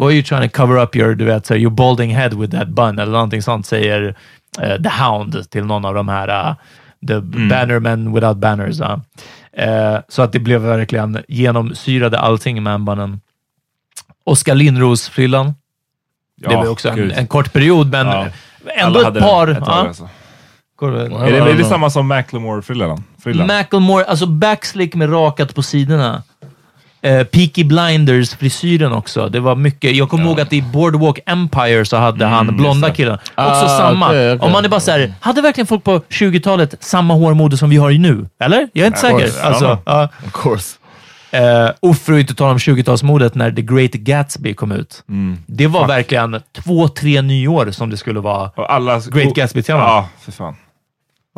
Why 0.00 0.06
are 0.06 0.12
you 0.12 0.22
trying 0.22 0.48
to 0.48 0.56
cover 0.56 0.82
up 0.82 0.96
your, 0.96 1.14
du 1.14 1.24
vet, 1.24 1.46
så, 1.46 1.54
your 1.54 1.70
balding 1.70 2.14
head 2.16 2.28
with 2.28 2.56
that 2.58 2.68
bun? 2.68 2.98
Eller 2.98 3.12
någonting 3.12 3.42
sånt 3.42 3.66
säger 3.66 4.14
eh, 4.62 4.82
The 4.82 4.88
Hound 5.04 5.50
till 5.50 5.64
någon 5.64 5.84
av 5.84 5.94
de 5.94 6.08
här 6.08 6.48
uh, 6.48 6.54
The 7.08 7.20
Bannermen 7.20 8.12
without 8.14 8.36
banners. 8.36 8.78
ja. 8.78 9.00
Eh, 9.56 9.98
så 10.08 10.22
att 10.22 10.32
det 10.32 10.38
blev 10.38 10.60
verkligen 10.60 11.18
genomsyrade 11.28 12.18
allting 12.18 12.56
i 12.58 12.60
manbunnen. 12.60 13.20
Oskar 14.24 14.54
Lindros-frillan. 14.54 15.54
det 16.36 16.56
var 16.56 16.68
också 16.68 16.88
en, 16.88 17.10
en 17.10 17.26
kort 17.26 17.52
period, 17.52 17.90
men 17.90 18.06
Ja. 18.06 18.26
ändå 18.76 18.98
Alla 19.00 19.08
ett 19.18 19.24
par. 19.24 19.48
ett 19.48 19.58
ja. 19.66 19.72
alltså. 19.88 20.08
Är 20.82 21.30
det, 21.32 21.38
är 21.50 21.54
det 21.54 21.64
samma 21.64 21.90
som 21.90 22.06
Macklemore-frillan? 22.12 23.02
Frillan? 23.22 23.46
Macklemore, 23.46 24.04
alltså 24.04 24.26
backslick 24.26 24.94
med 24.94 25.12
rakat 25.12 25.54
på 25.54 25.62
sidorna. 25.62 26.22
Eh, 27.04 27.24
Peaky 27.24 27.64
Blinders-frisyren 27.64 28.92
också. 28.92 29.28
Det 29.28 29.40
var 29.40 29.54
mycket. 29.56 29.96
Jag 29.96 30.08
kommer 30.08 30.24
ihåg 30.24 30.40
att 30.40 30.52
i 30.52 30.62
Boardwalk 30.62 31.18
Empire 31.26 31.84
så 31.84 31.96
hade 31.96 32.24
han 32.26 32.56
blonda 32.56 32.90
killen. 32.90 33.14
Också 33.14 33.30
Ah, 33.34 33.68
samma. 33.78 34.06
okej, 34.06 34.32
okej. 34.32 34.46
Om 34.46 34.52
man 34.52 34.64
är 34.64 34.68
bara 34.68 34.80
såhär, 34.80 35.14
hade 35.20 35.42
verkligen 35.42 35.66
folk 35.66 35.84
på 35.84 35.98
20-talet 36.08 36.74
samma 36.80 37.14
hårmode 37.14 37.56
som 37.56 37.70
vi 37.70 37.76
har 37.76 37.90
nu? 37.90 38.26
Eller? 38.40 38.68
Jag 38.72 38.82
är 38.82 38.86
inte 38.86 38.96
Of 38.96 39.00
säker. 39.00 39.18
course. 39.18 39.42
Alltså, 39.42 39.78
ja. 39.86 40.08
Of 40.26 40.32
course. 40.32 40.76
Eh, 41.30 41.70
och 41.80 41.96
för 41.96 42.12
att 42.12 42.18
inte 42.20 42.34
tala 42.34 42.50
om 42.52 42.58
20-talsmodet 42.58 43.30
när 43.34 43.50
The 43.52 43.62
Great 43.62 43.92
Gatsby 43.92 44.54
kom 44.54 44.72
ut. 44.72 45.02
Det 45.46 45.66
var 45.66 45.86
verkligen 45.88 46.40
två, 46.64 46.88
tre 46.88 47.22
nyår 47.22 47.70
som 47.70 47.90
det 47.90 47.96
skulle 47.96 48.20
vara 48.20 48.50
alla... 48.68 49.00
Great 49.00 49.34
Gatsby-tema. 49.34 49.80
Ja, 49.80 50.08
för 50.20 50.32
fan. 50.32 50.56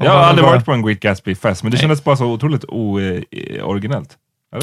Jag 0.02 0.10
har 0.10 0.18
aldrig 0.18 0.46
varit 0.48 0.64
på 0.64 0.72
en 0.72 0.82
Great 0.86 1.00
Gatsby-fest, 1.00 1.62
men 1.62 1.72
det 1.72 1.78
kändes 1.78 2.04
bara 2.04 2.16
så 2.16 2.24
otroligt 2.26 2.64
originellt. 3.62 4.10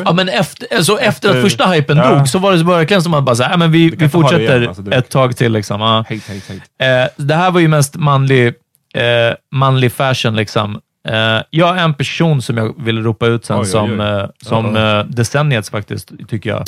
Ja, 0.06 0.14
men 0.14 0.30
efter, 0.30 0.68
alltså 0.76 0.94
efter, 1.00 1.08
Efter- 1.08 1.30
att 1.38 1.42
första 1.44 1.68
hypen 1.68 1.98
ja. 1.98 2.10
dog 2.16 2.30
så 2.30 2.40
var 2.40 2.52
det 2.52 2.60
så 2.60 2.66
verkligen 2.66 3.04
som 3.04 3.14
att 3.14 3.24
bara 3.24 3.36
säga, 3.36 3.50
ja, 3.52 3.58
men 3.58 3.72
vi, 3.72 3.90
vi 3.90 4.10
fortsätter 4.10 4.58
igen, 4.58 4.68
alltså, 4.68 4.92
ett 4.92 5.10
tag 5.10 5.38
till. 5.38 5.52
Liksom. 5.52 5.82
Ja. 5.82 5.88
Hate, 5.98 6.14
hate, 6.14 6.54
hate. 6.80 6.86
Eh, 7.18 7.26
det 7.26 7.36
här 7.36 7.52
var 7.52 7.60
ju 7.60 7.68
mest 7.68 7.96
manlig, 7.96 8.48
eh, 8.94 9.04
manlig 9.52 9.92
fashion. 9.92 10.36
Liksom. 10.36 10.80
Eh, 11.08 11.42
jag 11.50 11.68
har 11.68 11.76
en 11.76 11.94
person 11.94 12.42
som 12.42 12.58
jag 12.58 12.84
vill 12.84 13.04
ropa 13.04 13.28
ut 13.28 13.46
sen 13.46 13.56
Oj, 13.58 13.62
oj, 13.62 13.68
som, 13.68 14.00
oj. 14.00 14.06
eh, 14.08 14.26
som 14.42 14.76
Ja. 14.76 15.00
eh, 15.00 15.06
decenniets 15.06 15.70
faktiskt, 15.70 16.12
tycker 16.30 16.50
jag. 16.50 16.64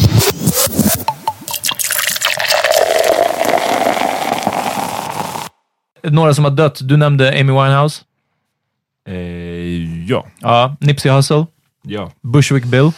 Några 6.04 6.34
som 6.34 6.44
har 6.44 6.52
dött. 6.52 6.80
Du 6.84 6.98
nämnde 6.98 7.30
Amy 7.30 7.52
Winehouse. 7.52 8.02
Eh, 9.10 10.06
ja. 10.10 10.26
Ja, 10.40 10.76
Nipsey 10.80 11.12
Hussle. 11.12 11.46
Ja. 11.88 12.12
Bushwick 12.22 12.64
Bill. 12.66 12.92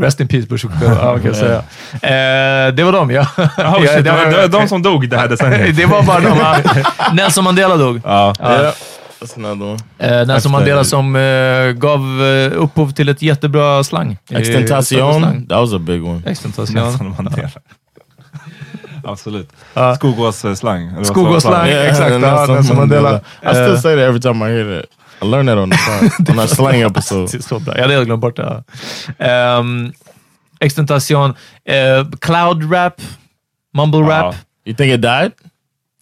Rest 0.00 0.20
in 0.20 0.28
peace 0.28 0.46
Bushwick 0.46 0.72
Bill. 0.80 0.88
Ja, 0.88 1.18
kan 1.18 1.24
jag 1.26 1.36
säga. 1.36 1.58
Eh, 1.92 2.74
det 2.74 2.84
var 2.84 2.92
dem, 2.92 3.10
ja. 3.10 3.20
Oh, 3.36 3.78
shit, 3.80 4.04
det, 4.04 4.10
var, 4.12 4.26
det 4.30 4.36
var 4.36 4.48
de 4.60 4.68
som 4.68 4.82
dog 4.82 5.08
det 5.08 5.16
här 5.16 5.28
decenniet. 5.28 5.76
det 5.76 5.86
var 5.86 6.02
bara 6.02 6.20
de. 6.20 6.38
ja. 6.38 6.56
Nelson 7.12 7.44
Mandela 7.44 7.76
dog. 7.76 8.00
Ja. 8.04 8.34
Another 9.36 9.64
one. 9.66 9.78
Eh, 9.98 10.26
Nelson 10.26 10.52
Mandela 10.52 10.84
som 10.84 11.16
eh, 11.16 11.72
gav 11.72 12.00
eh, 12.22 12.62
upphov 12.62 12.92
till 12.92 13.08
ett 13.08 13.22
jättebra 13.22 13.84
slang. 13.84 14.16
Eh, 14.30 14.38
Extentation. 14.38 15.46
That 15.48 15.58
was 15.58 15.72
a 15.72 15.78
big 15.78 16.04
one. 16.04 16.22
Extentation. 16.26 17.14
Mandela. 17.18 17.48
Absolut. 19.04 19.48
Skogås-slang. 19.96 20.90
sa- 21.04 21.04
Skogås-slang. 21.04 21.68
Ja, 21.68 21.76
exakt. 21.82 22.10
Ja, 22.22 22.46
Nelson 22.46 22.76
Mandela. 22.76 23.16
I 23.16 23.20
still 23.48 23.74
Eh. 23.74 23.80
say 23.80 23.96
that 23.96 24.04
every 24.08 24.20
time 24.20 24.48
I 24.48 24.52
hear 24.54 24.80
that. 24.80 24.90
I 25.22 25.26
learned 25.26 25.48
that 25.48 25.58
on 25.58 25.70
the 25.70 25.76
pod, 25.76 26.30
on 26.30 26.38
our 26.40 26.46
slang 26.46 26.80
episode. 26.82 27.28
Det 27.32 27.38
är 27.38 27.42
så 27.42 27.58
bra. 27.58 27.74
Jag 27.76 27.82
hade 27.82 27.94
helt 27.94 28.06
glömt 28.06 28.20
bort 28.20 28.36
det. 28.36 28.62
Um, 29.58 29.92
extentation. 30.60 31.34
eh, 31.68 32.06
cloud 32.20 32.72
rap. 32.72 32.94
Mumble 33.74 34.00
rap. 34.00 34.34
You 34.66 34.76
think 34.76 34.94
it 34.94 35.02
died? 35.02 35.32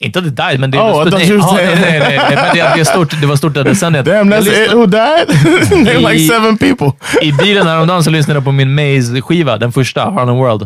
Inte 0.03 0.19
att 0.19 0.25
det 0.25 0.31
died, 0.31 0.61
men 0.61 0.71
det, 0.71 0.79
Oh, 0.79 0.83
Ja, 0.85 1.05
saying- 1.05 1.55
nej, 1.57 1.77
nej, 1.81 1.99
nej, 2.01 2.21
men 2.35 2.37
det, 2.55 2.63
det, 2.75 2.81
är 2.81 2.85
stort, 2.85 3.21
det 3.21 3.27
var 3.27 3.37
stort 3.37 3.55
det 3.55 3.63
decenniet. 3.63 4.05
Damn, 4.07 4.33
that's 4.33 4.65
it 4.65 4.73
who 4.73 4.87
died? 4.87 5.29
They're 5.87 6.13
like 6.13 6.29
seven 6.35 6.59
people. 6.59 6.93
I 7.23 7.33
bilen 7.33 7.67
häromdagen 7.67 8.05
så 8.05 8.11
lyssnade 8.11 8.37
jag 8.37 8.45
på 8.45 8.53
min 8.53 8.75
Maze-skiva, 8.75 9.57
den 9.59 9.73
första, 9.73 10.11
Harlem 10.11 10.37
World. 10.37 10.63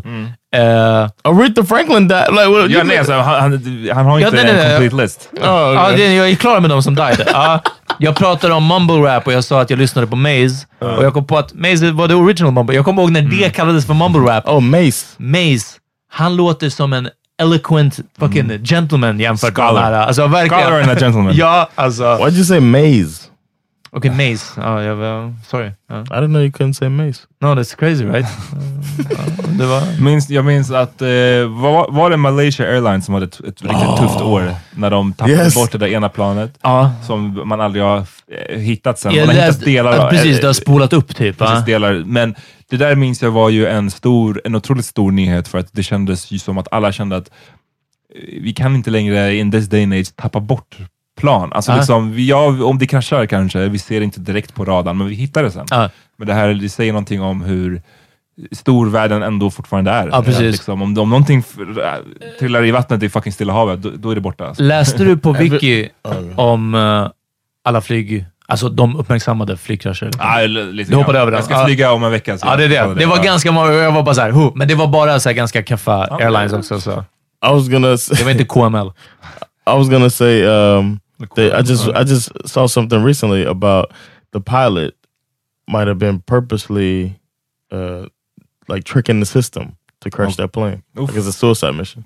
Eh, 0.57 1.09
Aretha 1.23 1.65
Franklin 1.65 2.09
died. 2.09 2.27
Like, 2.31 2.47
what, 2.49 2.71
Ja, 2.71 2.83
nej, 2.85 2.99
alltså, 2.99 3.13
han, 3.13 3.25
han, 3.41 3.89
han 3.95 4.07
har 4.07 4.19
Ja, 4.21 4.27
inte 4.29 4.43
nej, 4.45 4.53
nej, 4.55 4.63
en 4.63 4.69
nej. 4.69 4.77
complete 4.77 5.03
list. 5.03 5.29
Oh, 5.33 5.39
Ja, 5.45 5.85
okay. 5.93 5.97
det, 5.97 6.15
jag 6.15 6.31
är 6.31 6.35
klar 6.35 6.61
med 6.61 6.71
de 6.71 6.83
som 6.83 6.95
died. 6.95 7.29
Ja, 7.33 7.61
jag 7.99 8.17
pratade 8.17 8.55
om 8.55 8.67
mumble 8.67 8.95
rap 8.97 9.27
och 9.27 9.33
jag 9.33 9.45
sa 9.45 9.61
att 9.61 9.71
jag 9.71 9.79
lyssnade 9.79 10.07
på 10.07 10.17
Maze. 10.17 10.67
Och 10.79 11.05
jag 11.05 11.13
kom 11.15 11.27
på 11.27 11.39
att 11.39 11.55
Maze 11.55 11.91
var 11.93 12.09
det 12.09 12.15
original 12.15 12.53
mumble. 12.53 12.75
Jag 12.77 12.85
kommer 12.85 13.03
ihåg 13.03 13.11
när 13.13 13.23
det 13.23 13.51
kallades 13.51 13.87
för 13.87 13.95
mumble 13.95 14.21
rap. 14.21 14.49
oh, 14.49 14.61
Mace. 14.61 15.07
Maze, 15.17 15.67
han 16.13 16.37
låter 16.37 16.69
som 16.71 16.93
en 16.93 17.09
eloquent 17.43 17.99
fucking 18.19 18.65
gentleman 18.65 19.21
jämfört 19.21 19.57
med 19.57 19.67
Scholar. 19.67 19.83
här. 19.83 19.93
Alltså 19.93 20.27
verkligen. 20.27 20.65
Scholar 20.65 20.81
and 20.81 20.91
a 20.91 20.97
gentleman. 21.01 21.33
ja, 21.37 21.69
alltså. 21.75 22.03
Why'd 22.05 22.35
you 22.35 22.45
say 22.45 22.61
maze? 22.61 23.24
Okej, 23.97 24.11
Maze. 24.11 24.61
Ja, 24.61 24.83
jag 24.83 24.97
var, 24.97 25.35
sorry. 25.47 25.71
Ja. 25.89 26.01
I 26.01 26.03
didn't 26.05 26.27
know 26.29 26.41
you 26.43 26.51
couldn't 26.51 26.73
say 26.73 26.89
mace. 26.89 27.21
No, 27.41 27.47
that's 27.47 27.77
crazy 27.79 28.05
right? 28.05 28.27
Ja, 29.11 29.17
det 29.59 29.67
var... 29.67 30.03
Minns, 30.03 30.31
jag 30.31 30.45
minns 30.45 30.71
att, 30.71 31.03
eh, 31.03 31.09
var, 31.49 31.93
var 31.93 32.11
det 32.11 32.17
Malaysia 32.17 32.67
Airlines 32.67 33.05
som 33.05 33.15
hade 33.15 33.27
ett, 33.27 33.41
ett 33.41 33.63
riktigt 33.63 33.97
tufft 33.99 34.21
år? 34.21 34.55
När 34.77 34.91
de 34.91 35.13
tappade 35.13 35.33
Yes. 35.45 35.55
bort 35.55 35.73
det 35.73 35.79
där 35.79 35.87
ena 35.87 36.09
planet. 36.09 36.59
Ja. 36.63 36.93
Som 37.07 37.49
man 37.49 37.61
aldrig 37.61 37.85
har 37.85 37.99
eh, 38.49 38.59
hittat 38.59 38.99
sen. 38.99 39.15
Ja, 39.15 39.27
man 39.27 39.37
har 39.37 39.43
hittat 39.43 39.61
delar 39.65 39.97
ja, 39.97 40.09
precis, 40.11 40.35
eh, 40.37 40.41
det 40.41 40.47
har 40.47 40.55
spolat 40.55 40.93
upp 40.93 41.17
typ. 41.17 41.39
precis 41.39 41.65
delar. 41.65 42.03
Men 42.07 42.35
det 42.71 42.77
där 42.77 42.95
minns 42.97 43.23
jag 43.23 43.31
var 43.31 43.49
ju 43.51 43.67
en, 43.67 43.91
stor, 43.91 44.41
en 44.45 44.55
otroligt 44.55 44.85
stor 44.87 45.13
nyhet 45.13 45.49
för 45.49 45.59
att 45.59 45.69
det 45.73 45.83
kändes 45.83 46.31
ju 46.31 46.39
som 46.39 46.59
att 46.59 46.69
alla 46.73 46.93
kände 46.93 47.17
att 47.17 47.29
eh, 48.15 48.41
vi 48.43 48.53
kan 48.53 48.75
inte 48.75 48.91
längre 48.91 49.37
in 49.37 49.51
this 49.53 49.67
day 49.69 49.83
and 49.83 49.93
age 49.95 50.17
tappa 50.17 50.41
bort 50.41 50.77
plan. 51.21 51.53
Alltså 51.53 51.73
Ja. 51.73 51.77
liksom, 51.77 52.13
vi, 52.13 52.29
ja, 52.29 52.65
om 52.65 52.79
det 52.79 52.87
kraschar 52.87 53.27
kanske, 53.27 53.69
vi 53.69 53.79
ser 53.79 54.01
det 54.01 54.05
inte 54.05 54.21
direkt 54.21 54.55
på 54.55 54.65
radarn, 54.65 54.99
men 54.99 55.07
vi 55.07 55.15
hittar 55.15 55.43
det 55.43 55.51
sen. 55.51 55.67
Ja. 55.71 55.91
Men 56.17 56.27
det 56.27 56.35
här 56.35 56.49
det 56.55 56.69
säger 56.69 56.93
någonting 56.93 57.23
om 57.23 57.43
hur 57.43 57.83
stor 58.53 58.87
världen 58.91 59.23
ändå 59.23 59.51
fortfarande 59.51 59.91
är. 59.91 60.09
Ja, 60.13 60.23
precis. 60.23 60.39
Att 60.41 60.45
Liksom, 60.53 60.83
om, 60.83 60.99
om 60.99 61.11
någonting 61.11 61.45
trillar 62.39 62.65
i 62.65 62.71
vattnet 62.71 63.03
i 63.03 63.09
fucking 63.09 63.33
Stilla 63.33 63.53
havet, 63.53 63.83
då, 63.83 63.91
då 63.97 64.11
är 64.11 64.15
det 64.15 64.21
borta. 64.21 64.47
Alltså. 64.47 64.63
Läste 64.63 65.05
du 65.05 65.17
på 65.19 65.33
Wiki 65.39 65.89
om 66.37 66.75
eh, 66.75 67.09
alla 67.65 67.81
flyg, 67.81 68.25
alltså 68.47 68.69
de 68.69 68.97
uppmärksammade 68.97 69.57
flygkrascher? 69.57 70.11
Ah, 70.19 70.47
Du 70.89 70.95
hoppade 70.97 71.19
över 71.19 71.31
den. 71.33 71.39
Jag 71.39 71.45
ska 71.45 71.65
flyga 71.67 71.93
om 71.93 72.05
en 72.05 72.11
vecka. 72.11 72.39
så 72.39 72.47
Ja, 72.47 72.57
det 72.57 72.65
är 72.65 72.69
det. 72.69 72.95
Det 72.95 73.07
var 73.07 73.17
Ja. 73.17 73.23
ganska 73.23 73.53
många, 73.53 73.73
jag 73.73 73.93
var 73.93 74.03
bara 74.03 74.15
såhär, 74.15 74.31
huh. 74.31 74.53
men 74.55 74.69
det 74.69 74.75
var 74.75 74.87
bara 74.87 75.21
så 75.21 75.29
här 75.29 75.37
ganska 75.37 75.63
kaffa 75.63 76.05
airlines 76.05 76.53
också. 76.53 76.81
Så. 76.81 76.91
I 77.47 77.55
was 77.55 77.69
gonna 77.69 77.97
say, 77.99 78.17
Det 78.19 78.25
var 78.25 78.31
inte 78.31 78.45
KML. 78.45 78.87
I 79.67 79.79
was 79.79 79.89
gonna 79.91 80.11
say 80.11 80.43
um, 80.45 81.01
that 81.35 81.55
I 81.55 81.63
just 81.63 81.89
I 81.89 82.05
just 82.05 82.31
saw 82.47 82.67
something 82.67 83.03
recently 83.05 83.45
about 83.45 83.93
the 84.33 84.41
pilot 84.41 84.93
might 85.69 85.87
have 85.89 85.99
been 85.99 86.21
purposely 86.27 87.15
uh, 87.73 88.07
like 88.69 88.85
tricking 88.85 89.21
the 89.21 89.27
system 89.27 89.77
to 90.01 90.11
crash 90.11 90.37
that 90.37 90.53
plane 90.53 90.83
Oof. 90.99 91.09
like 91.09 91.19
it's 91.19 91.29
a 91.29 91.33
suicide 91.33 91.73
mission. 91.75 92.05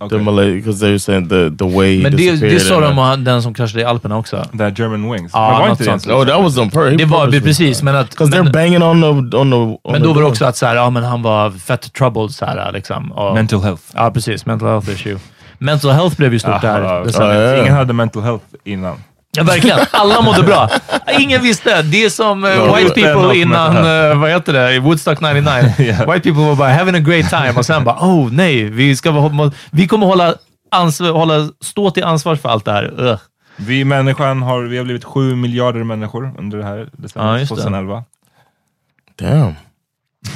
Okay. 0.00 0.18
The 0.18 0.22
Malay 0.24 0.54
because 0.56 0.78
they're 0.80 0.98
saying 0.98 1.28
the 1.28 1.50
the 1.58 1.64
way 1.66 1.96
he 1.96 2.02
Men 2.02 2.12
det, 2.12 2.18
disappeared 2.18 2.54
det 2.54 2.60
sa 2.60 2.74
and 2.76 2.84
de 2.84 2.94
the- 2.94 3.00
om 3.14 3.24
den 3.24 3.42
som 3.42 3.54
kraschade 3.54 3.80
i 3.80 3.84
Alperna 3.84 4.16
också. 4.18 4.44
Det 4.52 4.64
här 4.64 4.74
German 4.76 5.12
Wings. 5.12 5.30
Ja, 5.34 5.50
Men 5.52 5.60
var 5.60 5.70
inte 5.70 5.84
det 5.84 6.00
sånt. 6.00 6.06
Oh, 6.06 6.26
that 6.26 6.42
was 6.42 6.58
on 6.58 6.70
purpose. 6.70 6.96
Det 6.96 7.04
var 7.04 7.40
precis, 7.40 7.82
men 7.82 7.96
att... 7.96 8.10
because 8.10 8.32
they're 8.36 8.52
banging 8.52 8.82
on 8.82 9.00
the 9.00 9.36
on 9.36 9.50
the. 9.50 9.56
On 9.56 9.78
men 9.92 9.94
the 9.94 9.98
då 9.98 10.08
var 10.08 10.14
det 10.14 10.20
door. 10.20 10.28
också 10.30 10.44
att 10.44 10.56
så 10.56 10.66
här, 10.66 10.74
ja, 10.76 10.90
men 10.90 11.02
han 11.04 11.22
var 11.22 11.50
fett 11.50 11.92
troubled. 11.92 12.30
Så 12.30 12.44
här, 12.44 12.72
liksom. 12.72 13.12
Och, 13.12 13.34
Mental 13.34 13.60
health. 13.62 13.82
Ja, 13.94 14.10
precis. 14.10 14.46
Mental 14.46 14.68
health 14.68 14.90
issue. 14.90 15.18
Mental 15.58 15.90
health 15.90 16.16
blev 16.16 16.32
ju 16.32 16.38
stort 16.38 16.60
där. 16.60 16.80
Aha, 16.82 17.08
sa- 17.08 17.34
ja. 17.34 17.56
Ingen 17.60 17.74
hade 17.74 17.92
mental 17.92 18.22
health 18.22 18.44
innan. 18.64 18.96
Ja, 19.36 19.42
verkligen. 19.42 19.78
Alla 19.90 20.20
mådde 20.20 20.42
bra. 20.42 20.70
Ingen 21.20 21.42
visste. 21.42 21.82
Det 21.82 22.04
är 22.04 22.10
som 22.10 22.44
Ja, 22.44 22.74
white 22.76 22.90
people 22.94 23.36
innan, 23.36 23.76
eh, 23.76 24.18
vad 24.20 24.30
heter 24.30 24.52
det, 24.52 24.80
Woodstock 24.80 25.20
99. 25.20 25.42
Ja. 25.78 26.12
White 26.12 26.20
people 26.20 26.42
var 26.42 26.56
bara 26.56 26.72
having 26.72 26.94
a 26.94 26.98
great 26.98 27.30
time 27.30 27.52
och 27.56 27.66
sen 27.66 27.84
bara, 27.84 27.96
oh 28.00 28.32
nej, 28.32 28.64
vi, 28.64 28.96
ska, 28.96 29.10
vara- 29.10 29.52
vi 29.70 29.86
kommer 29.86 30.06
hålla, 30.06 30.34
ansvar, 30.70 31.10
hålla, 31.12 31.48
stå 31.60 31.90
till 31.90 32.04
ansvar 32.04 32.36
för 32.36 32.48
allt 32.48 32.64
det 32.64 32.72
här. 32.72 33.00
Ugh. 33.00 33.18
Vi 33.56 33.84
människan 33.84 34.42
har, 34.42 34.62
vi 34.62 34.76
har 34.78 34.84
blivit 34.84 35.04
sju 35.04 35.34
miljarder 35.36 35.84
människor 35.84 36.34
under 36.38 36.58
det 36.58 36.64
här 36.64 36.76
Ja, 36.78 36.86
decenniet, 36.92 37.40
det. 37.40 37.46
2011. 37.46 38.04
Damn. 39.16 39.54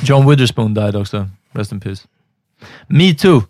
John 0.03 0.31
Witherspoon 0.31 0.75
died 0.75 0.97
också. 0.97 1.29
Rest 1.53 1.73
in 1.73 1.81
peace. 1.81 2.03
Me 2.87 3.15
too. 3.15 3.43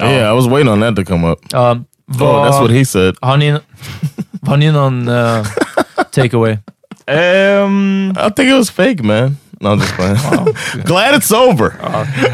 Yeah, 0.00 0.32
I 0.32 0.34
was 0.36 0.46
waiting 0.46 0.68
on 0.72 0.80
that 0.80 0.96
to 0.96 1.04
come 1.04 1.32
up. 1.32 1.38
Ja, 1.52 1.70
Oh, 1.72 2.18
vad- 2.18 2.46
that's 2.48 2.60
what 2.60 2.70
he 2.70 2.84
said. 2.84 3.14
Har 3.20 3.36
ni, 3.36 3.58
har 4.46 4.56
ni 4.56 4.72
någon 4.72 5.08
uh, 5.08 5.46
takeaway? 6.14 6.58
Ehm, 7.06 8.10
I 8.10 8.30
think 8.36 8.48
it 8.50 8.54
was 8.58 8.70
fake, 8.70 9.02
man. 9.02 9.36
No, 9.60 9.68
I'm 9.70 9.80
just 9.80 9.94
playing. 9.96 10.16
Glad 10.86 11.14
it's 11.14 11.32
over. 11.32 11.72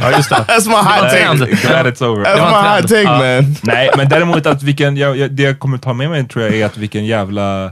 Ja, 0.00 0.10
just 0.16 0.28
det. 0.30 0.44
That's 0.48 0.66
my 0.66 0.74
hot 0.74 1.10
take. 1.10 1.56
glad 1.68 1.86
it's 1.86 2.02
over. 2.02 2.24
That's 2.24 2.36
my 2.50 2.68
hot 2.80 2.88
take, 2.88 3.02
Ja. 3.02 3.18
man. 3.18 3.56
Nej, 3.62 3.90
men 3.96 4.08
däremot 4.08 4.46
att 4.46 4.62
vilken, 4.62 4.96
jag, 4.96 5.30
det 5.30 5.42
jag 5.42 5.58
kommer 5.58 5.78
ta 5.78 5.92
med 5.92 6.10
mig 6.10 6.28
tror 6.28 6.44
jag 6.44 6.54
är 6.54 6.66
att 6.66 6.76
vilken 6.76 7.06
jävla 7.06 7.64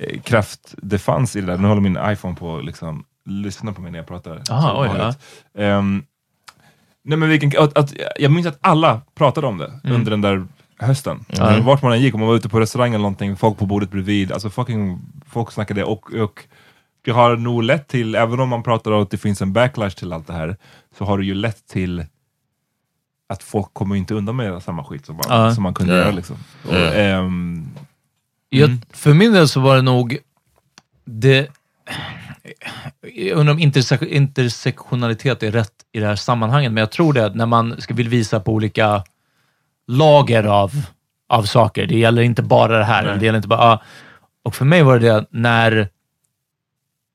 eh, 0.00 0.20
kraft 0.24 0.60
det 0.76 0.98
fanns 0.98 1.36
i 1.36 1.40
det 1.40 1.46
där. 1.46 1.58
Nu 1.58 1.68
håller 1.68 1.80
min 1.82 1.98
iPhone 2.06 2.34
på 2.36 2.56
att 2.56 2.64
liksom, 2.64 3.04
lyssna 3.26 3.72
på 3.72 3.80
mig 3.80 3.90
när 3.92 3.98
jag 3.98 4.06
pratar. 4.08 4.42
Aha, 4.50 4.82
oj, 4.82 4.88
nej, 7.04 7.18
men 7.18 7.28
vilken, 7.28 7.52
att, 7.62 7.78
att, 7.78 7.92
jag 8.16 8.32
minns 8.32 8.46
att 8.46 8.58
alla 8.60 9.00
pratade 9.14 9.46
om 9.46 9.58
det 9.58 9.72
Mm. 9.84 9.96
under 9.96 10.10
den 10.10 10.20
där 10.20 10.46
hösten. 10.78 11.24
Vart 11.62 11.82
man 11.82 11.92
än 11.92 12.00
gick, 12.00 12.14
om 12.14 12.20
man 12.20 12.28
var 12.28 12.36
ute 12.36 12.48
på 12.48 12.60
restaurang 12.60 12.88
eller 12.90 13.02
någonting, 13.02 13.36
folk 13.36 13.58
på 13.58 13.66
bordet 13.66 13.90
bredvid, 13.90 14.32
alltså 14.32 14.50
fucking, 14.50 14.98
folk 15.26 15.52
snackade 15.52 15.84
och, 15.84 16.12
och 16.14 16.44
det 17.04 17.10
har 17.10 17.36
nog 17.36 17.62
lett 17.62 17.88
till, 17.88 18.14
även 18.14 18.40
om 18.40 18.48
man 18.48 18.62
pratar 18.62 18.90
om 18.92 19.02
att 19.02 19.10
det 19.10 19.18
finns 19.18 19.42
en 19.42 19.52
backlash 19.52 19.90
till 19.90 20.12
allt 20.12 20.26
det 20.26 20.32
här, 20.32 20.56
så 20.98 21.04
har 21.04 21.18
det 21.18 21.24
ju 21.24 21.34
lett 21.34 21.66
till 21.66 22.04
att 23.28 23.42
folk 23.42 23.74
kommer 23.74 23.96
inte 23.96 24.14
undan 24.14 24.36
med 24.36 24.62
samma 24.62 24.84
skit 24.84 25.06
som 25.06 25.16
man, 25.16 25.24
Ja. 25.28 25.54
som 25.54 25.62
man 25.62 25.74
kunde 25.74 25.92
Ja. 25.92 25.98
göra. 25.98 26.10
Liksom. 26.10 26.36
Och, 26.68 26.74
Ja. 26.74 26.92
ehm, 26.92 27.68
Jag, 28.48 28.68
Mm. 28.68 28.80
för 28.90 29.14
min 29.14 29.32
del 29.32 29.48
så 29.48 29.60
var 29.60 29.76
det 29.76 29.82
nog 29.82 30.18
det... 31.04 31.48
Jag 33.14 33.38
undrar 33.38 33.54
om 33.54 33.58
interse 33.60 33.98
intersektionalitet 34.06 35.42
är 35.42 35.50
rätt 35.52 35.72
i 35.92 36.00
det 36.00 36.06
här 36.06 36.16
sammanhanget, 36.16 36.72
men 36.72 36.80
jag 36.80 36.90
tror 36.90 37.12
det 37.12 37.26
att 37.26 37.34
när 37.34 37.46
man 37.46 37.80
ska 37.80 37.94
vill 37.94 38.08
visa 38.08 38.40
på 38.40 38.52
olika 38.52 39.02
lager 39.88 40.44
av, 40.44 40.72
av 41.28 41.42
saker. 41.42 41.86
Det 41.86 41.98
gäller 41.98 42.22
inte 42.22 42.42
bara 42.42 42.78
det 42.78 42.84
här. 42.84 43.04
Nej. 43.04 43.18
Det 43.18 43.24
gäller 43.24 43.36
inte 43.36 43.48
bara, 43.48 43.80
och 44.44 44.54
för 44.54 44.64
mig 44.64 44.82
var 44.82 44.98
det 44.98 45.08
det 45.08 45.26
när 45.30 45.88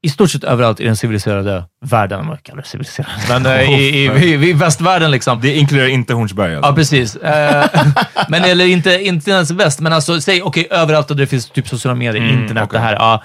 i 0.01 0.10
stort 0.10 0.31
sett 0.31 0.43
överallt 0.43 0.80
i 0.80 0.84
den 0.85 0.95
civiliserade 0.95 1.64
världen, 1.81 2.26
man 2.26 2.38
kallar 2.38 2.61
det 2.61 2.68
civiliserad, 2.68 3.07
men 3.30 3.45
eh, 3.45 3.80
i, 3.80 3.89
i, 3.89 4.06
i, 4.34 4.49
i 4.49 4.53
västvärlden 4.53 5.11
liksom. 5.11 5.41
det 5.41 5.56
inkluderar 5.56 5.88
inte 5.88 6.14
Hornsberg 6.14 6.56
alltså. 6.56 6.72
Ja, 6.72 6.76
precis. 6.76 7.15
Eh, 7.15 7.65
men 8.30 8.43
eller 8.43 8.65
inte, 8.65 9.01
inte 9.01 9.31
ens 9.31 9.51
väst, 9.51 9.80
men 9.80 9.93
alltså 9.93 10.22
säg 10.22 10.41
okej, 10.41 10.68
överallt 10.72 11.07
där 11.07 11.15
det 11.15 11.27
finns 11.27 11.49
typ 11.49 11.68
sociala 11.68 11.95
medier, 11.95 12.23
Mm, 12.23 12.41
internet, 12.41 12.64
okej. 12.64 12.80
det 12.80 12.85
här. 12.85 12.93
Ja. 12.93 13.23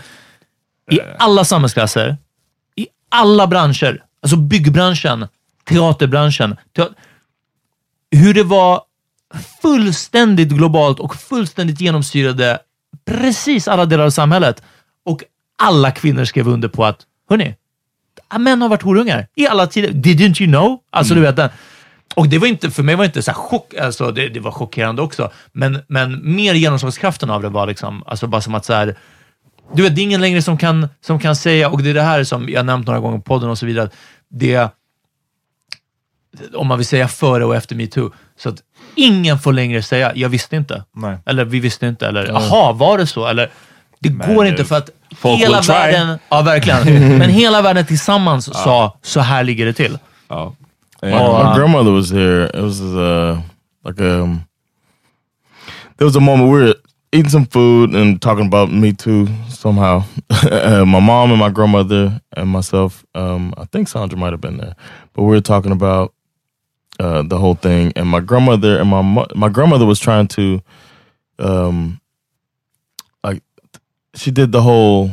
I 0.90 1.01
alla 1.19 1.44
samhällsklasser, 1.44 2.16
i 2.77 2.86
alla 3.09 3.47
branscher, 3.47 4.02
alltså 4.23 4.36
byggbranschen, 4.36 5.28
teaterbranschen, 5.65 6.56
te 6.77 6.85
hur 8.11 8.35
det 8.35 8.43
var 8.43 8.82
fullständigt 9.62 10.48
globalt 10.48 11.01
och 11.01 11.16
fullständigt 11.16 11.81
genomsyrade 11.81 12.59
precis 13.05 13.69
alla 13.69 13.85
delar 13.85 14.05
av 14.05 14.11
samhället. 14.11 14.62
Och 15.05 15.23
alla 15.59 15.90
kvinnor 15.90 16.24
skrev 16.24 16.48
under 16.48 16.69
på 16.69 16.85
att, 16.85 17.01
hörni, 17.28 17.55
män 18.39 18.62
har 18.62 18.69
varit 18.69 18.82
horungar 18.82 19.27
i 19.35 19.47
alla 19.47 19.66
tider. 19.66 19.89
Didn't 19.89 20.43
you 20.43 20.52
know? 20.52 20.78
Alltså, 20.90 21.15
du 21.15 21.20
vet 21.20 21.36
den. 21.36 21.51
Och 22.15 22.28
det 22.28 22.39
var 22.39 22.47
inte, 22.47 22.70
för 22.70 22.82
mig 22.82 22.94
var 22.94 23.05
det 23.05 23.06
inte 23.06 23.23
så 23.23 23.31
här 23.31 23.39
chock, 23.39 23.74
alltså 23.74 24.11
det, 24.11 24.28
det 24.28 24.40
var 24.40 24.51
chockerande 24.51 25.02
också, 25.02 25.31
men, 25.52 25.82
men 25.89 26.35
mer 26.35 26.55
genomslagskraften 26.55 27.31
av 27.31 27.43
det 27.43 27.48
var 27.48 27.66
liksom, 27.66 28.02
alltså 28.06 28.27
bara 28.27 28.40
som 28.40 28.55
att 28.55 28.65
så 28.65 28.73
här, 28.73 28.97
du 29.73 29.82
vet, 29.82 29.95
det 29.95 30.01
är 30.01 30.03
ingen 30.03 30.20
längre 30.20 30.43
som 30.43 30.59
kan, 30.59 30.89
som 31.01 31.19
kan 31.19 31.36
säga, 31.36 31.69
och 31.69 31.82
det 31.82 31.91
är 31.91 31.95
det 31.95 32.03
här 32.03 32.24
som 32.24 32.49
jag 32.49 32.66
nämnt 32.66 32.86
några 32.86 33.01
gånger 33.01 33.19
på 33.19 33.24
podden 33.24 33.51
och 33.51 33.59
så 33.59 33.66
vidare, 33.66 33.85
att 33.85 33.95
det, 34.28 34.69
om 36.55 36.66
man 36.66 36.78
vill 36.78 36.86
säga 36.86 37.09
före 37.09 37.45
och 37.45 37.57
efter 37.57 37.77
metoo, 37.77 38.11
så 38.39 38.49
att 38.49 38.57
ingen 38.95 39.39
får 39.39 39.53
längre 39.53 39.82
säga, 39.82 40.12
jag 40.15 40.28
visste 40.28 40.57
inte. 40.57 40.85
Nej. 40.93 41.19
Eller 41.27 41.45
vi 41.45 41.61
visste 41.61 41.86
inte, 41.86 42.07
eller 42.07 42.27
jaha, 42.27 42.73
var 42.73 42.99
det 42.99 43.07
så? 43.07 43.27
Eller, 43.27 43.51
det 43.99 44.11
Men, 44.11 44.35
går 44.35 44.45
eh, 44.45 44.51
inte 44.51 44.65
för 44.65 44.77
att 44.77 44.91
folk 45.16 45.41
hela 45.41 45.57
will 45.57 45.66
try. 45.66 45.74
världen, 45.74 46.19
ja 46.28 46.43
verkligen, 46.43 47.19
men 47.19 47.31
hela 47.31 47.62
världen 47.62 47.86
tillsammans 47.86 48.45
sa, 48.45 48.99
så 49.03 49.20
här 49.20 49.45
ligger 49.45 49.66
det 49.66 49.73
till. 49.73 49.99
Ja. 50.28 50.55
My, 51.03 51.11
Eh, 51.11 51.51
my 51.51 51.59
grandmother 51.59 51.91
was 51.93 52.11
here. 52.11 52.45
It 52.45 52.62
was 52.62 52.81
uh, 52.81 53.39
like 53.85 54.01
um, 54.01 54.41
there 55.97 56.07
was 56.07 56.16
a 56.16 56.20
moment 56.20 56.53
we 56.53 56.59
were 56.59 56.74
eating 57.15 57.31
some 57.31 57.47
food 57.47 57.95
and 57.95 58.20
talking 58.20 58.47
about 58.47 58.73
me 58.73 58.93
too 58.93 59.28
somehow. 59.49 60.05
uh, 60.31 60.85
my 60.86 60.99
mom 61.01 61.31
and 61.31 61.39
my 61.39 61.49
grandmother 61.49 62.20
and 62.36 62.51
myself. 62.51 63.07
Um, 63.15 63.55
I 63.57 63.65
think 63.66 63.86
Sandra 63.89 64.19
might 64.19 64.32
have 64.32 64.41
been 64.41 64.57
there, 64.57 64.74
but 65.12 65.23
we 65.23 65.28
were 65.28 65.41
talking 65.41 65.70
about 65.73 66.12
uh, 66.99 67.23
the 67.23 67.39
whole 67.39 67.55
thing. 67.55 67.93
And 67.95 68.09
my 68.09 68.20
grandmother 68.20 68.78
and 68.78 68.91
my 68.91 69.03
mo- 69.03 69.28
my 69.35 69.49
grandmother 69.49 69.86
was 69.86 70.01
trying 70.01 70.27
to, 70.28 70.61
um, 71.39 72.01
like, 73.23 73.43
she 74.15 74.31
did 74.32 74.51
the 74.53 74.62
whole. 74.62 75.12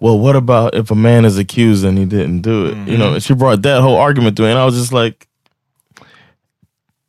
Well, 0.00 0.18
what 0.18 0.34
about 0.36 0.74
if 0.74 0.90
a 0.90 0.94
man 0.94 1.24
is 1.26 1.36
accused 1.38 1.84
and 1.84 1.98
he 1.98 2.04
didn't 2.06 2.40
do 2.40 2.66
it? 2.66 2.76
You 2.88 2.96
know, 2.98 3.18
she 3.18 3.34
brought 3.34 3.62
that 3.62 3.80
whole 3.82 3.96
argument 3.96 4.36
to 4.36 4.42
me, 4.42 4.50
and 4.50 4.58
I 4.58 4.64
was 4.64 4.74
just 4.74 4.92
like, 4.92 5.28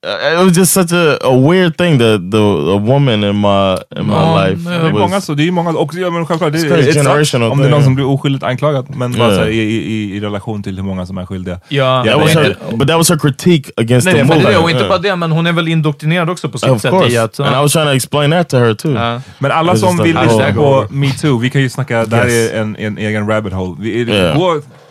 it 0.03 0.45
was 0.47 0.57
just 0.57 0.73
such 0.73 0.91
a, 0.93 1.17
a 1.21 1.37
weird 1.37 1.77
thing 1.77 1.99
that 1.99 2.31
the 2.31 2.37
a 2.73 2.77
woman 2.77 3.23
in 3.23 3.35
my 3.41 3.77
in 3.99 4.07
my 4.07 4.13
Ja, 4.13 4.45
life 4.47 4.69
Det 4.69 4.75
är 4.75 4.91
många 4.91 5.15
was. 5.15 5.25
så, 5.25 5.33
det 5.33 5.47
är 5.47 5.51
många, 5.51 5.69
och 5.69 5.93
ja, 5.95 6.09
men 6.09 6.25
självklart, 6.25 6.51
det 6.53 6.57
It's 6.59 6.93
generational 6.93 7.51
om 7.51 7.59
det 7.59 7.65
är 7.67 7.69
någon 7.71 7.83
som 7.83 7.95
blir 7.95 8.05
oskyldigt 8.05 8.43
anklagad, 8.43 8.95
men 8.95 9.11
bara 9.11 9.27
Yeah. 9.27 9.35
så 9.35 9.41
här, 9.43 9.49
i, 9.49 9.57
i, 9.61 10.15
i 10.15 10.19
relation 10.19 10.63
till 10.63 10.75
hur 10.75 10.83
många 10.83 11.05
som 11.05 11.17
är 11.17 11.25
skyldiga. 11.25 11.59
Ja, 11.69 12.03
Ja, 12.05 12.11
That 12.13 12.21
was 12.21 12.35
men- 12.35 12.43
her, 12.45 12.55
but 12.77 12.87
that 12.87 12.97
was 12.97 13.09
her 13.09 13.17
critique 13.17 13.71
against 13.77 14.05
Nej, 14.05 14.15
the 14.15 14.23
men 14.23 14.39
det 14.43 14.57
och 14.57 14.69
inte 14.69 14.83
Yeah. 14.83 14.89
bara 14.89 14.99
det, 14.99 15.15
men 15.15 15.31
hon 15.31 15.47
är 15.47 15.53
väl 15.53 15.67
indoktrinerad 15.67 16.29
också 16.29 16.49
på 16.49 16.57
sitt 16.57 16.69
Of 16.69 16.81
sätt 16.81 16.93
i 16.93 16.97
course, 16.99 17.23
att... 17.23 17.39
and 17.39 17.55
I 17.55 17.59
was 17.61 17.71
trying 17.73 17.85
to 17.87 17.93
explain 17.93 18.31
that 18.31 18.49
to 18.49 18.57
her 18.57 18.73
too. 18.73 18.93
Ja. 18.93 19.21
Men 19.39 19.51
alla 19.51 19.73
It's 19.73 19.77
som 19.77 19.97
vill 19.97 20.17
lyssna 20.23 20.53
på 20.53 20.85
metoo, 20.89 21.37
vi 21.37 21.49
kan 21.49 21.61
ju 21.61 21.69
snacka, 21.69 22.05
det 22.05 22.15
här 22.15 22.27
Yes. 22.27 22.51
är 22.51 22.61
en, 22.61 22.75
en 22.75 22.97
egen 22.97 23.27
rabbit 23.29 23.53
hole. 23.53 23.75
Vi, 23.79 24.01
Yeah. 24.01 24.37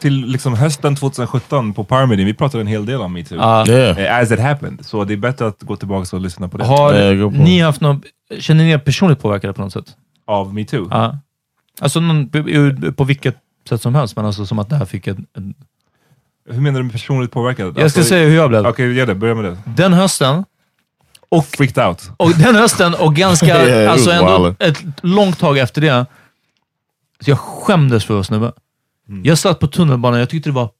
Till 0.00 0.26
liksom 0.26 0.54
hösten 0.54 0.96
2017 0.96 1.72
på 1.74 1.84
Power 1.84 2.06
Meeting, 2.06 2.26
vi 2.26 2.34
pratade 2.34 2.60
en 2.60 2.66
hel 2.66 2.86
del 2.86 3.00
om 3.00 3.12
metoo. 3.12 3.38
Yeah. 3.38 3.98
Eh, 3.98 4.18
As 4.18 4.30
it 4.32 4.40
happened. 4.40 4.86
Så 4.86 5.04
det 5.04 5.12
är 5.12 5.16
bättre 5.16 5.46
att 5.46 5.62
gå 5.62 5.76
tillbaka 5.76 6.16
och 6.16 6.22
lyssna 6.22 6.48
på 6.48 6.58
det. 6.58 6.64
Har 6.64 6.94
Ja, 6.94 7.30
på. 7.30 7.36
ni 7.36 7.60
haft 7.60 7.80
någon... 7.80 8.02
Känner 8.38 8.64
ni 8.64 8.70
er 8.70 8.78
personligt 8.78 9.20
påverkade 9.20 9.52
på 9.52 9.60
något 9.62 9.72
sätt? 9.72 9.96
Av 10.26 10.54
metoo. 10.54 10.88
Ja. 10.90 11.18
Alltså 11.80 12.00
någon, 12.00 12.28
på- 12.96 13.04
vilket 13.04 13.36
sätt 13.68 13.82
som 13.82 13.94
helst, 13.94 14.16
men 14.16 14.26
alltså 14.26 14.46
som 14.46 14.58
att 14.58 14.68
det 14.70 14.76
här 14.76 14.84
fick 14.84 15.06
en... 15.06 15.26
en 15.36 15.54
Hur 16.50 16.60
menar 16.60 16.78
du 16.78 16.82
med 16.84 16.92
personligt 16.92 17.30
påverkad? 17.32 17.66
jag 17.66 17.74
ska 17.74 17.82
Alltså, 17.84 18.02
säga 18.02 18.28
hur 18.28 18.36
jag 18.36 18.48
blev. 18.50 18.66
Okej, 18.66 18.92
gör 18.92 19.06
det. 19.06 19.14
Börja 19.14 19.34
med 19.34 19.44
det. 19.44 19.58
Den 19.64 19.92
hösten, 19.92 20.44
Och 21.28 21.44
freaked 21.46 21.86
out. 21.88 22.10
och 22.16 22.30
den 22.30 22.54
hösten 22.54 22.94
och 22.94 23.14
ganska, 23.16 23.46
Yeah, 23.66 23.92
alltså 23.92 24.10
ändå 24.10 24.44
wild. 24.44 24.56
ett 24.58 24.84
långt 25.02 25.38
tag 25.38 25.58
efter 25.58 25.80
det, 25.80 26.06
så 27.24 27.30
jag 27.30 27.38
skämdes 27.38 28.04
för 28.04 28.20
att 28.20 28.30
vara 28.30 28.52
snubbe. 29.10 29.28
Jag 29.28 29.38
satt 29.38 29.58
på 29.60 29.66
tunnelbanan, 29.66 30.18
jag 30.20 30.30
tyckte 30.30 30.48
det 30.48 30.54
var 30.54 30.70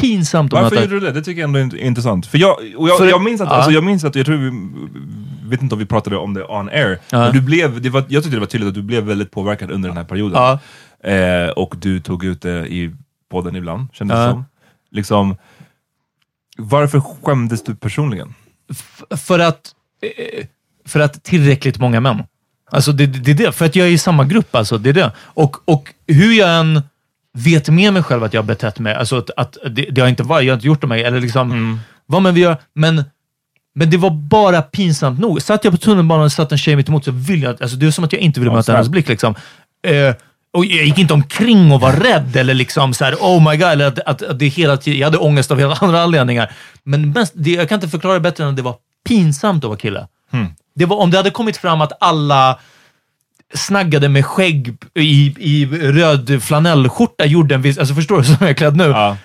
pinsamt 0.00 0.52
att 0.52 0.62
Varför 0.62 0.76
möta... 0.76 0.84
gjorde 0.84 1.00
du 1.00 1.06
det? 1.06 1.12
Det 1.12 1.22
tycker 1.22 1.40
jag 1.40 1.56
ändå 1.56 1.76
är 1.76 1.80
intressant. 1.84 2.26
För 2.26 2.38
jag, 2.38 2.56
och 2.76 2.88
jag, 2.88 2.98
För- 2.98 3.06
jag, 3.06 3.22
minns 3.22 3.40
att, 3.40 3.48
Ja. 3.48 3.54
alltså, 3.54 3.70
jag 3.70 3.84
minns 3.84 4.04
att, 4.04 4.14
jag 4.14 4.26
tror 4.26 4.36
vi, 4.36 4.50
vet 5.50 5.62
inte 5.62 5.74
om 5.74 5.78
vi 5.78 5.86
pratade 5.86 6.16
om 6.16 6.34
det 6.34 6.44
on 6.44 6.68
air, 6.68 6.98
Ja. 7.10 7.18
men 7.18 7.32
du 7.32 7.40
blev, 7.40 7.80
det 7.82 7.90
var, 7.90 8.04
jag 8.08 8.22
tyckte 8.22 8.36
det 8.36 8.40
var 8.40 8.46
tydligt 8.46 8.68
att 8.68 8.74
du 8.74 8.82
blev 8.82 9.04
väldigt 9.04 9.30
påverkad 9.30 9.70
under 9.70 9.88
den 9.88 9.96
här 9.98 10.04
perioden. 10.04 10.42
Ja. 11.02 11.10
Eh, 11.10 11.48
och 11.50 11.74
du 11.78 12.00
tog 12.00 12.24
ut 12.24 12.42
det 12.42 12.66
i 12.66 12.94
podden 13.30 13.56
ibland, 13.56 13.88
kändes 13.92 14.16
det 14.16 14.22
Ja. 14.22 14.30
som. 14.30 14.44
Liksom, 14.90 15.36
varför 16.58 17.00
skämdes 17.00 17.64
du 17.64 17.74
personligen? 17.74 18.34
F- 18.70 19.02
för 19.20 19.38
att, 19.38 19.70
eh, 20.02 20.46
för 20.86 21.00
att 21.00 21.22
tillräckligt 21.24 21.78
många 21.78 22.00
män. 22.00 22.22
Alltså 22.70 22.92
det, 22.92 23.06
det, 23.06 23.18
det 23.18 23.30
är 23.30 23.46
det. 23.46 23.52
För 23.52 23.64
att 23.66 23.76
jag 23.76 23.86
är 23.86 23.90
i 23.90 23.98
samma 23.98 24.24
grupp. 24.24 24.54
Alltså, 24.54 24.78
det 24.78 24.88
är 24.90 24.94
det. 24.94 25.12
Och, 25.18 25.56
och 25.64 25.94
hur 26.06 26.32
jag 26.38 26.60
än 26.60 26.82
vet 27.36 27.68
med 27.68 27.92
mig 27.92 28.02
själv 28.02 28.24
att 28.24 28.34
jag 28.34 28.42
har 28.42 28.46
betett 28.46 28.78
mig, 28.78 28.94
alltså 28.94 29.18
att, 29.18 29.30
att 29.36 29.56
det, 29.70 29.82
det 29.90 30.00
har 30.00 30.08
inte 30.08 30.22
varit, 30.22 30.46
jag 30.46 30.52
har 30.52 30.56
inte 30.56 30.66
gjort 30.66 30.80
det 30.80 30.86
mig, 30.86 31.04
eller 31.04 31.20
liksom, 31.20 31.80
vad 32.06 32.22
man 32.22 32.34
vill 32.34 32.42
göra, 32.42 32.56
men, 32.74 33.04
men 33.74 33.90
det 33.90 33.96
var 33.96 34.10
bara 34.10 34.62
pinsamt 34.62 35.20
nog. 35.20 35.42
Satt 35.42 35.64
jag 35.64 35.72
på 35.72 35.78
tunnelbanan 35.78 36.24
och 36.24 36.32
satt 36.32 36.52
en 36.52 36.58
tjej 36.58 36.76
mitt 36.76 36.88
emot 36.88 37.04
så 37.04 37.10
ville 37.10 37.46
jag, 37.46 37.62
alltså 37.62 37.76
det 37.76 37.86
är 37.86 37.90
som 37.90 38.04
att 38.04 38.12
jag 38.12 38.22
inte 38.22 38.40
ville 38.40 38.52
möta 38.52 38.72
hennes 38.72 38.88
blick. 38.88 39.08
Liksom. 39.08 39.34
Eh, 39.86 40.14
och 40.52 40.64
jag 40.64 40.84
gick 40.84 40.98
inte 40.98 41.14
omkring 41.14 41.72
och 41.72 41.80
var 41.80 41.92
rädd 41.92 42.36
eller 42.36 42.54
liksom 42.54 42.94
så 42.94 43.04
här, 43.04 43.14
oh 43.14 43.50
my 43.50 43.56
god, 43.56 43.68
eller 43.68 43.86
att, 43.86 43.98
att, 43.98 44.22
att 44.22 44.38
det 44.38 44.46
hela 44.46 44.76
tiden, 44.76 45.00
jag 45.00 45.06
hade 45.06 45.18
ångest 45.18 45.50
av 45.50 45.58
helt 45.58 45.82
andra 45.82 46.02
anledningar. 46.02 46.52
Men 46.82 47.12
mest, 47.12 47.32
det, 47.36 47.50
jag 47.50 47.68
kan 47.68 47.76
inte 47.76 47.88
förklara 47.88 48.14
det 48.14 48.20
bättre 48.20 48.44
än 48.44 48.50
att 48.50 48.56
det 48.56 48.62
var 48.62 48.74
pinsamt 49.08 49.64
att 49.64 49.68
vara 49.68 49.78
kille. 49.78 50.06
Det 50.74 50.84
var, 50.84 50.96
om 50.96 51.10
det 51.10 51.16
hade 51.16 51.30
kommit 51.30 51.56
fram 51.56 51.80
att 51.80 51.92
alla 52.00 52.58
snaggade 53.54 54.08
med 54.08 54.26
skägg 54.26 54.76
i, 54.94 55.34
i 55.38 55.66
röd 55.66 56.42
flanellskjorta 56.42 57.24
gjorde 57.26 57.54
en 57.54 57.62
viss... 57.62 57.78
Alltså 57.78 57.94
förstår 57.94 58.18
du 58.18 58.24
som 58.24 58.36
jag 58.40 58.50
är 58.50 58.54
klädd 58.54 58.76
nu? 58.76 58.84
Ja. 58.84 59.16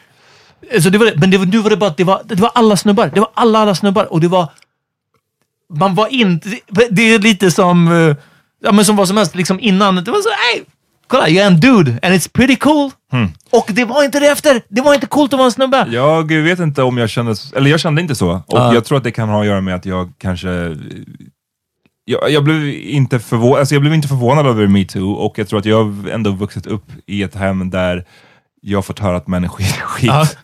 Alltså 0.74 0.90
det 0.90 0.98
var, 0.98 1.06
det- 1.06 1.14
men 1.18 1.32
det 1.32 1.38
nu 1.46 1.58
var 1.58 1.70
det 1.70 1.78
bara 1.78 1.90
att 1.90 1.98
det 1.98 2.04
var, 2.04 2.22
det 2.26 2.36
var 2.42 2.52
alla 2.56 2.78
snubbar. 2.78 3.12
Det 3.14 3.20
var 3.20 3.30
alla, 3.34 3.60
alla 3.60 3.76
snubbar. 3.76 4.14
Och 4.14 4.22
det 4.22 4.28
var... 4.28 4.48
Man 5.74 5.96
var 5.96 6.08
inte... 6.08 6.50
Det, 6.90 7.02
är 7.02 7.20
lite 7.20 7.52
som... 7.52 7.88
eh, 8.10 8.16
Ja, 8.64 8.72
men 8.72 8.86
som 8.86 8.96
vad 8.96 9.08
som 9.08 9.18
helst. 9.18 9.36
Liksom 9.36 9.60
innan. 9.60 9.96
Det 9.96 10.12
var 10.12 10.22
så, 10.22 10.30
nej! 10.30 10.64
kolla, 11.08 11.30
jag 11.30 11.44
är 11.44 11.48
en 11.48 11.60
dude 11.60 11.92
and 12.02 12.14
it's 12.16 12.30
pretty 12.34 12.56
cool. 12.56 12.92
Och 13.50 13.70
det 13.74 13.86
var 13.86 14.04
inte 14.04 14.20
det 14.20 14.28
efter. 14.28 14.62
Det 14.70 14.82
var 14.82 14.94
inte 14.94 15.08
coolt 15.08 15.34
att 15.34 15.38
vara 15.38 15.46
en 15.46 15.52
snubbe. 15.52 15.88
Jag 15.92 16.32
vet 16.32 16.60
inte 16.60 16.84
om 16.84 16.98
jag 16.98 17.10
kände, 17.10 17.36
eller 17.56 17.70
jag 17.72 17.80
kände 17.80 18.02
inte 18.02 18.16
så. 18.16 18.32
Och 18.32 18.44
Ja. 18.48 18.74
jag 18.74 18.86
tror 18.86 18.98
att 18.98 19.04
det 19.04 19.12
kan 19.12 19.30
ha 19.30 19.40
att 19.42 19.46
göra 19.48 19.62
med 19.62 19.76
att 19.76 19.86
jag 19.86 20.12
kanske 20.18 20.78
jag, 22.06 22.30
jag, 22.32 22.44
blev 22.44 22.68
inte 22.74 23.18
förvå- 23.20 23.58
alltså 23.60 23.76
jag 23.76 23.82
blev 23.82 23.94
inte 23.94 24.08
förvånad 24.08 24.48
över 24.48 24.68
metoo 24.68 25.12
och 25.12 25.40
jag 25.40 25.48
tror 25.48 25.60
att 25.60 25.66
jag 25.66 25.84
har 25.84 26.10
ändå 26.10 26.32
vuxit 26.32 26.66
upp 26.66 26.86
i 27.06 27.24
ett 27.24 27.36
hem 27.36 27.70
där 27.70 28.06
jag 28.62 28.86
fått 28.86 29.00
höra 29.00 29.18
att 29.18 29.28
män 29.28 29.44
är 29.44 29.48
skit. 29.48 29.72
skit. 29.82 30.08
Ja. 30.08 30.28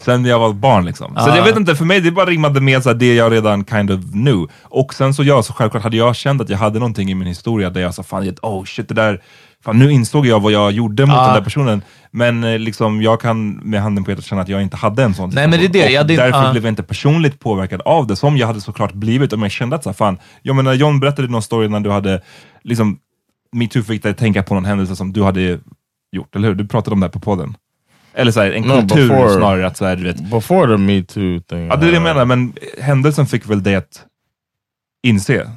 Sen 0.00 0.24
jag 0.24 0.38
var 0.38 0.52
barn 0.52 0.84
liksom. 0.84 1.14
Så 1.16 1.28
Ja. 1.28 1.36
jag 1.36 1.44
vet 1.44 1.56
inte, 1.56 1.76
för 1.76 1.84
mig 1.84 2.00
det 2.00 2.10
bara 2.10 2.26
rimmade 2.26 2.60
med 2.60 2.82
så 2.82 2.88
här, 2.88 2.96
det 2.96 3.14
jag 3.14 3.32
redan 3.32 3.64
kind 3.64 3.90
of 3.90 4.00
knew. 4.12 4.46
Och 4.62 4.94
sen 4.94 5.14
så 5.14 5.22
ja, 5.24 5.42
så 5.42 5.52
självklart 5.52 5.82
hade 5.82 5.96
jag 5.96 6.16
känt 6.16 6.40
att 6.42 6.48
jag 6.48 6.58
hade 6.58 6.78
någonting 6.78 7.10
i 7.10 7.14
min 7.14 7.26
historia 7.28 7.70
där 7.70 7.80
jag 7.80 7.94
sa 7.94 8.02
fan, 8.02 8.34
oh 8.42 8.64
shit 8.64 8.88
det 8.88 8.94
där, 8.94 9.22
fan 9.64 9.78
nu 9.78 9.90
insåg 9.92 10.26
jag 10.26 10.40
vad 10.40 10.52
jag 10.52 10.72
gjorde 10.72 11.06
mot 11.06 11.14
Ja. 11.16 11.24
den 11.26 11.34
där 11.34 11.42
personen. 11.42 11.82
Men 12.10 12.44
eh, 12.44 12.58
liksom, 12.58 13.02
jag 13.02 13.20
kan 13.20 13.50
med 13.52 13.82
handen 13.82 14.04
på 14.04 14.10
hjärtat 14.10 14.24
känna 14.24 14.42
att 14.42 14.48
jag 14.48 14.62
inte 14.62 14.76
hade 14.76 15.02
en 15.02 15.14
sån 15.14 15.30
Nej, 15.34 15.48
men 15.48 15.58
det 15.58 15.64
är 15.64 15.68
det. 15.68 15.90
Jag 15.90 16.00
hade- 16.00 16.16
därför 16.16 16.42
ja. 16.44 16.50
blev 16.52 16.64
jag 16.64 16.72
inte 16.72 16.82
personligt 16.82 17.38
påverkad 17.40 17.80
av 17.80 18.06
det, 18.06 18.16
som 18.16 18.36
jag 18.36 18.46
hade 18.46 18.60
såklart 18.60 18.92
blivit 18.92 19.32
om 19.32 19.42
jag 19.42 19.50
kände 19.50 19.76
att 19.76 19.82
så 19.82 19.88
här, 19.88 19.94
fan, 19.94 20.18
jag 20.42 20.56
menar 20.56 20.72
John 20.74 21.00
berättade 21.00 21.28
någon 21.28 21.42
story 21.42 21.68
när 21.68 21.80
du 21.80 21.90
hade, 21.90 22.22
liksom, 22.62 22.98
metoo 23.52 23.82
fick 23.82 24.02
dig 24.02 24.10
att 24.10 24.18
tänka 24.18 24.42
på 24.42 24.54
någon 24.54 24.64
händelse 24.64 24.96
som 24.96 25.12
du 25.12 25.22
hade 25.22 25.58
gjort, 26.12 26.36
eller 26.36 26.48
hur? 26.48 26.54
Du 26.54 26.66
pratade 26.68 26.94
om 26.94 27.00
det 27.00 27.06
här 27.06 27.12
på 27.12 27.20
podden. 27.20 27.56
Eller 28.14 28.32
så 28.32 28.40
här, 28.40 28.50
en 28.52 28.62
No, 28.62 28.80
kultur 28.80 29.08
before- 29.08 29.36
snarare, 29.36 29.66
att 29.66 29.76
så 29.76 29.84
här, 29.84 29.96
du 29.96 30.02
vet, 30.04 30.30
Before 30.30 30.66
the 30.76 30.82
Me 30.82 31.02
Too 31.02 31.40
thing. 31.40 31.66
Ja, 31.66 31.76
det 31.76 31.86
är 31.86 31.90
det 31.90 31.92
jag 31.92 31.94
uh, 31.96 32.02
menar, 32.02 32.24
men 32.24 32.52
händelsen 32.80 33.26
fick 33.26 33.50
väl 33.50 33.62
dig 33.62 33.74
att 33.74 34.04
inse 35.02 35.50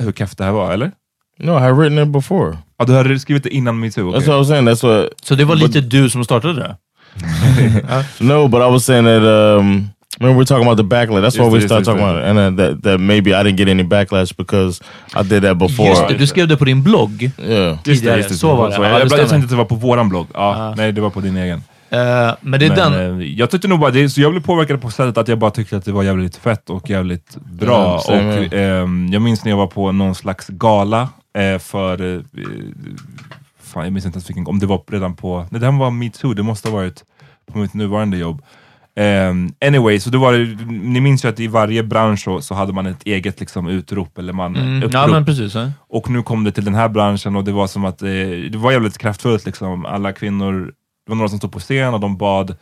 hur 0.00 0.12
kefft 0.12 0.38
det 0.38 0.44
här 0.44 0.52
var, 0.52 0.72
eller? 0.72 0.92
No, 1.38 1.52
I 1.52 1.60
had 1.60 1.78
written 1.78 1.98
it 1.98 2.08
before. 2.08 2.58
Ja, 2.78 2.84
du 2.84 2.92
hade 2.92 3.18
skrivit 3.20 3.42
det 3.42 3.50
innan 3.50 3.80
metoo? 3.80 4.12
That's 4.12 4.26
what 4.26 4.36
I 4.36 4.38
was 4.38 4.48
saying. 4.48 4.68
That's 4.68 4.82
what. 4.86 5.08
Så 5.22 5.34
det 5.34 5.44
var 5.44 5.56
lite 5.56 5.80
du 5.80 6.10
som 6.10 6.24
startade 6.24 6.54
det? 6.54 6.76
No, 8.20 8.48
but 8.48 8.60
I 8.62 8.70
was 8.70 8.84
saying 8.84 9.04
that. 9.04 9.22
Um, 9.22 9.88
remember 10.20 10.34
we 10.34 10.38
were 10.38 10.44
talking 10.44 10.66
about 10.66 10.76
the 10.76 10.96
backlash. 10.96 11.22
That's 11.22 11.36
Just 11.36 11.38
why 11.38 11.58
we 11.58 11.60
started 11.60 11.84
talking 11.84 12.02
about 12.02 12.22
it, 12.22 12.28
and 12.28 12.38
then 12.38 12.56
that 12.56 12.82
that 12.82 13.00
maybe 13.00 13.30
I 13.34 13.42
didn't 13.42 13.56
get 13.56 13.68
any 13.68 13.84
backlash 13.84 14.36
because 14.36 14.80
I 15.14 15.22
did 15.22 15.42
that 15.42 15.58
before. 15.58 15.88
Just 15.88 16.08
det, 16.08 16.18
du 16.18 16.26
skrev 16.26 16.48
det 16.48 16.56
på 16.56 16.64
din 16.64 16.82
blogg. 16.82 17.22
Yeah. 17.22 17.30
Just 17.38 17.84
det, 17.84 17.94
tidigare. 17.94 18.16
just 18.16 18.28
det, 18.28 18.34
Så 18.34 18.54
var 18.54 18.68
det. 18.68 18.74
Så, 18.74 18.82
Ja, 18.82 18.98
jag, 18.98 19.08
det 19.08 19.16
jag, 19.16 19.28
tänkte 19.28 19.44
att 19.44 19.50
det 19.50 19.56
var 19.56 19.64
på 19.64 19.74
våran 19.74 20.08
blogg. 20.08 20.26
Ja, 20.34 20.56
Ja. 20.58 20.74
Nej, 20.76 20.92
det 20.92 21.00
var 21.00 21.10
på 21.10 21.20
din 21.20 21.36
egen. 21.36 21.62
Eh, 21.90 22.34
men 22.40 22.60
det 22.60 22.66
är 22.66 22.76
den... 22.76 22.92
Men, 22.92 23.20
eh, 23.20 23.26
jag 23.26 23.50
tyckte 23.50 23.68
nog 23.68 23.80
bara 23.80 23.90
det, 23.90 24.08
så 24.08 24.20
jag 24.20 24.30
blev 24.30 24.42
påverkad 24.42 24.82
på 24.82 24.90
sättet 24.90 25.18
att 25.18 25.28
jag 25.28 25.38
bara 25.38 25.50
tyckte 25.50 25.76
att 25.76 25.84
det 25.84 25.92
var 25.92 26.02
jävligt 26.02 26.36
fett 26.36 26.70
och 26.70 26.90
jävligt 26.90 27.36
bra. 27.36 28.00
Same 28.06 28.38
och 28.46 28.52
ehm, 28.52 29.08
Jag 29.12 29.22
minns 29.22 29.44
när 29.44 29.52
jag 29.52 29.56
var 29.56 29.66
på 29.66 29.92
någon 29.92 30.14
slags 30.14 30.46
gala 30.48 31.00
eh, 31.00 31.08
för, 31.58 32.14
eh, 32.16 32.20
fan 33.62 33.84
jag 33.84 33.92
minns 33.92 34.06
inte 34.06 34.16
ens 34.16 34.28
vilken, 34.30 34.46
om 34.46 34.58
det 34.58 34.66
var 34.66 34.82
redan 34.86 35.16
på, 35.16 35.46
nej 35.50 35.60
den 35.60 35.78
var 35.78 35.90
metoo, 35.90 36.34
det 36.34 36.42
måste 36.42 36.68
ha 36.68 36.76
varit 36.76 37.04
på 37.52 37.58
mitt 37.58 37.74
nuvarande 37.74 38.16
jobb. 38.16 38.42
Um, 38.96 39.52
anyway, 39.60 40.00
så 40.00 40.10
då 40.10 40.18
var 40.18 40.32
det, 40.32 40.64
ni 40.72 41.00
minns 41.00 41.24
ju 41.24 41.28
att 41.28 41.40
i 41.40 41.46
varje 41.46 41.82
bransch 41.82 42.20
så, 42.24 42.40
så 42.40 42.54
hade 42.54 42.72
man 42.72 42.86
ett 42.86 43.02
eget 43.04 43.40
liksom, 43.40 43.68
utrop, 43.68 44.18
eller 44.18 44.32
man, 44.32 44.56
Mm, 44.56 44.76
upprop. 44.76 44.92
ja, 44.94 45.06
men 45.06 45.24
precis. 45.24 45.54
Ja. 45.54 45.70
Och 45.78 46.10
nu 46.10 46.22
kom 46.22 46.44
det 46.44 46.52
till 46.52 46.64
den 46.64 46.74
här 46.74 46.88
branschen 46.88 47.36
och 47.36 47.44
det 47.44 47.52
var 47.52 47.66
som 47.66 47.84
att 47.84 48.02
eh, 48.02 48.08
det 48.50 48.56
var 48.58 48.72
jävligt 48.72 48.98
kraftfullt. 48.98 49.46
Liksom. 49.46 49.86
Alla 49.86 50.12
kvinnor, 50.12 50.66
det 51.06 51.10
var 51.10 51.16
några 51.16 51.28
som 51.28 51.38
stod 51.38 51.52
på 51.52 51.58
scen 51.60 51.94
och 51.94 52.00
de 52.00 52.16
bad 52.16 52.56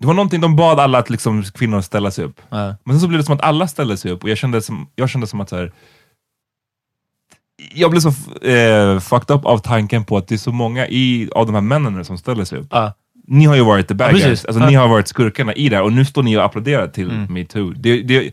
det 0.00 0.06
var 0.06 0.14
någonting, 0.14 0.40
de 0.40 0.56
bad 0.56 0.80
alla 0.80 0.98
att 0.98 1.10
liksom, 1.10 1.42
kvinnor 1.42 1.80
ställa 1.80 2.10
sig 2.10 2.24
upp. 2.24 2.40
Ja. 2.48 2.76
Men 2.84 2.94
sen 2.94 3.00
så 3.00 3.08
blev 3.08 3.18
det 3.20 3.24
som 3.24 3.34
att 3.34 3.42
alla 3.42 3.68
ställde 3.68 3.96
sig 3.96 4.10
upp 4.12 4.22
och 4.22 4.30
jag 4.30 4.38
kände 4.38 4.62
som, 4.62 4.86
jag 4.94 5.10
kände 5.10 5.26
som 5.26 5.40
att 5.40 5.48
så 5.48 5.56
här, 5.56 5.72
jag 7.74 7.90
blev 7.90 8.00
så 8.00 8.08
eh, 8.48 9.00
fucked 9.00 9.36
up 9.36 9.44
av 9.44 9.58
tanken 9.58 10.04
på 10.04 10.16
att 10.16 10.28
det 10.28 10.34
är 10.34 10.38
så 10.38 10.52
många 10.52 10.86
i, 10.86 11.30
av 11.34 11.46
de 11.46 11.54
här 11.54 11.62
männen 11.62 12.04
som 12.04 12.18
ställer 12.18 12.44
sig 12.44 12.58
upp. 12.58 12.68
Ja. 12.70 12.92
Ni 13.26 13.44
har 13.44 13.54
ju 13.56 13.64
varit 13.64 13.88
the 13.88 13.94
bad 13.94 14.08
Ja, 14.12 14.12
guys, 14.26 14.44
alltså, 14.44 14.62
Ja. 14.62 14.68
ni 14.68 14.74
har 14.74 14.88
varit 14.88 15.08
skurkarna 15.08 15.54
i 15.54 15.68
det 15.68 15.76
här 15.76 15.82
och 15.82 15.92
nu 15.92 16.04
står 16.04 16.22
ni 16.22 16.36
och 16.36 16.44
applåderar 16.44 16.88
till 16.88 17.10
Mm. 17.10 17.32
metoo. 17.34 17.72
Det, 17.76 18.02
det, 18.02 18.32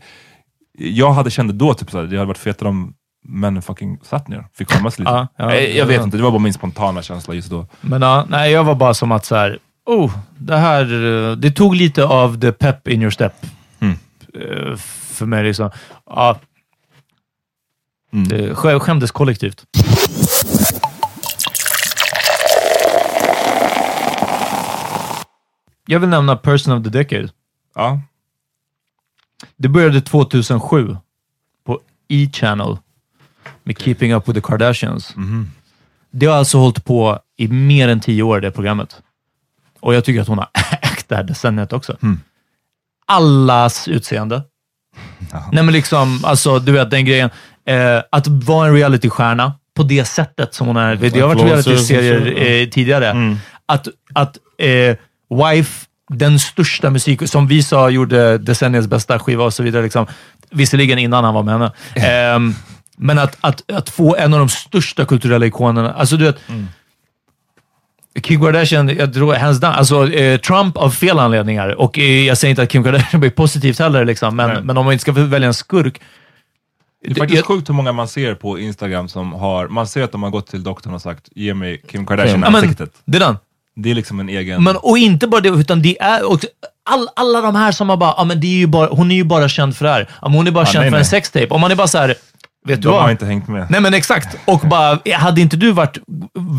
jag 0.78 1.12
hade 1.12 1.30
känt 1.30 1.52
då 1.52 1.74
typ 1.74 1.90
såhär, 1.90 2.04
det 2.06 2.16
hade 2.16 2.26
varit 2.28 2.38
fetare 2.38 2.68
om 2.68 2.94
männen 3.28 3.62
fucking 3.62 3.98
satt 4.02 4.28
ner, 4.28 4.44
fick 4.54 4.70
skämmas 4.72 4.98
lite. 4.98 5.10
Ja, 5.10 5.26
ja, 5.36 5.54
jag, 5.54 5.74
jag 5.74 5.86
vet 5.86 6.02
inte, 6.02 6.16
det 6.16 6.22
var 6.22 6.30
bara 6.30 6.38
min 6.42 6.52
spontana 6.52 7.02
känsla 7.02 7.34
just 7.34 7.50
då. 7.50 7.66
Men 7.80 8.02
ja, 8.02 8.26
nej, 8.28 8.52
jag 8.52 8.64
var 8.64 8.74
bara 8.74 8.94
som 8.94 9.12
att 9.12 9.24
så 9.24 9.34
här, 9.36 9.58
oh, 9.86 10.12
det 10.38 10.56
här, 10.56 10.82
eh, 11.30 11.36
det 11.36 11.50
tog 11.50 11.74
lite 11.76 12.04
av 12.04 12.40
the 12.40 12.52
pep 12.52 12.88
in 12.88 13.00
your 13.02 13.10
step. 13.10 13.32
Mm. 13.80 13.94
Eh, 14.34 14.76
För 15.12 15.26
mig 15.26 15.44
liksom. 15.44 15.70
Ja, 16.10 16.38
Mm. 18.12 18.28
det 18.28 18.52
skä- 18.54 18.78
skämdes 18.78 19.10
kollektivt. 19.10 19.66
Jag 25.86 26.00
vill 26.00 26.08
nämna 26.08 26.36
Person 26.36 26.72
of 26.78 26.84
the 26.84 26.90
Decade. 26.90 27.28
Ja. 27.74 28.00
Det 29.56 29.68
började 29.68 30.00
2007 30.00 30.96
på 31.64 31.80
E-channel 32.08 32.76
med 33.62 33.78
Keeping 33.78 34.14
Up 34.14 34.28
With 34.28 34.34
The 34.40 34.46
Kardashians. 34.46 35.16
Mhm. 35.16 35.50
Det 36.10 36.26
har 36.26 36.36
alltså 36.36 36.58
hållit 36.58 36.84
på 36.84 37.18
i 37.36 37.48
mer 37.48 37.88
än 37.88 38.00
tio 38.00 38.22
år, 38.22 38.40
det 38.40 38.50
programmet. 38.50 39.02
Och 39.80 39.94
jag 39.94 40.04
tycker 40.04 40.20
att 40.20 40.28
hon 40.28 40.38
har 40.38 40.48
ägt 40.82 41.08
det 41.08 41.16
här 41.16 41.22
decenniet 41.24 41.72
också. 41.72 41.96
Mm. 42.02 42.20
Allas 43.06 43.88
utseende. 43.88 44.42
Nej, 45.52 45.64
men 45.64 45.72
liksom, 45.74 46.24
alltså, 46.24 46.58
du 46.58 46.72
vet 46.72 46.90
den 46.90 47.04
grejen. 47.04 47.30
Eh, 47.68 48.02
att 48.10 48.26
vara 48.26 48.68
en 48.68 48.74
realitystjärna 48.74 49.52
på 49.76 49.82
det 49.82 50.04
sättet 50.04 50.54
som 50.54 50.66
hon 50.66 50.76
är. 50.76 51.16
Jag 51.16 51.28
har 51.28 51.34
varit 51.34 51.46
realityserier 51.46 52.62
eh, 52.62 52.68
tidigare. 52.68 53.36
Att, 53.66 53.88
att 54.12 54.36
eh, 54.58 54.96
Wife, 55.30 55.86
den 56.08 56.38
största 56.38 56.90
musik, 56.90 57.28
som 57.28 57.46
vi 57.46 57.62
sa 57.62 57.90
gjorde 57.90 58.38
decenniets 58.38 58.88
bästa 58.88 59.18
skiva 59.18 59.44
och 59.44 59.54
så 59.54 59.62
vidare. 59.62 59.82
Liksom. 59.82 60.06
Visserligen 60.50 60.98
innan 60.98 61.24
han 61.24 61.34
var 61.34 61.42
med 61.42 61.54
henne. 61.54 61.72
Ehm, 61.94 62.54
men 62.96 63.18
att, 63.18 63.36
att, 63.40 63.70
att 63.70 63.90
få 63.90 64.16
en 64.16 64.34
av 64.34 64.38
de 64.38 64.48
största 64.48 65.04
kulturella 65.04 65.46
ikonerna. 65.46 65.92
Alltså 65.92 66.16
du 66.16 66.24
vet, 66.24 66.38
Kim 68.22 68.40
Kardashian, 68.40 68.88
jag 68.88 69.14
tror 69.14 69.34
hands 69.34 69.60
down, 69.60 69.72
alltså 69.72 70.12
eh, 70.12 70.40
Trump 70.40 70.76
av 70.76 70.90
fel 70.90 71.18
anledningar. 71.18 71.80
Och 71.80 71.98
eh, 71.98 72.26
jag 72.26 72.38
säger 72.38 72.50
inte 72.50 72.62
att 72.62 72.68
Kim 72.68 72.84
Kardashian 72.84 73.20
blir 73.20 73.30
positivt 73.30 73.78
heller, 73.78 74.04
liksom, 74.04 74.36
men, 74.36 74.50
Nej. 74.50 74.62
men 74.62 74.76
om 74.76 74.84
man 74.84 74.92
inte 74.92 75.02
ska 75.02 75.12
välja 75.12 75.46
en 75.48 75.54
skurk. 75.54 76.00
Det 77.04 77.10
är 77.10 77.14
faktiskt 77.14 77.44
sjukt 77.46 77.68
hur 77.68 77.74
många 77.74 77.92
man 77.92 78.08
ser 78.08 78.34
på 78.34 78.58
Instagram 78.58 79.08
som 79.08 79.32
har, 79.32 79.68
man 79.68 79.86
ser 79.86 80.02
att 80.02 80.12
de 80.12 80.22
har 80.22 80.30
gått 80.30 80.46
till 80.46 80.62
doktorn 80.62 80.94
och 80.94 81.02
sagt 81.02 81.28
ge 81.34 81.54
mig 81.54 81.82
Kim 81.90 82.06
Kardashian 82.06 82.40
men, 82.40 82.54
ansiktet. 82.54 82.92
det 83.04 83.16
är 83.16 83.20
den. 83.20 83.36
Det 83.76 83.90
är 83.90 83.94
liksom 83.94 84.20
en 84.20 84.28
egen... 84.28 84.64
Men, 84.64 84.76
och 84.76 84.98
inte 84.98 85.26
bara 85.26 85.40
det, 85.40 85.48
utan 85.48 85.82
det 85.82 86.00
är 86.00 86.32
också, 86.32 86.46
all, 86.90 87.08
alla 87.16 87.40
de 87.40 87.54
här 87.54 87.72
som 87.72 87.88
har 87.88 87.96
bara, 87.96 88.12
ah, 88.16 88.24
men 88.24 88.40
det 88.40 88.46
är 88.46 88.58
ju 88.58 88.66
bara, 88.66 88.88
hon 88.90 89.10
är 89.10 89.14
ju 89.14 89.24
bara 89.24 89.48
känd 89.48 89.76
för 89.76 89.84
det 89.84 89.90
här. 89.90 90.08
Ah, 90.22 90.28
hon 90.28 90.46
är 90.46 90.50
bara 90.50 90.64
Ja, 90.64 90.72
känd 90.72 90.82
nej, 90.82 90.90
för 90.90 90.96
en 90.96 91.00
nej. 91.00 91.04
sextape. 91.04 91.46
Om 91.50 91.60
man 91.60 91.70
är 91.70 91.76
bara 91.76 91.86
så 91.88 91.98
här, 91.98 92.08
vet 92.66 92.82
du 92.82 92.88
de 92.88 92.88
vad? 92.88 93.02
har 93.02 93.10
inte 93.10 93.26
hängt 93.26 93.48
med. 93.48 93.66
Nej 93.70 93.80
men 93.80 93.94
exakt. 93.94 94.36
Och 94.44 94.60
bara, 94.60 94.98
hade 95.14 95.40
inte 95.40 95.56
du 95.56 95.72
varit 95.72 95.98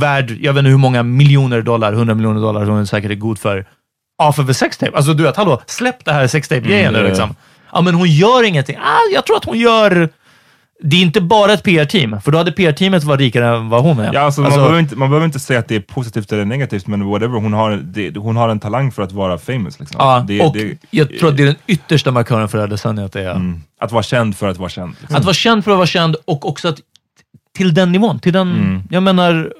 värd, 0.02 0.38
jag 0.41 0.53
vet 0.53 0.60
inte 0.60 0.70
hur 0.70 0.78
många 0.78 1.03
miljoner 1.03 1.61
dollar, 1.61 1.94
hundra 1.94 2.16
miljoner 2.16 2.41
dollar 2.41 2.66
som 2.66 2.74
hon 2.74 2.88
säkert 2.88 3.11
är 3.11 3.16
god 3.16 3.40
för, 3.40 3.66
off 4.24 4.40
of 4.40 4.49
a 4.49 4.53
sextape. 4.53 4.98
Alltså 4.98 5.14
du 5.14 5.24
vet, 5.24 5.38
hallå, 5.38 5.61
släpp 5.66 6.06
det 6.06 6.14
här 6.14 6.28
sextape-grejen 6.28 6.90
Mm, 6.90 7.02
nu 7.02 7.07
liksom. 7.07 7.36
Ja 7.74 7.82
men 7.82 7.95
hon 7.95 8.07
gör 8.07 8.44
ingenting. 8.44 8.78
Ah, 8.78 9.14
jag 9.14 9.26
tror 9.26 9.38
att 9.38 9.45
hon 9.45 9.60
gör... 9.60 10.10
Det 10.84 10.95
är 10.95 11.01
inte 11.01 11.22
bara 11.22 11.53
ett 11.53 11.64
PR-team, 11.64 12.22
för 12.22 12.31
då 12.31 12.38
hade 12.38 12.51
PR-teamet 12.51 13.03
varit 13.03 13.19
rikare 13.19 13.57
än 13.57 13.69
vad 13.69 13.84
hon 13.84 13.99
är. 13.99 14.14
Ja, 14.14 14.22
alltså, 14.22 14.41
Man, 14.41 14.51
behöver 14.51 14.80
inte, 14.80 14.95
man 14.95 15.10
behöver 15.10 15.26
inte 15.26 15.39
säga 15.39 15.60
att 15.60 15.68
det 15.68 15.76
är 15.76 15.80
positivt 15.80 16.31
eller 16.31 16.45
negativt, 16.45 16.88
men 16.88 17.06
whatever, 17.10 17.39
hon 17.39 17.53
har, 17.53 17.72
det, 17.72 18.18
hon 18.18 18.35
har 18.38 18.49
en 18.49 18.60
talang 18.60 18.91
för 18.91 19.03
att 19.03 19.11
vara 19.11 19.38
famous. 19.38 19.80
Liksom. 19.80 19.95
Ja, 19.99 20.26
det, 20.27 20.41
och 20.41 20.53
det, 20.53 20.77
jag 20.89 21.19
tror 21.19 21.30
att 21.30 21.38
det 21.38 21.43
är 21.43 21.47
den 21.47 21.56
yttersta 21.68 22.11
markören 22.11 22.49
för 22.49 22.57
det 22.57 22.64
här 22.64 22.69
decenniet. 22.69 23.15
Är 23.15 23.31
mm, 23.31 23.61
att 23.80 23.91
vara 23.91 24.03
känd 24.03 24.38
för 24.38 24.47
att 24.47 24.57
vara 24.57 24.69
känd. 24.69 24.95
Liksom. 24.99 25.15
Att 25.15 25.23
vara 25.26 25.34
känd 25.34 25.64
för 25.64 25.72
att 25.72 25.77
vara 25.77 25.88
känd 25.88 26.15
och 26.26 26.49
också 26.49 26.68
att 26.68 26.77
till 27.57 27.73
den 27.73 27.91
nivån, 27.91 28.19
till 28.19 28.34
den, 28.34 28.51
Mm. 28.51 28.84
jag 28.89 29.03
menar, 29.03 29.53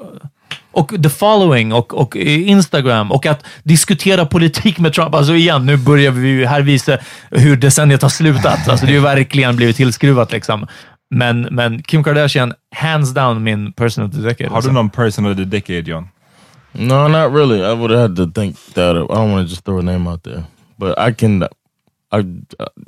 och 0.72 1.04
the 1.04 1.10
following 1.10 1.74
och, 1.74 1.94
och 1.94 2.16
Instagram 2.16 3.12
och 3.12 3.26
att 3.26 3.46
diskutera 3.64 4.26
politik 4.26 4.80
med 4.80 4.94
Trump. 4.94 5.16
Alltså 5.16 5.34
igen, 5.36 5.66
nu 5.66 5.78
börjar 5.78 6.12
vi 6.12 6.46
här 6.46 6.62
visa 6.62 6.98
hur 7.32 7.58
decenniet 7.58 8.02
har 8.02 8.10
slutat. 8.10 8.70
Alltså 8.70 8.86
det 8.86 8.96
har 8.96 9.02
verkligen 9.02 9.56
blivit 9.56 9.76
tillskruvat 9.76 10.32
liksom. 10.32 10.68
Men, 11.12 11.48
men 11.52 11.82
Kim 11.84 12.04
Kardashian, 12.04 12.54
hands 12.72 13.14
down 13.14 13.44
min 13.44 13.72
person 13.74 14.04
of 14.06 14.12
the 14.12 14.18
decade. 14.22 14.50
Har 14.50 14.56
alltså. 14.56 14.70
du 14.70 14.74
någon 14.76 14.90
person 14.90 15.26
of 15.26 15.38
the 15.38 15.46
decade, 15.46 15.88
John? 15.88 16.08
No, 16.74 17.08
not 17.08 17.34
really. 17.34 17.62
I 17.62 17.74
would 17.74 17.92
have 17.92 18.02
had 18.02 18.16
to 18.16 18.28
think 18.42 18.56
that. 18.74 18.96
Up. 18.96 19.10
I 19.12 19.16
don't 19.16 19.32
want 19.32 19.48
to 19.48 19.50
just 19.50 19.66
throw 19.66 19.80
a 19.80 19.82
name 19.82 20.08
out 20.10 20.24
there, 20.24 20.44
but 20.78 20.98
I 21.00 21.14
can. 21.14 21.44
I 22.12 22.24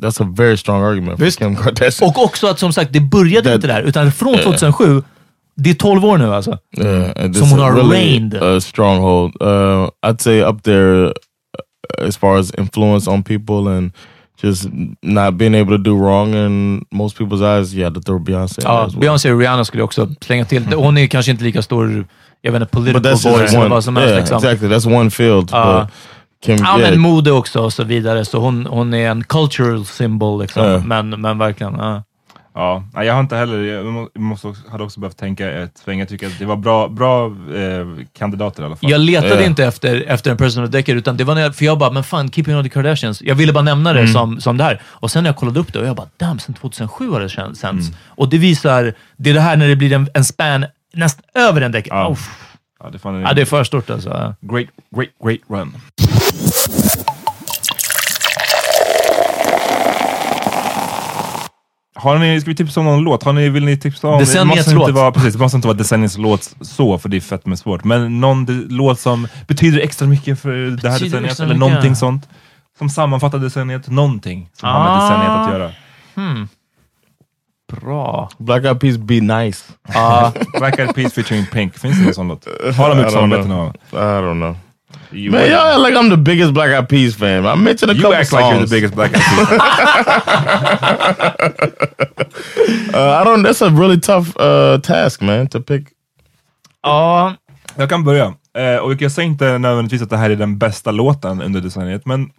that's 0.02 0.20
a 0.22 0.28
very 0.36 0.58
strong 0.58 0.84
argument 0.84 1.18
for 1.18 1.26
Visst. 1.26 1.40
Kim 1.40 1.56
Kardashian. 1.56 2.10
Och 2.10 2.24
också 2.24 2.48
att 2.48 2.60
som 2.60 2.74
sagt, 2.74 2.94
det 2.94 3.00
började 3.00 3.50
That- 3.50 3.56
inte 3.56 3.68
där, 3.68 3.82
utan 3.82 4.12
från 4.12 4.34
Eh. 4.36 4.42
2007, 4.44 5.04
det 5.56 5.70
är 5.70 5.74
12 5.74 6.06
år 6.06 6.18
nu 6.18 6.34
alltså. 6.34 6.58
Yeah, 6.78 7.12
and 7.16 7.36
Som 7.36 7.44
this 7.44 7.52
hon 7.52 7.60
har 7.60 7.74
really 7.74 7.90
reigned. 7.96 8.34
a 8.44 8.62
stronghold. 8.62 9.34
Uh, 9.42 9.90
I'd 10.06 10.22
say 10.22 10.42
up 10.42 10.64
there 10.64 11.06
uh, 11.08 12.08
as 12.08 12.18
far 12.18 12.38
as 12.40 12.52
influence 12.58 13.10
on 13.12 13.24
people 13.24 13.78
and 13.78 13.92
just 14.44 14.68
not 15.02 15.34
being 15.38 15.56
able 15.56 15.78
to 15.78 15.84
do 15.84 15.98
wrong 15.98 16.36
in 16.36 16.86
most 16.92 17.18
people's 17.18 17.42
eyes. 17.42 17.84
Had 17.84 17.96
to 17.96 18.02
throw 18.02 18.20
Beyonce. 18.20 18.62
there 18.62 18.74
Ja, 18.74 18.86
well. 18.86 19.00
Beyoncé 19.00 19.32
och 19.32 19.40
Rihanna 19.40 19.66
skulle 19.66 19.82
jag 19.82 19.86
också 19.86 20.10
slänga 20.22 20.46
till. 20.46 20.74
Hon 20.74 20.98
är 20.98 21.08
kanske 21.08 21.32
inte 21.32 21.44
lika 21.44 21.62
stor, 21.62 22.08
jag 22.42 22.52
vet 22.52 22.62
inte, 22.62 22.74
political 22.74 23.12
voice 23.12 23.54
eller 23.54 23.70
vad 23.70 23.84
som 23.84 23.96
helst. 23.96 24.10
Yeah, 24.10 24.20
liksom. 24.20 24.38
exactly. 24.38 24.68
That's 24.68 25.00
one 25.00 25.10
field. 25.10 25.50
Ja. 25.52 25.82
but 25.82 25.94
Kim, 26.44 26.58
Ja, 26.58 26.80
yeah, 26.80 26.92
men 26.92 27.00
mode 27.00 27.32
också 27.32 27.60
och 27.60 27.74
så 27.74 27.84
vidare. 27.84 28.26
Så 28.26 28.40
hon, 28.40 28.66
hon 28.66 28.94
är 28.94 29.12
en 29.12 29.24
cultural 29.24 29.86
symbol, 29.86 30.42
liksom. 30.42 30.66
Ja. 30.66 30.80
men, 30.86 31.10
men 31.22 31.38
verkligen. 31.38 31.74
Ja. 31.74 32.04
Ja, 32.54 32.84
jag 32.94 33.14
har 33.14 33.20
inte 33.20 33.36
heller, 33.36 33.58
jag 33.64 33.86
må- 33.86 34.10
måste 34.16 34.48
också, 34.48 34.62
hade 34.72 34.84
också 34.84 35.00
behövt 35.00 35.18
tänka 35.18 35.52
ett 35.52 35.78
sväng. 35.78 36.00
Jag 36.00 36.10
tycker 36.10 36.28
att 36.28 36.40
det 36.40 36.46
var 36.46 36.56
bra, 36.56 36.88
bra 36.88 37.26
eh, 37.26 37.88
kandidater 38.18 38.64
i 38.64 38.66
alla 38.66 38.76
fall. 38.76 38.90
Jag 38.92 39.02
letade 39.02 39.40
Eh, 39.42 39.46
inte 39.46 39.66
efter, 39.66 40.04
efter 40.08 40.32
en 40.32 40.38
person 40.38 40.64
of 40.64 40.72
the 40.72 40.78
decade, 40.78 40.98
utan 40.98 41.18
det 41.18 41.24
var 41.24 41.36
när 41.36 41.42
jag, 41.42 41.56
för 41.56 41.66
jag 41.66 41.78
bara, 41.78 41.92
men 41.92 42.04
fan, 42.04 42.32
Keeping 42.32 42.56
with 42.58 42.64
the 42.70 42.74
Kardashians. 42.74 43.22
Jag 43.22 43.36
ville 43.36 43.54
bara 43.54 43.64
nämna 43.64 43.94
det 43.94 44.00
Mm. 44.00 44.14
som, 44.14 44.42
som 44.42 44.58
det 44.58 44.64
här. 44.64 44.82
Och 44.86 45.12
sen 45.12 45.24
när 45.24 45.30
jag 45.30 45.38
kollade 45.38 45.60
upp 45.60 45.74
det, 45.74 45.80
och 45.80 45.86
jag 45.86 45.96
bara, 45.96 46.08
damn, 46.18 46.40
sen 46.40 46.56
2007 46.56 47.10
har 47.12 47.20
det 47.20 47.28
kän- 47.28 47.54
sänds. 47.54 47.88
Mm. 47.88 48.00
Och 48.08 48.30
det 48.30 48.38
visar, 48.38 48.94
det 49.18 49.30
är 49.30 49.34
det 49.34 49.42
här 49.42 49.58
när 49.58 49.68
det 49.68 49.76
blir 49.76 49.94
en, 49.94 50.08
en 50.14 50.24
span 50.26 50.66
nästan 50.94 51.24
över 51.36 51.62
en 51.62 51.72
decade. 51.72 51.96
Ja. 52.02 52.08
Oh, 52.08 52.18
Ja, 52.84 52.90
det, 52.90 52.96
är 52.98 53.00
fan 53.00 53.16
en- 53.16 53.22
ja, 53.22 53.34
det 53.34 53.42
är 53.42 53.46
för 53.46 53.64
stort 53.64 53.90
alltså. 53.90 54.36
Great, 54.42 54.68
great, 54.96 55.10
great 55.24 55.40
run. 55.50 55.76
Har 62.02 62.18
ni, 62.20 62.42
ska 62.42 62.50
vi 62.50 62.56
tipsa 62.56 62.80
om 62.80 62.86
någon 62.86 63.04
låt? 63.04 63.24
Har 63.24 63.34
ni, 63.34 63.50
vill 63.50 63.66
ni 63.66 63.78
tipsa 63.78 64.08
om... 64.08 64.20
Decenniets 64.20 64.50
det 64.54 64.58
måste 64.58 64.74
låt. 64.76 64.90
Inte 64.90 65.02
vara, 65.02 65.12
precis, 65.12 65.34
det 65.34 65.40
måste 65.40 65.56
inte 65.56 65.68
vara 65.68 65.78
decenniets 65.78 66.18
låt 66.18 66.56
så, 66.62 66.98
för 66.98 67.10
det 67.10 67.18
är 67.18 67.22
fett 67.22 67.46
med 67.46 67.60
svårt. 67.60 67.84
Men 67.84 68.20
någon 68.20 68.46
de, 68.46 68.54
låt 68.70 69.00
som 69.00 69.28
betyder 69.48 69.80
extra 69.80 70.08
mycket 70.08 70.40
för 70.40 70.50
det 70.50 70.90
här 70.90 71.00
Betyder 71.00 71.22
decenniet, 71.22 71.40
eller 71.40 71.56
någonting 71.56 71.96
sånt. 71.96 72.30
Som 72.78 72.90
sammanfattar 72.90 73.38
decenniet, 73.40 73.90
någonting 73.90 74.50
som 74.54 74.70
har 74.70 74.80
med 74.84 74.92
Ah. 74.92 75.02
decenniet 75.10 75.32
att 75.32 75.52
göra. 75.60 75.72
Hmm. 76.16 76.48
Bra. 77.82 78.30
Black 78.38 78.64
Eyed 78.64 78.80
Peas 78.80 78.98
Be 78.98 79.14
Nice. 79.22 79.64
Ja, 79.94 80.34
Black 80.60 80.80
Eyed 80.80 80.96
Peas 80.96 81.14
featuring 81.14 81.46
Pink, 81.46 81.78
finns 81.78 81.98
det 81.98 82.04
någon 82.06 82.14
sån 82.14 82.28
låt? 82.28 82.48
Har 82.78 82.90
de 82.90 83.00
gjort 83.02 83.12
samarbeten? 83.12 83.52
I 83.52 83.96
don't 83.96 84.34
know. 84.34 84.56
You 85.14 85.32
Man, 85.32 85.50
y'all 85.50 85.80
like 85.82 85.96
I'm 85.96 86.10
the 86.10 86.18
biggest 86.18 86.54
Black 86.54 86.72
Eyed 86.72 86.90
Peas 86.90 87.16
fan. 87.16 87.46
I 87.46 87.56
mentioned 87.56 87.92
a 87.92 87.96
You 87.96 88.02
couple 88.02 88.18
act 88.18 88.30
songs. 88.30 88.42
like 88.44 88.54
you're 88.54 88.66
the 88.66 88.76
biggest 88.76 88.96
Black 88.96 89.12
Eyed 89.16 89.22
Peas 89.22 89.48
fan. 89.48 89.60
uh, 92.94 93.22
I 93.22 93.24
don't. 93.24 93.44
That's 93.44 93.62
a 93.62 93.70
really 93.70 94.00
tough 94.00 94.36
uh, 94.38 94.78
task, 94.82 95.22
man, 95.22 95.48
to 95.48 95.60
pick. 95.62 95.88
Ja. 96.84 97.36
Jag 97.76 97.90
kan 97.90 98.04
börja. 98.04 98.34
Eh, 98.58 98.76
och 98.76 99.02
jag 99.02 99.12
säger 99.12 99.30
inte 99.30 99.58
nödvändigtvis 99.58 100.02
att 100.02 100.10
det 100.10 100.18
här 100.18 100.30
är 100.30 100.36
den 100.36 100.58
bästa 100.58 100.92
låten 100.92 101.42
under 101.42 101.62
decenniet, 101.62 102.06
men 102.06 102.30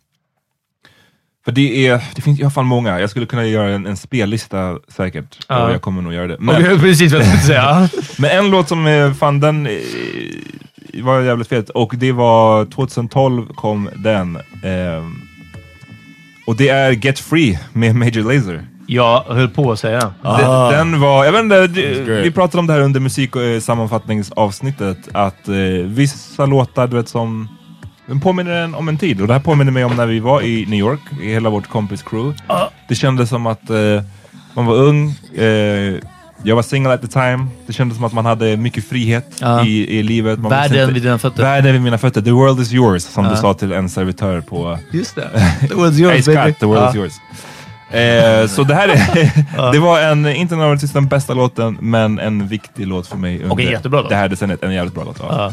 för 1.44 1.52
det 1.52 1.86
är, 1.86 2.00
det 2.14 2.22
finns 2.22 2.40
i 2.40 2.42
alla 2.42 2.50
fall 2.50 2.64
många. 2.64 3.00
Jag 3.00 3.10
skulle 3.10 3.26
kunna 3.26 3.46
göra 3.46 3.68
en, 3.70 3.86
en 3.86 3.96
spellista 3.96 4.78
säkert, 4.88 5.38
Ja. 5.48 5.64
och 5.64 5.72
jag 5.72 5.82
kommer 5.82 6.02
nog 6.02 6.14
göra 6.14 6.26
det. 6.26 6.36
Okej, 6.48 6.78
precis 6.80 7.12
vad 7.12 7.22
jag 7.22 7.42
säga. 7.42 7.88
men 8.18 8.30
en 8.30 8.50
låt 8.50 8.68
som 8.68 8.86
är, 8.86 9.14
fan 9.14 9.40
den 9.40 9.66
eh, 9.66 9.72
var 11.00 11.20
jävligt 11.20 11.48
fet, 11.48 11.70
och 11.70 11.94
det 11.96 12.12
var 12.12 12.64
2012 12.64 13.46
kom 13.54 13.88
den. 13.96 14.38
ehm, 14.64 15.14
och 16.46 16.56
det 16.56 16.68
är 16.68 16.90
Get 16.90 17.18
Free 17.18 17.58
med 17.72 17.96
Major 17.96 18.34
Lazer. 18.34 18.66
Jag 18.86 19.20
höll 19.20 19.48
på 19.48 19.72
att 19.72 19.78
säga. 19.78 20.14
Den, 20.22 20.72
den 20.72 21.00
var, 21.00 21.24
jag 21.24 21.32
vet 21.32 21.42
inte, 21.42 21.66
vi 22.22 22.30
pratade 22.30 22.58
om 22.58 22.66
det 22.66 22.72
här 22.72 22.80
under 22.80 23.00
musiksammanfattningsavsnittet, 23.00 24.98
att 25.12 25.48
eh, 25.48 25.54
vissa 25.84 26.46
låtar, 26.46 26.86
du 26.86 26.96
vet 26.96 27.08
som, 27.08 27.48
den 28.06 28.20
påminner 28.20 28.52
en 28.64 28.74
om 28.74 28.88
en 28.88 28.98
tid. 28.98 29.20
Och 29.20 29.26
det 29.26 29.32
här 29.32 29.40
påminner 29.40 29.72
mig 29.72 29.84
om 29.84 29.96
när 29.96 30.06
vi 30.06 30.20
var 30.20 30.42
i 30.42 30.66
New 30.68 30.78
York, 30.78 31.00
i 31.22 31.32
hela 31.32 31.50
vårt 31.50 31.68
kompis 31.68 32.02
crew. 32.02 32.42
Det 32.88 32.94
kändes 32.94 33.28
som 33.28 33.46
att 33.46 33.70
eh, 33.70 34.02
man 34.54 34.66
var 34.66 34.74
ung, 34.74 35.08
eh, 35.34 35.94
jag 36.44 36.56
var 36.56 36.62
single 36.62 36.94
at 36.94 37.00
the 37.00 37.06
time, 37.08 37.46
det 37.66 37.72
kändes 37.72 37.96
som 37.96 38.04
att 38.04 38.12
man 38.12 38.26
hade 38.26 38.56
mycket 38.56 38.84
frihet 38.88 39.26
Ja. 39.40 39.64
i, 39.66 39.98
i 39.98 40.02
livet. 40.02 40.38
Man 40.38 40.50
Världen 40.50 40.80
inte- 40.80 40.92
vid 40.94 41.02
dina 41.02 41.18
fötter. 41.18 41.42
Världen 41.42 41.72
vid 41.72 41.82
mina 41.82 41.98
fötter, 41.98 42.22
the 42.22 42.30
world 42.30 42.60
is 42.60 42.72
yours, 42.72 43.02
som 43.02 43.24
Ja. 43.24 43.30
du 43.30 43.36
sa 43.36 43.54
till 43.54 43.72
en 43.72 43.88
servitör 43.88 44.40
på 44.40 44.78
Just 44.92 45.14
det. 45.14 45.28
The 45.68 45.74
world's 45.74 45.98
yours, 46.00 46.26
hey, 46.26 46.36
baby. 46.36 46.52
the 46.52 46.66
world 46.66 46.82
Ja. 46.82 46.90
is 46.90 46.96
yours. 46.96 47.12
Eh, 47.90 48.46
så 48.48 48.62
det 48.64 48.74
här 48.74 48.88
är, 48.88 49.72
det 49.72 49.78
var 49.78 50.00
en, 50.00 50.26
inte 50.26 50.54
nödvändigtvis 50.56 50.92
den 50.92 51.08
bästa 51.08 51.34
låten, 51.34 51.78
men 51.80 52.18
en 52.18 52.48
viktig 52.48 52.86
låt 52.86 53.06
för 53.06 53.16
mig 53.16 53.36
under 53.36 53.52
Och 53.52 53.60
en 53.60 53.70
jättebra 53.70 54.00
låt. 54.00 54.08
det 54.08 54.16
här 54.16 54.28
decenniet. 54.28 54.62
En 54.62 54.72
jävligt 54.74 54.94
bra 54.94 55.04
låt. 55.04 55.16
Ja. 55.20 55.52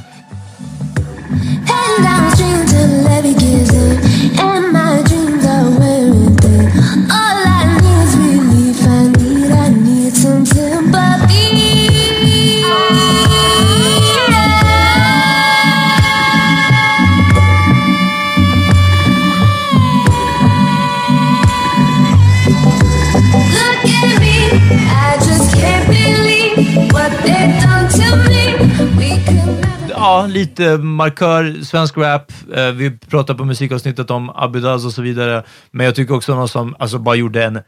Ja, 30.00 30.26
lite 30.30 30.78
markör, 30.78 31.64
svensk 31.64 31.98
rap. 31.98 32.32
Eh, 32.54 32.72
vi 32.72 32.98
pratade 32.98 33.38
på 33.38 33.46
musikavsnittet 33.46 34.12
om 34.12 34.30
Abidaz 34.30 34.86
och 34.86 34.92
så 34.92 35.02
vidare. 35.02 35.44
Men 35.72 35.86
jag 35.86 35.96
tycker 35.96 36.16
också 36.16 36.36
någon 36.36 36.50
som 36.50 36.76
alltså, 36.80 36.98
bara 37.00 37.16
gjorde 37.16 37.44
en 37.44 37.60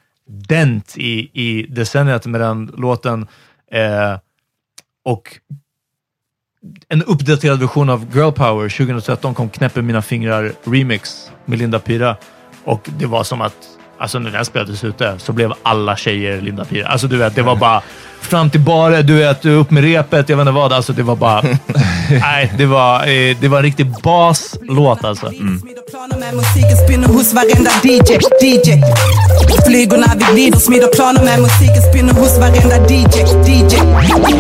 dent 0.48 0.98
i, 0.98 1.30
i 1.34 1.66
decenniet 1.70 2.26
med 2.26 2.42
den 2.42 2.72
låten. 2.78 3.28
Eh, 3.72 4.18
och 5.06 5.40
en 6.90 7.04
uppdaterad 7.04 7.60
version 7.60 7.90
av 7.90 8.06
Girl 8.16 8.32
Power 8.32 8.70
2013 8.70 9.34
kom 9.34 9.50
Knäpper 9.50 9.82
mina 9.82 10.02
fingrar 10.02 10.52
remix 10.64 11.32
med 11.46 11.60
Linda 11.60 11.80
Pira. 11.80 12.16
Och 12.64 12.90
det 13.00 13.06
var 13.06 13.24
som 13.24 13.42
att, 13.42 13.56
alltså 13.98 14.20
när 14.20 14.32
den 14.32 14.46
spelades 14.46 14.84
ute 14.84 15.20
så 15.20 15.34
blev 15.34 15.54
alla 15.64 15.96
tjejer 15.96 16.42
Linda 16.42 16.66
Pira. 16.66 16.88
Alltså 16.88 17.08
du 17.08 17.18
vet, 17.18 17.36
det 17.36 17.42
var 17.42 17.56
bara 17.56 17.82
fram 18.22 18.50
till 18.50 18.60
bara, 18.60 19.02
du 19.02 19.14
vet, 19.14 19.46
upp 19.46 19.72
med 19.72 19.84
repet, 19.84 20.30
jag 20.30 20.38
vet 20.38 20.44
inte 20.44 20.52
vad. 20.52 20.74
Alltså 20.74 20.94
det 20.94 21.04
var 21.04 21.16
bara... 21.16 21.42
nej, 22.10 22.54
det 22.58 22.66
var, 22.66 22.96
eh, 23.08 23.38
det 23.42 23.48
var 23.48 23.58
en 23.58 23.64
riktig 23.64 23.88
baslåt 24.04 25.04
alltså. 25.04 25.32
Planer 25.92 26.18
med 26.20 26.34
musiken 26.36 26.78
spinner 26.86 27.08
hos 27.08 27.34
varenda 27.34 27.72
DJ, 27.84 28.12
DJ 28.42 28.70
Flyger 29.66 29.98
när 29.98 30.16
vi 30.20 30.26
glider, 30.34 30.60
smider 30.60 30.88
planer 30.88 31.24
med 31.24 31.40
musiken 31.42 31.84
spinner 31.90 32.14
hos 32.14 32.34
varenda 32.38 32.78
DJ, 32.92 33.18
DJ 33.48 33.76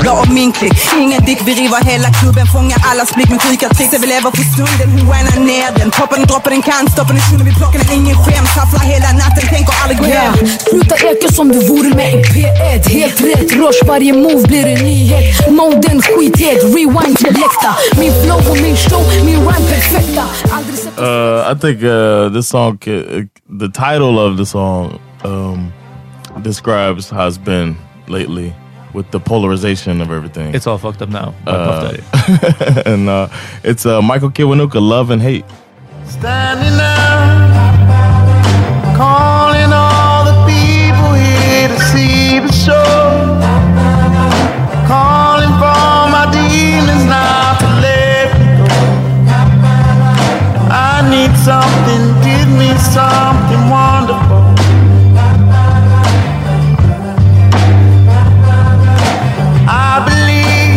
Jag 0.05 0.19
och 0.21 0.29
min 0.29 0.51
klick, 0.51 0.73
ingen 0.99 1.25
dick, 1.25 1.39
vi 1.45 1.53
river 1.53 1.83
hela 1.91 2.09
klubben 2.19 2.47
Fångar 2.53 2.79
allas 2.91 3.15
blick 3.15 3.29
med 3.29 3.41
sjuka 3.41 3.69
tricks, 3.69 3.93
vi 4.03 4.07
lever 4.07 4.31
för 4.37 4.45
stunden 4.53 4.89
whinar 5.09 5.39
ner 5.51 5.69
den, 5.79 5.91
poppar 5.91 6.17
den, 6.17 6.27
droppar 6.27 6.51
den, 6.51 6.61
kan 6.61 6.89
stoppa 6.93 7.11
den 7.13 7.21
Shunon 7.21 7.45
vi 7.49 7.53
plockar 7.59 7.79
den, 7.79 7.91
ingen 7.99 8.17
skäms 8.23 8.49
Tafflar 8.55 8.83
hela 8.93 9.09
natten, 9.21 9.43
tänker 9.55 9.73
aldrig 9.81 9.97
gå 9.99 10.05
hem 10.05 10.21
Yeah. 10.21 10.35
Sluta 10.69 10.95
eka 10.95 11.27
som 11.33 11.47
du 11.51 11.59
vore 11.67 11.95
med 11.95 12.13
i 12.13 12.23
P1 12.23 12.89
Helt 12.89 13.21
rätt, 13.21 13.51
rush 13.71 13.87
varje 13.87 14.13
move 14.13 14.47
blir 14.47 14.67
en 14.67 14.83
nyhet 14.85 15.49
Moden 15.51 16.01
skithet, 16.01 16.63
rewind 16.63 17.19
selecta 17.19 17.75
Min 17.99 18.11
flow 18.23 18.37
och 18.37 18.77
show, 18.77 19.25
min 19.25 19.39
rhyme 19.39 19.67
perfekta 19.69 20.23
Aldrig 20.51 20.77
sett 20.77 20.91
Uh, 20.99 21.51
I 21.51 21.55
think 21.55 21.83
uh, 21.83 22.29
this 22.29 22.49
song, 22.49 22.77
uh, 22.87 23.23
the 23.59 23.69
title 23.69 24.19
of 24.19 24.37
the 24.37 24.45
song, 24.45 24.99
um, 25.23 25.73
describes 26.43 27.09
how 27.09 27.27
it's 27.27 27.37
been 27.37 27.75
lately 28.07 28.53
with 28.93 29.09
the 29.11 29.19
polarization 29.19 30.01
of 30.01 30.11
everything. 30.11 30.53
It's 30.53 30.67
all 30.67 30.77
fucked 30.77 31.01
up 31.01 31.09
now. 31.09 31.33
Uh, 31.47 31.93
and 32.85 33.09
uh, 33.09 33.29
it's 33.63 33.85
uh, 33.85 34.01
Michael 34.01 34.29
Kiwanuka, 34.29 34.79
"Love 34.81 35.09
and 35.09 35.21
Hate." 35.21 35.45
Standing 36.05 36.79
up, 36.79 36.90
something, 51.43 52.03
give 52.23 52.49
me 52.61 52.69
something 52.77 53.63
wonderful. 53.69 54.41
I 59.67 60.01
believe 60.07 60.71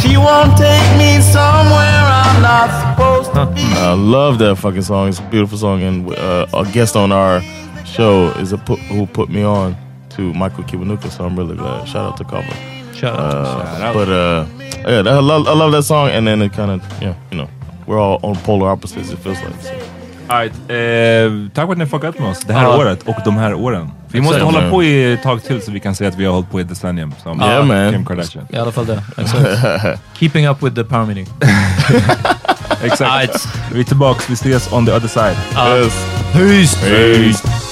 she 0.00 0.16
won't 0.16 0.56
take 0.56 0.96
me 0.98 1.20
somewhere 1.20 2.02
I'm 2.18 2.42
not 2.42 2.70
supposed 2.82 3.32
to 3.34 3.46
be. 3.54 3.62
I 3.78 3.92
love 3.94 4.38
that 4.38 4.56
fucking 4.56 4.82
song. 4.82 5.08
It's 5.08 5.18
a 5.18 5.22
beautiful 5.30 5.58
song, 5.58 5.82
and 5.82 6.10
uh, 6.14 6.46
a 6.54 6.64
guest 6.72 6.96
on 6.96 7.12
our 7.12 7.40
show 7.84 8.30
is 8.38 8.52
a 8.52 8.58
put, 8.58 8.78
who 8.80 9.06
put 9.06 9.28
me 9.28 9.42
on 9.42 9.76
to 10.10 10.32
Michael 10.34 10.64
Kiwanuka. 10.64 11.10
So 11.10 11.24
I'm 11.24 11.36
really 11.38 11.56
glad. 11.56 11.86
Shout 11.88 12.12
out 12.12 12.16
to 12.18 12.24
Kava. 12.24 12.52
Shout 12.94 13.18
Uh, 13.18 13.44
Shout 13.44 13.80
out. 13.82 13.94
But 13.94 14.08
uh, 14.08 14.46
yeah, 14.88 14.98
I 15.10 15.18
love 15.20 15.46
I 15.46 15.52
love 15.54 15.72
that 15.72 15.82
song, 15.84 16.08
and 16.10 16.26
then 16.26 16.42
it 16.42 16.52
kind 16.52 16.70
of 16.70 17.02
yeah, 17.02 17.14
you 17.30 17.38
know, 17.38 17.48
we're 17.92 18.00
all 18.00 18.18
on 18.22 18.36
polar 18.36 18.72
opposites. 18.72 19.12
It 19.12 19.18
feels 19.22 19.38
like. 19.40 19.62
So. 19.62 19.74
Alright, 20.28 20.52
eh, 20.70 21.48
tack 21.54 21.66
för 21.66 21.72
att 21.72 21.78
ni 21.78 21.84
har 21.84 21.88
fuckat 21.88 22.18
med 22.18 22.30
oss 22.30 22.40
det 22.40 22.52
här 22.52 22.78
året 22.78 23.02
och 23.02 23.16
de 23.24 23.36
här 23.36 23.54
åren. 23.54 23.90
Vi 24.08 24.20
måste 24.20 24.36
Exakt. 24.36 24.54
hålla 24.54 24.70
på 24.70 24.82
i 24.82 25.12
ett 25.12 25.22
tag 25.22 25.42
till 25.42 25.62
så 25.62 25.70
vi 25.70 25.80
kan 25.80 25.94
säga 25.94 26.08
att 26.10 26.16
vi 26.16 26.24
har 26.24 26.32
hållit 26.32 26.50
på 26.50 26.58
i 26.58 26.62
ett 26.62 26.68
decennium 26.68 27.14
som 27.22 27.40
Yeah, 27.40 27.66
man. 27.66 27.92
Kim 27.92 28.06
Kardashian. 28.06 28.46
I 28.50 28.56
alla 28.56 28.72
fall 28.72 28.86
det. 28.86 29.02
Exakt. 29.16 30.00
Keeping 30.18 30.48
up 30.48 30.62
with 30.62 30.74
the 30.76 30.84
power 30.84 31.06
meeting. 31.06 31.26
Exakt. 32.84 33.48
Vi 33.72 33.80
är 33.80 33.84
tillbaks, 33.84 34.30
vi 34.30 34.34
ses 34.34 34.72
on 34.72 34.86
the 34.86 34.92
other 34.92 35.08
side. 35.08 35.36
Yes. 35.56 36.06
Peace! 36.32 36.76
Peace. 36.90 37.71